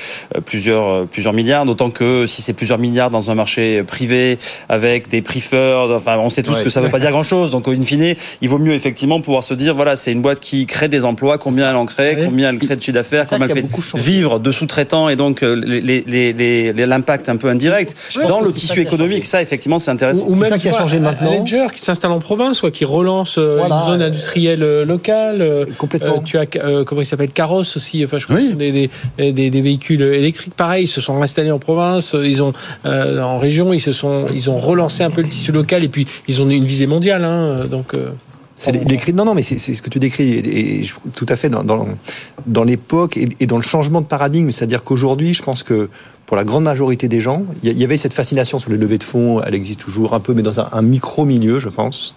plusieurs, 0.45 0.87
euh, 0.87 1.05
plusieurs 1.11 1.33
milliards, 1.33 1.65
d'autant 1.65 1.89
que 1.89 2.25
si 2.27 2.41
c'est 2.41 2.53
plusieurs 2.53 2.77
milliards 2.79 3.09
dans 3.09 3.29
un 3.31 3.35
marché 3.35 3.83
privé 3.83 4.37
avec 4.69 5.07
des 5.09 5.21
prix-feurs, 5.21 5.91
enfin, 5.91 6.17
on 6.17 6.29
sait 6.29 6.43
tous 6.43 6.51
Ouais. 6.51 6.63
que 6.63 6.69
ça 6.69 6.81
veut 6.81 6.89
pas 6.89 6.99
dire 6.99 7.11
grand-chose. 7.11 7.51
Donc, 7.51 7.67
in 7.67 7.81
fine, 7.83 8.15
il 8.41 8.49
vaut 8.49 8.59
mieux 8.59 8.73
effectivement 8.73 9.21
pouvoir 9.21 9.43
se 9.43 9.53
dire, 9.53 9.75
voilà, 9.75 9.95
c'est 9.95 10.11
une 10.11 10.21
boîte 10.21 10.39
qui 10.39 10.65
crée 10.65 10.89
des 10.89 11.05
emplois, 11.05 11.37
combien 11.37 11.69
elle 11.69 11.75
en 11.75 11.85
crée, 11.85 12.17
combien 12.25 12.49
elle 12.49 12.57
crée 12.59 12.75
de 12.75 12.81
chiffre 12.81 12.95
d'affaires, 12.95 13.25
combien 13.27 13.47
elle 13.47 13.53
fait 13.63 13.97
vivre 13.97 14.39
de 14.39 14.51
sous-traitants 14.51 15.09
et 15.09 15.15
donc 15.15 15.43
euh, 15.43 15.55
les- 15.55 16.03
les- 16.07 16.33
les- 16.33 16.73
l'impact 16.85 17.29
un 17.29 17.37
peu 17.37 17.47
indirect 17.49 17.95
pense 18.13 18.27
dans 18.27 18.41
le 18.41 18.51
tissu 18.51 18.81
économique. 18.81 19.25
Ça, 19.25 19.41
effectivement, 19.41 19.79
c'est 19.79 19.91
intéressant. 19.91 20.20
Ou, 20.27 20.35
même 20.35 20.49
ça 20.49 20.57
qui 20.57 20.69
a 20.69 20.73
changé 20.73 20.99
maintenant. 20.99 21.31
Ledger 21.39 21.67
qui 21.73 21.81
s'installe 21.81 22.11
en 22.11 22.19
province, 22.19 22.57
soit 22.57 22.71
qui 22.71 22.85
relance 22.85 23.37
euh, 23.37 23.57
Voilà. 23.59 23.75
une 23.75 23.85
zone 23.91 24.01
industrielle 24.01 24.63
euh, 24.63 24.85
locale. 24.85 25.41
euh, 25.41 25.65
Complètement. 25.77 26.17
euh, 26.17 26.23
tu 26.23 26.37
as 26.37 26.45
comment 26.85 27.01
il 27.01 27.05
s'appelle 27.05 27.31
Carros 27.31 27.61
aussi. 27.61 28.03
Enfin, 28.05 28.17
je 28.19 28.25
crois 28.25 28.37
Oui. 28.37 28.53
des, 28.53 28.71
des, 29.17 29.31
des, 29.31 29.49
des 29.49 29.61
véhicules 29.61 30.01
électriques. 30.01 30.53
Pareil, 30.55 30.85
ils 30.85 30.87
se 30.87 31.01
sont 31.01 31.21
installés 31.21 31.51
en 31.51 31.59
province. 31.59 32.15
Ils 32.21 32.41
ont 32.41 32.53
en 32.85 33.37
région, 33.39 33.73
ils 33.73 33.79
se 33.81 33.91
sont 33.93 34.25
ils 34.33 34.49
ont 34.49 34.57
relancé 34.57 35.03
un 35.03 35.09
peu 35.11 35.21
le 35.21 35.29
tissu 35.29 35.51
local 35.51 35.83
et 35.83 35.89
puis 35.89 36.07
ils 36.27 36.41
ont 36.41 36.49
une 36.49 36.65
visée 36.65 36.87
mondiale. 36.87 37.23
Hein, 37.23 37.65
donc 37.69 37.93
C'est 38.55 38.71
Non, 39.13 39.25
non, 39.25 39.33
mais 39.33 39.41
c'est 39.41 39.57
ce 39.57 39.81
que 39.81 39.89
tu 39.89 39.97
décris, 39.99 40.33
et, 40.33 40.79
et 40.81 40.83
je- 40.83 40.93
tout 41.15 41.25
à 41.29 41.35
fait 41.35 41.49
dans, 41.49 41.63
dans, 41.63 41.87
dans 42.45 42.63
l'époque 42.63 43.17
et, 43.17 43.27
et 43.39 43.47
dans 43.47 43.57
le 43.57 43.63
changement 43.63 44.01
de 44.01 44.05
paradigme. 44.05 44.51
C'est-à-dire 44.51 44.83
qu'aujourd'hui, 44.83 45.33
je 45.33 45.41
pense 45.41 45.63
que 45.63 45.89
pour 46.31 46.37
la 46.37 46.45
grande 46.45 46.63
majorité 46.63 47.09
des 47.09 47.19
gens, 47.19 47.43
il 47.61 47.77
y, 47.77 47.83
avait 47.83 47.97
cette 47.97 48.13
fascination 48.13 48.57
sur 48.57 48.71
les 48.71 48.77
levées 48.77 48.97
de 48.97 49.03
fonds, 49.03 49.41
elle 49.41 49.53
existe 49.53 49.81
toujours 49.81 50.13
un 50.13 50.21
peu, 50.21 50.33
mais 50.33 50.43
dans 50.43 50.61
un, 50.61 50.69
un 50.71 50.81
micro-milieu, 50.81 51.59
je 51.59 51.67
pense. 51.67 52.15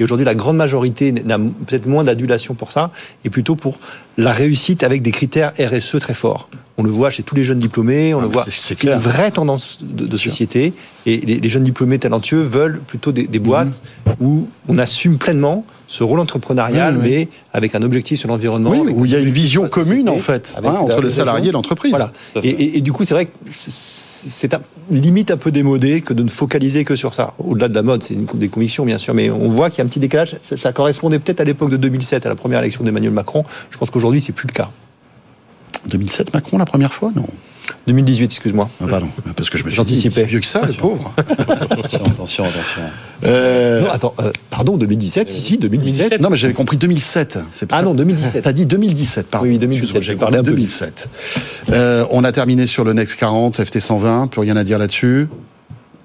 Et 0.00 0.04
aujourd'hui, 0.04 0.24
la 0.26 0.34
grande 0.34 0.56
majorité 0.56 1.12
n'a 1.12 1.38
peut-être 1.38 1.86
moins 1.86 2.02
d'adulation 2.04 2.54
pour 2.54 2.72
ça, 2.72 2.90
et 3.24 3.30
plutôt 3.30 3.54
pour 3.54 3.78
la 4.18 4.32
réussite 4.32 4.82
avec 4.82 5.02
des 5.02 5.12
critères 5.12 5.52
RSE 5.58 5.96
très 6.00 6.14
forts. 6.14 6.48
On 6.78 6.82
le 6.82 6.90
voit 6.90 7.10
chez 7.10 7.22
tous 7.22 7.36
les 7.36 7.44
jeunes 7.44 7.60
diplômés, 7.60 8.12
on 8.14 8.18
Ah, 8.18 8.22
le 8.22 8.28
voit. 8.28 8.44
c'est- 8.50 8.82
une 8.82 8.90
vraie 8.94 9.30
tendance 9.30 9.78
de, 9.82 10.06
de 10.06 10.16
société, 10.16 10.72
et 11.06 11.18
les, 11.18 11.36
les 11.38 11.48
jeunes 11.48 11.62
diplômés 11.62 12.00
talentueux 12.00 12.42
veulent 12.42 12.80
plutôt 12.80 13.12
des, 13.12 13.28
des 13.28 13.38
boîtes 13.38 13.82
où 14.20 14.48
on 14.68 14.78
assume 14.78 15.16
pleinement 15.18 15.64
ce 15.86 16.02
rôle 16.02 16.18
entrepreneurial, 16.18 16.96
Oui, 16.96 17.02
oui. 17.04 17.10
mais 17.10 17.28
avec 17.52 17.76
un 17.76 17.82
objectif 17.82 18.18
sur 18.18 18.28
l'environnement. 18.28 18.70
Oui, 18.70 18.92
où 18.92 19.04
il 19.04 19.12
y 19.12 19.14
a 19.14 19.18
un 19.18 19.22
une 19.22 19.30
vision 19.30 19.68
commune, 19.68 20.08
en 20.08 20.18
fait, 20.18 20.56
hein, 20.64 20.68
entre 20.80 20.96
la 20.96 21.02
les 21.04 21.10
salariés 21.12 21.48
et 21.50 21.52
l'entreprise. 21.52 21.92
Voilà. 21.92 22.10
Et 22.42 22.80
du 22.80 22.92
coup, 22.92 23.04
c'est 23.04 23.14
vrai 23.14 23.26
que 23.26 23.30
c'est 24.26 24.56
limite 24.90 25.30
un 25.30 25.36
peu 25.36 25.50
démodé 25.50 26.00
que 26.00 26.12
de 26.12 26.22
ne 26.22 26.28
focaliser 26.28 26.84
que 26.84 26.96
sur 26.96 27.14
ça. 27.14 27.34
Au-delà 27.38 27.68
de 27.68 27.74
la 27.74 27.82
mode, 27.82 28.02
c'est 28.02 28.14
des 28.36 28.48
convictions, 28.48 28.84
bien 28.84 28.98
sûr, 28.98 29.14
mais 29.14 29.30
on 29.30 29.48
voit 29.48 29.70
qu'il 29.70 29.78
y 29.78 29.82
a 29.82 29.84
un 29.84 29.88
petit 29.88 30.00
décalage. 30.00 30.36
Ça 30.42 30.72
correspondait 30.72 31.18
peut-être 31.18 31.40
à 31.40 31.44
l'époque 31.44 31.70
de 31.70 31.76
2007, 31.76 32.26
à 32.26 32.28
la 32.28 32.34
première 32.34 32.60
élection 32.60 32.84
d'Emmanuel 32.84 33.12
Macron. 33.12 33.44
Je 33.70 33.78
pense 33.78 33.90
qu'aujourd'hui, 33.90 34.20
c'est 34.20 34.32
plus 34.32 34.46
le 34.46 34.52
cas. 34.52 34.70
2007, 35.86 36.32
Macron, 36.32 36.58
la 36.58 36.64
première 36.64 36.92
fois? 36.92 37.12
Non. 37.14 37.26
2018, 37.86 38.24
excuse-moi. 38.24 38.68
Ah, 38.82 38.86
pardon. 38.88 39.08
Parce 39.36 39.50
que 39.50 39.58
je 39.58 39.64
me 39.64 39.70
suis 39.70 39.82
dit, 39.84 40.00
c'est 40.10 40.22
vieux 40.24 40.40
que 40.40 40.46
ça, 40.46 40.62
le 40.66 40.72
pauvre. 40.72 41.12
Attention, 41.16 42.04
attention, 42.04 42.44
attention. 42.44 42.82
Euh, 43.24 43.80
Non, 43.82 43.90
attends, 43.90 44.14
euh, 44.20 44.30
pardon, 44.50 44.76
2017, 44.76 45.30
si, 45.30 45.40
si, 45.40 45.58
2017. 45.58 46.20
non, 46.20 46.30
mais 46.30 46.36
j'avais 46.36 46.52
compris 46.54 46.76
2007. 46.76 47.38
C'est 47.50 47.66
pas- 47.66 47.76
Ah 47.78 47.82
non, 47.82 47.94
2017. 47.94 48.42
T'as 48.44 48.52
dit 48.52 48.66
2017, 48.66 49.26
pardon. 49.28 49.46
Oui, 49.48 49.58
2017, 49.58 49.96
Excuse-moi, 49.96 50.00
J'ai 50.02 50.12
j'ai 50.12 50.18
parlé 50.18 50.36
compris 50.38 50.40
un 50.40 50.44
peu 50.52 50.56
2007. 50.56 51.08
Euh, 51.70 52.04
on 52.10 52.24
a 52.24 52.32
terminé 52.32 52.66
sur 52.66 52.84
le 52.84 52.92
Next 52.92 53.18
40, 53.18 53.62
FT 53.64 53.80
120, 53.80 54.26
plus 54.28 54.40
rien 54.40 54.56
à 54.56 54.64
dire 54.64 54.78
là-dessus. 54.78 55.28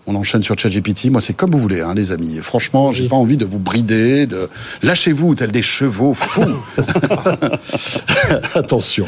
On 0.09 0.15
enchaîne 0.15 0.41
sur 0.41 0.57
ChatGPT. 0.57 1.11
Moi, 1.11 1.21
c'est 1.21 1.35
comme 1.35 1.51
vous 1.51 1.59
voulez, 1.59 1.81
hein, 1.81 1.93
les 1.93 2.11
amis. 2.11 2.39
Franchement, 2.41 2.91
j'ai 2.91 3.07
pas 3.07 3.15
envie 3.15 3.37
de 3.37 3.45
vous 3.45 3.59
brider. 3.59 4.25
De... 4.25 4.49
Lâchez-vous, 4.81 5.35
tel 5.35 5.51
des 5.51 5.61
chevaux 5.61 6.15
fous. 6.15 6.63
Attention. 8.55 9.05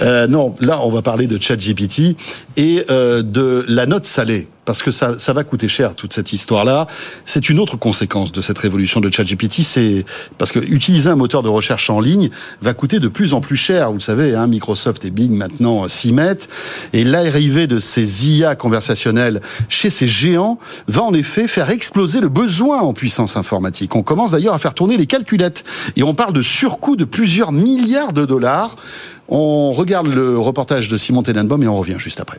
Euh, 0.00 0.26
non, 0.26 0.56
là, 0.60 0.80
on 0.82 0.88
va 0.88 1.02
parler 1.02 1.26
de 1.26 1.38
ChatGPT 1.38 2.16
et 2.56 2.82
euh, 2.88 3.20
de 3.20 3.62
la 3.68 3.84
note 3.84 4.06
salée. 4.06 4.48
Parce 4.68 4.82
que 4.82 4.90
ça, 4.90 5.18
ça 5.18 5.32
va 5.32 5.44
coûter 5.44 5.66
cher 5.66 5.94
toute 5.94 6.12
cette 6.12 6.34
histoire-là. 6.34 6.88
C'est 7.24 7.48
une 7.48 7.58
autre 7.58 7.78
conséquence 7.78 8.32
de 8.32 8.42
cette 8.42 8.58
révolution 8.58 9.00
de 9.00 9.10
ChatGPT, 9.10 9.62
c'est 9.62 10.04
parce 10.36 10.52
que 10.52 10.58
utiliser 10.58 11.08
un 11.08 11.16
moteur 11.16 11.42
de 11.42 11.48
recherche 11.48 11.88
en 11.88 12.00
ligne 12.00 12.28
va 12.60 12.74
coûter 12.74 13.00
de 13.00 13.08
plus 13.08 13.32
en 13.32 13.40
plus 13.40 13.56
cher. 13.56 13.88
Vous 13.88 13.94
le 13.96 14.02
savez, 14.02 14.34
hein, 14.34 14.46
Microsoft 14.46 15.06
et 15.06 15.10
Bing 15.10 15.32
maintenant 15.32 15.84
euh, 15.84 15.88
s'y 15.88 16.12
mettent. 16.12 16.50
Et 16.92 17.02
l'arrivée 17.02 17.66
de 17.66 17.78
ces 17.78 18.28
IA 18.28 18.56
conversationnelles 18.56 19.40
chez 19.70 19.88
ces 19.88 20.06
géants 20.06 20.58
va 20.86 21.02
en 21.02 21.14
effet 21.14 21.48
faire 21.48 21.70
exploser 21.70 22.20
le 22.20 22.28
besoin 22.28 22.82
en 22.82 22.92
puissance 22.92 23.38
informatique. 23.38 23.96
On 23.96 24.02
commence 24.02 24.32
d'ailleurs 24.32 24.52
à 24.52 24.58
faire 24.58 24.74
tourner 24.74 24.98
les 24.98 25.06
calculettes 25.06 25.64
et 25.96 26.02
on 26.02 26.14
parle 26.14 26.34
de 26.34 26.42
surcoût 26.42 26.96
de 26.96 27.06
plusieurs 27.06 27.52
milliards 27.52 28.12
de 28.12 28.26
dollars. 28.26 28.76
On 29.30 29.72
regarde 29.72 30.08
le 30.08 30.38
reportage 30.38 30.88
de 30.88 30.98
Simon 30.98 31.22
Tenenbaum 31.22 31.62
et 31.62 31.68
on 31.68 31.78
revient 31.78 31.96
juste 31.98 32.20
après. 32.20 32.36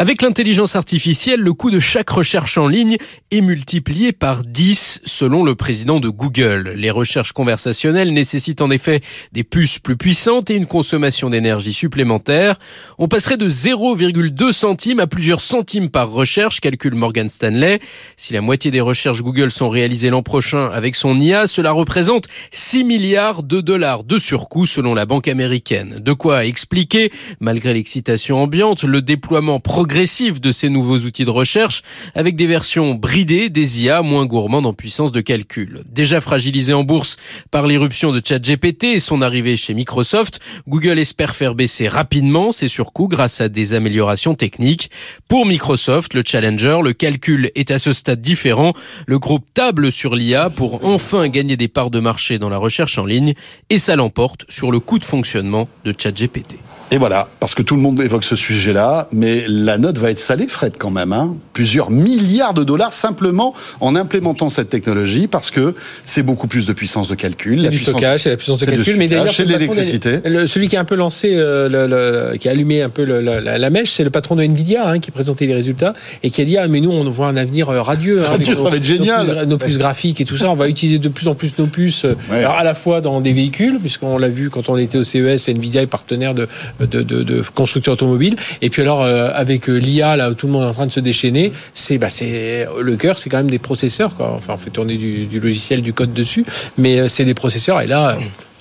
Avec 0.00 0.22
l'intelligence 0.22 0.76
artificielle, 0.76 1.40
le 1.40 1.52
coût 1.52 1.72
de 1.72 1.80
chaque 1.80 2.10
recherche 2.10 2.56
en 2.56 2.68
ligne 2.68 2.98
est 3.32 3.40
multiplié 3.40 4.12
par 4.12 4.44
10 4.44 5.00
selon 5.04 5.42
le 5.42 5.56
président 5.56 5.98
de 5.98 6.08
Google. 6.08 6.74
Les 6.76 6.92
recherches 6.92 7.32
conversationnelles 7.32 8.14
nécessitent 8.14 8.60
en 8.60 8.70
effet 8.70 9.00
des 9.32 9.42
puces 9.42 9.80
plus 9.80 9.96
puissantes 9.96 10.50
et 10.50 10.54
une 10.54 10.66
consommation 10.66 11.30
d'énergie 11.30 11.72
supplémentaire. 11.72 12.60
On 12.98 13.08
passerait 13.08 13.38
de 13.38 13.50
0,2 13.50 14.52
centimes 14.52 15.00
à 15.00 15.08
plusieurs 15.08 15.40
centimes 15.40 15.88
par 15.88 16.12
recherche, 16.12 16.60
calcule 16.60 16.94
Morgan 16.94 17.28
Stanley. 17.28 17.80
Si 18.16 18.32
la 18.32 18.40
moitié 18.40 18.70
des 18.70 18.80
recherches 18.80 19.22
Google 19.22 19.50
sont 19.50 19.68
réalisées 19.68 20.10
l'an 20.10 20.22
prochain 20.22 20.70
avec 20.72 20.94
son 20.94 21.18
IA, 21.18 21.48
cela 21.48 21.72
représente 21.72 22.28
6 22.52 22.84
milliards 22.84 23.42
de 23.42 23.60
dollars 23.60 24.04
de 24.04 24.20
surcoût 24.20 24.64
selon 24.64 24.94
la 24.94 25.06
banque 25.06 25.26
américaine. 25.26 25.98
De 25.98 26.12
quoi 26.12 26.44
expliquer, 26.44 27.10
malgré 27.40 27.74
l'excitation 27.74 28.40
ambiante, 28.40 28.84
le 28.84 29.02
déploiement 29.02 29.58
progressif 29.58 29.87
de 29.88 30.52
ces 30.52 30.68
nouveaux 30.68 30.98
outils 30.98 31.24
de 31.24 31.30
recherche 31.30 31.82
avec 32.14 32.36
des 32.36 32.46
versions 32.46 32.94
bridées 32.94 33.48
des 33.48 33.80
IA 33.80 34.02
moins 34.02 34.26
gourmandes 34.26 34.66
en 34.66 34.72
puissance 34.72 35.12
de 35.12 35.20
calcul. 35.20 35.82
Déjà 35.90 36.20
fragilisé 36.20 36.72
en 36.72 36.84
bourse 36.84 37.16
par 37.50 37.66
l'irruption 37.66 38.12
de 38.12 38.20
ChatGPT 38.24 38.84
et 38.84 39.00
son 39.00 39.22
arrivée 39.22 39.56
chez 39.56 39.74
Microsoft, 39.74 40.40
Google 40.68 40.98
espère 40.98 41.34
faire 41.34 41.54
baisser 41.54 41.88
rapidement 41.88 42.52
ses 42.52 42.68
surcoûts 42.68 43.08
grâce 43.08 43.40
à 43.40 43.48
des 43.48 43.72
améliorations 43.72 44.34
techniques. 44.34 44.90
Pour 45.26 45.46
Microsoft, 45.46 46.14
le 46.14 46.22
Challenger, 46.24 46.78
le 46.84 46.92
calcul 46.92 47.50
est 47.54 47.70
à 47.70 47.78
ce 47.78 47.92
stade 47.92 48.20
différent. 48.20 48.74
Le 49.06 49.18
groupe 49.18 49.46
table 49.52 49.90
sur 49.90 50.14
l'IA 50.14 50.50
pour 50.50 50.84
enfin 50.84 51.28
gagner 51.28 51.56
des 51.56 51.68
parts 51.68 51.90
de 51.90 51.98
marché 51.98 52.38
dans 52.38 52.50
la 52.50 52.58
recherche 52.58 52.98
en 52.98 53.06
ligne 53.06 53.34
et 53.70 53.78
ça 53.78 53.96
l'emporte 53.96 54.44
sur 54.48 54.70
le 54.70 54.80
coût 54.80 54.98
de 54.98 55.04
fonctionnement 55.04 55.68
de 55.84 55.94
ChatGPT. 55.96 56.56
Et 56.90 56.96
voilà, 56.96 57.28
parce 57.38 57.54
que 57.54 57.60
tout 57.62 57.74
le 57.76 57.82
monde 57.82 58.00
évoque 58.02 58.24
ce 58.24 58.34
sujet-là, 58.34 59.08
mais 59.12 59.42
la 59.46 59.76
note 59.76 59.98
va 59.98 60.10
être 60.10 60.18
salée, 60.18 60.46
Fred, 60.48 60.72
quand 60.78 60.90
même. 60.90 61.12
Hein. 61.12 61.36
Plusieurs 61.52 61.90
milliards 61.90 62.54
de 62.54 62.64
dollars 62.64 62.94
simplement 62.94 63.52
en 63.80 63.94
implémentant 63.94 64.48
cette 64.48 64.70
technologie, 64.70 65.26
parce 65.26 65.50
que 65.50 65.74
c'est 66.04 66.22
beaucoup 66.22 66.46
plus 66.46 66.64
de 66.64 66.72
puissance 66.72 67.08
de 67.08 67.14
calcul. 67.14 67.60
C'est 67.60 67.68
du 67.68 67.76
puissance- 67.76 67.92
stockage, 67.96 68.22
c'est 68.22 68.30
la 68.30 68.36
puissance 68.38 68.60
de 68.60 68.64
calcul. 68.64 68.96
Mais 68.96 69.06
d'ailleurs, 69.06 69.30
c'est 69.30 69.44
l'électricité. 69.44 70.20
le- 70.24 70.46
celui 70.46 70.68
qui 70.68 70.78
a 70.78 70.80
un 70.80 70.86
peu 70.86 70.94
lancé, 70.94 71.32
euh, 71.34 71.68
le, 71.68 71.86
le- 72.32 72.38
qui 72.38 72.48
a 72.48 72.52
allumé 72.52 72.80
un 72.80 72.88
peu 72.88 73.04
le- 73.04 73.20
la, 73.20 73.70
mèche, 73.70 73.90
c'est 73.92 74.04
le 74.04 74.10
patron 74.10 74.36
de 74.36 74.42
Nvidia 74.44 74.88
hein, 74.88 74.98
qui 74.98 75.10
présentait 75.10 75.44
les 75.46 75.54
résultats 75.54 75.92
et 76.22 76.30
qui 76.30 76.40
a 76.40 76.44
dit 76.46 76.56
ah 76.56 76.68
mais 76.68 76.80
nous 76.80 76.90
on 76.90 77.04
voit 77.10 77.26
un 77.26 77.36
avenir 77.36 77.68
euh, 77.68 77.82
radieux, 77.82 78.20
hein, 78.24 78.28
Radieux, 78.30 78.56
ça 78.56 78.62
va 78.70 78.76
être 78.76 78.82
génial. 78.84 79.26
nos 79.26 79.34
puces, 79.34 79.46
nos 79.48 79.58
puces 79.58 79.78
graphiques 79.78 80.20
et 80.22 80.24
tout 80.24 80.38
ça. 80.38 80.48
On 80.50 80.54
va 80.54 80.68
utiliser 80.70 80.98
de 80.98 81.08
plus 81.10 81.28
en 81.28 81.34
plus 81.34 81.52
nos 81.58 81.66
puces, 81.66 82.06
euh, 82.06 82.14
Ouais. 82.30 82.38
alors 82.38 82.56
à 82.56 82.64
la 82.64 82.72
fois 82.72 83.02
dans 83.02 83.20
des 83.20 83.34
véhicules, 83.34 83.78
puisqu'on 83.78 84.16
l'a 84.16 84.28
vu 84.30 84.48
quand 84.48 84.70
on 84.70 84.78
était 84.78 84.96
au 84.96 85.04
CES, 85.04 85.48
Nvidia 85.50 85.82
est 85.82 85.86
partenaire 85.86 86.34
de, 86.34 86.48
de, 86.80 87.02
de, 87.02 87.22
de 87.22 87.42
constructeurs 87.54 87.94
automobiles. 87.94 88.36
Et 88.62 88.70
puis 88.70 88.82
alors 88.82 89.02
euh, 89.02 89.30
avec 89.34 89.68
euh, 89.68 89.76
l'IA 89.78 90.16
là 90.16 90.30
où 90.30 90.34
tout 90.34 90.46
le 90.46 90.52
monde 90.52 90.64
est 90.64 90.68
en 90.68 90.74
train 90.74 90.86
de 90.86 90.92
se 90.92 91.00
déchaîner, 91.00 91.52
c'est 91.74 91.98
bah 91.98 92.10
c'est 92.10 92.66
le 92.80 92.96
cœur, 92.96 93.18
c'est 93.18 93.30
quand 93.30 93.38
même 93.38 93.50
des 93.50 93.58
processeurs 93.58 94.14
quoi. 94.14 94.32
Enfin 94.36 94.54
on 94.54 94.58
fait 94.58 94.70
tourner 94.70 94.96
du, 94.96 95.26
du 95.26 95.40
logiciel, 95.40 95.82
du 95.82 95.92
code 95.92 96.12
dessus, 96.12 96.44
mais 96.76 96.98
euh, 97.00 97.08
c'est 97.08 97.24
des 97.24 97.34
processeurs 97.34 97.80
et 97.80 97.86
là. 97.86 98.10
euh, 98.10 98.14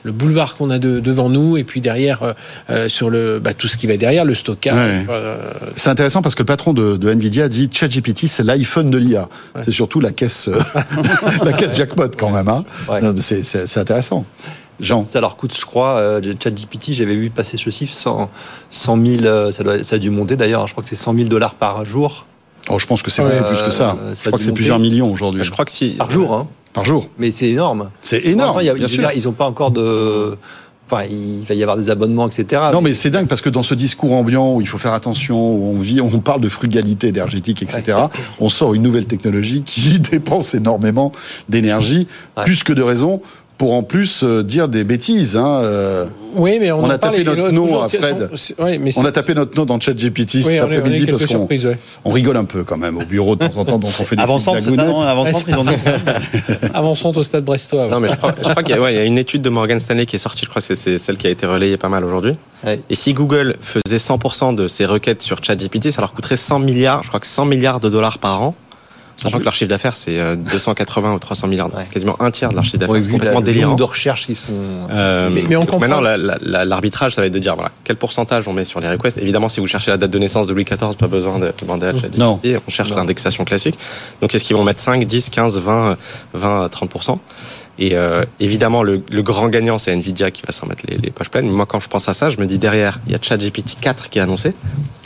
le 0.03 0.13
boulevard 0.13 0.55
qu'on 0.55 0.69
a 0.69 0.79
de- 0.79 1.01
devant 1.01 1.27
nous, 1.27 1.57
et 1.57 1.65
puis 1.65 1.81
derrière 1.81 2.33
euh, 2.69 2.87
sur 2.87 3.09
le 3.09 3.39
bah, 3.39 3.53
tout 3.53 3.67
ce 3.67 3.75
qui 3.75 3.87
va 3.87 3.97
derrière, 3.97 4.23
le 4.23 4.35
stockage. 4.35 4.73
Ouais. 4.73 5.05
euh, 5.09 5.37
C'est 5.75 5.89
intéressant 5.89 6.21
parce 6.21 6.33
que 6.33 6.43
le 6.43 6.45
patron 6.45 6.71
de, 6.71 6.95
de 6.95 7.09
Nvidia 7.11 7.49
dit 7.49 7.67
ChatGPT, 7.69 8.27
c'est 8.27 8.43
l'iPhone 8.43 8.89
de 8.89 8.97
l'IA. 8.97 9.27
C'est 9.59 9.71
surtout 9.71 9.99
la 9.99 10.11
caisse, 10.11 10.47
euh, 10.47 10.59
la 11.43 11.51
caisse 11.51 11.75
jackpot 11.75 12.07
quand 12.17 12.29
même. 12.29 12.47
Hein. 12.47 12.63
Ouais. 12.87 13.01
Non, 13.01 13.11
mais 13.13 13.21
C'est 13.21 13.43
c'est- 13.43 13.67
c'est 13.67 13.79
intéressant. 13.81 14.23
Jean. 14.79 15.03
Ça 15.03 15.19
leur 15.21 15.37
coûte, 15.37 15.57
je 15.57 15.65
crois, 15.65 15.97
euh, 15.97 16.21
ChatGPT, 16.41 16.93
j'avais 16.93 17.15
vu 17.15 17.29
passer 17.29 17.57
ce 17.57 17.69
chiffre, 17.69 17.93
100, 17.93 18.29
100 18.69 19.05
000, 19.05 19.25
euh, 19.25 19.51
ça, 19.51 19.63
doit, 19.63 19.83
ça 19.83 19.95
a 19.95 19.99
dû 19.99 20.09
monter 20.09 20.35
d'ailleurs, 20.35 20.67
je 20.67 20.73
crois 20.73 20.83
que 20.83 20.89
c'est 20.89 20.95
100 20.95 21.15
000 21.15 21.27
dollars 21.29 21.55
par 21.55 21.83
jour. 21.85 22.25
Oh, 22.69 22.77
je 22.79 22.85
pense 22.85 23.01
que 23.01 23.09
c'est 23.09 23.21
Ouais, 23.23 23.39
beaucoup 23.39 23.53
plus 23.55 23.63
que 23.63 23.71
ça. 23.71 23.97
euh, 24.01 24.09
Je 24.09 24.15
ça 24.15 24.23
a 24.23 24.27
crois 24.27 24.37
que 24.39 24.43
c'est 24.45 24.51
plusieurs 24.51 24.79
millions 24.79 25.11
aujourd'hui. 25.11 25.43
Je 25.43 25.51
crois 25.51 25.65
que 25.65 25.71
si. 25.71 25.91
Par 25.91 26.11
jour, 26.11 26.33
hein. 26.33 26.47
Par 26.73 26.83
jour. 26.85 27.07
Mais 27.17 27.31
c'est 27.31 27.47
énorme. 27.49 27.89
C'est 28.01 28.25
énorme. 28.25 28.61
y 28.61 28.69
a- 28.69 28.73
bien 28.73 28.87
je 28.87 28.91
sûr. 28.91 28.99
dire, 28.99 29.11
ils 29.15 29.23
n'ont 29.23 29.31
pas 29.31 29.45
encore 29.45 29.71
de. 29.71 30.37
Enfin, 30.89 31.03
il 31.09 31.43
va 31.45 31.53
y 31.55 31.61
avoir 31.63 31.75
des 31.75 31.89
abonnements, 31.89 32.27
etc. 32.29 32.61
Non, 32.71 32.79
mais 32.81 32.93
c'est 32.93 33.09
dingue 33.09 33.27
parce 33.27 33.41
que 33.41 33.49
dans 33.49 33.63
ce 33.63 33.73
discours 33.73 34.13
ambiant 34.13 34.53
où 34.53 34.61
il 34.61 34.67
faut 34.67 34.77
faire 34.77 34.93
attention, 34.93 35.37
où 35.37 35.73
on 35.75 35.79
vit, 35.79 35.99
on 35.99 36.09
parle 36.19 36.39
de 36.39 36.47
frugalité 36.47 37.07
énergétique, 37.07 37.61
etc. 37.61 37.97
On 38.39 38.47
sort 38.47 38.73
une 38.73 38.83
nouvelle 38.83 39.03
technologie 39.05 39.63
qui 39.63 39.99
dépense 40.11 40.53
énormément 40.53 41.11
d'énergie, 41.49 42.07
Ouais. 42.37 42.43
plus 42.45 42.63
que 42.63 42.71
de 42.71 42.81
raison, 42.83 43.21
pour 43.57 43.73
en 43.73 43.83
plus 43.83 44.23
euh, 44.23 44.43
dire 44.43 44.67
des 44.67 44.83
bêtises. 44.83 45.35
Hein, 45.35 45.61
euh. 45.63 46.05
Oui, 46.35 46.57
mais 46.59 46.71
on, 46.71 46.87
a 46.89 46.97
tapé 46.99 47.23
notre 47.23 47.49
nom 47.51 47.81
à 47.81 47.89
c'est- 47.89 47.97
Fred. 47.97 48.29
mais 48.79 48.91
On 48.97 49.05
a 49.05 49.11
tapé 49.11 49.33
notre 49.33 49.55
nom 49.57 49.65
dans 49.65 49.79
ChatGPT 49.79 50.35
Oui, 50.35 50.43
cet 50.43 50.61
après-midi 50.61 51.05
parce 51.07 51.25
qu'on 51.25 51.47
ouais. 51.47 51.77
on 52.05 52.11
rigole 52.11 52.37
un 52.37 52.45
peu 52.45 52.63
quand 52.63 52.77
même 52.77 52.97
au 52.97 53.05
bureau 53.05 53.35
de 53.35 53.47
temps 53.47 53.57
en 53.59 53.65
temps, 53.65 53.79
donc 53.79 53.89
on 53.99 54.03
fait 54.03 54.15
des 54.15 54.21
centre, 54.37 54.59
c'est 54.59 54.71
ça, 54.71 54.85
non 54.85 54.99
ils 55.01 55.01
ont 55.01 55.03
au 57.17 57.23
stade 57.23 57.43
brestois. 57.43 57.85
ouais. 57.85 57.89
Non, 57.91 57.99
mais 57.99 58.09
je 58.09 58.15
crois, 58.15 58.35
je 58.43 58.49
crois 58.49 58.61
qu'il 58.61 58.75
y, 58.75 58.79
ouais, 58.79 58.93
y 58.93 58.97
a 58.99 59.03
une 59.03 59.17
étude 59.17 59.41
de 59.41 59.49
Morgan 59.49 59.79
Stanley 59.79 60.05
qui 60.05 60.17
est 60.17 60.19
sortie, 60.19 60.45
je 60.45 60.49
crois 60.49 60.61
que 60.61 60.67
c'est- 60.67 60.75
c'est 60.75 60.97
celle 60.99 61.17
qui 61.17 61.25
a 61.25 61.31
été 61.31 61.45
relayée 61.47 61.77
pas 61.77 61.89
mal 61.89 62.03
aujourd'hui. 62.05 62.33
Ouais. 62.65 62.79
Et 62.89 62.95
si 62.95 63.13
Google 63.13 63.55
faisait 63.61 63.97
100% 63.97 64.53
de 64.53 64.67
ses 64.67 64.85
requêtes 64.85 65.23
sur 65.23 65.43
ChatGPT, 65.43 65.91
ça 65.91 66.01
leur 66.01 66.13
coûterait 66.13 66.35
100 66.37 66.59
milliards, 66.59 67.01
je 67.03 67.07
crois 67.07 67.19
que 67.19 67.27
100 67.27 67.45
milliards 67.45 67.79
de 67.79 67.89
dollars 67.89 68.19
par 68.19 68.41
an. 68.43 68.55
Sachant 69.17 69.39
que 69.39 69.43
leur 69.43 69.53
chiffre 69.55 69.69
d'affaires, 69.69 69.97
c'est 69.97 70.19
euh, 70.19 70.35
280 70.35 71.13
ou 71.13 71.19
300 71.19 71.47
milliards. 71.47 71.69
C'est 71.79 71.89
quasiment 71.89 72.15
un 72.21 72.29
tiers 72.31 72.49
de 72.49 72.55
leur 72.55 72.63
chiffre 72.63 72.77
d'affaires. 72.77 72.93
Ouais, 72.93 73.01
c'est 73.01 73.09
complètement 73.11 73.41
délirant. 73.41 73.75
de 73.75 73.83
recherches 73.83 74.27
qui 74.27 74.35
sont. 74.35 74.53
Euh, 74.91 75.29
Mais- 75.33 75.43
mais 75.49 75.55
on 75.55 75.61
comprend. 75.65 75.79
Maintenant, 75.79 76.01
la- 76.01 76.17
la- 76.17 76.37
la- 76.41 76.65
l'arbitrage, 76.65 77.15
ça 77.15 77.21
va 77.21 77.27
être 77.27 77.33
de 77.33 77.39
dire 77.39 77.55
voilà, 77.55 77.71
quel 77.83 77.95
pourcentage 77.95 78.47
on 78.47 78.53
met 78.53 78.63
sur 78.63 78.79
les 78.79 78.87
requests. 78.89 79.17
Évidemment, 79.17 79.49
si 79.49 79.59
vous 79.59 79.67
cherchez 79.67 79.91
la 79.91 79.97
date 79.97 80.11
de 80.11 80.19
naissance 80.19 80.47
de 80.47 80.53
Louis 80.53 80.65
XIV, 80.65 80.95
pas 80.97 81.07
besoin 81.07 81.39
de 81.39 81.51
demander 81.61 81.87
à 81.87 81.91
ChatGPT. 81.93 82.17
Non. 82.19 82.39
On 82.67 82.69
cherche 82.71 82.91
Non. 82.91 82.97
l'indexation 82.97 83.43
classique. 83.43 83.77
Donc, 84.21 84.33
est-ce 84.35 84.43
qu'ils 84.43 84.55
vont 84.55 84.63
mettre 84.63 84.79
5, 84.81 85.03
10, 85.03 85.29
15, 85.31 85.57
20, 85.59 85.97
20, 86.33 86.69
30 86.69 87.19
Et 87.79 87.95
euh, 87.95 88.23
évidemment, 88.39 88.83
le, 88.83 89.01
le 89.09 89.21
grand 89.23 89.47
gagnant, 89.49 89.77
c'est 89.77 89.91
Nvidia 89.93 90.29
qui 90.31 90.43
va 90.45 90.51
s'en 90.51 90.67
mettre 90.67 90.83
les, 90.87 90.97
les 90.97 91.09
poches 91.11 91.29
pleines. 91.29 91.45
Mais 91.47 91.51
moi, 91.53 91.65
quand 91.65 91.79
je 91.79 91.87
pense 91.87 92.07
à 92.09 92.13
ça, 92.13 92.29
je 92.29 92.37
me 92.37 92.45
dis 92.45 92.57
derrière, 92.59 92.99
il 93.07 93.11
y 93.13 93.15
a 93.15 93.19
ChatGPT 93.21 93.77
4 93.81 94.09
qui 94.09 94.19
est 94.19 94.21
annoncé. 94.21 94.51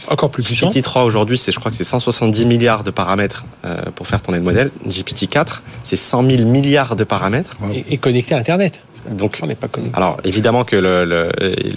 Encore 0.08 0.32
plus 0.32 0.44
puissant. 0.44 0.70
GPT-3 0.70 1.04
aujourd'hui, 1.04 1.38
c'est 1.38 1.52
je 1.52 1.60
crois 1.60 1.72
que 1.72 1.78
c'est 1.78 1.84
170 1.84 2.46
milliards 2.46 2.84
de 2.84 2.92
paramètres 2.92 3.44
euh, 3.66 3.78
pour 3.96 4.08
faire 4.08 4.22
tourner 4.22 4.40
le 4.40 4.44
modèle. 4.44 4.72
GPT-4, 4.88 5.62
c'est 5.84 5.96
100 5.96 6.24
000 6.38 6.44
milliards 6.50 6.96
de 6.96 7.04
paramètres. 7.04 7.52
Et, 7.74 7.86
et 7.94 7.98
connecté 7.98 8.34
à 8.36 8.38
Internet. 8.40 8.82
Donc 9.10 9.40
On 9.42 9.48
n'est 9.48 9.56
pas 9.56 9.68
connecté. 9.68 9.98
alors 9.98 10.18
évidemment 10.24 10.64
que 10.64 10.76
le, 10.76 11.06
le- 11.06 11.32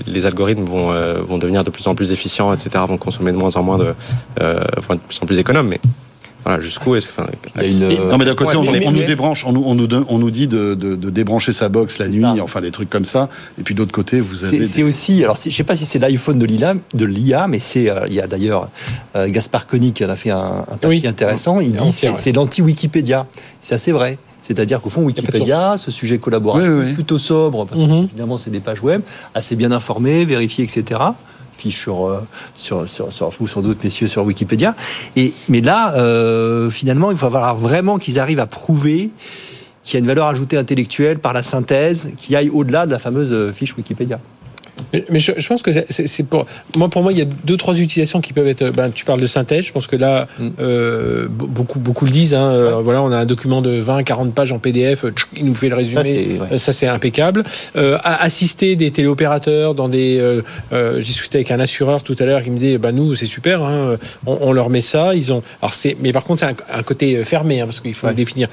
les 0.06 0.26
algorithmes 0.26 0.64
vont, 0.64 0.92
euh, 0.92 1.22
vont 1.22 1.38
devenir 1.38 1.64
de 1.64 1.70
plus 1.70 1.86
en 1.86 1.94
plus 1.94 2.12
efficients, 2.12 2.52
etc., 2.52 2.84
vont 2.86 2.98
consommer 2.98 3.32
de 3.32 3.38
moins 3.38 3.56
en 3.56 3.62
moins 3.62 3.78
de, 3.78 3.94
euh, 4.42 4.60
vont 4.86 4.94
être 4.94 5.00
de 5.02 5.06
plus 5.08 5.18
en 5.22 5.26
plus 5.26 5.38
économes, 5.38 5.68
mais 5.68 5.80
voilà, 6.44 6.60
jusqu'où 6.60 6.94
est-ce 6.94 7.08
que... 7.08 7.12
enfin, 7.20 7.30
Il 7.56 7.62
y 7.62 7.64
a 7.84 7.86
une. 7.88 7.92
Et- 7.92 7.98
Non 7.98 8.18
mais 8.18 8.24
d'un 8.24 8.34
côté, 8.34 8.56
Ouais, 8.56 8.68
on, 8.68 8.72
mais- 8.72 8.86
on 8.86 8.90
mais- 8.92 9.00
nous 9.00 9.04
débranche, 9.06 9.44
on 9.46 9.52
nous, 9.52 9.62
on 9.64 9.74
nous, 9.74 9.88
on 10.08 10.18
nous 10.18 10.30
dit 10.30 10.46
de, 10.46 10.74
de, 10.74 10.94
de 10.94 11.10
débrancher 11.10 11.52
sa 11.52 11.68
box 11.68 11.98
la 11.98 12.08
nuit, 12.08 12.20
ça. 12.20 12.34
enfin 12.42 12.60
des 12.60 12.70
trucs 12.70 12.90
comme 12.90 13.04
ça. 13.04 13.28
Et 13.58 13.62
puis 13.62 13.74
d'autre 13.74 13.92
côté, 13.92 14.20
vous 14.20 14.44
avez. 14.44 14.64
C'est 14.64 14.82
des- 14.82 14.88
aussi, 14.88 15.22
alors 15.24 15.36
je 15.42 15.50
sais 15.50 15.64
pas 15.64 15.76
si 15.76 15.84
c'est 15.86 15.98
l'iPhone 15.98 16.38
de 16.38 16.46
l'IA, 16.46 16.74
de 16.94 17.04
l'IA, 17.04 17.48
mais 17.48 17.58
c'est, 17.60 17.88
euh, 17.90 18.00
il 18.08 18.14
y 18.14 18.20
a 18.20 18.26
d'ailleurs 18.26 18.68
euh, 19.16 19.28
Gaspard 19.28 19.66
Koenig 19.66 19.94
qui 19.94 20.04
en 20.04 20.10
a 20.10 20.16
fait 20.16 20.30
un, 20.30 20.64
un 20.70 20.76
papier 20.76 20.88
Oui. 20.88 21.06
intéressant. 21.06 21.60
Il 21.60 21.72
dit 21.72 21.92
c'est 21.92 22.14
c'est 22.16 22.32
l'anti-Wikipédia. 22.32 23.26
C'est 23.60 23.74
assez 23.74 23.92
vrai. 23.92 24.18
C'est-à-dire 24.42 24.82
qu'au 24.82 24.90
fond, 24.90 25.00
Wikipédia, 25.02 25.76
ce 25.78 25.90
sujet 25.90 26.18
collaboratif, 26.18 26.68
Oui, 26.68 26.74
oui, 26.80 26.84
oui. 26.88 26.92
plutôt 26.92 27.16
sobre, 27.18 27.64
parce 27.64 27.80
que 27.80 27.86
Mhm. 27.86 28.04
évidemment, 28.04 28.36
c'est 28.36 28.50
des 28.50 28.60
pages 28.60 28.82
web, 28.82 29.00
assez 29.34 29.56
bien 29.56 29.72
informées, 29.72 30.26
vérifiées, 30.26 30.64
etc. 30.64 31.00
Fiche 31.56 31.80
sur, 31.80 32.06
euh, 32.06 32.20
sur, 32.54 32.88
sur, 32.88 33.12
sur 33.12 33.30
vous, 33.30 33.46
sans 33.46 33.62
doute, 33.62 33.82
messieurs, 33.84 34.08
sur 34.08 34.24
Wikipédia. 34.24 34.74
Et, 35.16 35.32
mais 35.48 35.60
là, 35.60 35.94
euh, 35.94 36.70
finalement, 36.70 37.10
il 37.10 37.16
va 37.16 37.30
falloir 37.30 37.56
vraiment 37.56 37.98
qu'ils 37.98 38.18
arrivent 38.18 38.40
à 38.40 38.46
prouver 38.46 39.10
qu'il 39.82 39.94
y 39.94 39.96
a 39.98 40.00
une 40.00 40.06
valeur 40.06 40.26
ajoutée 40.26 40.56
intellectuelle 40.56 41.18
par 41.18 41.32
la 41.32 41.42
synthèse 41.42 42.10
qui 42.16 42.34
aille 42.34 42.48
au-delà 42.48 42.86
de 42.86 42.90
la 42.90 42.98
fameuse 42.98 43.32
euh, 43.32 43.52
fiche 43.52 43.76
Wikipédia. 43.76 44.18
Mais, 44.92 45.04
mais 45.10 45.18
je, 45.18 45.32
je 45.36 45.46
pense 45.48 45.62
que 45.62 45.70
c'est- 45.90 46.22
pour 46.24 46.46
moi 46.76 46.88
pour 46.88 47.02
moi 47.02 47.12
il 47.12 47.18
y 47.18 47.22
a 47.22 47.26
deux 47.44 47.56
trois 47.56 47.74
utilisations 47.78 48.20
qui 48.20 48.32
peuvent 48.32 48.46
être. 48.48 48.70
Ben, 48.70 48.90
tu 48.90 49.04
parles 49.04 49.20
de 49.20 49.26
synthèse. 49.26 49.64
Je 49.66 49.72
pense 49.72 49.86
que 49.86 49.96
là 49.96 50.26
Mm. 50.38 50.48
euh, 50.60 51.26
be- 51.26 51.46
beaucoup 51.48 51.78
beaucoup 51.78 52.04
le 52.04 52.10
disent. 52.10 52.34
Hein, 52.34 52.42
euh, 52.50 52.80
Voilà, 52.82 53.02
on 53.02 53.12
a 53.12 53.16
un 53.18 53.26
document 53.26 53.62
de 53.62 53.70
20 53.78 54.02
40 54.02 54.34
pages 54.34 54.52
en 54.52 54.58
PDF. 54.58 55.04
euh, 55.04 55.10
Il 55.36 55.44
nous 55.46 55.54
fait 55.54 55.68
le 55.68 55.72
Ça, 55.72 55.76
résumé. 55.78 56.02
c'est- 56.04 56.52
ouais. 56.52 56.58
Ça 56.58 56.72
c'est 56.72 56.86
impeccable. 56.86 57.44
Euh, 57.76 57.98
assister 58.04 58.76
des 58.76 58.90
téléopérateurs 58.90 59.74
dans 59.74 59.88
des. 59.88 60.40
J'ai 60.72 60.98
discuté 61.02 61.38
avec 61.38 61.50
un 61.50 61.60
assureur 61.60 62.02
tout 62.02 62.16
à 62.18 62.24
l'heure 62.24 62.42
qui 62.42 62.50
me 62.50 62.58
disait 62.58 62.78
bah 62.78 62.92
nous 62.92 63.14
c'est 63.14 63.26
super. 63.26 63.62
Hein, 63.62 63.96
on, 64.26 64.38
on 64.40 64.52
leur 64.52 64.70
met 64.70 64.80
ça. 64.80 65.14
Ils 65.14 65.32
ont. 65.32 65.42
Alors 65.62 65.74
c'est. 65.74 65.96
Mais 66.00 66.12
par 66.12 66.24
contre 66.24 66.40
c'est 66.40 66.46
un, 66.46 66.78
un 66.78 66.82
côté 66.82 67.22
fermé 67.24 67.60
hein, 67.60 67.66
parce 67.66 67.80
qu'il 67.80 67.94
faut 67.94 68.06
Ouais. 68.08 68.14
définir 68.14 68.48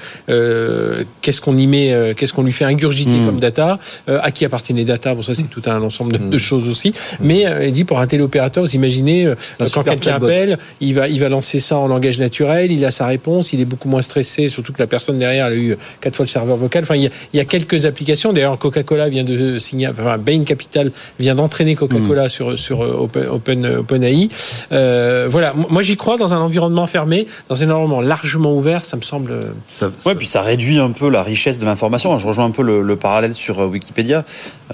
qu'est-ce 1.20 1.40
qu'on 1.40 1.56
y 1.56 1.66
met, 1.66 2.14
qu'est-ce 2.16 2.32
qu'on 2.32 2.42
lui 2.42 2.52
fait 2.52 2.64
ingurgiter 2.64 3.10
Mm. 3.10 3.26
comme 3.26 3.40
data, 3.40 3.78
à 4.08 4.30
qui 4.30 4.44
appartiennent 4.44 4.78
les 4.78 4.84
data. 4.84 5.14
Bon 5.14 5.22
ça 5.22 5.34
c'est 5.34 5.44
tout 5.50 5.62
un 5.66 5.80
ensemble 5.82 6.11
de, 6.12 6.18
Mm. 6.18 6.30
de 6.30 6.38
choses 6.38 6.68
aussi. 6.68 6.92
Mais 7.20 7.46
euh, 7.46 7.66
il 7.66 7.72
dit 7.72 7.84
pour 7.84 7.98
un 8.00 8.06
téléopérateur, 8.06 8.62
vous 8.64 8.74
imaginez 8.74 9.24
euh, 9.26 9.34
un 9.60 9.66
quand 9.66 9.82
quelqu'un 9.82 10.14
appelle, 10.16 10.58
il 10.80 10.94
va 10.94 11.08
il 11.08 11.18
va 11.20 11.28
lancer 11.28 11.58
ça 11.60 11.76
en 11.78 11.86
langage 11.88 12.18
naturel, 12.18 12.70
il 12.70 12.84
a 12.84 12.90
sa 12.90 13.06
réponse, 13.06 13.52
il 13.52 13.60
est 13.60 13.64
beaucoup 13.64 13.88
moins 13.88 14.02
stressé, 14.02 14.48
surtout 14.48 14.72
que 14.72 14.78
la 14.80 14.86
personne 14.86 15.18
derrière 15.18 15.46
elle 15.46 15.52
a 15.52 15.56
eu 15.56 15.76
quatre 16.00 16.16
fois 16.16 16.24
le 16.24 16.28
serveur 16.30 16.56
vocal. 16.56 16.82
Enfin 16.84 16.96
il 16.96 17.02
y 17.02 17.06
a, 17.06 17.10
il 17.32 17.36
y 17.36 17.40
a 17.40 17.44
quelques 17.44 17.84
applications. 17.86 18.32
D'ailleurs 18.32 18.58
Coca-Cola 18.58 19.08
vient 19.08 19.24
de 19.24 19.58
signer, 19.58 19.88
enfin 19.88 20.18
Bain 20.18 20.42
Capital 20.44 20.90
vient 21.18 21.34
d'entraîner 21.34 21.74
Coca-Cola 21.74 22.28
sur 22.28 22.58
sur 22.58 22.82
euh, 22.84 22.94
Open 22.98 23.26
Open 23.26 23.66
OpenAI. 23.66 24.28
Euh, 24.72 25.26
voilà, 25.30 25.54
moi 25.70 25.82
j'y 25.82 25.96
crois 25.96 26.16
dans 26.16 26.34
un 26.34 26.38
environnement 26.38 26.86
fermé, 26.86 27.26
dans 27.48 27.62
un 27.62 27.66
environnement 27.70 28.00
largement 28.00 28.54
ouvert, 28.54 28.84
ça 28.84 28.96
me 28.96 29.02
semble. 29.02 29.30
euh, 29.30 29.42
ça- 29.70 29.90
ça- 29.96 30.08
Ouais, 30.10 30.16
puis 30.16 30.26
ça 30.26 30.42
réduit 30.42 30.78
un 30.78 30.90
peu 30.90 31.08
la 31.08 31.22
richesse 31.22 31.58
de 31.58 31.64
l'information. 31.64 32.16
Je 32.18 32.26
rejoins 32.26 32.44
un 32.46 32.50
peu 32.50 32.62
le, 32.62 32.82
le 32.82 32.96
parallèle 32.96 33.34
sur 33.34 33.60
euh, 33.60 33.66
Wikipédia. 33.66 34.24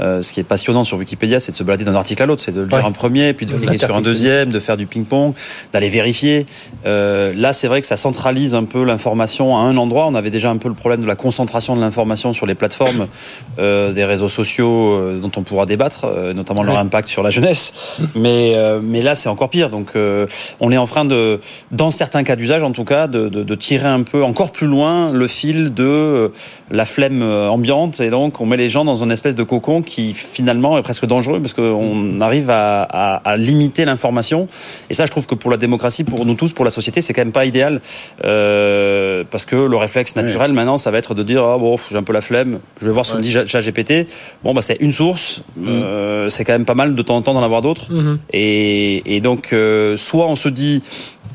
Euh, 0.01 0.23
ce 0.23 0.33
qui 0.33 0.41
est 0.41 0.45
passionnant 0.45 0.85
sur 0.85 0.97
Wikipédia, 0.99 1.28
c'est 1.39 1.53
de 1.53 1.57
se 1.57 1.63
balader 1.63 1.85
d'un 1.85 1.95
article 1.95 2.23
à 2.23 2.27
l'autre, 2.27 2.43
c'est 2.43 2.53
de 2.53 2.61
le 2.61 2.67
lire 2.67 2.85
un 2.87 2.93
premier, 2.93 3.33
puis 3.35 3.47
de 3.47 3.53
cliquer 3.55 3.79
sur 3.79 3.95
un 3.97 4.01
deuxième, 4.01 4.51
de 4.51 4.61
faire 4.61 4.77
du 4.77 4.87
ping-pong, 4.87 5.35
d'aller 5.73 5.89
vérifier. 5.89 6.47
Euh, 6.87 7.33
là, 7.37 7.53
c'est 7.53 7.69
vrai 7.69 7.81
que 7.81 7.87
ça 7.87 7.97
centralise 7.97 8.55
un 8.55 8.65
peu 8.65 8.85
l'information 8.85 9.57
à 9.57 9.61
un 9.61 9.77
endroit. 9.77 10.07
On 10.07 10.15
avait 10.15 10.31
déjà 10.31 10.51
un 10.51 10.57
peu 10.57 10.69
le 10.69 10.75
problème 10.75 11.03
de 11.03 11.07
la 11.07 11.17
concentration 11.17 11.77
de 11.77 11.81
l'information 11.81 12.33
sur 12.33 12.47
les 12.47 12.55
plateformes 12.55 13.07
euh, 13.59 13.93
des 13.93 14.05
réseaux 14.05 14.29
sociaux 14.29 14.93
euh, 14.95 15.21
dont 15.21 15.31
on 15.37 15.43
pourra 15.43 15.67
débattre, 15.67 16.07
notamment 16.35 16.63
leur 16.63 16.75
Ouais. 16.75 16.81
impact 16.81 17.09
sur 17.09 17.23
la 17.23 17.31
jeunesse. 17.31 17.99
mais, 18.15 18.55
mais 18.83 19.03
là, 19.03 19.15
c'est 19.15 19.29
encore 19.29 19.51
pire. 19.51 19.71
Donc, 19.71 19.93
on 20.61 20.71
est 20.73 20.77
en 20.77 20.87
train 20.87 21.05
de, 21.05 21.41
dans 21.73 21.91
certains 21.91 22.23
cas 22.25 22.37
d'usage 22.37 22.63
en 22.63 22.73
tout 22.73 22.85
cas, 22.85 23.07
de, 23.07 23.29
de, 23.29 23.43
de 23.43 23.55
tirer 23.55 23.89
un 23.89 24.03
peu 24.03 24.23
encore 24.23 24.53
plus 24.53 24.67
loin 24.67 25.13
le 25.13 25.27
fil 25.27 25.75
de 25.75 26.31
la 26.71 26.85
flemme 26.85 27.23
ambiante. 27.23 28.01
Et 28.01 28.11
donc, 28.11 28.41
on 28.41 28.47
met 28.47 28.57
les 28.57 28.69
gens 28.69 28.85
dans 28.85 29.03
une 29.03 29.11
espèce 29.11 29.35
de 29.35 29.43
cocon 29.43 29.83
qui 29.83 30.15
finalement 30.15 30.79
est 30.79 30.83
presque 30.83 31.07
dangereux 31.19 31.41
parce 31.41 31.55
qu'on 31.55 32.21
arrive 32.21 32.49
à, 32.51 32.83
à, 32.83 33.17
à 33.33 33.37
limiter 33.37 33.85
l'information. 33.85 34.49
Et 34.91 34.95
ça, 34.95 35.05
je 35.07 35.11
trouve 35.11 35.27
que 35.27 35.35
pour 35.35 35.51
la 35.51 35.57
démocratie, 35.57 36.05
pour 36.05 36.25
nous 36.25 36.35
tous, 36.35 36.53
pour 36.53 36.65
la 36.65 36.71
société, 36.71 37.01
c'est 37.01 37.13
quand 37.15 37.25
même 37.27 37.33
pas 37.33 37.47
idéal. 37.47 37.81
Euh, 38.25 39.25
parce 39.31 39.45
que 39.45 39.57
le 39.57 39.77
réflexe 39.77 40.17
naturel 40.17 40.53
maintenant, 40.53 40.79
ça 40.79 40.91
va 40.91 40.99
être 40.99 41.15
de 41.15 41.23
dire 41.23 41.43
ah 41.45 41.59
bon, 41.59 41.77
j'ai 41.91 41.97
un 41.97 42.03
peu 42.03 42.13
la 42.13 42.21
flemme, 42.21 42.61
je 42.81 42.87
vais 42.87 42.93
voir 42.93 43.05
ce 43.05 43.13
que 43.13 43.19
me 43.19 43.23
dit 43.23 43.33
ChatGPT. 43.33 44.07
Bon, 44.45 44.55
bah 44.55 44.63
c'est 44.63 44.79
une 44.81 44.93
source. 44.93 45.43
Euh, 45.67 46.29
c'est 46.29 46.45
quand 46.45 46.53
même 46.53 46.65
pas 46.65 46.75
mal 46.75 46.95
de 46.95 47.03
temps 47.03 47.17
en 47.17 47.23
temps 47.23 47.35
d'en 47.35 47.43
avoir 47.43 47.63
d'autres. 47.63 47.89
Et, 48.33 49.17
et 49.17 49.21
donc, 49.21 49.53
euh, 49.53 49.97
soit 49.97 50.27
on 50.27 50.37
se 50.37 50.49
dit, 50.49 50.83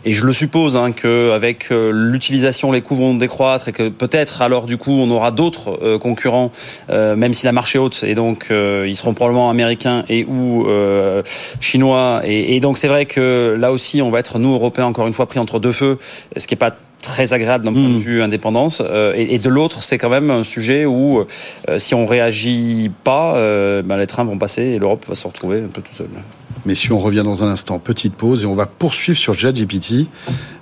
et 0.06 0.14
je 0.14 0.26
le 0.26 0.34
suppose, 0.34 0.76
hein, 0.76 0.92
qu'avec 0.92 1.72
euh, 1.72 1.92
l'utilisation, 1.94 2.72
les 2.72 2.82
coûts 2.82 2.96
vont 2.96 3.16
décroître 3.16 3.70
et 3.70 3.72
que 3.72 3.90
peut-être 3.90 4.42
alors 4.42 4.66
du 4.66 4.78
coup 4.78 4.92
on 4.92 5.10
aura 5.12 5.32
d'autres 5.32 5.80
euh, 5.82 5.98
concurrents, 5.98 6.52
euh, 6.90 7.16
même 7.16 7.34
si 7.34 7.46
la 7.46 7.52
marche 7.52 7.76
est 7.76 7.80
haute, 7.80 8.04
et 8.04 8.16
donc 8.16 8.48
euh, 8.52 8.86
ils 8.88 8.96
seront 8.96 9.14
probablement 9.14 9.50
américains 9.50 10.04
et 10.10 10.26
ou 10.26 10.68
euh, 10.68 11.24
chinois. 11.60 12.22
Et, 12.26 12.56
et 12.56 12.60
donc 12.60 12.78
c'est 12.78 12.88
vrai 12.88 13.06
que 13.06 13.56
là 13.60 13.72
aussi 13.72 14.02
on 14.02 14.10
va 14.10 14.20
être 14.20 14.40
nous 14.40 14.54
Européens 14.54 14.86
encore 14.86 15.08
une 15.08 15.14
fois 15.14 15.26
pris 15.26 15.40
entre 15.40 15.60
deux 15.60 15.72
feux, 15.72 15.98
ce 16.36 16.48
qui 16.48 16.54
est 16.54 16.58
pas 16.58 16.76
très 17.02 17.34
agréable 17.34 17.66
d'un 17.66 17.74
point 17.74 17.90
de 17.90 18.00
vue 18.00 18.24
indépendance. 18.24 18.82
Euh, 18.84 19.14
et, 19.16 19.36
et 19.36 19.40
de 19.40 19.50
l'autre 19.50 19.84
c'est 19.84 19.98
quand 19.98 20.10
même 20.10 20.32
un 20.32 20.44
sujet 20.44 20.86
où 20.86 21.20
euh, 21.70 21.78
si 21.78 21.94
on 21.94 22.06
réagit 22.06 22.90
pas 23.04 23.36
euh, 23.36 23.84
ben, 23.84 23.98
les 23.98 24.08
trains 24.08 24.24
vont 24.24 24.38
passer 24.38 24.64
et 24.64 24.80
l'Europe 24.80 25.06
va 25.08 25.16
se 25.16 25.28
retrouver 25.28 25.60
un 25.60 25.68
peu 25.68 25.82
tout 25.82 26.04
seul. 26.64 26.70
Messieurs, 26.70 26.94
on 26.94 27.00
revient 27.00 27.24
dans 27.24 27.44
un 27.44 27.48
instant. 27.48 27.80
Petite 27.80 28.16
pause 28.16 28.44
et 28.44 28.46
on 28.46 28.56
va 28.56 28.66
poursuivre 28.66 29.18
sur 29.18 29.36
ChatGPT. 29.36 30.08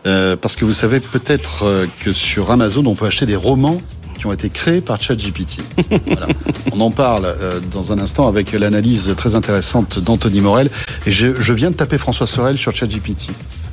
Euh, 0.05 0.35
parce 0.35 0.55
que 0.55 0.65
vous 0.65 0.73
savez 0.73 0.99
peut-être 0.99 1.63
euh, 1.63 1.85
que 1.99 2.13
sur 2.13 2.51
Amazon, 2.51 2.85
on 2.85 2.95
peut 2.95 3.05
acheter 3.05 3.25
des 3.25 3.35
romans 3.35 3.81
qui 4.17 4.27
ont 4.27 4.33
été 4.33 4.49
créés 4.49 4.81
par 4.81 5.01
ChatGPT. 5.01 5.61
Voilà. 6.05 6.27
On 6.71 6.79
en 6.79 6.91
parle 6.91 7.25
euh, 7.25 7.59
dans 7.71 7.91
un 7.91 7.99
instant 7.99 8.27
avec 8.27 8.51
l'analyse 8.51 9.13
très 9.17 9.35
intéressante 9.35 9.99
d'Anthony 9.99 10.41
Morel. 10.41 10.69
Et 11.05 11.11
je, 11.11 11.39
je 11.39 11.53
viens 11.53 11.71
de 11.71 11.75
taper 11.75 11.97
François 11.97 12.27
Sorel 12.27 12.57
sur 12.57 12.75
ChatGPT, 12.75 13.29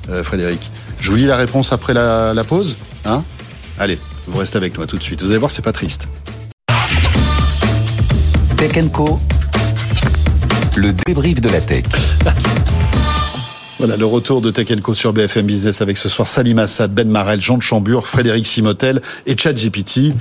euh, 0.09 0.25
Frédéric. 0.25 0.71
Je 1.01 1.11
vous 1.11 1.17
lis 1.17 1.27
la 1.27 1.37
réponse 1.37 1.73
après 1.73 1.95
la, 1.95 2.35
la 2.35 2.45
pause 2.45 2.77
hein? 3.05 3.23
Allez, 3.79 3.99
vous 4.27 4.39
restez 4.39 4.57
avec 4.57 4.77
nous 4.77 4.83
à 4.83 4.87
tout 4.87 4.97
de 4.99 5.03
suite. 5.03 5.23
Vous 5.23 5.31
allez 5.31 5.39
voir, 5.39 5.51
c'est 5.51 5.63
pas 5.63 5.73
triste. 5.73 6.09
Tech 8.57 8.91
Co. 8.93 9.21
Le 10.79 10.93
débrief 10.93 11.41
de 11.41 11.49
la 11.49 11.61
tech. 11.61 11.87
Voilà 13.79 13.97
le 13.97 14.05
retour 14.07 14.41
de 14.41 14.53
Tech 14.53 14.69
Co 14.81 14.95
sur 14.95 15.13
BFM 15.13 15.45
Business 15.45 15.83
avec 15.83 15.99
ce 15.99 16.09
soir 16.09 16.29
Salim 16.29 16.61
Assad, 16.61 16.95
Ben 16.95 17.09
Marel, 17.09 17.41
Jean 17.41 17.59
de 17.59 17.63
Chambure, 17.63 18.07
Frédéric 18.07 18.47
Simotel 18.47 19.03
et 19.27 19.37
ChatGPT 19.37 19.99
euh, 19.99 20.13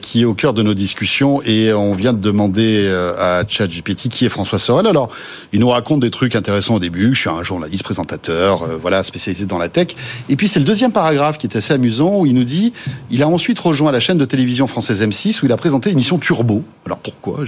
qui 0.00 0.22
est 0.22 0.24
au 0.24 0.34
cœur 0.34 0.54
de 0.54 0.62
nos 0.62 0.74
discussions 0.74 1.42
et 1.42 1.72
on 1.72 1.94
vient 1.94 2.12
de 2.12 2.18
demander 2.18 2.82
euh, 2.84 3.12
à 3.18 3.44
ChatGPT 3.46 4.08
qui 4.08 4.24
est 4.24 4.28
François 4.28 4.58
Sorel. 4.58 4.86
Alors, 4.86 5.10
il 5.52 5.60
nous 5.60 5.68
raconte 5.68 6.00
des 6.00 6.10
trucs 6.10 6.36
intéressants 6.36 6.76
au 6.76 6.78
début. 6.80 7.14
Je 7.14 7.20
suis 7.20 7.28
un 7.30 7.42
journaliste 7.42 7.82
présentateur, 7.82 8.62
euh, 8.62 8.78
voilà, 8.80 9.02
spécialisé 9.04 9.46
dans 9.46 9.58
la 9.58 9.68
tech. 9.68 9.88
Et 10.28 10.36
puis 10.36 10.48
c'est 10.48 10.58
le 10.60 10.64
deuxième 10.64 10.92
paragraphe 10.92 11.38
qui 11.38 11.46
est 11.46 11.56
assez 11.56 11.72
amusant 11.74 12.18
où 12.20 12.26
il 12.26 12.34
nous 12.34 12.44
dit 12.44 12.72
il 13.10 13.22
a 13.22 13.28
ensuite 13.28 13.58
rejoint 13.58 13.92
la 13.92 14.00
chaîne 14.00 14.18
de 14.18 14.24
télévision 14.24 14.66
française 14.66 15.02
M6 15.02 15.42
où 15.42 15.46
il 15.46 15.52
a 15.52 15.56
présenté 15.56 15.90
l'émission 15.90 16.18
Turbo. 16.18 16.62
Alors 16.86 16.98
pourquoi? 16.98 17.44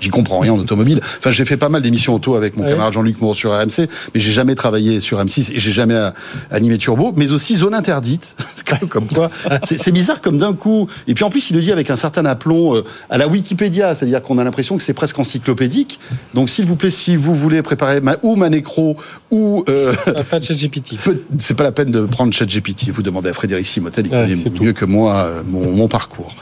J'y 0.00 0.08
comprends 0.10 0.40
rien 0.40 0.52
en 0.52 0.58
automobile. 0.58 1.00
Enfin, 1.18 1.30
j'ai 1.30 1.44
fait 1.44 1.56
pas 1.56 1.68
mal 1.68 1.82
d'émissions 1.82 2.14
auto 2.14 2.34
avec 2.34 2.56
mon 2.56 2.64
Ouais. 2.64 2.70
camarade 2.70 2.92
Jean-Luc 2.92 3.20
Moreau 3.20 3.34
sur 3.34 3.52
RMC, 3.52 3.88
mais 4.14 4.20
j'ai 4.20 4.32
jamais 4.32 4.54
travaillé 4.54 5.00
sur 5.00 5.18
M6 5.24 5.52
et 5.52 5.58
j'ai 5.60 5.72
jamais 5.72 5.94
euh, 5.94 6.10
animé 6.50 6.76
Turbo, 6.78 7.12
mais 7.16 7.32
aussi 7.32 7.56
Zone 7.56 7.74
Interdite. 7.74 8.36
Comme 8.90 9.06
quoi, 9.06 9.30
c'est 9.64 9.78
c'est 9.78 9.92
bizarre 9.92 10.20
comme 10.20 10.38
d'un 10.38 10.52
coup. 10.54 10.88
Et 11.06 11.14
puis 11.14 11.24
en 11.28 11.30
plus, 11.30 11.50
il 11.50 11.56
le 11.56 11.62
dit 11.62 11.72
avec 11.72 11.90
un 11.90 11.96
certain 11.96 12.24
aplomb 12.24 12.74
euh, 12.74 12.84
à 13.10 13.18
la 13.18 13.28
Wikipédia, 13.28 13.94
c'est-à-dire 13.94 14.22
qu'on 14.22 14.38
a 14.38 14.44
l'impression 14.44 14.78
que 14.78 14.82
c'est 14.82 14.94
presque 14.94 15.18
encyclopédique. 15.18 16.00
Donc, 16.32 16.48
s'il 16.48 16.64
vous 16.64 16.74
plaît, 16.74 16.90
si 16.90 17.16
vous 17.16 17.34
voulez 17.34 17.60
préparer 17.60 18.00
ma, 18.00 18.16
ou 18.22 18.34
ma 18.34 18.48
nécro 18.48 18.96
ou 19.30 19.62
euh, 19.68 19.92
Pas 20.30 20.40
ChatGPT. 20.40 20.96
C'est 21.38 21.54
pas 21.54 21.64
la 21.64 21.72
peine 21.72 21.90
de 21.90 22.00
prendre 22.06 22.32
ChatGPT. 22.32 22.90
Vous 22.90 23.02
demandez 23.02 23.28
à 23.28 23.34
Frédéric 23.34 23.66
Simotel, 23.66 24.06
il 24.06 24.12
Ouais, 24.14 24.24
connaît 24.24 24.60
mieux 24.60 24.72
que 24.72 24.86
moi 24.86 25.16
euh, 25.16 25.42
mon, 25.46 25.70
mon 25.70 25.88
parcours. 25.88 26.34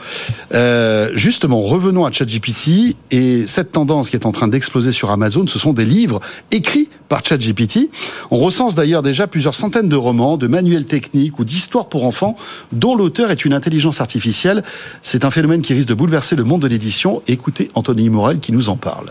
Euh, 0.53 1.09
justement, 1.15 1.61
revenons 1.61 2.05
à 2.05 2.11
ChatGPT 2.11 2.95
et 3.11 3.45
cette 3.45 3.73
tendance 3.73 4.09
qui 4.09 4.15
est 4.15 4.25
en 4.25 4.31
train 4.31 4.47
d'exploser 4.47 4.91
sur 4.91 5.11
Amazon, 5.11 5.45
ce 5.47 5.59
sont 5.59 5.73
des 5.73 5.85
livres 5.85 6.21
écrits 6.51 6.89
par 7.07 7.25
ChatGPT. 7.25 7.89
On 8.31 8.37
recense 8.37 8.75
d'ailleurs 8.75 9.01
déjà 9.01 9.27
plusieurs 9.27 9.55
centaines 9.55 9.89
de 9.89 9.95
romans, 9.95 10.37
de 10.37 10.47
manuels 10.47 10.85
techniques 10.85 11.39
ou 11.39 11.45
d'histoires 11.45 11.87
pour 11.87 12.03
enfants 12.03 12.35
dont 12.71 12.95
l'auteur 12.95 13.31
est 13.31 13.45
une 13.45 13.53
intelligence 13.53 14.01
artificielle. 14.01 14.63
C'est 15.01 15.25
un 15.25 15.31
phénomène 15.31 15.61
qui 15.61 15.73
risque 15.73 15.89
de 15.89 15.93
bouleverser 15.93 16.35
le 16.35 16.43
monde 16.43 16.61
de 16.61 16.67
l'édition. 16.67 17.21
Écoutez 17.27 17.69
Anthony 17.73 18.09
Morel 18.09 18.39
qui 18.39 18.51
nous 18.51 18.69
en 18.69 18.77
parle. 18.77 19.07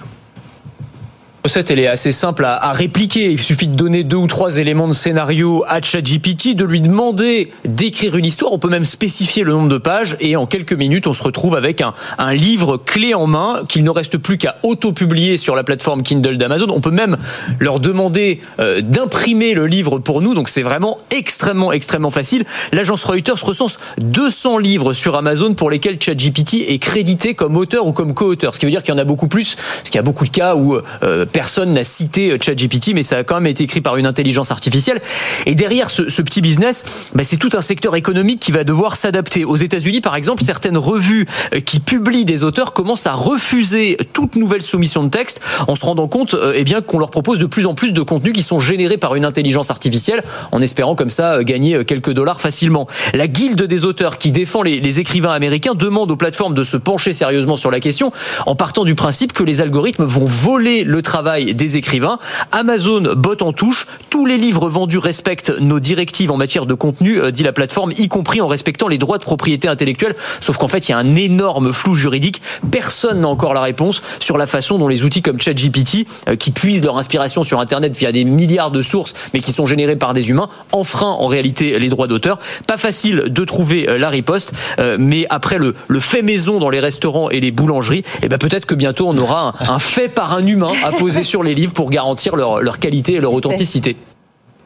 Recette, 1.47 1.70
elle 1.70 1.78
est 1.78 1.86
assez 1.86 2.10
simple 2.10 2.44
à, 2.44 2.73
répliquer. 2.73 3.31
Il 3.31 3.40
suffit 3.40 3.68
de 3.68 3.77
donner 3.77 4.02
deux 4.02 4.16
ou 4.16 4.27
trois 4.27 4.59
éléments 4.59 4.89
de 4.89 4.93
scénario 4.93 5.62
à 5.68 5.81
ChatGPT, 5.81 6.56
de 6.56 6.64
lui 6.64 6.81
demander 6.81 7.52
d'écrire 7.64 8.16
une 8.16 8.24
histoire. 8.24 8.52
On 8.52 8.59
peut 8.59 8.68
même 8.68 8.85
spécifier 8.85 9.44
le 9.44 9.52
nombre 9.52 9.68
de 9.68 9.78
pages 9.78 10.16
et 10.18 10.35
en 10.35 10.47
quelques 10.47 10.73
minutes, 10.73 11.06
on 11.06 11.14
se 11.14 11.23
retrouve 11.23 11.55
avec 11.55 11.82
un, 11.82 11.94
un 12.18 12.35
livre 12.35 12.78
clé 12.78 13.14
en 13.14 13.28
main 13.28 13.62
qu'il 13.68 13.85
ne 13.85 13.90
reste 13.90 14.18
plus 14.18 14.39
qu'à 14.39 14.56
auto-publier 14.64 15.36
sur 15.36 15.55
la 15.55 15.62
plateforme 15.62 16.02
Kindle 16.02 16.36
d'Amazon. 16.36 16.66
On 16.70 16.81
peut 16.81 16.90
même 16.90 17.16
leur 17.60 17.78
demander 17.78 18.40
euh, 18.59 18.81
d'imprimer 18.81 19.55
le 19.55 19.68
livre 19.68 20.01
pour 20.01 20.23
nous. 20.23 20.35
Donc 20.35 20.48
c'est 20.48 20.62
vraiment 20.62 20.98
extrêmement, 21.12 21.70
extrêmement 21.73 22.10
facile. 22.10 22.44
L'agence 22.73 23.05
Reuters 23.05 23.40
recense 23.44 23.78
200 23.98 24.59
livres 24.59 24.94
sur 24.94 25.14
Amazon 25.14 25.55
pour 25.55 25.70
lesquels 25.70 26.02
ChatGPT 26.02 26.64
est 26.66 26.81
crédité 26.81 27.35
comme 27.35 27.56
auteur 27.56 27.86
ou 27.86 27.93
comme 27.93 28.14
co-auteur. 28.14 28.52
Ce 28.52 28.59
qui 28.59 28.66
veut 28.66 28.73
dire 28.73 28.82
qu'il 28.82 28.93
y 28.93 28.97
en 28.97 29.01
a 29.01 29.05
beaucoup 29.05 29.28
plus, 29.28 29.55
parce 29.55 29.82
qu'il 29.85 29.94
y 29.94 30.01
a 30.01 30.02
beaucoup 30.02 30.24
de 30.24 30.31
cas 30.31 30.56
où 30.56 30.77
euh, 31.05 31.24
personne 31.37 31.73
n'a 31.73 31.85
cité 31.85 32.31
euh, 32.31 32.39
ChatGPT, 32.41 32.95
mais 32.95 33.03
ça 33.03 33.19
a 33.19 33.23
quand 33.23 33.35
même 33.35 33.47
été 33.47 33.63
écrit 33.65 33.83
par 33.83 33.99
une 33.99 34.07
intelligence 34.07 34.51
artificielle. 34.51 35.03
Et 35.45 35.55
derrière 35.55 35.91
ce, 35.91 36.23
petit 36.23 36.41
business, 36.41 36.87
bah, 37.15 37.25
c'est 37.25 37.37
tout 37.37 37.51
un 37.53 37.61
secteur 37.61 37.95
économique 37.95 38.41
qui 38.41 38.53
va 38.53 38.65
devoir 38.65 38.97
s'adapter. 38.97 39.45
Aux 39.45 39.57
États-Unis, 39.57 40.01
par 40.01 40.17
exemple, 40.17 40.43
certaines 40.43 40.79
revues 40.79 41.27
euh, 41.55 41.61
qui 41.61 41.79
publient 41.79 42.25
des 42.25 42.43
auteurs 42.43 42.73
commencent 42.73 43.07
à 43.07 43.13
refuser 43.13 43.99
toute 44.15 44.37
nouvelle 44.37 44.63
soumission 44.63 45.05
de 45.05 45.11
texte 45.11 45.43
en 45.69 45.75
se 45.75 45.85
rendant 45.85 46.09
compte 46.09 46.33
euh, 46.33 46.55
eh 46.57 46.65
bien 46.65 46.81
qu'on 46.81 46.99
leur 46.99 47.11
propose 47.11 47.39
de 47.39 47.45
plus 47.45 47.67
en 47.67 47.75
plus 47.75 47.93
de 47.93 48.01
contenus 48.01 48.33
qui 48.33 48.43
sont 48.43 48.59
générés 48.59 48.97
par 48.97 49.15
une 49.15 49.27
intelligence 49.27 49.71
artificielle, 49.71 50.23
en 50.53 50.63
espérant 50.63 50.95
comme 50.95 51.11
ça 51.11 51.45
gagner 51.45 51.85
quelques 51.85 52.13
dollars 52.13 52.41
facilement. 52.41 52.87
La 53.13 53.29
guilde 53.29 53.63
des 53.63 53.85
auteurs 53.85 54.17
qui 54.17 54.33
défend 54.33 54.63
les 54.63 55.01
écrivains 55.01 55.33
américains 55.33 55.75
demande 55.75 56.11
aux 56.11 56.17
plateformes 56.17 56.55
de 56.55 56.65
se 56.65 56.79
pencher 56.79 57.13
sérieusement 57.13 57.59
sur 57.59 57.71
la 57.71 57.81
question 57.81 58.11
en 58.47 58.57
partant 58.57 58.85
du 58.85 58.95
principe 58.95 59.35
que 59.35 59.43
les 59.45 59.61
algorithmes 59.61 60.07
vont 60.07 60.25
voler 60.25 60.83
le 60.83 61.03
travail 61.03 61.26
des 61.27 61.77
écrivains. 61.77 62.19
Amazon 62.53 63.15
botte 63.16 63.43
en 63.43 63.53
touche. 63.53 63.86
Tous 64.11 64.27
les 64.27 64.39
livres 64.39 64.69
vendus 64.69 64.98
respectent 64.98 65.53
nos 65.61 65.81
directives 65.81 66.31
en 66.31 66.36
matière 66.36 66.66
de 66.66 66.74
contenu, 66.74 67.20
euh, 67.20 67.31
dit 67.31 67.43
la 67.43 67.53
plateforme, 67.53 67.93
y 67.98 68.09
compris 68.09 68.40
en 68.40 68.47
respectant 68.47 68.89
les 68.89 68.98
droits 68.98 69.19
de 69.19 69.24
propriété 69.24 69.69
intellectuelle. 69.69 70.15
Sauf 70.40 70.57
qu'en 70.57 70.69
fait, 70.69 70.89
il 70.89 70.93
y 70.93 70.94
a 70.94 70.98
un 70.98 71.16
énorme 71.16 71.73
flou 71.73 71.94
juridique. 71.94 72.40
Personne 72.70 73.20
n'a 73.20 73.28
encore 73.28 73.55
la 73.55 73.61
réponse 73.61 74.03
sur 74.20 74.39
la 74.39 74.47
façon 74.47 74.78
dont 74.78 74.89
les 74.89 75.03
outils 75.03 75.23
comme 75.23 75.40
ChatGPT, 75.40 76.07
euh, 76.28 76.36
qui 76.36 76.51
puisent 76.51 76.82
leur 76.82 76.97
inspiration 76.97 77.43
sur 77.43 77.61
Internet 77.61 77.97
via 77.97 78.12
des 78.12 78.24
milliards 78.24 78.70
de 78.70 78.82
sources, 78.82 79.15
mais 79.35 79.40
qui 79.40 79.53
sont 79.53 79.66
générés 79.66 79.97
par 79.97 80.15
des 80.15 80.31
humains, 80.31 80.48
enfreint 80.73 81.11
en 81.11 81.27
réalité 81.27 81.78
les 81.78 81.89
droits 81.89 82.07
d'auteur. 82.07 82.39
Pas 82.66 82.77
facile 82.77 83.24
de 83.27 83.44
trouver 83.44 83.89
euh, 83.89 83.98
la 83.98 84.09
riposte, 84.09 84.53
mais 84.98 85.27
après 85.31 85.59
le, 85.59 85.74
fait 85.98 86.23
maison 86.23 86.59
dans 86.59 86.70
les 86.70 86.81
restaurants 86.81 87.31
et 87.31 87.40
les 87.40 87.51
boulangeries, 87.51 88.05
eh 88.23 88.28
ben 88.28 88.39
peut-être 88.39 88.66
que 88.66 88.74
bientôt 88.74 89.09
on 89.09 89.16
aura 89.16 89.55
un 89.61 89.78
fait 89.78 90.09
par 90.09 90.35
un 90.35 90.47
humain 90.47 90.70
à 90.85 90.93
poser 90.93 91.16
sur 91.23 91.43
les 91.43 91.55
livres 91.55 91.73
pour 91.73 91.91
garantir 91.91 92.37
leur, 92.37 92.61
leur 92.61 92.79
qualité 92.79 93.15
et 93.15 93.21
leur 93.21 93.33
authenticité. 93.33 93.97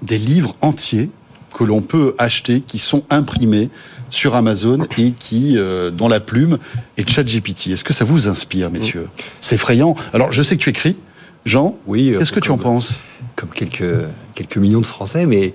des 0.03 0.19
livres 0.19 0.55
entiers 0.61 1.11
que 1.53 1.65
l'on 1.65 1.81
peut 1.81 2.15
acheter, 2.19 2.61
qui 2.61 2.79
sont 2.79 3.03
imprimés 3.11 3.71
sur 4.09 4.35
Amazon 4.35 4.87
et 4.99 5.13
qui, 5.13 5.57
euh, 5.59 5.91
dont 5.91 6.09
la 6.09 6.21
plume 6.21 6.59
est 6.97 7.09
ChatGPT. 7.09 7.69
Est-ce 7.69 7.85
que 7.85 7.93
ça 7.93 8.05
vous 8.05 8.29
inspire, 8.29 8.71
messieurs 8.71 9.09
C'est 9.41 9.57
effrayant. 9.57 9.95
Alors, 10.13 10.33
je 10.33 10.43
sais 10.43 10.57
que 10.57 10.63
tu 10.63 10.71
écris, 10.71 10.97
Jean. 11.45 11.77
Oui. 11.87 12.15
Qu'est-ce 12.19 12.33
que 12.33 12.41
tu 12.41 12.51
en 12.51 12.59
penses 12.59 13.01
Comme 13.37 13.51
quelques, 13.51 14.05
quelques 14.35 14.57
millions 14.59 14.81
de 14.81 14.87
Français, 14.87 15.27
mais 15.27 15.53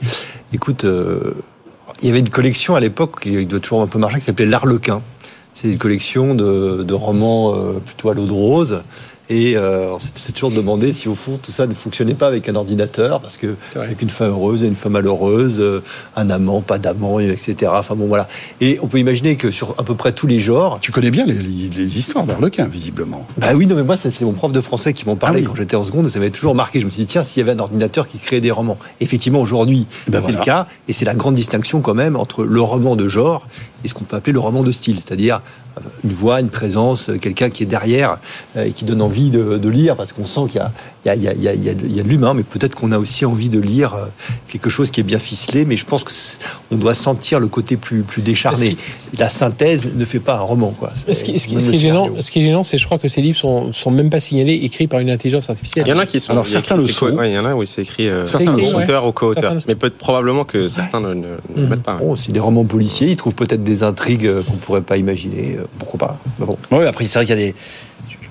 écoute, 0.53 0.85
euh, 0.85 1.33
il 2.01 2.07
y 2.07 2.11
avait 2.11 2.19
une 2.19 2.29
collection 2.29 2.75
à 2.75 2.79
l'époque 2.79 3.21
qui 3.21 3.45
doit 3.45 3.59
toujours 3.59 3.81
un 3.81 3.87
peu 3.87 3.99
marcher, 3.99 4.19
qui 4.19 4.25
s'appelait 4.25 4.45
L'Arlequin. 4.45 5.01
C'est 5.53 5.69
une 5.69 5.77
collection 5.77 6.35
de, 6.35 6.83
de 6.83 6.93
romans 6.93 7.55
euh, 7.55 7.81
plutôt 7.85 8.09
à 8.09 8.13
l'eau 8.13 8.25
de 8.25 8.31
rose. 8.31 8.83
Et 9.29 9.57
euh, 9.57 9.93
on 9.95 9.99
s'est 9.99 10.31
toujours 10.33 10.51
demandé 10.51 10.93
si 10.93 11.09
au 11.09 11.15
fond 11.15 11.39
tout 11.41 11.51
ça 11.51 11.65
ne 11.65 11.73
fonctionnait 11.73 12.13
pas 12.13 12.27
avec 12.27 12.47
un 12.47 12.55
ordinateur, 12.55 13.19
parce 13.21 13.37
que 13.37 13.55
avec 13.75 14.01
une 14.03 14.09
femme 14.11 14.29
heureuse 14.29 14.63
et 14.63 14.67
une 14.67 14.75
femme 14.75 14.91
malheureuse, 14.93 15.59
euh, 15.59 15.81
un 16.15 16.29
amant, 16.29 16.61
pas 16.61 16.77
d'amant, 16.77 17.19
etc. 17.19 17.71
Enfin 17.73 17.95
bon 17.95 18.05
voilà. 18.05 18.27
Et 18.61 18.77
on 18.83 18.87
peut 18.87 18.99
imaginer 18.99 19.35
que 19.35 19.49
sur 19.49 19.71
à 19.79 19.83
peu 19.83 19.95
près 19.95 20.11
tous 20.11 20.27
les 20.27 20.39
genres. 20.39 20.79
Tu 20.79 20.91
connais 20.91 21.09
bien 21.09 21.25
les, 21.25 21.33
les- 21.33 21.69
les 21.69 21.97
histoires 21.97 22.25
d'Arlequin, 22.25 22.67
visiblement. 22.67 23.25
Bah 23.37 23.53
oui, 23.55 23.65
non 23.65 23.75
mais 23.75 23.83
moi 23.83 23.95
c'est 23.95 24.11
c'est 24.11 24.25
mon 24.25 24.33
prof 24.33 24.51
de 24.51 24.61
français 24.61 24.93
qui 24.93 25.05
m'en 25.07 25.15
parlait 25.15 25.39
Ah 25.39 25.41
oui. 25.41 25.47
quand 25.47 25.55
j'étais 25.55 25.75
en 25.75 25.83
seconde, 25.83 26.05
et 26.05 26.09
ça 26.09 26.19
m'avait 26.19 26.29
toujours 26.31 26.53
marqué. 26.53 26.79
Je 26.79 26.85
me 26.85 26.91
suis 26.91 27.01
dit 27.01 27.07
tiens, 27.07 27.23
s'il 27.23 27.39
y 27.39 27.49
avait 27.49 27.57
un 27.57 27.59
ordinateur 27.59 28.07
qui 28.07 28.19
créait 28.19 28.41
des 28.41 28.51
romans. 28.51 28.77
Effectivement, 29.01 29.41
aujourd'hui, 29.41 29.87
Ben 30.07 30.19
c'est 30.19 30.21
voilà. 30.33 30.37
le 30.39 30.45
cas, 30.45 30.67
et 30.87 30.93
c'est 30.93 31.05
la 31.05 31.15
grande 31.15 31.33
distinction 31.35 31.81
quand 31.81 31.95
même 31.95 32.15
entre 32.15 32.43
le 32.43 32.61
roman 32.61 32.95
de 32.95 33.09
genre 33.09 33.47
et 33.85 33.87
ce 33.87 33.93
qu'on 33.93 34.03
peut 34.03 34.17
appeler 34.17 34.33
le 34.33 34.39
roman 34.39 34.63
de 34.63 34.71
style, 34.71 34.95
c'est-à-dire 34.99 35.41
euh, 35.77 35.81
une 36.03 36.09
voix, 36.11 36.39
une 36.41 36.49
présence, 36.49 37.09
euh, 37.09 37.17
quelqu'un 37.17 37.49
qui 37.49 37.63
est 37.63 37.65
derrière 37.67 38.17
euh, 38.57 38.65
et 38.65 38.71
qui 38.71 38.83
donne 38.83 39.01
envie 39.01 39.29
de, 39.29 39.57
de 39.57 39.69
lire, 39.69 39.95
parce 39.95 40.11
qu'on 40.11 40.25
sent 40.25 40.41
qu'il 40.49 40.61
y 41.05 41.09
a, 41.09 41.15
il 41.15 41.21
y 41.23 41.27
a- 41.27 41.33
il 41.33 41.41
y 41.43 41.47
a- 41.47 41.53
il 41.53 41.63
y 41.63 41.69
a- 41.69 41.73
il 41.73 41.95
y 41.95 41.99
a 41.99 42.03
de 42.03 42.07
l'humain, 42.09 42.33
mais 42.33 42.43
peut-être 42.43 42.73
qu'on 42.75 42.91
a 42.91 42.97
aussi 42.97 43.25
envie 43.25 43.49
de 43.49 43.59
lire 43.59 43.95
quelque 44.47 44.69
chose 44.69 44.89
qui 44.91 44.99
est 45.01 45.03
bien 45.03 45.19
ficelé, 45.19 45.63
mais 45.65 45.77
je 45.77 45.85
pense 45.85 46.03
qu'on 46.03 46.75
doit 46.77 46.93
sentir 46.95 47.39
le 47.39 47.47
côté 47.47 47.77
plus, 47.77 48.01
plus 48.01 48.21
décharné. 48.23 48.75
La 49.19 49.29
synthèse 49.29 49.87
ne 49.95 50.03
fait 50.05 50.19
pas 50.19 50.35
un 50.37 50.41
roman, 50.41 50.71
quoi. 50.77 50.91
Ce 50.95 51.03
qui, 51.05 51.15
ce 51.15 51.23
qui- 51.23 51.39
ce 51.39 51.47
qui 51.47 51.55
Même 51.55 51.73
est 51.75 51.77
gênant, 51.77 52.09
ce 52.19 52.31
qui 52.31 52.39
est 52.39 52.43
gênant, 52.43 52.63
c'est 52.63 52.77
je 52.77 52.85
crois 52.85 52.97
que 52.97 53.07
ces 53.07 53.21
livres 53.21 53.37
sont, 53.37 53.71
sont 53.71 53.91
même 53.91 54.09
pas 54.09 54.19
signalés, 54.19 54.53
écrits 54.63 54.87
par 54.87 54.99
une 54.99 55.09
intelligence 55.09 55.49
artificielle. 55.49 55.85
Il 55.87 55.89
y 55.89 55.93
en 55.93 55.99
a 55.99 56.05
qui 56.05 56.19
sont. 56.19 56.31
Alors, 56.31 56.47
certains 56.47 56.75
le 56.77 56.87
sont. 56.87 57.07
ouais, 57.11 57.29
il 57.31 57.33
y 57.33 57.37
en 57.37 57.45
a 57.45 57.53
où 57.53 57.63
c'est 57.65 57.81
écrit 57.83 58.07
euh, 58.09 58.23
auteur 58.75 59.05
ou 59.05 59.11
co-auteur. 59.11 59.55
Mais 59.67 59.75
peut 59.75 59.89
probablement 59.89 60.43
que 60.45 60.67
certains 60.67 61.01
ne, 61.01 61.13
ne- 61.13 61.13
ne 61.15 61.25
le 61.55 61.61
Mhm. 61.63 61.67
mettent 61.69 61.83
pas. 61.83 61.95
Bon, 61.97 62.15
c'est 62.15 62.31
des 62.31 62.39
romans 62.39 62.63
policiers, 62.65 63.09
ils 63.11 63.15
trouvent 63.17 63.35
peut-être 63.35 63.63
des 63.63 63.74
intrigues 63.83 64.27
euh, 64.27 64.41
qu'on 64.43 64.53
pourrait 64.57 64.81
pas 64.81 64.97
imaginer. 64.97 65.57
euh, 65.59 65.65
Pourquoi 65.79 65.99
pas 66.07 66.19
Mais 66.39 66.45
bon. 66.45 66.57
Oui, 66.71 66.85
après, 66.85 67.05
c'est 67.05 67.19
vrai 67.19 67.25
qu'il 67.25 67.37
y 67.37 67.41
a 67.41 67.45
des. 67.47 67.55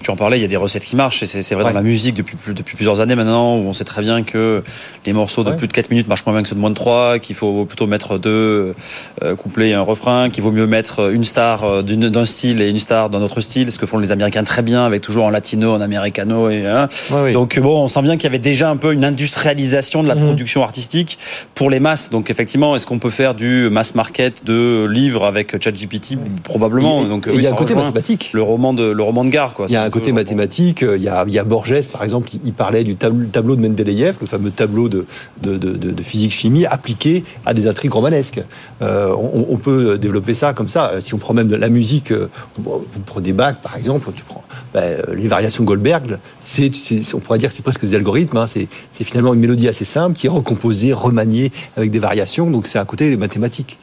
Tu 0.05 0.11
en 0.11 0.17
parlais, 0.17 0.39
il 0.39 0.43
y 0.43 0.45
a 0.45 0.49
des 0.49 0.57
recettes 0.57 0.85
qui 0.85 0.97
marchent 0.97 1.23
et 1.23 1.27
c'est 1.27 1.55
vrai 1.55 1.65
Ouais. 1.65 1.71
dans 1.71 1.77
la 1.77 1.83
musique 1.83 2.15
depuis, 2.15 2.37
depuis 2.49 2.77
plusieurs 2.77 3.01
années 3.01 3.15
maintenant 3.17 3.57
où 3.57 3.61
on 3.67 3.73
sait 3.73 3.85
très 3.85 4.03
bien 4.03 4.23
que 4.23 4.63
les 5.07 5.13
morceaux 5.15 5.43
de 5.45 5.51
Ouais. 5.51 5.57
plus 5.57 5.67
de 5.67 5.73
4 5.73 5.91
minutes 5.91 6.09
marchent 6.09 6.27
moins 6.27 6.35
bien 6.35 6.43
que 6.43 6.49
ceux 6.51 6.55
de 6.55 6.61
moins 6.61 6.71
de 6.71 6.75
3, 6.75 7.19
qu'il 7.19 7.35
faut 7.35 7.65
plutôt 7.65 7.87
mettre 7.87 8.19
deux 8.19 8.75
euh, 9.23 9.35
couplets 9.35 9.71
et 9.71 9.75
un 9.75 9.81
refrain, 9.81 10.29
qu'il 10.29 10.43
vaut 10.43 10.51
mieux 10.53 10.67
mettre 10.67 11.11
une 11.13 11.25
star 11.25 11.65
euh, 11.65 11.83
d'un 11.83 12.27
style 12.27 12.61
et 12.61 12.69
une 12.69 12.79
star 12.79 13.09
d'un 13.09 13.23
autre 13.23 13.41
style, 13.41 13.73
ce 13.73 13.79
que 13.79 13.87
font 13.87 13.99
les 13.99 14.13
Américains 14.13 14.45
très 14.45 14.61
bien 14.63 14.85
avec 14.85 15.01
toujours 15.01 15.25
en 15.25 15.31
latino, 15.31 15.73
en 15.73 15.81
americano 15.81 16.51
et 16.51 16.67
hein. 16.67 16.89
Ouais, 17.11 17.23
oui. 17.25 17.33
donc 17.33 17.59
bon, 17.59 17.83
on 17.85 17.89
sent 17.89 18.03
bien 18.03 18.17
qu'il 18.17 18.25
y 18.25 18.27
avait 18.27 18.39
déjà 18.39 18.69
un 18.69 18.77
peu 18.77 18.93
une 18.93 19.05
industrialisation 19.05 20.03
de 20.03 20.09
la 20.09 20.15
Mhm. 20.17 20.27
production 20.27 20.63
artistique 20.63 21.19
pour 21.55 21.71
les 21.71 21.81
masses. 21.81 22.11
Donc 22.11 22.31
effectivement, 22.31 22.77
est-ce 22.77 22.87
qu'on 22.87 22.99
peut 22.99 23.11
faire 23.11 23.35
du 23.35 23.69
mass 23.71 23.95
market 23.95 24.45
de 24.45 24.87
livres 24.87 25.25
avec 25.25 25.63
ChatGPT? 25.63 26.19
Probablement. 26.43 27.05
Donc 27.05 27.27
et 27.27 27.31
oui, 27.31 27.37
il 27.39 27.45
y 27.45 27.47
a 27.47 27.51
un 27.53 27.55
côté 27.55 27.75
mathématique. 27.75 28.31
le 28.35 28.43
roman 28.43 28.75
de 28.75 28.85
le 28.85 29.03
roman 29.03 29.25
de 29.25 29.31
gare 29.31 29.55
quoi. 29.55 29.67
Il 29.69 29.73
y 29.73 29.77
a 29.77 29.81
C'est 29.81 29.87
un 29.87 29.91
côté 29.95 30.13
mathématique, 30.13 30.83
euh, 30.83 30.97
il 30.97 31.03
y 31.05 31.09
a, 31.09 31.25
il 31.27 31.33
y 31.33 31.39
a 31.39 31.45
Borges, 31.45 31.89
par 31.89 32.03
exemple, 32.03 32.29
il- 32.45 32.53
parlait 32.53 32.85
du 32.85 32.97
tab- 32.97 33.31
tableau 33.31 33.55
de 33.57 33.61
Mendeleïev, 33.67 34.17
le 34.21 34.27
fameux 34.27 34.51
tableau 34.51 34.89
de, 34.89 35.07
de, 35.43 35.57
de- 35.57 35.73
de- 35.73 35.91
de 35.93 36.03
physique-chimie 36.03 36.67
appliqué 36.67 37.25
à 37.47 37.55
des 37.55 37.67
intrigues 37.69 37.93
romanesques. 37.93 38.41
Euh, 38.83 39.15
on, 39.17 39.47
on 39.51 39.57
peut 39.57 39.97
développer 39.99 40.35
ça 40.35 40.53
comme 40.53 40.69
ça. 40.69 40.91
Euh, 40.91 41.01
Si 41.01 41.15
on 41.15 41.19
prend 41.19 41.33
même 41.35 41.49
de 41.49 41.57
la 41.57 41.69
musique, 41.69 42.13
vous 42.59 42.85
prenez 43.07 43.33
Bach, 43.33 43.55
par 43.63 43.77
exemple, 43.77 44.11
tu 44.15 44.25
prends 44.25 44.45
ben, 44.73 44.99
les 45.15 45.29
variations 45.29 45.63
Goldberg, 45.65 46.19
c'est, 46.41 46.71
on 47.15 47.21
pourrait 47.21 47.39
dire 47.39 47.51
que 47.51 47.55
c'est 47.57 47.63
presque 47.63 47.85
des 47.87 47.95
algorithmes, 47.95 48.37
hein. 48.37 48.47
c'est, 48.49 48.67
c'est 48.93 49.05
finalement 49.05 49.33
une 49.35 49.41
mélodie 49.41 49.69
assez 49.69 49.85
simple 49.85 50.17
qui 50.19 50.27
est 50.27 50.31
recomposée, 50.31 50.93
remaniée 50.93 51.53
avec 51.77 51.91
des 51.93 52.01
variations, 52.01 52.51
donc 52.51 52.67
c'est 52.67 52.79
un 52.81 52.85
côté 52.85 53.17
mathématique. 53.17 53.79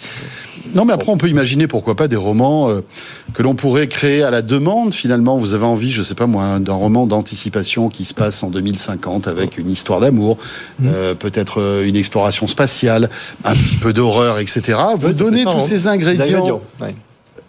Non, 0.74 0.86
mais 0.86 0.94
après, 0.94 1.12
on 1.12 1.18
peut 1.18 1.28
imaginer, 1.30 1.68
pourquoi 1.68 1.96
pas, 1.96 2.08
des 2.08 2.16
romans 2.16 2.70
euh, 2.70 2.82
que 3.34 3.44
l'on 3.44 3.56
pourrait 3.56 3.88
créer 3.88 4.24
à 4.24 4.30
la 4.32 4.42
demande. 4.42 4.94
Finalement, 4.94 5.38
vous 5.38 5.54
avez 5.54 5.66
envie, 5.66 5.92
je 5.92 6.02
sais 6.04 6.16
pas 6.16 6.28
moi, 6.28 6.60
d'un 6.60 6.74
roman 6.74 7.08
d'anticipation 7.08 7.90
qui 7.90 8.06
se 8.06 8.14
passe 8.14 8.44
en 8.44 8.50
2050 8.50 9.28
avec 9.28 9.58
une 9.58 9.70
histoire 9.70 10.00
d'amour, 10.00 10.38
euh, 10.86 11.14
peut-être 11.16 11.62
euh, 11.62 11.86
une 11.88 11.96
exploration 11.96 12.48
spatiale, 12.48 13.10
un 13.44 13.54
petit 13.54 13.76
peu 13.76 13.94
d'horreur, 13.94 14.40
etc. 14.40 14.78
Vous 14.98 15.14
donnez 15.14 15.44
tous 15.44 15.60
ces 15.62 15.88
ingrédients. 15.88 16.62
ouais. 16.82 16.96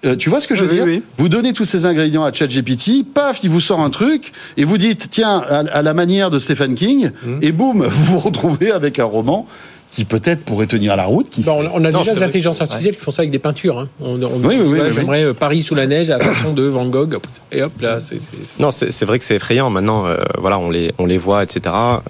Euh, 0.04 0.16
tu 0.16 0.30
vois 0.30 0.40
ce 0.40 0.48
que 0.48 0.56
je 0.56 0.64
veux 0.64 0.70
Oui, 0.70 0.74
dire 0.74 0.84
oui. 0.84 1.02
Vous 1.16 1.28
donnez 1.28 1.52
tous 1.52 1.64
ces 1.64 1.86
ingrédients 1.86 2.24
à 2.24 2.32
ChatGPT, 2.32 3.04
paf, 3.14 3.38
il 3.44 3.50
vous 3.50 3.60
sort 3.60 3.78
un 3.78 3.90
truc, 3.90 4.32
et 4.56 4.64
vous 4.64 4.76
dites, 4.76 5.08
tiens, 5.10 5.40
à, 5.48 5.58
à 5.58 5.82
la 5.82 5.94
manière 5.94 6.28
de 6.28 6.40
Stephen 6.40 6.74
King, 6.74 7.10
Mmh. 7.24 7.38
et 7.40 7.52
boum, 7.52 7.84
vous 7.88 8.04
vous 8.14 8.18
retrouvez 8.18 8.72
avec 8.72 8.98
un 8.98 9.04
roman 9.04 9.46
qui 9.92 10.06
peut-être 10.06 10.42
pourrait 10.44 10.66
tenir 10.66 10.96
la 10.96 11.04
route. 11.04 11.28
Qui 11.28 11.42
Bon, 11.42 11.62
on, 11.74 11.84
a 11.84 11.90
Non, 11.90 11.98
déjà 12.00 12.14
des 12.14 12.22
intelligences 12.22 12.62
artificielles 12.62 12.96
qui 12.96 13.02
font 13.02 13.10
ça 13.10 13.20
avec 13.22 13.30
des 13.30 13.38
peintures. 13.38 13.78
hein. 13.78 13.88
On, 14.00 14.14
on- 14.22 14.26
Oui, 14.36 14.40
oui, 14.42 14.56
oui, 14.58 14.64
voilà, 14.64 14.82
oui, 14.84 14.88
oui. 14.88 14.94
J'aimerais 14.94 15.22
euh, 15.24 15.32
Paris 15.34 15.60
sous 15.60 15.74
la 15.74 15.86
neige 15.86 16.08
à 16.08 16.16
la 16.16 16.24
façon 16.24 16.52
de 16.54 16.62
Van 16.64 16.86
Gogh. 16.86 17.18
Et 17.52 17.62
hop, 17.62 17.72
là, 17.80 18.00
c'est. 18.00 18.18
c'est- 18.18 18.30
c'est- 18.42 18.58
Non, 18.58 18.70
c'est 18.70 18.90
c'est 18.90 19.04
vrai 19.04 19.18
que 19.18 19.24
c'est 19.26 19.36
effrayant. 19.36 19.68
Maintenant, 19.68 20.06
euh, 20.06 20.16
voilà, 20.38 20.58
on 20.58 20.70
les, 20.70 20.94
on 20.98 21.04
les 21.04 21.18
voit, 21.18 21.42
etc. 21.42 21.60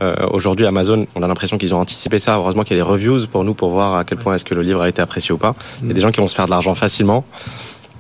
Euh, 0.01 0.15
Aujourd'hui, 0.31 0.65
Amazon, 0.67 1.07
on 1.17 1.23
a 1.25 1.27
l'impression 1.27 1.59
qu'ils 1.59 1.75
ont 1.75 1.81
anticipé 1.81 2.21
ça. 2.21 2.37
Heureusement 2.37 2.63
qu'il 2.63 2.77
y 2.77 2.81
a 2.81 2.85
des 2.85 2.89
reviews 2.89 3.27
pour 3.27 3.43
nous 3.43 3.55
pour 3.55 3.71
voir 3.71 3.97
à 3.97 4.05
quel 4.05 4.19
point 4.19 4.37
est-ce 4.37 4.45
que 4.45 4.55
le 4.55 4.63
livre 4.63 4.81
a 4.81 4.89
été 4.89 5.03
apprécié 5.03 5.33
ou 5.35 5.39
pas. 5.39 5.53
Il 5.83 5.89
y 5.89 5.91
a 5.91 5.95
des 5.95 6.01
gens 6.01 6.13
qui 6.13 6.21
vont 6.21 6.29
se 6.29 6.37
faire 6.37 6.45
de 6.47 6.51
l'argent 6.51 6.77
facilement. 6.77 7.25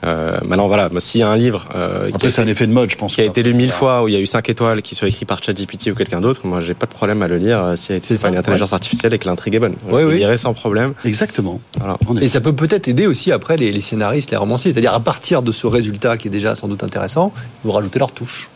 Euh, 0.04 0.38
maintenant, 0.44 0.66
voilà, 0.66 0.88
moi, 0.88 1.00
s'il 1.00 1.20
y 1.20 1.24
a 1.24 1.28
un 1.28 1.36
livre 1.36 1.68
euh, 1.74 2.10
Après, 2.12 2.30
c'est 2.30 2.42
un 2.42 2.46
effet 2.46 2.66
de 2.66 2.72
mode, 2.72 2.90
je 2.90 2.96
pense. 2.96 3.14
qui 3.14 3.20
a 3.20 3.24
été 3.24 3.42
lu 3.42 3.54
mille 3.54 3.70
fois, 3.70 4.02
où 4.02 4.08
il 4.08 4.14
y 4.14 4.16
a 4.16 4.20
eu 4.20 4.26
cinq 4.26 4.48
étoiles, 4.48 4.82
qui 4.82 4.94
soit 4.94 5.08
écrit 5.08 5.24
par 5.24 5.42
ChatGPT 5.42 5.88
ou 5.88 5.94
quelqu'un 5.94 6.20
d'autre, 6.20 6.46
moi, 6.46 6.60
j'ai 6.60 6.74
pas 6.74 6.86
de 6.86 6.92
problème 6.92 7.22
à 7.22 7.28
le 7.28 7.36
lire 7.36 7.62
euh, 7.62 7.74
été 7.74 8.16
C'est 8.16 8.28
une 8.28 8.36
intelligence 8.36 8.72
artificielle 8.72 9.14
et 9.14 9.18
que 9.18 9.28
l'intrigue 9.28 9.54
est 9.54 9.60
bonne. 9.60 9.76
Ouais, 9.88 10.02
je 10.02 10.06
le 10.06 10.12
oui. 10.12 10.18
lirai 10.18 10.36
sans 10.36 10.54
problème. 10.54 10.94
Exactement. 11.04 11.60
Voilà. 11.78 11.96
Et 12.20 12.28
ça 12.28 12.40
peut 12.40 12.54
peut-être 12.54 12.88
aider 12.88 13.06
aussi 13.06 13.32
après 13.32 13.56
les, 13.56 13.70
les 13.72 13.80
scénaristes, 13.80 14.30
les 14.30 14.36
romanciers. 14.36 14.72
C'est-à-dire 14.72 14.94
à 14.94 15.00
partir 15.00 15.42
de 15.42 15.52
ce 15.52 15.66
résultat 15.66 16.16
qui 16.16 16.28
est 16.28 16.32
déjà 16.32 16.54
sans 16.54 16.68
doute 16.68 16.82
intéressant, 16.82 17.32
ils 17.64 17.68
vont 17.68 17.74
rajouter 17.74 17.98
leur 17.98 18.12
touche. 18.12 18.50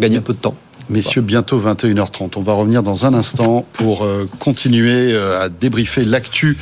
Gagner 0.00 0.18
un 0.18 0.22
peu 0.22 0.32
de 0.32 0.38
temps. 0.38 0.54
Messieurs, 0.90 1.20
bientôt 1.20 1.60
21h30. 1.60 2.32
On 2.36 2.40
va 2.40 2.54
revenir 2.54 2.82
dans 2.82 3.04
un 3.04 3.12
instant 3.12 3.66
pour 3.74 4.04
euh, 4.04 4.26
continuer 4.38 5.12
euh, 5.12 5.42
à 5.42 5.50
débriefer 5.50 6.02
l'actu 6.02 6.56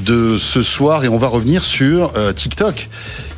de 0.00 0.38
ce 0.38 0.62
soir 0.62 1.04
et 1.04 1.08
on 1.08 1.18
va 1.18 1.26
revenir 1.26 1.64
sur 1.64 2.12
euh, 2.14 2.32
TikTok 2.32 2.88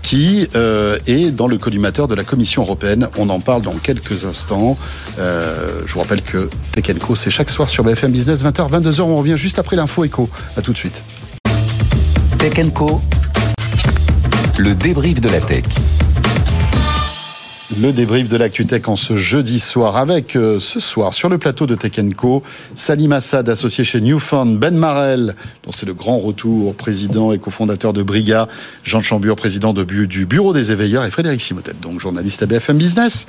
qui 0.07 0.49
euh, 0.55 1.01
est 1.09 1.33
dans 1.33 1.49
le 1.49 1.59
collimateur 1.59 2.07
de 2.07 2.15
la 2.15 2.23
Commission 2.23 2.63
européenne. 2.63 3.09
On 3.19 3.29
en 3.29 3.41
parle 3.41 3.63
dans 3.63 3.73
quelques 3.73 4.25
instants. 4.25 4.79
Euh, 5.19 5.83
je 5.85 5.93
vous 5.93 5.99
rappelle 5.99 6.23
que 6.23 6.49
Tech 6.71 6.97
Co, 7.01 7.17
c'est 7.17 7.33
chaque 7.33 7.51
soir 7.51 7.69
sur 7.69 7.83
BFM 7.83 8.13
Business, 8.13 8.45
20h, 8.45 8.71
22h. 8.71 9.01
On 9.01 9.17
revient 9.17 9.37
juste 9.37 9.59
après 9.59 9.75
l'info 9.75 10.05
éco. 10.05 10.31
À 10.57 10.63
tout 10.63 10.73
de 10.73 10.79
suite. 10.79 11.03
Tech 12.39 12.73
Co. 12.73 13.01
Le 14.59 14.77
débrief 14.77 15.21
de 15.21 15.29
la 15.29 15.41
tech. 15.41 15.65
Le 17.83 17.93
débrief 17.93 18.29
de 18.29 18.39
l'actu 18.39 18.65
tech 18.65 18.89
en 18.89 18.97
ce 18.97 19.17
jeudi 19.17 19.61
soir 19.61 19.97
avec 19.97 20.35
euh, 20.35 20.59
ce 20.59 20.81
soir 20.81 21.13
sur 21.13 21.29
le 21.29 21.37
plateau 21.37 21.67
de 21.67 21.75
Tech 21.75 21.93
Co, 22.17 22.43
Salim 22.75 23.13
Assad 23.13 23.51
associé 23.51 23.85
chez 23.85 24.01
Newfound, 24.01 24.59
Ben 24.59 24.75
Marel 24.75 25.35
dont 25.63 25.73
c'est 25.73 25.85
le 25.85 25.93
grand 25.93 26.19
retour, 26.19 26.75
président 26.75 27.33
et 27.33 27.39
cofondateur 27.39 27.93
de 27.93 28.03
Briga, 28.03 28.49
Jean 28.83 29.03
Chambure, 29.03 29.37
président 29.37 29.75
de 29.75 29.85
du 29.85 30.25
Bureau 30.25 30.55
des 30.55 30.73
éveilleurs 30.73 31.05
et 31.05 31.11
Frédéric 31.11 31.43
Simotet, 31.43 31.75
donc 31.83 32.01
journaliste 32.01 32.43
à 32.43 32.47
BFM 32.47 32.79
Business. 32.79 33.27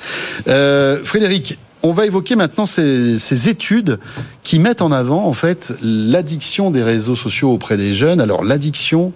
Euh, 0.48 1.04
Frédéric, 1.04 1.58
on 1.82 1.92
va 1.92 2.06
évoquer 2.06 2.34
maintenant 2.34 2.66
ces, 2.66 3.18
ces 3.18 3.48
études 3.50 3.98
qui 4.42 4.58
mettent 4.58 4.82
en 4.82 4.92
avant 4.92 5.26
en 5.26 5.34
fait 5.34 5.74
l'addiction 5.82 6.70
des 6.70 6.82
réseaux 6.82 7.16
sociaux 7.16 7.52
auprès 7.52 7.76
des 7.76 7.92
jeunes. 7.92 8.20
Alors 8.20 8.44
l'addiction, 8.44 9.12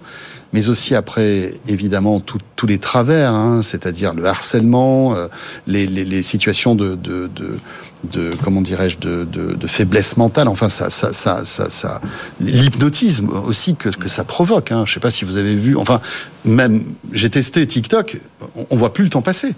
mais 0.53 0.69
aussi 0.69 0.95
après 0.95 1.53
évidemment 1.67 2.19
tous 2.21 2.67
les 2.67 2.77
travers, 2.77 3.33
hein, 3.33 3.61
c'est-à-dire 3.63 4.13
le 4.13 4.25
harcèlement, 4.25 5.15
euh, 5.15 5.27
les, 5.67 5.85
les- 5.87 6.05
situations 6.23 6.75
de, 6.75 6.95
de, 6.95 7.29
de, 7.35 8.31
comment 8.43 8.61
dirais-je 8.61 8.97
de, 8.99 9.25
de, 9.25 9.67
faiblesse 9.67 10.15
mentale. 10.17 10.47
Enfin, 10.47 10.69
ça, 10.69 10.89
ça, 10.89 11.11
ça, 11.11 11.43
ça- 11.69 12.01
l'hypnotisme 12.39 13.29
aussi 13.29 13.75
que, 13.75 13.89
que 13.89 14.07
ça 14.09 14.23
provoque. 14.23 14.71
Hein. 14.71 14.83
Je 14.85 14.93
sais 14.93 14.99
pas 14.99 15.11
si 15.11 15.25
vous 15.25 15.37
avez 15.37 15.55
vu. 15.55 15.75
Enfin, 15.77 15.99
même 16.45 16.83
j'ai 17.11 17.29
testé 17.29 17.65
TikTok, 17.67 18.17
on, 18.55 18.65
on 18.69 18.77
voit 18.77 18.93
plus 18.93 19.03
le 19.03 19.09
temps 19.09 19.21
passer. 19.21 19.55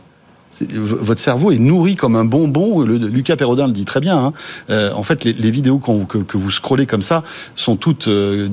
Votre 0.62 1.20
cerveau 1.22 1.52
est 1.52 1.58
nourri 1.60 1.96
comme 1.96 2.16
un 2.16 2.26
bonbon. 2.26 2.82
Lucas 2.82 3.36
Perrodin 3.36 3.68
le 3.68 3.74
dit 3.74 3.86
très 3.86 4.00
bien. 4.00 4.18
hein. 4.18 4.34
Euh, 4.70 4.92
en 4.94 5.04
fait, 5.04 5.24
les, 5.26 5.52
vidéos 5.52 5.80
que, 5.80 6.38
vous 6.38 6.52
scrollez 6.52 6.86
comme 6.86 7.02
ça 7.02 7.24
sont 7.56 7.76
toutes 7.76 8.08
euh, 8.08 8.48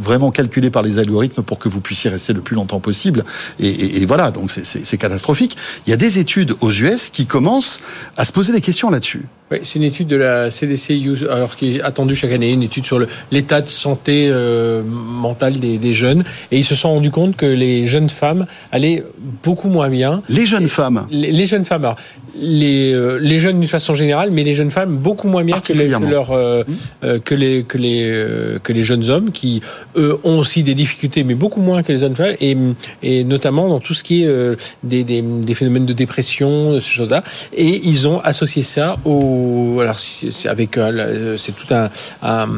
vraiment 0.00 0.30
calculées 0.30 0.70
par 0.70 0.82
les 0.82 0.98
algorithmes 0.98 1.42
pour 1.42 1.58
que 1.58 1.68
vous 1.68 1.80
puissiez 1.80 2.10
rester 2.10 2.32
le 2.32 2.40
plus 2.40 2.54
longtemps 2.56 2.80
possible. 2.80 3.24
Et, 3.58 4.02
et- 4.02 4.06
voilà, 4.06 4.30
donc 4.30 4.50
c'est 4.50 4.98
catastrophique. 4.98 5.56
Il 5.86 5.90
y 5.90 5.92
a 5.92 5.96
des 5.96 6.18
études 6.18 6.54
aux 6.60 6.70
US 6.70 7.10
qui 7.10 7.26
commencent 7.26 7.80
à 8.16 8.24
se 8.24 8.32
poser 8.32 8.52
des 8.52 8.60
questions 8.60 8.90
là-dessus. 8.90 9.24
Oui, 9.50 9.58
c'est 9.62 9.78
une 9.78 9.84
étude 9.84 10.08
de 10.08 10.16
la 10.16 10.50
CDC, 10.50 11.02
alors 11.30 11.54
qui 11.54 11.76
est 11.76 11.82
attendue 11.82 12.16
chaque 12.16 12.32
année, 12.32 12.50
une 12.50 12.62
étude 12.62 12.86
sur 12.86 13.04
l'état 13.30 13.60
de 13.60 13.68
santé 13.68 14.28
euh, 14.30 14.82
mentale 14.82 15.60
des, 15.60 15.76
des 15.76 15.92
jeunes. 15.92 16.24
Et 16.50 16.56
ils 16.56 16.64
se 16.64 16.74
sont 16.74 16.90
rendus 16.94 17.10
compte 17.10 17.36
que 17.36 17.44
les 17.44 17.86
jeunes 17.86 18.08
femmes 18.08 18.46
allaient 18.72 19.04
beaucoup 19.42 19.68
moins 19.68 19.90
bien. 19.90 20.22
Les 20.30 20.46
jeunes 20.46 20.68
femmes. 20.68 21.06
Les, 21.10 21.30
les 21.30 21.44
jeunes 21.44 21.66
femmes, 21.66 21.84
alors, 21.84 21.96
les, 22.40 22.92
euh, 22.92 23.18
les 23.20 23.38
jeunes 23.38 23.60
d'une 23.60 23.68
façon 23.68 23.94
générale, 23.94 24.30
mais 24.30 24.42
les 24.42 24.54
jeunes 24.54 24.70
femmes 24.70 24.96
beaucoup 24.96 25.28
moins 25.28 25.44
bien 25.44 25.58
que 25.60 25.72
les, 25.72 25.88
que 25.88 26.04
leurs, 26.10 26.32
euh, 26.32 26.62
euh, 27.04 27.18
que 27.18 27.34
les, 27.34 27.62
que 27.64 27.78
les, 27.78 28.02
euh, 28.04 28.58
que 28.62 28.72
les 28.72 28.82
jeunes 28.82 29.08
hommes 29.10 29.30
qui, 29.30 29.60
eux, 29.96 30.18
ont 30.24 30.38
aussi 30.38 30.62
des 30.62 30.74
difficultés, 30.74 31.24
mais 31.24 31.34
beaucoup 31.34 31.60
moins 31.60 31.82
que 31.82 31.92
les 31.92 31.98
jeunes 31.98 32.16
femmes, 32.16 32.34
et, 32.40 32.56
et 33.02 33.24
notamment 33.24 33.68
dans 33.68 33.80
tout 33.80 33.94
ce 33.94 34.02
qui 34.02 34.22
est 34.22 34.26
euh, 34.26 34.56
des, 34.82 35.04
des, 35.04 35.22
des 35.22 35.54
phénomènes 35.54 35.86
de 35.86 35.92
dépression, 35.92 36.80
ce 36.80 36.88
choses-là. 36.88 37.22
Et 37.56 37.80
ils 37.84 38.08
ont 38.08 38.20
associé 38.20 38.62
ça 38.62 38.96
au, 39.04 39.78
alors 39.80 39.98
c'est 39.98 40.48
avec, 40.48 40.76
euh, 40.78 41.36
c'est 41.38 41.52
tout 41.52 41.72
un, 41.74 41.90
un- 42.22 42.48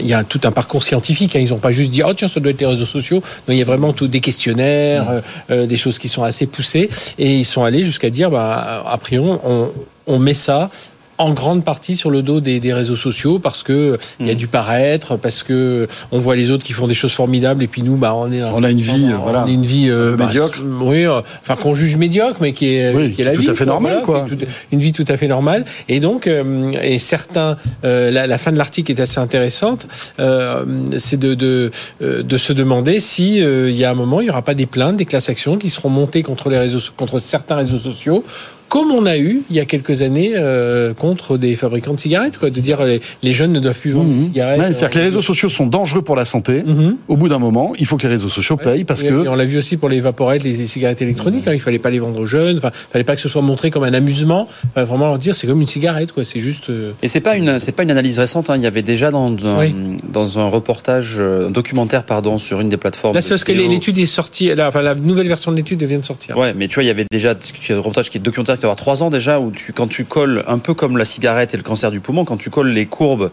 il 0.00 0.06
y 0.06 0.14
a 0.14 0.24
tout 0.24 0.40
un 0.44 0.50
parcours 0.52 0.82
scientifique. 0.82 1.36
hein. 1.36 1.40
Ils 1.40 1.50
n'ont 1.50 1.58
pas 1.58 1.72
juste 1.72 1.90
dit, 1.90 2.02
oh 2.04 2.14
tiens, 2.14 2.28
ça 2.28 2.40
doit 2.40 2.50
être 2.52 2.60
les 2.60 2.66
réseaux 2.66 2.86
sociaux. 2.86 3.22
Non, 3.46 3.54
il 3.54 3.58
y 3.58 3.62
a 3.62 3.64
vraiment 3.64 3.92
tout 3.92 4.08
des 4.08 4.20
questionnaires, 4.20 5.22
euh, 5.50 5.66
des 5.66 5.76
choses 5.76 5.98
qui 5.98 6.08
sont 6.08 6.22
assez 6.22 6.46
poussées, 6.46 6.88
et 7.18 7.36
ils 7.36 7.44
sont 7.44 7.64
allés 7.64 7.84
jusqu'à 7.84 8.10
dire, 8.10 8.30
bah, 8.30 8.82
a 8.86 8.98
priori, 8.98 9.19
on, 9.44 9.70
on 10.06 10.18
met 10.18 10.34
ça 10.34 10.70
en 11.18 11.34
grande 11.34 11.64
partie 11.66 11.96
sur 11.96 12.08
le 12.08 12.22
dos 12.22 12.40
des, 12.40 12.60
des 12.60 12.72
réseaux 12.72 12.96
sociaux 12.96 13.38
parce 13.38 13.62
que 13.62 13.98
il 14.20 14.26
y 14.26 14.30
a 14.30 14.34
du 14.34 14.46
paraître, 14.46 15.16
parce 15.18 15.42
que 15.42 15.86
on 16.12 16.18
voit 16.18 16.34
les 16.34 16.50
autres 16.50 16.64
qui 16.64 16.72
font 16.72 16.86
des 16.86 16.94
choses 16.94 17.12
formidables 17.12 17.62
et 17.62 17.66
puis 17.66 17.82
nous, 17.82 17.96
bah, 17.96 18.14
on 18.14 18.32
est 18.32 18.42
On 18.42 18.62
a 18.64 18.70
une 18.70 18.80
vie, 18.80 19.04
on, 19.04 19.12
euh, 19.12 19.16
voilà, 19.22 19.44
on 19.44 19.46
est 19.46 19.52
une 19.52 19.66
vie 19.66 19.90
euh, 19.90 20.08
un 20.08 20.10
peu 20.12 20.16
bah, 20.16 20.26
médiocre. 20.28 20.58
Oui, 20.80 21.04
euh, 21.04 21.20
enfin 21.42 21.56
qu'on 21.56 21.74
juge 21.74 21.98
médiocre, 21.98 22.38
mais 22.40 22.54
qui 22.54 22.74
est, 22.74 22.94
Oui, 22.94 23.12
qui 23.12 23.20
est 23.20 23.24
la 23.24 23.34
tout 23.34 23.42
vie. 23.42 23.50
à 23.50 23.54
fait 23.54 23.66
normale, 23.66 24.00
quoi. 24.06 24.24
tout- 24.30 24.38
une 24.72 24.80
vie 24.80 24.94
tout 24.94 25.04
à 25.08 25.18
fait 25.18 25.28
normale. 25.28 25.66
Et 25.90 26.00
donc, 26.00 26.26
euh, 26.26 26.72
et 26.82 26.98
certains, 26.98 27.58
euh, 27.84 28.10
la, 28.10 28.26
la 28.26 28.38
fin 28.38 28.50
de 28.50 28.56
l'article 28.56 28.90
est 28.90 29.00
assez 29.00 29.18
intéressante. 29.20 29.88
euh, 30.20 30.64
c'est 30.96 31.20
de 31.20 31.34
de, 31.34 31.70
de 32.00 32.36
se 32.38 32.54
demander 32.54 32.98
si 32.98 33.42
euh, 33.42 33.68
il 33.68 33.76
y 33.76 33.84
a 33.84 33.90
un 33.90 33.94
moment 33.94 34.22
il 34.22 34.28
y 34.28 34.30
aura 34.30 34.40
pas 34.40 34.54
des 34.54 34.64
plaintes, 34.64 34.96
des 34.96 35.04
classes 35.04 35.28
actions 35.28 35.58
qui 35.58 35.68
seront 35.68 35.90
montées 35.90 36.22
contre 36.22 36.48
les 36.48 36.56
réseaux, 36.58 36.80
contre 36.96 37.18
certains 37.18 37.56
réseaux 37.56 37.78
sociaux 37.78 38.24
comme 38.70 38.90
on 38.92 39.04
a 39.04 39.18
eu 39.18 39.42
il 39.50 39.56
y 39.56 39.60
a 39.60 39.64
quelques 39.66 40.00
années 40.00 40.30
euh, 40.36 40.94
contre 40.94 41.36
des 41.36 41.56
fabricants 41.56 41.92
de 41.92 42.00
cigarettes, 42.00 42.38
quoi, 42.38 42.48
de 42.50 42.60
dire 42.60 42.82
les, 42.84 43.00
les 43.22 43.32
jeunes 43.32 43.52
ne 43.52 43.60
doivent 43.60 43.78
plus 43.78 43.90
vendre 43.90 44.14
des 44.14 44.18
cigarettes. 44.24 44.58
Ouais, 44.60 44.66
C'est-à-dire 44.72 44.90
que 44.90 44.98
les 45.00 45.04
réseaux 45.04 45.20
sociaux 45.22 45.48
sont 45.48 45.66
dangereux 45.66 46.02
pour 46.02 46.16
la 46.16 46.24
santé. 46.24 46.62
Mhm. 46.62 46.96
Au 47.08 47.16
bout 47.16 47.28
d'un 47.28 47.38
moment, 47.40 47.72
il 47.78 47.84
faut 47.86 47.96
que 47.98 48.04
les 48.04 48.08
réseaux 48.08 48.28
sociaux 48.28 48.56
payent 48.56 48.84
parce 48.84 49.02
Et 49.02 49.08
que 49.08 49.28
on 49.28 49.34
l'a 49.34 49.44
vu 49.44 49.58
aussi 49.58 49.76
pour 49.76 49.88
les 49.88 50.00
vaporettes, 50.00 50.44
les, 50.44 50.52
les 50.52 50.66
cigarettes 50.66 51.02
électroniques. 51.02 51.46
Hein, 51.48 51.52
il 51.52 51.60
fallait 51.60 51.78
pas 51.80 51.90
les 51.90 51.98
vendre 51.98 52.20
aux 52.20 52.26
jeunes. 52.26 52.58
Enfin, 52.58 52.70
fallait 52.72 53.04
pas 53.04 53.16
que 53.16 53.20
ce 53.20 53.28
soit 53.28 53.42
montré 53.42 53.70
comme 53.70 53.82
un 53.84 53.92
amusement. 53.92 54.48
Fallait 54.74 54.86
vraiment 54.86 55.08
leur 55.08 55.18
dire 55.18 55.34
c'est 55.34 55.48
comme 55.48 55.60
une 55.60 55.66
cigarette, 55.66 56.12
quoi. 56.12 56.24
C'est 56.24 56.40
juste. 56.40 56.70
euh, 56.70 56.92
Et 57.02 57.08
c'est 57.08 57.20
pas 57.20 57.34
une 57.36 57.58
c'est 57.58 57.72
pas 57.72 57.82
une 57.82 57.90
analyse 57.90 58.18
récente. 58.20 58.50
hein. 58.50 58.56
Il 58.56 58.62
y 58.62 58.66
avait 58.66 58.82
déjà 58.82 59.10
dans 59.10 59.26
un, 59.44 59.58
Oui. 59.58 59.74
dans 60.12 60.38
un 60.38 60.46
reportage, 60.48 61.16
euh, 61.18 61.48
un 61.48 61.50
documentaire 61.50 62.04
pardon, 62.04 62.38
sur 62.38 62.60
une 62.60 62.68
des 62.68 62.76
plateformes. 62.76 63.14
Là, 63.16 63.20
c'est 63.20 63.30
parce 63.30 63.42
que 63.44 63.52
l'étude 63.52 63.98
est 63.98 64.06
sortie. 64.06 64.54
Là, 64.54 64.68
enfin, 64.68 64.80
la 64.82 64.94
nouvelle 64.94 65.26
version 65.28 65.50
de 65.50 65.56
l'étude 65.56 65.82
vient 65.82 65.98
de 65.98 66.04
sortir. 66.04 66.38
Ouais, 66.38 66.54
mais 66.54 66.68
tu 66.68 66.74
vois, 66.74 66.84
il 66.84 66.86
y 66.86 66.90
avait 66.90 67.06
déjà 67.10 67.32
un 67.32 67.76
reportage 67.76 68.10
qui 68.10 68.18
est 68.18 68.20
documentaire 68.20 68.59
doit 68.60 68.68
avoir 68.68 68.76
trois 68.76 69.02
ans 69.02 69.10
déjà, 69.10 69.40
où 69.40 69.50
tu, 69.50 69.72
quand 69.72 69.86
tu 69.88 70.04
colles 70.04 70.44
un 70.46 70.58
peu 70.58 70.74
comme 70.74 70.96
la 70.96 71.04
cigarette 71.04 71.54
et 71.54 71.56
le 71.56 71.62
cancer 71.62 71.90
du 71.90 72.00
poumon, 72.00 72.24
quand 72.24 72.36
tu 72.36 72.50
colles 72.50 72.70
les 72.72 72.86
courbes 72.86 73.30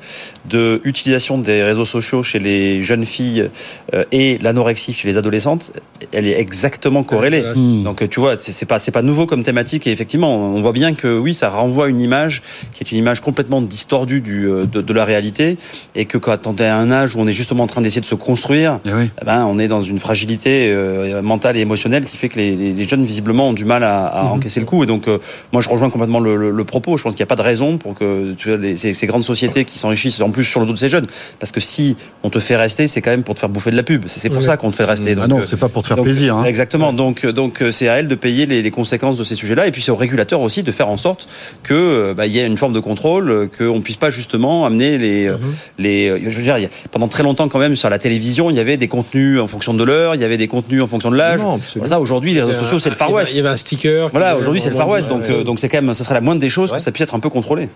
de 0.49 0.81
utilisation 0.83 1.37
des 1.37 1.63
réseaux 1.63 1.85
sociaux 1.85 2.23
chez 2.23 2.39
les 2.39 2.81
jeunes 2.81 3.05
filles 3.05 3.49
euh, 3.93 4.03
et 4.11 4.37
l'anorexie 4.39 4.93
chez 4.93 5.07
les 5.07 5.17
adolescentes, 5.17 5.71
elle 6.11 6.27
est 6.27 6.39
exactement 6.39 7.03
corrélée. 7.03 7.43
Hmm. 7.55 7.83
Donc 7.83 8.01
euh, 8.01 8.07
tu 8.07 8.19
vois, 8.19 8.37
c'est 8.37 8.65
pas 8.65 8.79
c'est 8.79 8.91
pas 8.91 9.01
nouveau 9.01 9.25
comme 9.25 9.43
thématique 9.43 9.87
et 9.87 9.91
effectivement, 9.91 10.35
on 10.35 10.61
voit 10.61 10.71
bien 10.73 10.93
que 10.93 11.17
oui, 11.17 11.33
ça 11.33 11.49
renvoie 11.49 11.87
une 11.89 12.01
image 12.01 12.41
qui 12.73 12.83
est 12.83 12.91
une 12.91 12.97
image 12.99 13.21
complètement 13.21 13.61
distordue 13.61 14.21
du, 14.21 14.47
euh, 14.47 14.65
de, 14.65 14.81
de 14.81 14.93
la 14.93 15.05
réalité 15.05 15.57
et 15.95 16.05
que 16.05 16.17
quand 16.17 16.47
on 16.47 16.55
est 16.55 16.65
à 16.67 16.77
un 16.77 16.91
âge 16.91 17.15
où 17.15 17.19
on 17.19 17.27
est 17.27 17.31
justement 17.33 17.63
en 17.63 17.67
train 17.67 17.81
d'essayer 17.81 18.01
de 18.01 18.05
se 18.05 18.15
construire, 18.15 18.79
Eh 18.85 18.93
oui. 18.93 19.09
eh 19.21 19.25
ben, 19.25 19.45
on 19.45 19.59
est 19.59 19.67
dans 19.67 19.81
une 19.81 19.99
fragilité 19.99 20.69
euh, 20.71 21.21
mentale 21.21 21.57
et 21.57 21.61
émotionnelle 21.61 22.05
qui 22.05 22.17
fait 22.17 22.29
que 22.29 22.37
les, 22.37 22.55
les- 22.55 22.73
les 22.73 22.83
jeunes 22.85 23.03
visiblement 23.03 23.49
ont 23.49 23.53
du 23.53 23.65
mal 23.65 23.83
à, 23.83 24.05
à 24.05 24.23
encaisser 24.25 24.59
le 24.59 24.65
coup. 24.65 24.83
Et 24.83 24.85
donc, 24.87 25.07
euh, 25.07 25.16
moi, 25.53 25.61
je 25.61 25.69
rejoins 25.69 25.89
complètement 25.89 26.19
le, 26.19 26.35
le- 26.35 26.51
le 26.51 26.63
propos. 26.63 26.97
Je 26.97 27.03
pense 27.03 27.13
qu'il 27.13 27.21
n'y 27.21 27.27
a 27.27 27.33
pas 27.35 27.35
de 27.35 27.41
raison 27.41 27.77
pour 27.77 27.93
que 27.95 28.33
tu 28.33 28.49
vois, 28.49 28.57
les- 28.57 28.77
ces, 28.77 28.93
ces 28.93 29.07
grandes 29.07 29.23
sociétés 29.23 29.65
qui 29.65 29.77
s'enrichissent 29.79 30.21
en 30.21 30.29
plus 30.31 30.45
sur 30.45 30.59
le 30.59 30.65
dos 30.65 30.73
de 30.73 30.77
ces 30.77 30.89
jeunes. 30.89 31.07
Parce 31.39 31.51
que 31.51 31.59
si 31.59 31.95
on 32.23 32.29
te 32.29 32.39
fait 32.39 32.55
rester, 32.55 32.87
c'est 32.87 33.01
quand 33.01 33.11
même 33.11 33.23
pour 33.23 33.35
te 33.35 33.39
faire 33.39 33.49
bouffer 33.49 33.71
de 33.71 33.75
la 33.75 33.83
pub. 33.83 34.05
C'est 34.07 34.29
pour 34.29 34.41
ça 34.43 34.57
qu'on 34.57 34.71
te 34.71 34.75
fait 34.75 34.85
rester. 34.85 35.11
ah 35.11 35.21
Donc, 35.21 35.27
non, 35.29 35.37
euh, 35.39 35.43
c'est 35.43 35.57
pas 35.59 35.69
pour 35.69 35.81
te 35.83 35.87
faire 35.87 35.97
donc, 35.97 36.05
plaisir. 36.05 36.35
hein. 36.37 36.43
Exactement. 36.45 36.93
Donc, 36.93 37.25
donc 37.25 37.61
euh, 37.61 37.71
c'est 37.71 37.87
à 37.87 37.95
elle 37.95 38.07
de 38.07 38.15
payer 38.15 38.45
les, 38.45 38.61
les 38.61 38.71
conséquences 38.71 39.17
de 39.17 39.23
ces 39.23 39.35
sujets-là. 39.35 39.67
Et 39.67 39.71
puis 39.71 39.81
c'est 39.81 39.91
aux 39.91 39.95
régulateurs 39.95 40.41
aussi 40.41 40.63
de 40.63 40.71
faire 40.71 40.89
en 40.89 40.97
sorte 40.97 41.27
que 41.63 41.73
euh, 41.73 42.13
bah, 42.13 42.25
il 42.27 42.33
y 42.33 42.39
ait 42.39 42.45
une 42.45 42.57
forme 42.57 42.73
de 42.73 42.79
contrôle, 42.79 43.49
qu'on 43.57 43.81
puisse 43.81 43.97
pas 43.97 44.09
justement 44.09 44.65
amener 44.65 44.97
les, 44.97 45.27
euh, 45.27 45.37
les. 45.77 46.29
Je 46.29 46.35
veux 46.37 46.43
dire, 46.43 46.57
pendant 46.91 47.07
très 47.07 47.23
longtemps 47.23 47.47
quand 47.47 47.59
même 47.59 47.75
sur 47.75 47.89
la 47.89 47.99
télévision, 47.99 48.49
il 48.49 48.57
y 48.57 48.59
avait 48.59 48.77
des 48.77 48.87
contenus 48.87 49.39
en 49.39 49.47
fonction 49.47 49.73
de 49.73 49.83
l'heure, 49.83 50.15
il 50.15 50.21
y 50.21 50.23
avait 50.23 50.37
des 50.37 50.47
contenus 50.47 50.81
en 50.81 50.87
fonction 50.87 51.09
de 51.11 51.15
l'âge. 51.15 51.39
Voilà, 51.75 51.99
aujourd'hui, 51.99 52.33
les 52.33 52.41
réseaux 52.41 52.59
sociaux, 52.59 52.79
c'est 52.79 52.89
le 52.89 52.95
Far 52.95 53.11
West. 53.11 53.31
Il 53.33 53.37
y 53.37 53.39
avait 53.39 53.49
un 53.49 53.57
sticker. 53.57 54.09
Voilà, 54.09 54.37
aujourd'hui, 54.37 54.61
c'est 54.61 54.69
le 54.69 54.75
Far 54.75 54.89
West. 54.89 55.06
Donc, 55.07 55.21
Ouais, 55.23 55.31
euh, 55.31 55.37
ouais. 55.39 55.43
donc 55.43 55.59
c'est 55.59 55.69
quand 55.69 55.81
même, 55.81 55.93
ce 55.93 56.03
serait 56.03 56.13
la 56.15 56.21
moindre 56.21 56.41
des 56.41 56.49
choses 56.49 56.71
que 56.71 56.79
ça 56.79 56.91
puisse 56.91 57.03
être 57.03 57.15
un 57.15 57.19
peu 57.19 57.29
contrôlé. 57.29 57.69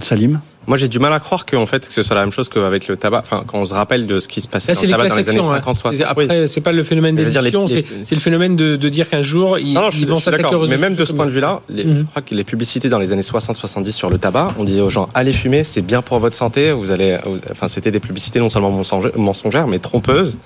Salim? 0.00 0.40
Moi, 0.66 0.76
j'ai 0.76 0.88
du 0.88 0.98
mal 0.98 1.12
à 1.12 1.20
croire 1.20 1.44
que, 1.46 1.54
en 1.56 1.66
fait, 1.66 1.86
que 1.86 1.92
ce 1.92 2.02
soit 2.02 2.14
la 2.16 2.22
même 2.22 2.32
chose 2.32 2.48
qu'avec 2.48 2.88
le 2.88 2.96
tabac. 2.96 3.18
Enfin, 3.20 3.44
quand 3.46 3.58
on 3.58 3.64
se 3.66 3.74
rappelle 3.74 4.06
de 4.06 4.18
ce 4.18 4.26
qui 4.28 4.40
se 4.40 4.48
passait 4.48 4.72
Là, 4.72 4.74
dans 4.74 4.82
le 4.82 4.86
les 4.86 4.92
tabac 4.92 5.08
dans 5.08 5.14
les 5.16 5.28
années 5.28 5.38
actions. 5.38 5.50
hein. 5.52 5.56
50, 5.56 5.76
60. 5.76 5.94
C'est- 5.98 6.04
Après, 6.04 6.46
c'est 6.46 6.60
pas 6.60 6.72
le 6.72 6.82
phénomène 6.84 7.14
d'édition, 7.16 7.66
c'est 7.66 7.74
les- 7.76 7.86
c'est 8.04 8.14
le 8.14 8.20
phénomène 8.20 8.56
de, 8.56 8.76
de 8.76 8.88
dire 8.88 9.08
qu'un 9.08 9.22
jour, 9.22 9.58
ils, 9.58 9.72
Non, 9.74 9.82
non, 9.82 9.90
je 9.90 9.96
ils 9.96 9.98
suis, 9.98 10.06
vont 10.06 10.16
je 10.16 10.20
suis 10.22 10.30
s'attaquer 10.30 10.54
aux 10.54 10.66
Mais 10.66 10.76
même 10.76 10.94
de 10.94 11.04
ce 11.04 11.12
point 11.12 11.26
de 11.26 11.30
vue-là, 11.30 11.60
les- 11.68 11.84
Mhm. 11.84 11.96
je 11.98 12.02
crois 12.02 12.22
que 12.22 12.34
les 12.34 12.44
publicités 12.44 12.88
dans 12.88 12.98
les 12.98 13.12
années 13.12 13.22
60-70 13.22 13.92
sur 13.94 14.10
le 14.10 14.18
tabac, 14.18 14.48
on 14.58 14.64
disait 14.64 14.80
aux 14.80 14.90
gens 14.90 15.08
allez 15.14 15.32
fumer, 15.32 15.62
c'est 15.64 15.82
bien 15.82 16.02
pour 16.02 16.18
votre 16.18 16.36
santé. 16.36 16.72
Vous 16.72 16.90
allez, 16.90 17.16
enfin, 17.52 17.68
c'était 17.68 17.90
des 17.90 18.00
publicités 18.00 18.40
non 18.40 18.50
seulement 18.50 18.70
mensongères, 19.16 19.68
mais 19.68 19.78
trompeuses. 19.78 20.36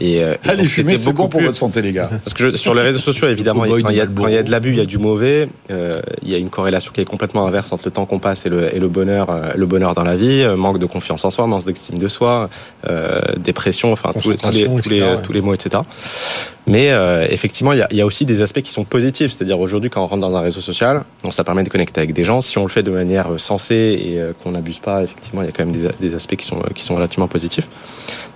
Et 0.00 0.22
euh, 0.22 0.34
Allez 0.44 0.62
donc, 0.62 0.66
fumer, 0.66 0.96
c'est 0.96 1.12
bon 1.12 1.28
pour 1.28 1.40
votre 1.40 1.56
santé, 1.56 1.82
les 1.82 1.92
gars. 1.92 2.10
Parce 2.24 2.34
que 2.34 2.50
je- 2.50 2.56
sur 2.56 2.74
les 2.74 2.82
réseaux 2.82 2.98
sociaux, 2.98 3.28
évidemment, 3.28 3.64
il 3.64 3.68
y 3.68 3.72
a- 3.72 3.76
Cowboy 3.76 3.82
quand 3.82 3.90
il 4.28 4.34
y, 4.34 4.38
a- 4.38 4.42
de 4.42 4.50
l'abus, 4.50 4.70
il 4.70 4.78
y 4.78 4.80
a 4.80 4.84
du 4.86 4.98
mauvais. 4.98 5.48
euh, 5.70 6.00
il 6.22 6.30
y 6.30 6.34
a 6.34 6.38
une 6.38 6.50
corrélation 6.50 6.92
qui 6.94 7.00
est 7.00 7.04
complètement 7.04 7.46
inverse 7.46 7.72
entre 7.72 7.84
le 7.86 7.90
temps 7.90 8.04
qu'on 8.06 8.18
passe 8.18 8.44
et 8.46 8.48
le, 8.48 8.74
et 8.74 8.78
le 8.78 8.88
bonheur, 8.88 9.30
euh, 9.30 9.51
le 9.56 9.66
bonheur 9.66 9.94
dans 9.94 10.04
la 10.04 10.16
vie. 10.16 10.42
euh, 10.42 10.56
manque 10.56 10.78
de 10.78 10.86
confiance 10.86 11.24
en 11.24 11.30
soi, 11.30 11.46
manque 11.46 11.64
d'estime 11.64 11.98
de 11.98 12.08
soi, 12.08 12.48
euh, 12.88 13.20
dépression, 13.38 13.92
enfin 13.92 14.12
tous 14.20 14.30
les, 14.30 14.36
tous, 14.36 14.50
les, 14.50 14.64
tous 14.66 14.88
les- 14.90 14.96
etc., 14.98 15.00
ouais. 15.16 15.22
tous 15.22 15.32
les 15.32 15.40
mots, 15.40 15.54
etc. 15.54 15.82
Mais 16.66 16.90
euh, 16.92 17.26
effectivement, 17.28 17.72
il 17.72 17.80
y, 17.80 17.82
a, 17.82 17.88
il 17.90 17.96
y 17.96 18.00
a 18.00 18.06
aussi 18.06 18.24
des 18.24 18.40
aspects 18.40 18.62
qui 18.62 18.70
sont 18.70 18.84
positifs. 18.84 19.32
C'est-à-dire 19.32 19.58
aujourd'hui, 19.58 19.90
quand 19.90 20.02
on 20.02 20.06
rentre 20.06 20.20
dans 20.22 20.36
un 20.36 20.40
réseau 20.40 20.60
social, 20.60 21.02
bon, 21.24 21.30
ça 21.32 21.42
permet 21.42 21.64
de 21.64 21.68
connecter 21.68 22.00
avec 22.00 22.12
des 22.12 22.22
gens. 22.24 22.40
Si 22.40 22.56
on 22.58 22.62
le 22.62 22.68
fait 22.68 22.82
de 22.84 22.90
manière 22.92 23.32
euh, 23.32 23.38
sensée 23.38 24.00
et 24.04 24.20
euh, 24.20 24.32
qu'on 24.42 24.52
n'abuse 24.52 24.78
pas, 24.78 25.02
effectivement, 25.02 25.42
il 25.42 25.46
y 25.46 25.48
a 25.48 25.52
quand 25.52 25.64
même 25.66 25.74
des, 25.74 25.88
des 26.00 26.14
aspects 26.14 26.36
qui 26.36 26.46
sont, 26.46 26.58
euh, 26.60 26.72
qui 26.74 26.84
sont 26.84 26.94
relativement 26.94 27.26
positifs. 27.28 27.66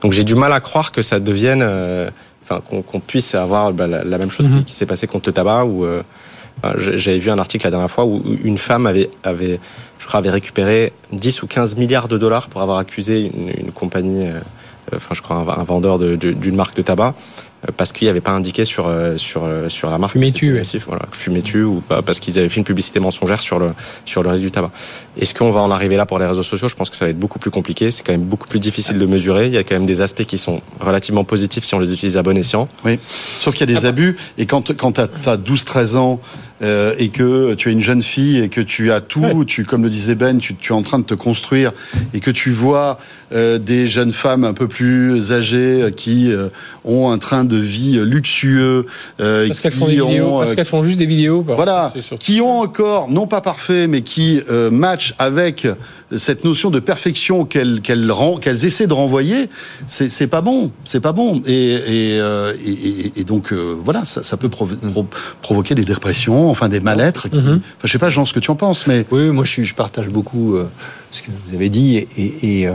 Donc 0.02 0.12
j'ai 0.12 0.24
du 0.24 0.34
mal 0.34 0.52
à 0.52 0.60
croire 0.60 0.90
que 0.92 1.02
ça 1.02 1.20
devienne, 1.20 1.60
euh, 1.62 2.10
enfin 2.44 2.60
qu'on 2.60 3.00
puisse 3.00 3.34
avoir 3.34 3.72
bah, 3.72 3.86
la, 3.86 4.02
la 4.04 4.18
même 4.18 4.30
chose 4.30 4.48
qui, 4.48 4.64
qui 4.64 4.72
s'est 4.72 4.86
passée 4.86 5.06
contre 5.06 5.28
le 5.28 5.32
tabac. 5.32 5.64
Euh, 5.66 6.02
j'ai- 6.78 6.96
j'avais 6.98 7.18
vu 7.18 7.30
un 7.30 7.38
article 7.38 7.66
la 7.66 7.70
dernière 7.70 7.90
fois 7.90 8.04
où 8.06 8.16
où 8.24 8.36
une 8.44 8.56
femme 8.58 8.86
avait, 8.86 9.10
avait, 9.22 9.60
je 10.06 10.08
crois, 10.08 10.18
avait 10.18 10.30
récupéré 10.30 10.92
10 11.12 11.42
ou 11.42 11.48
15 11.48 11.74
milliards 11.74 12.06
de 12.06 12.16
dollars 12.16 12.46
pour 12.46 12.62
avoir 12.62 12.78
accusé 12.78 13.28
une, 13.34 13.48
une 13.66 13.72
compagnie, 13.72 14.28
euh, 14.28 14.38
enfin 14.94 15.16
je 15.16 15.20
crois 15.20 15.34
un, 15.38 15.60
un 15.60 15.64
vendeur 15.64 15.98
de- 15.98 16.14
de- 16.14 16.30
d'une 16.30 16.54
marque 16.54 16.76
de 16.76 16.82
tabac. 16.82 17.14
euh, 17.66 17.72
Parce 17.76 17.90
qu'il 17.90 18.06
n'y 18.06 18.10
avait 18.10 18.20
pas 18.20 18.30
indiqué 18.30 18.64
sur, 18.64 18.86
euh, 18.86 19.16
sur, 19.16 19.42
euh, 19.42 19.68
sur 19.68 19.90
la 19.90 19.98
marque. 19.98 20.12
C'était 20.12 20.20
ouais. 20.52 20.64
Voilà, 20.86 21.06
fumez-tu 21.10 21.64
ou 21.64 21.80
pas, 21.80 22.02
parce 22.02 22.20
qu'ils 22.20 22.38
avaient 22.38 22.48
fait 22.48 22.58
une 22.58 22.64
publicité 22.64 23.00
mensongère 23.00 23.42
sur 23.42 23.58
le, 23.58 23.66
sur 24.04 24.22
le 24.22 24.28
reste 24.30 24.44
du 24.44 24.52
tabac. 24.52 24.70
Est-ce 25.20 25.34
qu'on 25.34 25.50
va 25.50 25.58
en 25.60 25.72
arriver 25.72 25.96
là 25.96 26.06
pour 26.06 26.20
les 26.20 26.26
réseaux 26.26 26.44
sociaux? 26.44 26.68
Je 26.68 26.76
pense 26.76 26.88
que 26.88 26.96
ça 26.96 27.04
va 27.06 27.10
être 27.10 27.18
beaucoup 27.18 27.40
plus 27.40 27.50
compliqué. 27.50 27.90
C'est 27.90 28.04
quand 28.04 28.12
même 28.12 28.20
beaucoup 28.22 28.46
plus 28.46 28.60
difficile 28.60 28.98
de 28.98 29.06
mesurer. 29.06 29.46
Il 29.46 29.54
y 29.54 29.58
a 29.58 29.64
quand 29.64 29.74
même 29.74 29.86
des 29.86 30.02
aspects 30.02 30.22
qui 30.24 30.38
sont 30.38 30.60
relativement 30.78 31.24
positifs 31.24 31.64
si 31.64 31.74
on 31.74 31.80
les 31.80 31.92
utilise 31.92 32.16
à 32.16 32.22
bon 32.22 32.36
escient. 32.38 32.68
Oui. 32.84 33.00
Sauf 33.40 33.54
qu'il 33.56 33.68
y 33.68 33.72
a 33.74 33.80
des 33.80 33.86
abus. 33.86 34.16
Et 34.38 34.46
quand, 34.46 34.72
quand 34.76 34.92
tu 34.92 35.00
as, 35.00 35.36
12-13 35.36 35.96
ans 35.96 36.20
euh, 36.62 36.94
et 36.98 37.08
que 37.08 37.54
tu 37.54 37.68
es 37.68 37.72
une 37.72 37.82
jeune 37.82 38.02
fille 38.02 38.40
et 38.40 38.48
que 38.48 38.60
tu 38.60 38.90
as 38.90 39.00
tout, 39.00 39.44
tu, 39.46 39.64
comme 39.64 39.82
le 39.82 39.90
disait 39.90 40.14
Ben, 40.14 40.38
tu, 40.38 40.54
tu 40.54 40.72
es 40.72 40.74
en 40.76 40.82
train 40.82 40.98
de 40.98 41.04
te 41.04 41.14
construire 41.14 41.72
et 42.14 42.20
que 42.20 42.30
tu 42.30 42.50
vois 42.50 42.98
euh, 43.32 43.58
des 43.58 43.86
jeunes 43.86 44.12
femmes 44.12 44.44
un 44.44 44.54
peu 44.54 44.68
plus 44.68 45.32
âgées 45.32 45.90
qui 45.96 46.32
euh, 46.32 46.48
ont 46.84 47.10
un 47.10 47.18
train 47.18 47.44
de 47.44 47.56
vie 47.56 48.00
luxueux. 48.04 48.86
euh, 49.20 49.46
Parce 49.48 49.60
qu'elles 49.60 49.72
qui 49.72 49.78
font 49.78 49.86
des 49.86 49.92
vidéos, 49.96 50.26
ont, 50.26 50.38
parce 50.38 50.52
euh, 50.52 50.64
font 50.64 50.82
juste 50.82 50.98
des 50.98 51.06
vidéos. 51.06 51.42
voilà, 51.42 51.92
qui 52.18 52.40
ont 52.40 52.60
encore, 52.60 53.10
non 53.10 53.26
pas 53.26 53.40
parfait, 53.40 53.86
mais 53.86 54.02
qui 54.02 54.40
euh, 54.50 54.70
matchent 54.70 55.14
avec 55.18 55.66
cette 56.16 56.44
notion 56.44 56.70
de 56.70 56.78
perfection 56.78 57.44
qu'elles 57.44 57.80
essaient 58.64 58.86
de 58.86 58.92
renvoyer, 58.92 59.48
c'est 59.88 60.26
pas 60.28 60.40
bon, 60.40 60.70
c'est 60.84 61.00
pas 61.00 61.12
bon. 61.12 61.40
Et, 61.46 61.72
et, 61.74 62.20
euh, 62.20 62.52
et, 62.64 62.70
et- 62.70 63.20
et 63.20 63.24
donc 63.24 63.52
euh, 63.52 63.76
voilà, 63.84 64.04
ça, 64.04 64.22
ça 64.22 64.36
peut 64.36 64.48
provo- 64.48 64.76
pro- 64.92 65.06
provoquer 65.42 65.74
des 65.74 65.84
dépressions, 65.84 66.48
enfin 66.50 66.68
des 66.68 66.80
mal-être. 66.80 67.28
qui- 67.28 67.36
Mhm. 67.38 67.60
Enfin, 67.78 67.84
je 67.84 67.92
sais 67.92 67.98
pas, 67.98 68.08
Jean, 68.10 68.24
ce 68.24 68.32
que 68.32 68.40
tu 68.40 68.50
en 68.50 68.56
penses, 68.56 68.86
mais 68.86 69.04
Oui, 69.10 69.30
moi 69.30 69.44
je, 69.44 69.50
suis- 69.50 69.64
je 69.64 69.74
partage 69.74 70.08
beaucoup 70.08 70.54
euh, 70.54 70.68
ce 71.10 71.22
que 71.22 71.30
vous 71.48 71.54
avez 71.56 71.68
dit 71.68 71.96
et, 71.96 72.08
et- 72.16 72.60
et, 72.60 72.66
euh, 72.68 72.74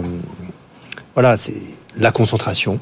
voilà, 1.13 1.37
c'est 1.37 1.53
la 1.97 2.11
concentration. 2.11 2.79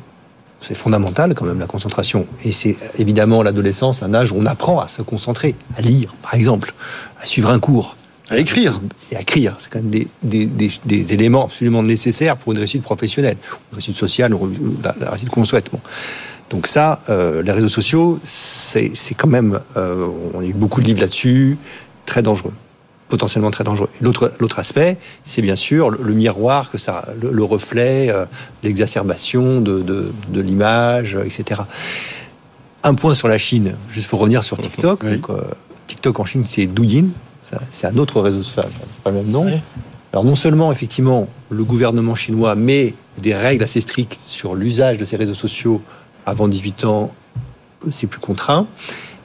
C'est 0.61 0.75
fondamental 0.75 1.35
quand 1.35 1.45
même 1.45 1.59
la 1.59 1.67
concentration. 1.67 2.25
Et 2.43 2.51
c'est 2.51 2.75
évidemment 2.97 3.43
l'adolescence, 3.43 4.03
un 4.03 4.13
âge 4.13 4.31
où 4.33 4.35
on 4.37 4.45
apprend 4.45 4.79
à 4.79 4.87
se 4.89 5.01
concentrer, 5.01 5.55
à 5.77 5.81
lire 5.81 6.13
par 6.21 6.33
exemple, 6.33 6.73
à 7.21 7.25
suivre 7.25 7.49
un 7.49 7.59
cours. 7.59 7.95
À 8.29 8.37
écrire. 8.37 8.79
Et 9.11 9.15
à 9.15 9.21
écrire, 9.21 9.55
c'est 9.57 9.71
quand 9.71 9.79
même 9.81 9.89
des, 9.91 10.07
des- 10.23 10.45
des- 10.45 10.71
des 10.85 11.13
éléments 11.13 11.45
absolument 11.45 11.83
nécessaires 11.83 12.37
pour 12.37 12.51
une 12.53 12.57
réussite 12.59 12.83
professionnelle, 12.83 13.37
une 13.71 13.75
réussite 13.75 13.95
sociale, 13.95 14.33
la, 14.83 14.95
la 14.99 15.09
réussite 15.11 15.29
qu'on 15.29 15.45
souhaite. 15.45 15.69
Bon. 15.71 15.79
Donc 16.49 16.67
ça, 16.67 17.01
euh, 17.09 17.41
les 17.43 17.51
réseaux 17.51 17.69
sociaux, 17.69 18.19
c'est 18.23 18.91
quand 19.17 19.27
même, 19.27 19.59
euh, 19.77 20.07
on 20.33 20.39
a 20.39 20.43
eu 20.45 20.53
beaucoup 20.53 20.81
de 20.81 20.87
livres 20.87 21.01
là-dessus, 21.01 21.57
très 22.07 22.23
dangereux, 22.23 22.53
potentiellement 23.07 23.51
très 23.51 23.63
dangereux. 23.63 23.89
L'autre 24.01 24.57
aspect, 24.57 24.97
c'est 25.25 25.43
bien 25.43 25.55
sûr 25.55 25.91
le, 25.91 25.99
le 26.03 26.13
miroir 26.13 26.71
que 26.71 26.79
ça, 26.79 27.07
le, 27.21 27.31
le 27.31 27.43
reflet, 27.43 28.09
euh, 28.09 28.25
l'exacerbation 28.63 29.61
de, 29.61 29.81
de, 29.81 30.11
de 30.29 30.41
l'image, 30.41 31.15
etc. 31.23 31.61
Un 32.83 32.95
point 32.95 33.13
sur 33.13 33.27
la 33.27 33.37
Chine, 33.37 33.75
juste 33.89 34.07
pour 34.07 34.19
revenir 34.19 34.43
sur 34.43 34.57
TikTok. 34.57 35.03
Oui. 35.03 35.17
Donc, 35.17 35.29
euh, 35.29 35.41
TikTok 35.85 36.19
en 36.19 36.25
Chine, 36.25 36.43
c'est 36.45 36.65
Douyin, 36.65 37.07
c'est 37.71 37.87
un 37.87 37.97
autre 37.97 38.21
réseau 38.21 38.43
social, 38.43 38.67
c'est 38.69 39.03
pas 39.03 39.11
le 39.11 39.17
même 39.17 39.31
nom. 39.31 39.47
Alors 40.11 40.23
non 40.23 40.35
seulement 40.35 40.71
effectivement 40.71 41.27
le 41.49 41.63
gouvernement 41.63 42.15
chinois 42.15 42.55
met 42.55 42.93
des 43.17 43.35
règles 43.35 43.63
assez 43.63 43.81
strictes 43.81 44.19
sur 44.19 44.55
l'usage 44.55 44.97
de 44.97 45.05
ces 45.05 45.15
réseaux 45.15 45.33
sociaux 45.33 45.81
avant 46.25 46.47
18 46.47 46.85
ans, 46.85 47.13
c'est 47.91 48.07
plus 48.07 48.19
contraint, 48.19 48.67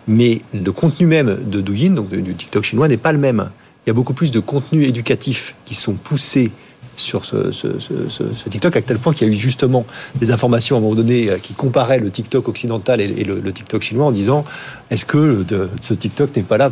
mais 0.06 0.40
le 0.52 0.72
contenu 0.72 1.06
même 1.06 1.38
de 1.44 1.60
Douyin, 1.60 1.90
donc 1.90 2.08
du 2.08 2.34
TikTok 2.34 2.64
chinois, 2.64 2.88
n'est 2.88 2.96
pas 2.96 3.12
le 3.12 3.18
même. 3.18 3.50
Il 3.84 3.88
y 3.88 3.90
a 3.90 3.94
beaucoup 3.94 4.14
plus 4.14 4.30
de 4.30 4.40
contenus 4.40 4.88
éducatifs 4.88 5.54
qui 5.64 5.74
sont 5.74 5.94
poussés 5.94 6.52
sur 6.96 7.24
ce, 7.24 8.48
TikTok, 8.48 8.76
à 8.76 8.82
tel 8.82 8.98
point 8.98 9.12
qu'il 9.12 9.28
y 9.28 9.30
a 9.30 9.32
eu 9.32 9.36
justement 9.36 9.86
des 10.14 10.30
informations 10.30 10.76
à 10.76 10.78
un 10.78 10.82
moment 10.82 10.94
donné 10.94 11.30
euh, 11.30 11.38
qui 11.38 11.54
comparaient 11.54 11.98
le 11.98 12.10
TikTok 12.10 12.48
occidental 12.48 13.00
et, 13.00 13.24
le, 13.24 13.52
TikTok 13.52 13.82
chinois 13.82 14.06
en 14.06 14.12
disant 14.12 14.44
est-ce 14.90 15.04
que 15.04 15.44
ce 15.80 15.94
TikTok 15.94 16.34
n'est 16.36 16.42
pas 16.42 16.58
là 16.58 16.70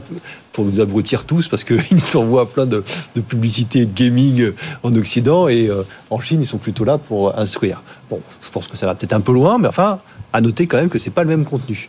pour 0.52 0.64
nous 0.64 0.80
abrutir 0.80 1.24
tous 1.24 1.48
parce 1.48 1.64
qu'il 1.64 1.80
nous 1.92 2.16
envoie 2.16 2.48
plein 2.48 2.66
de, 2.66 2.84
de 3.14 3.20
publicités 3.20 3.86
de 3.86 3.92
gaming 3.92 4.52
en 4.82 4.94
Occident 4.94 5.48
et 5.48 5.68
euh, 5.68 5.82
en 6.10 6.20
Chine 6.20 6.40
ils 6.40 6.46
sont 6.46 6.58
plutôt 6.58 6.84
là 6.84 6.98
pour 6.98 7.38
instruire. 7.38 7.82
Bon, 8.10 8.20
je 8.42 8.50
pense 8.50 8.68
que 8.68 8.76
ça 8.76 8.86
va 8.86 8.94
peut-être 8.94 9.14
un 9.14 9.20
peu 9.20 9.32
loin, 9.32 9.58
mais 9.58 9.68
enfin, 9.68 10.00
À 10.32 10.40
noter 10.40 10.66
quand 10.66 10.78
même 10.78 10.88
que 10.88 10.98
c'est 10.98 11.10
pas 11.10 11.22
le 11.24 11.28
même 11.28 11.44
contenu. 11.44 11.88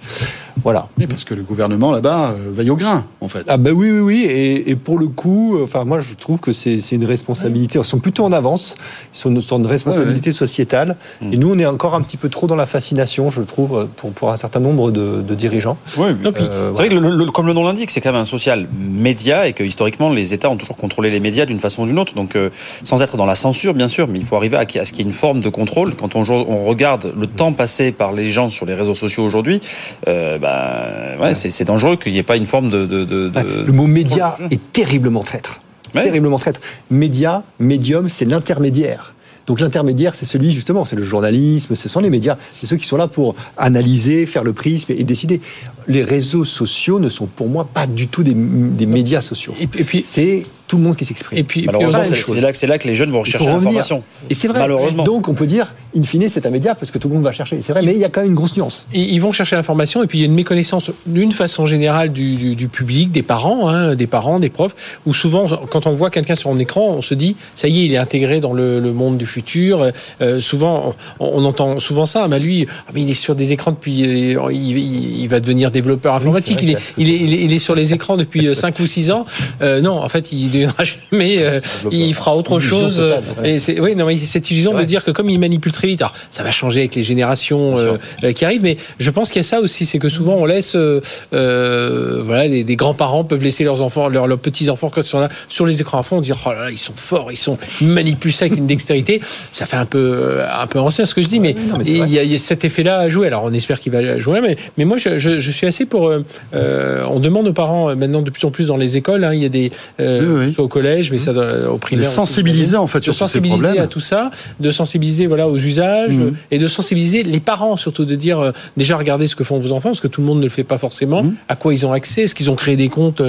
Voilà. 0.63 0.87
Oui, 0.97 1.07
parce 1.07 1.23
que 1.23 1.33
le 1.33 1.41
gouvernement 1.43 1.91
là-bas 1.91 2.31
euh, 2.31 2.51
veille 2.53 2.69
au 2.69 2.75
grain, 2.75 3.05
en 3.21 3.27
fait. 3.27 3.43
Ah 3.47 3.57
ben 3.57 3.71
oui, 3.73 3.89
oui, 3.89 3.99
oui. 3.99 4.21
Et, 4.29 4.69
et 4.71 4.75
pour 4.75 4.99
le 4.99 5.07
coup, 5.07 5.57
euh, 5.57 5.63
enfin 5.63 5.83
moi 5.83 5.99
je 5.99 6.13
trouve 6.13 6.39
que 6.39 6.53
c'est 6.53 6.79
c'est 6.79 6.95
une 6.95 7.05
responsabilité. 7.05 7.79
Ils 7.79 7.83
sont 7.85 7.99
plutôt 7.99 8.23
en 8.25 8.31
avance. 8.31 8.75
Ils 9.13 9.17
sont 9.17 9.39
sur 9.41 9.57
une 9.57 9.65
responsabilité 9.65 10.31
sociétale. 10.31 10.95
Et 11.31 11.37
nous, 11.37 11.51
on 11.51 11.57
est 11.57 11.65
encore 11.65 11.95
un 11.95 12.01
petit 12.01 12.17
peu 12.17 12.29
trop 12.29 12.47
dans 12.47 12.55
la 12.55 12.65
fascination, 12.65 13.29
je 13.29 13.41
trouve, 13.41 13.87
pour, 13.95 14.11
pour 14.11 14.31
un 14.31 14.37
certain 14.37 14.59
nombre 14.59 14.91
de, 14.91 15.21
de 15.21 15.35
dirigeants. 15.35 15.77
Oui, 15.97 16.07
Euh, 16.07 16.13
c'est 16.23 16.31
voilà. 16.31 16.71
vrai 16.71 16.89
que 16.89 16.95
le- 16.95 17.15
le- 17.15 17.31
comme 17.31 17.47
le 17.47 17.53
nom 17.53 17.63
l'indique, 17.63 17.89
c'est 17.91 18.01
quand 18.01 18.11
même 18.11 18.21
un 18.21 18.25
social 18.25 18.67
média 18.79 19.47
et 19.47 19.53
que 19.53 19.63
historiquement 19.63 20.09
les 20.11 20.33
États 20.33 20.49
ont 20.49 20.57
toujours 20.57 20.75
contrôlé 20.77 21.09
les 21.11 21.19
médias 21.19 21.45
d'une 21.45 21.59
façon 21.59 21.83
ou 21.83 21.85
d'une 21.87 21.99
autre. 21.99 22.13
Donc 22.13 22.35
euh, 22.35 22.49
sans 22.83 23.01
être 23.01 23.17
dans 23.17 23.25
la 23.25 23.35
censure, 23.35 23.73
bien 23.73 23.87
sûr, 23.87 24.07
mais 24.07 24.19
il 24.19 24.25
faut 24.25 24.35
arriver 24.35 24.57
à 24.57 24.65
ce 24.85 24.91
qu'il 24.93 24.99
y 24.99 25.03
ait 25.03 25.07
une 25.07 25.13
forme 25.13 25.39
de 25.39 25.49
contrôle. 25.49 25.95
Quand 25.95 26.15
on, 26.15 26.23
on 26.29 26.65
regarde 26.65 27.13
le 27.17 27.27
temps 27.27 27.53
passé 27.53 27.91
par 27.91 28.13
les 28.13 28.29
sur 28.49 28.65
les 28.65 28.73
réseaux 28.73 28.95
sociaux 28.95 29.23
aujourd'hui, 29.23 29.61
euh, 30.07 30.37
bah, 30.37 31.21
ouais, 31.23 31.33
c'est 31.33 31.49
c'est 31.51 31.65
dangereux 31.65 31.95
qu'il 31.97 32.11
n'y 32.13 32.19
ait 32.19 32.23
pas 32.23 32.35
une 32.35 32.45
forme 32.45 32.69
de. 32.69 32.85
de, 32.85 33.05
de- 33.05 33.31
Ouais, 33.35 33.43
de- 33.43 33.63
Le 33.65 33.73
mot 33.73 33.87
média 33.87 34.37
est 34.51 34.59
terriblement 34.73 35.21
traître. 35.21 35.59
Terriblement 36.03 36.37
traître. 36.39 36.59
Média, 36.89 37.43
médium, 37.59 38.09
c'est 38.09 38.25
l'intermédiaire. 38.25 39.13
Donc 39.45 39.59
l'intermédiaire, 39.59 40.15
c'est 40.15 40.25
celui 40.25 40.51
justement, 40.51 40.85
c'est 40.85 40.95
le 40.95 41.03
journalisme, 41.03 41.75
ce 41.75 41.89
sont 41.89 41.99
les 41.99 42.09
médias, 42.09 42.37
c'est 42.57 42.65
ceux 42.65 42.77
qui 42.77 42.87
sont 42.87 42.95
là 42.95 43.07
pour 43.09 43.35
analyser, 43.57 44.25
faire 44.25 44.43
le 44.43 44.53
prisme 44.53 44.93
et 44.93 45.03
décider. 45.03 45.41
Les 45.87 46.03
réseaux 46.03 46.45
sociaux 46.45 46.99
ne 46.99 47.09
sont 47.09 47.25
pour 47.27 47.47
moi 47.49 47.67
pas 47.71 47.87
du 47.87 48.07
tout 48.07 48.23
des, 48.23 48.33
des 48.35 48.85
médias 48.85 49.21
sociaux. 49.21 49.53
Et 49.59 49.67
puis, 49.67 50.01
C'est 50.03 50.45
tout 50.67 50.77
le 50.77 50.83
monde 50.83 50.95
qui 50.95 51.05
s'exprime. 51.05 51.37
et 51.37 51.43
puis, 51.43 51.65
Malheureusement, 51.65 51.99
c'est 52.03 52.39
là, 52.41 52.51
que- 52.51 52.57
c'est 52.57 52.67
là 52.67 52.77
que 52.79 52.87
les 52.87 52.95
jeunes 52.95 53.11
vont 53.11 53.19
rechercher 53.19 53.45
l'information. 53.45 54.01
Et 54.29 54.33
c'est 54.33 54.47
vrai. 54.47 54.59
Malheureusement. 54.59 55.03
Donc 55.03 55.27
on 55.27 55.33
peut 55.35 55.45
dire, 55.45 55.75
in 55.95 56.01
fine, 56.03 56.27
c'est 56.29 56.45
un 56.47 56.49
média 56.49 56.73
parce 56.73 56.89
que 56.89 56.97
tout 56.97 57.09
le 57.09 57.13
monde 57.15 57.23
va 57.23 57.31
chercher. 57.33 57.59
C'est 57.61 57.73
vrai, 57.73 57.83
mais 57.83 57.91
il 57.93 57.99
y 57.99 58.05
a 58.05 58.09
quand 58.09 58.21
même 58.21 58.29
une 58.29 58.35
grosse 58.35 58.55
nuance. 58.57 58.87
Ils 58.93 59.19
vont 59.19 59.31
chercher 59.33 59.55
l'information 59.55 60.01
et 60.03 60.07
puis 60.07 60.19
il 60.19 60.21
y 60.21 60.23
a 60.23 60.27
une 60.27 60.33
méconnaissance 60.33 60.89
d'une 61.05 61.31
façon 61.33 61.67
générale 61.67 62.11
du, 62.11 62.35
du- 62.37 62.55
du 62.55 62.69
public, 62.69 63.11
des 63.11 63.21
parents, 63.21 63.69
hein, 63.69 63.93
des 63.93 64.07
parents, 64.07 64.39
des 64.39 64.49
profs, 64.49 64.73
où 65.05 65.13
souvent 65.13 65.45
quand 65.69 65.85
on 65.85 65.91
voit 65.91 66.09
quelqu'un 66.09 66.35
sur 66.35 66.49
un 66.49 66.57
écran, 66.57 66.87
on 66.97 67.01
se 67.03 67.13
dit 67.13 67.35
ça 67.55 67.67
y 67.67 67.81
est, 67.81 67.85
il 67.85 67.93
est 67.93 67.97
intégré 67.97 68.39
dans 68.39 68.53
le, 68.53 68.79
le 68.79 68.93
monde 68.93 69.17
du 69.17 69.25
futur. 69.27 69.91
Euh, 70.21 70.39
souvent, 70.39 70.95
on, 71.19 71.25
on 71.43 71.45
entend 71.45 71.77
souvent 71.79 72.05
ça. 72.07 72.27
Mais 72.29 72.39
lui, 72.39 72.67
ah, 72.87 72.91
mais 72.95 73.01
il 73.01 73.09
est 73.11 73.13
sur 73.13 73.35
des 73.35 73.51
écrans 73.51 73.71
depuis, 73.71 74.35
euh, 74.37 74.49
il, 74.51 74.77
il- 74.77 75.19
il 75.21 75.27
va 75.27 75.39
devenir 75.41 75.69
développeur 75.73 76.15
informatique. 76.15 76.59
c'est 76.59 76.65
il, 76.65 76.71
est, 76.71 76.77
il, 76.97 77.09
est, 77.09 77.17
il, 77.17 77.33
est, 77.33 77.43
il 77.45 77.53
est 77.53 77.59
sur 77.59 77.75
les 77.75 77.93
écrans 77.93 78.15
depuis 78.17 78.55
5 78.55 78.79
ou 78.79 78.85
6 78.87 79.11
ans. 79.11 79.25
Euh, 79.61 79.81
non, 79.81 79.97
en 80.01 80.07
fait, 80.09 80.31
il 80.31 80.47
ne 80.47 80.51
deviendra 80.53 80.83
jamais. 81.11 81.37
euh, 81.39 81.59
il 81.91 82.13
fera 82.13 82.35
autre 82.35 82.59
chose. 82.59 82.95
totale, 82.97 83.23
ouais. 83.41 83.51
Et 83.51 83.59
c'est, 83.59 83.79
oui, 83.79 83.95
non, 83.95 84.05
mais 84.05 84.15
cette 84.17 84.49
illusion 84.51 84.71
C'est 84.75 84.79
de 84.83 84.85
dire 84.85 85.03
que 85.03 85.11
comme 85.11 85.29
il 85.29 85.39
manipule 85.39 85.71
très 85.71 85.87
vite, 85.87 86.01
alors 86.01 86.13
ça 86.31 86.43
va 86.43 86.51
changer 86.51 86.81
avec 86.81 86.95
les 86.95 87.03
générations 87.03 87.77
euh, 87.77 87.97
euh, 88.23 88.31
qui 88.31 88.45
arrivent, 88.45 88.63
mais 88.63 88.77
je 88.99 89.11
pense 89.11 89.29
qu'il 89.31 89.41
y 89.41 89.45
a 89.45 89.47
ça 89.47 89.59
aussi, 89.59 89.85
c'est 89.85 89.99
que 89.99 90.09
souvent 90.09 90.35
on 90.35 90.45
laisse, 90.45 90.75
euh, 90.75 91.01
euh, 91.33 92.21
voilà, 92.23 92.47
les, 92.47 92.63
des 92.63 92.75
grands-parents 92.75 93.23
peuvent 93.23 93.43
laisser 93.43 93.63
leurs 93.63 93.81
enfants, 93.81 94.07
leurs, 94.07 94.27
leurs 94.27 94.39
petits-enfants 94.39 94.89
quand 94.89 95.01
ils 95.01 95.07
sont 95.07 95.19
là 95.19 95.29
sur 95.49 95.65
les 95.65 95.81
écrans 95.81 95.99
à 95.99 96.03
fond, 96.03 96.21
dire 96.21 96.37
oh 96.45 96.51
là 96.51 96.65
là, 96.65 96.71
ils 96.71 96.77
sont 96.77 96.93
forts, 96.95 97.31
ils 97.31 97.37
sont, 97.37 97.57
ils 97.81 97.87
manipulent 97.87 98.33
ça 98.33 98.45
avec 98.45 98.57
une 98.57 98.67
dextérité. 98.67 99.21
Ça 99.51 99.65
fait 99.65 99.77
un 99.77 99.85
peu, 99.85 99.97
euh, 99.99 100.45
un 100.61 100.67
peu 100.67 100.79
ancien 100.79 101.05
ce 101.05 101.13
que 101.15 101.21
je 101.21 101.27
dis, 101.27 101.39
mais, 101.39 101.53
non, 101.53 101.77
mais 101.79 101.85
c'est 101.85 101.91
il 101.91 102.09
y, 102.09 102.19
a, 102.19 102.23
il 102.23 102.31
y 102.31 102.35
a 102.35 102.37
cet 102.37 102.65
effet-là 102.65 102.99
à 102.99 103.09
jouer. 103.09 103.27
Alors 103.27 103.43
on 103.43 103.53
espère 103.53 103.79
qu'il 103.79 103.91
va 103.91 104.17
jouer, 104.19 104.41
mais, 104.41 104.57
mais 104.77 104.85
moi 104.85 104.97
je, 104.97 105.19
je, 105.19 105.39
je 105.39 105.51
suis 105.51 105.62
assez 105.67 105.85
pour. 105.85 106.07
euh, 106.07 106.23
euh, 106.53 107.03
on 107.09 107.19
demande 107.19 107.47
aux 107.47 107.53
parents 107.53 107.89
euh, 107.89 107.95
maintenant 107.95 108.21
de 108.21 108.29
plus 108.29 108.45
en 108.45 108.51
plus 108.51 108.67
dans 108.67 108.77
les 108.77 108.97
écoles, 108.97 109.23
hein, 109.23 109.33
il 109.33 109.41
y 109.41 109.45
a 109.45 109.49
des, 109.49 109.71
euh, 109.99 110.21
Oui, 110.39 110.45
oui. 110.47 110.53
soit 110.53 110.63
au 110.63 110.67
collège, 110.67 111.11
mais 111.11 111.17
ça 111.17 111.31
au 111.71 111.77
primaire. 111.77 112.05
aussi, 112.05 112.15
sensibiliser, 112.15 112.75
en 112.77 112.87
fait, 112.87 112.99
de 112.99 113.03
sur 113.03 113.13
ces 113.13 113.19
sensibiliser 113.19 113.61
problèmes. 113.63 113.83
à 113.83 113.87
tout 113.87 113.99
ça, 113.99 114.31
de 114.59 114.69
sensibiliser 114.71 115.27
voilà 115.27 115.47
aux 115.47 115.57
usages 115.57 116.11
Mhm. 116.13 116.35
et 116.51 116.57
de 116.57 116.67
sensibiliser 116.67 117.23
les 117.23 117.39
parents 117.39 117.77
surtout 117.77 118.05
de 118.05 118.15
dire 118.15 118.39
euh, 118.39 118.51
déjà 118.77 118.97
regardez 118.97 119.27
ce 119.27 119.35
que 119.35 119.43
font 119.43 119.59
vos 119.59 119.71
enfants 119.71 119.89
parce 119.89 120.01
que 120.01 120.07
tout 120.07 120.21
le 120.21 120.27
monde 120.27 120.39
ne 120.39 120.43
le 120.43 120.49
fait 120.49 120.63
pas 120.63 120.77
forcément. 120.77 121.23
Mhm. 121.23 121.35
À 121.49 121.55
quoi 121.55 121.73
ils 121.73 121.85
ont 121.85 121.91
accès? 121.93 122.23
Est-ce 122.23 122.35
qu'ils 122.35 122.49
ont 122.51 122.55
créé 122.55 122.75
des 122.75 122.89
comptes 122.89 123.21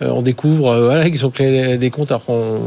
On 0.00 0.22
découvre 0.22 0.76
voilà 0.78 1.08
qu'ils 1.10 1.24
ont 1.26 1.30
créé 1.30 1.78
des 1.78 1.90
comptes 1.90 2.10
alors 2.10 2.24
qu'on 2.24 2.58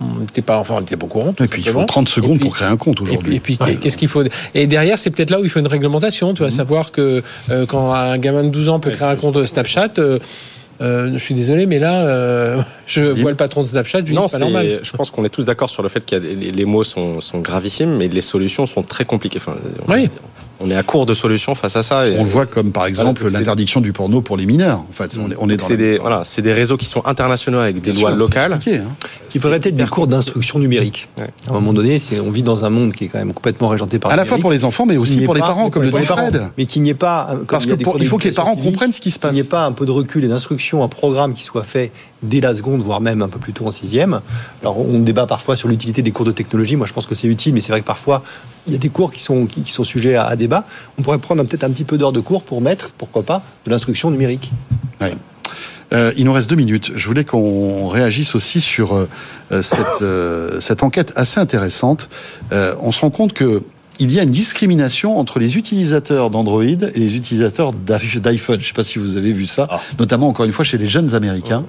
on 0.00 0.20
n'était 0.20 0.42
pas 0.42 0.58
enfin 0.58 0.74
on 0.76 0.80
n'était 0.80 0.96
pas 0.96 1.06
au 1.06 1.08
courant. 1.08 1.32
tout 1.32 1.44
Et 1.44 1.48
puis, 1.48 1.60
il 1.62 1.64
faut 1.64 1.70
simplement. 1.70 1.86
30 1.86 2.08
secondes 2.08 2.38
puis- 2.38 2.46
pour 2.48 2.54
créer 2.54 2.68
un 2.68 2.76
compte 2.76 2.96
Et 3.00 3.04
puis, 3.04 3.10
aujourd'hui. 3.12 3.36
et 3.36 3.40
puis, 3.40 3.58
qu'est-ce 3.80 3.96
qu'il 3.96 4.08
faut? 4.08 4.22
Et 4.54 4.66
derrière, 4.66 4.98
c'est 4.98 5.10
peut-être 5.10 5.30
là 5.30 5.40
où 5.40 5.44
il 5.44 5.50
faut 5.50 5.60
une 5.60 5.66
réglementation. 5.66 6.34
Tu 6.34 6.42
vas 6.42 6.50
savoir 6.50 6.90
que 6.92 7.22
quand 7.68 7.92
un 7.94 8.18
gamin 8.18 8.44
de 8.44 8.48
12 8.56 8.68
ans 8.70 8.80
peut 8.80 8.90
créer 8.90 9.08
un 9.08 9.16
compte 9.16 9.44
Snapchat. 9.44 9.90
euh, 9.98 10.18
euh, 10.82 11.10
je 11.12 11.18
suis 11.18 11.34
désolé, 11.34 11.66
mais 11.66 11.78
là, 11.78 12.02
euh, 12.06 12.60
je 12.86 13.00
vois 13.00 13.30
le 13.30 13.36
patron 13.36 13.62
de 13.62 13.66
Snapchat, 13.66 14.00
je 14.00 14.04
lui 14.04 14.10
dis 14.10 14.16
Non, 14.16 14.28
c'est 14.28 14.38
pas 14.38 14.44
normal. 14.44 14.80
je 14.82 14.92
pense 14.92 15.10
qu'on 15.10 15.24
est 15.24 15.30
tous 15.30 15.46
d'accord 15.46 15.70
sur 15.70 15.82
le 15.82 15.88
fait 15.88 16.04
que 16.04 16.16
les, 16.16 16.34
les 16.52 16.64
mots 16.64 16.84
sont, 16.84 17.20
sont 17.20 17.38
gravissimes, 17.40 17.96
mais 17.96 18.08
les 18.08 18.20
solutions 18.20 18.66
sont 18.66 18.82
très 18.82 19.04
compliquées. 19.04 19.38
Enfin, 19.38 19.56
on, 19.86 19.92
Oui. 19.92 20.10
On 20.60 20.70
est 20.70 20.76
à 20.76 20.82
court 20.82 21.06
de 21.06 21.14
solutions 21.14 21.54
face 21.54 21.76
à 21.76 21.82
ça. 21.82 22.08
Et, 22.08 22.16
On 22.18 22.24
le 22.24 22.30
voit 22.30 22.46
comme 22.46 22.72
par 22.72 22.86
exemple 22.86 23.20
Voilà, 23.22 23.38
l'interdiction 23.38 23.80
du 23.80 23.92
porno 23.92 24.20
pour 24.20 24.36
les 24.36 24.46
mineurs. 24.46 24.78
En 24.78 24.92
fait, 24.92 25.16
on 25.18 25.30
est, 25.30 25.34
on 25.38 25.46
est 25.48 25.52
donc 25.52 25.58
dans 25.60 25.66
c'est 25.66 25.72
la- 25.74 25.76
des, 25.78 25.98
voilà, 25.98 26.22
c'est 26.24 26.42
des 26.42 26.52
réseaux 26.52 26.76
qui 26.76 26.86
sont 26.86 27.04
internationaux 27.06 27.58
avec 27.58 27.80
des 27.80 27.90
Bien 27.92 28.00
lois 28.00 28.10
sûr, 28.10 28.18
locales. 28.18 28.52
hein. 28.54 28.58
Il 29.34 29.40
faudrait 29.40 29.60
peut-être 29.60 29.76
des 29.76 29.84
cours 29.86 30.06
d'instruction 30.06 30.58
numérique. 30.58 31.08
Ouais. 31.18 31.26
À 31.46 31.50
un 31.50 31.54
moment 31.54 31.72
donné, 31.72 31.98
c'est, 31.98 32.20
on 32.20 32.30
vit 32.30 32.42
dans 32.42 32.64
un 32.64 32.70
monde 32.70 32.92
qui 32.92 33.04
est 33.04 33.08
quand 33.08 33.18
même 33.18 33.32
complètement 33.34 33.68
régenté 33.68 33.98
par 33.98 34.10
À 34.12 34.16
la 34.16 34.24
fois 34.24 34.38
pour 34.38 34.50
les 34.50 34.64
enfants, 34.64 34.86
mais 34.86 34.94
Qu'il 34.94 35.00
aussi 35.02 35.20
pour 35.22 35.34
les 35.34 35.40
parents, 35.40 35.68
comme 35.70 35.82
le 35.82 35.90
dit 35.90 35.98
les 35.98 36.04
parents. 36.06 36.22
Fred. 36.28 36.42
Mais 36.56 36.66
qu'il 36.66 36.82
n'y 36.82 36.90
ait 36.90 36.94
pas. 36.94 37.28
comme 37.30 37.46
Parce 37.46 37.64
il 37.64 37.70
que 37.70 37.74
des 37.74 37.84
pour- 37.84 37.96
il 38.00 38.06
faut 38.06 38.18
que 38.18 38.24
les 38.24 38.32
parents 38.32 38.54
civique, 38.54 38.64
comprennent 38.70 38.92
ce 38.92 39.00
qui 39.00 39.10
se 39.10 39.16
Qu'il 39.16 39.22
passe. 39.22 39.34
n'y 39.34 39.40
ait 39.40 39.44
pas 39.44 39.64
un 39.66 39.72
peu 39.72 39.84
de 39.84 39.90
recul 39.90 40.24
et 40.24 40.28
d'instruction, 40.28 40.82
un 40.82 40.88
programme 40.88 41.34
qui 41.34 41.42
soit 41.42 41.64
fait 41.64 41.90
dès 42.22 42.40
la 42.40 42.54
seconde, 42.54 42.80
voire 42.80 43.00
même 43.00 43.22
un 43.22 43.28
peu 43.28 43.38
plus 43.38 43.52
tôt 43.52 43.66
en 43.66 43.72
sixième. 43.72 44.20
Alors, 44.62 44.78
on 44.78 44.98
débat 44.98 45.26
parfois 45.26 45.56
sur 45.56 45.68
l'utilité 45.68 46.02
des 46.02 46.10
cours 46.10 46.24
de 46.24 46.32
technologie. 46.32 46.76
Moi, 46.76 46.86
je 46.86 46.92
pense 46.92 47.06
que 47.06 47.14
c'est 47.14 47.28
utile, 47.28 47.54
mais 47.54 47.60
c'est 47.60 47.72
vrai 47.72 47.80
que 47.80 47.86
parfois, 47.86 48.22
il 48.66 48.72
y 48.72 48.76
a 48.76 48.78
des 48.78 48.88
cours 48.88 49.10
qui 49.10 49.22
sont, 49.22 49.46
qui, 49.46 49.70
sont 49.70 49.84
sujets 49.84 50.16
à, 50.16 50.34
débat. 50.36 50.64
On 50.98 51.02
pourrait 51.02 51.18
prendre 51.18 51.42
peut-être 51.44 51.64
un 51.64 51.70
petit 51.70 51.84
peu 51.84 51.98
d'heures 51.98 52.12
de 52.12 52.20
cours 52.20 52.42
pour 52.42 52.60
mettre, 52.60 52.90
pourquoi 52.96 53.22
pas, 53.22 53.42
de 53.64 53.70
l'instruction 53.70 54.10
numérique. 54.10 54.52
Ouais. 55.00 55.14
Euh, 55.92 56.12
il 56.16 56.24
nous 56.24 56.32
reste 56.32 56.50
deux 56.50 56.56
minutes. 56.56 56.92
Je 56.96 57.06
voulais 57.06 57.24
qu'on 57.24 57.86
réagisse 57.88 58.34
aussi 58.34 58.60
sur 58.60 58.94
euh, 58.94 59.08
cette, 59.62 60.02
euh, 60.02 60.60
cette 60.60 60.82
enquête 60.82 61.12
assez 61.16 61.38
intéressante. 61.40 62.08
On 62.50 62.92
se 62.92 63.00
rend 63.00 63.10
compte 63.10 63.32
que 63.32 63.62
il 63.98 64.12
y 64.12 64.20
a 64.20 64.22
une 64.24 64.30
discrimination 64.30 65.18
entre 65.18 65.38
les 65.38 65.56
utilisateurs 65.56 66.30
d'Android 66.30 66.64
et 66.64 66.76
les 66.98 67.16
utilisateurs 67.16 67.72
d'i- 67.72 68.20
d'iPhone. 68.20 68.56
Je 68.58 68.64
ne 68.64 68.66
sais 68.66 68.72
pas 68.74 68.84
si 68.84 68.98
vous 68.98 69.16
avez 69.16 69.32
vu 69.32 69.46
ça, 69.46 69.68
notamment 69.98 70.28
encore 70.28 70.44
une 70.46 70.52
fois 70.52 70.64
chez 70.64 70.78
les 70.78 70.86
jeunes 70.86 71.14
Américains, 71.14 71.64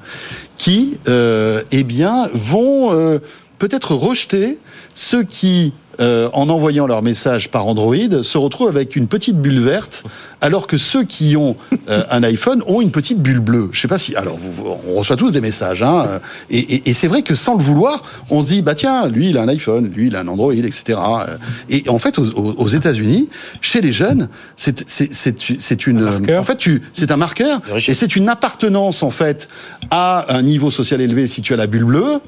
qui, 0.57 0.97
euh, 1.07 1.61
eh 1.71 1.83
bien, 1.83 2.29
vont 2.33 2.93
euh, 2.93 3.19
peut-être 3.59 3.93
rejeter 3.95 4.57
ceux 4.93 5.23
qui 5.23 5.73
euh, 5.99 6.29
en 6.34 6.47
envoyant 6.49 6.85
leur 6.85 7.01
message 7.01 7.49
par 7.49 7.65
Android, 7.65 7.95
se 8.21 8.38
retrouvent 8.38 8.67
avec 8.69 8.95
une 8.95 9.07
petite 9.07 9.38
bulle 9.41 9.59
verte, 9.61 10.03
alors 10.41 10.67
que 10.67 10.77
ceux 10.77 11.03
qui 11.03 11.35
ont 11.35 11.57
euh, 11.89 12.03
un 12.11 12.21
iPhone 12.21 12.61
ont 12.67 12.81
une 12.81 12.91
petite 12.91 13.19
bulle 13.19 13.39
bleue. 13.39 13.69
Je 13.71 13.81
sais 13.81 13.88
pas 13.88 13.97
si. 13.97 14.15
Alors, 14.15 14.38
vous- 14.38 14.75
on 14.88 14.93
reçoit 14.99 15.15
tous 15.15 15.31
des 15.31 15.41
messages, 15.41 15.81
hein, 15.81 16.05
euh, 16.07 16.19
et, 16.51 16.59
et- 16.59 16.89
et 16.91 16.93
c'est 16.93 17.07
vrai 17.07 17.23
que 17.23 17.34
sans 17.34 17.55
le 17.57 17.63
vouloir, 17.63 18.03
on 18.29 18.43
se 18.43 18.49
dit, 18.49 18.61
bah 18.61 18.75
tiens, 18.75 19.07
lui 19.07 19.31
il 19.31 19.39
a 19.39 19.41
un 19.41 19.47
iPhone, 19.47 19.88
lui 19.91 20.05
il 20.07 20.15
a 20.15 20.19
un 20.19 20.27
Android, 20.27 20.53
etc. 20.53 20.99
Euh, 20.99 21.38
Et 21.67 21.84
en 21.89 21.97
fait, 21.97 22.19
aux, 22.19 22.29
aux- 22.29 22.53
aux 22.59 22.67
États-Unis, 22.67 23.27
chez 23.61 23.81
les 23.81 23.91
jeunes, 23.91 24.29
c'est 24.55 24.88
c'est- 24.88 25.11
c'est 25.11 25.35
c'est 25.57 25.88
une. 25.88 26.03
En 26.41 26.43
fait, 26.43 26.57
tu 26.57 26.84
c'est 26.93 27.09
un 27.11 27.17
marqueur, 27.17 27.59
et 27.91 27.95
c'est 27.95 28.15
une 28.15 28.29
appartenance 28.29 29.01
en 29.01 29.09
fait 29.09 29.49
à 29.89 30.31
un 30.38 30.43
niveau 30.43 30.69
social 30.69 31.01
élevé 31.01 31.25
si 31.25 31.41
tu 31.41 31.55
as 31.55 31.57
la 31.57 31.65
bulle 31.65 31.85
bleue. 31.85 32.19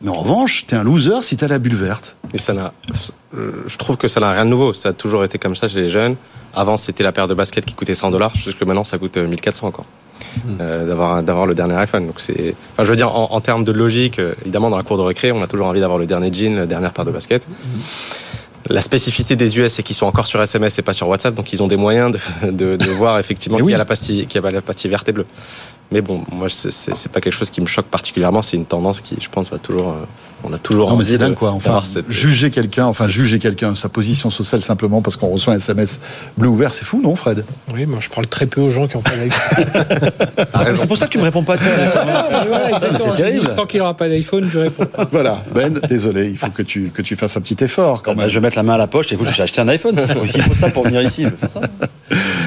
Mais 0.00 0.08
en 0.08 0.14
revanche, 0.14 0.64
t'es 0.66 0.76
un 0.76 0.82
loser 0.84 1.22
si 1.22 1.36
t'as 1.36 1.48
la 1.48 1.58
bulle 1.58 1.74
verte. 1.76 2.16
Et 2.32 2.38
ça 2.38 2.52
n'a, 2.54 2.72
euh, 3.36 3.64
je 3.66 3.76
trouve 3.76 3.96
que 3.96 4.08
ça 4.08 4.20
n'a 4.20 4.32
rien 4.32 4.44
de 4.44 4.50
nouveau. 4.50 4.72
Ça 4.72 4.90
a 4.90 4.92
toujours 4.92 5.24
été 5.24 5.38
comme 5.38 5.54
ça 5.54 5.68
chez 5.68 5.80
les 5.80 5.88
jeunes. 5.88 6.16
Avant, 6.54 6.76
c'était 6.76 7.04
la 7.04 7.12
paire 7.12 7.28
de 7.28 7.34
baskets 7.34 7.64
qui 7.66 7.74
coûtait 7.74 7.94
100 7.94 8.10
dollars, 8.10 8.34
jusque 8.34 8.62
maintenant, 8.62 8.84
ça 8.84 8.98
coûte 8.98 9.16
euh, 9.18 9.26
1400 9.26 9.66
encore. 9.66 9.84
Euh, 10.60 10.86
d'avoir 10.86 11.22
d'avoir 11.22 11.46
le 11.46 11.54
dernier 11.54 11.74
iPhone. 11.74 12.06
Donc 12.06 12.20
c'est, 12.20 12.54
enfin, 12.72 12.84
je 12.84 12.90
veux 12.90 12.96
dire, 12.96 13.14
en, 13.16 13.32
en 13.32 13.40
termes 13.40 13.64
de 13.64 13.72
logique, 13.72 14.18
euh, 14.18 14.34
évidemment, 14.42 14.70
dans 14.70 14.76
la 14.76 14.82
cour 14.82 14.96
de 14.96 15.02
récré, 15.02 15.32
on 15.32 15.42
a 15.42 15.46
toujours 15.46 15.66
envie 15.66 15.80
d'avoir 15.80 15.98
le 15.98 16.06
dernier 16.06 16.32
jean, 16.32 16.56
la 16.56 16.66
dernière 16.66 16.92
paire 16.92 17.04
de 17.04 17.10
baskets. 17.10 17.46
La 18.68 18.82
spécificité 18.82 19.34
des 19.34 19.58
US, 19.58 19.72
c'est 19.72 19.82
qu'ils 19.82 19.96
sont 19.96 20.06
encore 20.06 20.26
sur 20.26 20.40
SMS 20.40 20.78
et 20.78 20.82
pas 20.82 20.92
sur 20.92 21.08
WhatsApp, 21.08 21.34
donc 21.34 21.52
ils 21.52 21.62
ont 21.62 21.66
des 21.66 21.78
moyens 21.78 22.14
de, 22.42 22.50
de, 22.50 22.76
de 22.76 22.90
voir 22.90 23.18
effectivement 23.18 23.58
y 23.58 23.62
oui. 23.62 23.74
a 23.74 23.78
la 23.78 23.84
pastille, 23.86 24.26
qu'il 24.26 24.40
y 24.40 24.46
a 24.46 24.50
la 24.50 24.60
pastille 24.60 24.90
verte 24.90 25.08
et 25.08 25.12
bleue. 25.12 25.26
Mais 25.92 26.00
bon, 26.00 26.24
moi, 26.30 26.48
c'est- 26.48 27.08
pas 27.08 27.20
quelque 27.20 27.32
chose 27.32 27.50
qui 27.50 27.60
me 27.60 27.66
choque 27.66 27.86
particulièrement. 27.86 28.42
C'est 28.42 28.56
une 28.56 28.66
tendance 28.66 29.00
qui, 29.00 29.16
je 29.20 29.28
pense, 29.28 29.50
va 29.50 29.58
toujours. 29.58 29.94
Euh, 30.44 30.48
on 30.48 30.52
a 30.52 30.58
toujours 30.58 30.88
Non, 30.90 30.96
mais 30.96 31.02
envie 31.02 31.12
c'est 31.12 31.18
dingue 31.18 31.30
de- 31.30 31.34
quoi. 31.36 31.50
Enfin, 31.50 31.70
d'avoir 31.70 31.86
cette- 31.86 32.10
juger 32.10 32.50
quelqu'un, 32.50 32.86
enfin 32.86 33.08
juger 33.08 33.38
quelqu'un, 33.38 33.74
sa 33.74 33.88
position 33.88 34.30
sociale 34.30 34.62
simplement 34.62 35.02
parce 35.02 35.16
qu'on 35.16 35.28
reçoit 35.28 35.54
un 35.54 35.56
SMS 35.56 36.00
bleu 36.36 36.48
ou 36.48 36.56
vert, 36.56 36.72
c'est 36.72 36.84
fou, 36.84 37.00
non, 37.02 37.14
Fred? 37.16 37.44
Oui, 37.74 37.86
moi 37.86 37.98
je 38.00 38.08
parle 38.08 38.26
très 38.26 38.46
peu 38.46 38.60
aux 38.60 38.70
gens 38.70 38.86
qui 38.88 38.96
ont 38.96 39.02
pas 39.02 39.10
d'iPhone. 39.16 39.64
C'est 40.76 40.86
pour 40.86 40.96
ça 40.96 41.06
que 41.06 41.12
tu 41.12 41.18
me 41.18 41.22
réponds 41.24 41.42
pas. 41.42 41.56
toi. 41.56 41.66
Voilà, 42.48 42.70
exactement. 42.70 42.98
c'est 42.98 43.22
terrible. 43.22 43.54
Tant 43.54 43.66
qu'il 43.66 43.78
n'aura 43.80 43.94
pas 43.94 44.08
d'iPhone, 44.08 44.48
je 44.50 44.58
réponds. 44.58 44.84
pas. 44.86 45.06
Voilà, 45.10 45.42
Ben, 45.54 45.72
désolé, 45.88 46.28
il 46.28 46.36
faut 46.36 46.48
que 46.50 46.62
tu 46.62 46.90
que 46.94 47.02
tu 47.02 47.16
fasses 47.16 47.36
un 47.36 47.40
petit 47.40 47.62
effort 47.64 48.02
quand 48.02 48.14
Bah, 48.14 48.22
même. 48.22 48.30
je 48.30 48.34
vais 48.34 48.40
mettre 48.40 48.56
la 48.56 48.62
main 48.62 48.74
à 48.74 48.78
la 48.78 48.86
poche. 48.86 49.12
Écoute, 49.12 49.28
j'ai 49.34 49.42
acheté 49.42 49.60
un 49.60 49.68
iPhone. 49.68 49.94
Il 49.96 50.12
faut, 50.14 50.24
il 50.24 50.42
faut 50.42 50.54
ça 50.54 50.70
pour 50.70 50.84
venir 50.84 51.02
ici. 51.02 51.24
Je 51.24 51.30
vais 51.30 51.36
faire 51.36 51.50
ça. 51.50 51.60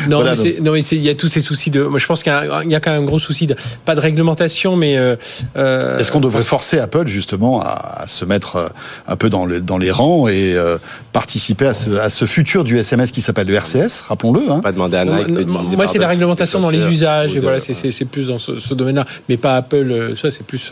Non, 0.09 0.17
Voilà, 0.17 0.31
mais 0.31 0.37
c'est- 0.37 0.57
donc- 0.57 0.65
non, 0.65 0.71
mais 0.73 0.81
il 0.81 1.01
y 1.01 1.09
a 1.09 1.15
tous 1.15 1.29
ces 1.29 1.39
soucis 1.39 1.69
de. 1.71 1.81
Moi, 1.83 1.97
je 1.97 2.05
pense 2.05 2.21
qu'il 2.23 2.33
y, 2.33 2.35
a 2.35 2.39
un- 2.57 2.63
il 2.63 2.69
y 2.71 2.75
a 2.75 2.81
quand 2.81 2.91
même 2.91 3.03
un 3.03 3.05
gros 3.05 3.19
souci 3.19 3.47
de 3.47 3.55
pas 3.85 3.95
de 3.95 4.01
réglementation, 4.01 4.75
mais 4.75 4.97
euh, 4.97 5.15
euh, 5.55 5.97
Est-ce 5.97 6.11
qu'on 6.11 6.19
devrait 6.19 6.43
forcer 6.43 6.79
Apple 6.79 7.07
justement 7.07 7.61
à, 7.61 7.82
à, 7.83 8.07
se 8.07 8.25
mettre 8.25 8.55
euh, 8.55 8.67
un 9.07 9.15
peu 9.15 9.29
dans, 9.29 9.45
le, 9.45 9.61
dans 9.61 9.77
les 9.77 9.91
rangs 9.91 10.27
et 10.27 10.53
euh, 10.55 10.77
participer 11.11 11.67
à 11.67 11.73
ce, 11.73 11.91
à 11.91 12.09
ce 12.09 12.25
futur 12.25 12.63
du 12.63 12.77
SMS 12.79 13.11
qui 13.11 13.21
s'appelle 13.21 13.47
le 13.47 13.55
RCS, 13.55 14.01
rappelons-le. 14.07 14.49
Hein. 14.51 14.61
Pas 14.61 14.71
demander 14.71 14.97
à 14.97 15.05
Nike 15.05 15.33
d'utiliser 15.33 15.75
Moi, 15.75 15.87
c'est 15.87 15.99
la 15.99 16.07
réglementation 16.07 16.59
dans 16.59 16.69
les 16.69 16.85
usages, 16.85 17.33
et 17.33 17.35
de- 17.37 17.41
voilà, 17.41 17.59
c'est- 17.59 18.03
plus 18.05 18.27
dans 18.27 18.37
ce, 18.39 18.59
ce 18.59 18.73
domaine-là. 18.73 19.05
Mais 19.29 19.37
pas 19.37 19.55
Apple, 19.55 19.75
euh, 19.91 20.15
ça, 20.15 20.29
c'est 20.31 20.45
plus. 20.45 20.71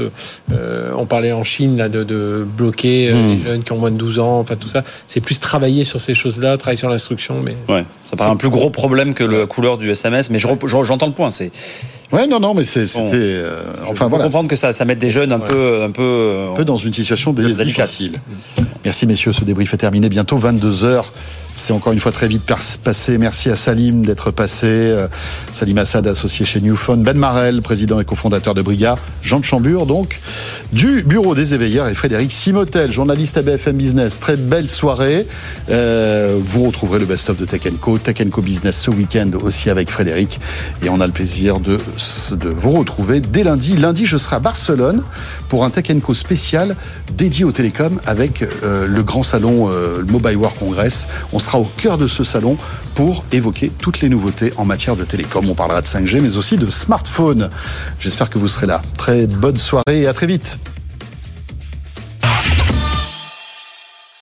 euh, 0.51 0.89
on 0.97 1.05
parlait 1.05 1.31
en 1.31 1.43
Chine, 1.43 1.77
là, 1.77 1.89
de, 1.89 2.03
de 2.03 2.45
bloquer 2.57 3.11
Hmm. 3.13 3.27
les 3.29 3.39
jeunes 3.41 3.63
qui 3.63 3.71
ont 3.71 3.77
moins 3.77 3.91
de 3.91 3.97
12 3.97 4.19
ans, 4.19 4.39
enfin, 4.39 4.55
tout 4.55 4.69
ça. 4.69 4.83
C'est 5.07 5.21
plus 5.21 5.39
travailler 5.39 5.83
sur 5.83 5.99
ces 6.01 6.13
choses-là, 6.13 6.57
travailler 6.57 6.77
sur 6.77 6.89
l'instruction, 6.89 7.35
mais. 7.43 7.55
Ouais, 7.73 7.85
ça 8.05 8.15
paraît 8.15 8.29
un 8.31 8.35
plus 8.35 8.49
gros 8.49 8.69
problème 8.69 9.13
que 9.13 9.23
la 9.23 9.45
couleur 9.45 9.77
du 9.77 9.89
SMS, 9.89 10.29
mais 10.29 10.39
je 10.39 10.47
rep- 10.47 10.67
je- 10.67 10.83
j'entends 10.83 11.07
le 11.07 11.13
point. 11.13 11.31
C'est 11.31 11.51
Ouais, 12.11 12.27
non, 12.27 12.39
non, 12.39 12.53
mais 12.53 12.65
c'était. 12.65 12.99
euh, 13.13 13.61
enfin 13.89 14.07
voilà. 14.07 14.25
comprendre 14.25 14.49
que 14.49 14.55
ça, 14.55 14.73
ça 14.73 14.83
met 14.85 14.95
des 14.95 15.09
jeunes 15.09 15.31
un 15.31 15.39
peu, 15.39 15.83
un 15.83 15.91
peu, 15.91 16.47
un 16.51 16.55
peu 16.55 16.65
dans 16.65 16.77
une 16.77 16.93
situation 16.93 17.33
difficile. 17.33 18.19
Merci 18.83 19.07
messieurs, 19.07 19.31
ce 19.31 19.43
débrief 19.43 19.73
est 19.73 19.77
terminé 19.77 20.09
bientôt 20.09 20.37
22 20.37 20.83
heures. 20.85 21.11
C'est 21.53 21.73
encore 21.73 21.91
une 21.93 21.99
fois 21.99 22.11
très 22.11 22.27
vite 22.27 22.43
passé. 22.83 23.17
Merci 23.17 23.49
à 23.49 23.55
Salim 23.55 24.05
d'être 24.05 24.31
passé. 24.31 24.67
Euh, 24.67 25.07
Salim 25.51 25.77
Assad, 25.77 26.07
associé 26.07 26.45
chez 26.45 26.61
Newphone. 26.61 27.03
Ben 27.03 27.17
Marel, 27.17 27.61
président 27.61 27.99
et 27.99 28.05
cofondateur 28.05 28.53
de 28.55 28.61
Briga. 28.61 28.97
Jean 29.21 29.39
de 29.39 29.45
Chambure, 29.45 29.85
donc, 29.85 30.19
du 30.71 31.03
Bureau 31.03 31.35
des 31.35 31.53
éveilleurs. 31.53 31.89
Et 31.89 31.95
Frédéric 31.95 32.31
Simotel, 32.31 32.91
journaliste 32.91 33.37
à 33.37 33.41
BFM 33.41 33.75
Business. 33.75 34.19
Très 34.19 34.37
belle 34.37 34.69
soirée. 34.69 35.27
Euh, 35.69 36.37
vous 36.43 36.63
retrouverez 36.63 36.99
le 36.99 37.05
best-of 37.05 37.37
de 37.37 37.45
Tech 37.45 37.61
Co. 37.81 37.97
Tech 37.97 38.17
Co 38.29 38.41
Business 38.41 38.77
ce 38.77 38.89
week-end 38.89 39.29
aussi 39.43 39.69
avec 39.69 39.89
Frédéric. 39.89 40.39
Et 40.83 40.89
on 40.89 41.01
a 41.01 41.05
le 41.05 41.13
plaisir 41.13 41.59
de, 41.59 41.77
vous 42.41 42.71
retrouver 42.71 43.19
dès 43.19 43.43
lundi. 43.43 43.75
Lundi, 43.75 44.05
je 44.05 44.17
serai 44.17 44.37
à 44.37 44.39
Barcelone 44.39 45.03
pour 45.49 45.65
un 45.65 45.69
Tech 45.69 45.91
Co 46.01 46.13
spécial 46.13 46.77
dédié 47.17 47.43
aux 47.43 47.51
télécoms 47.51 47.99
avec 48.05 48.41
euh, 48.63 48.87
le 48.87 49.03
grand 49.03 49.23
salon 49.23 49.69
le 49.69 50.05
Mobile 50.05 50.37
World 50.37 50.57
Congress. 50.57 51.07
On 51.33 51.39
sera 51.41 51.59
au 51.59 51.65
cœur 51.65 51.97
de 51.97 52.07
ce 52.07 52.23
salon 52.23 52.57
pour 52.95 53.23
évoquer 53.31 53.71
toutes 53.77 54.01
les 54.01 54.09
nouveautés 54.09 54.53
en 54.57 54.65
matière 54.65 54.95
de 54.95 55.03
télécom. 55.03 55.49
On 55.49 55.55
parlera 55.55 55.81
de 55.81 55.87
5G, 55.87 56.21
mais 56.21 56.37
aussi 56.37 56.57
de 56.57 56.69
smartphones. 56.69 57.49
J'espère 57.99 58.29
que 58.29 58.37
vous 58.37 58.47
serez 58.47 58.67
là. 58.67 58.81
Très 58.97 59.27
bonne 59.27 59.57
soirée 59.57 60.01
et 60.01 60.07
à 60.07 60.13
très 60.13 60.27
vite. 60.27 60.59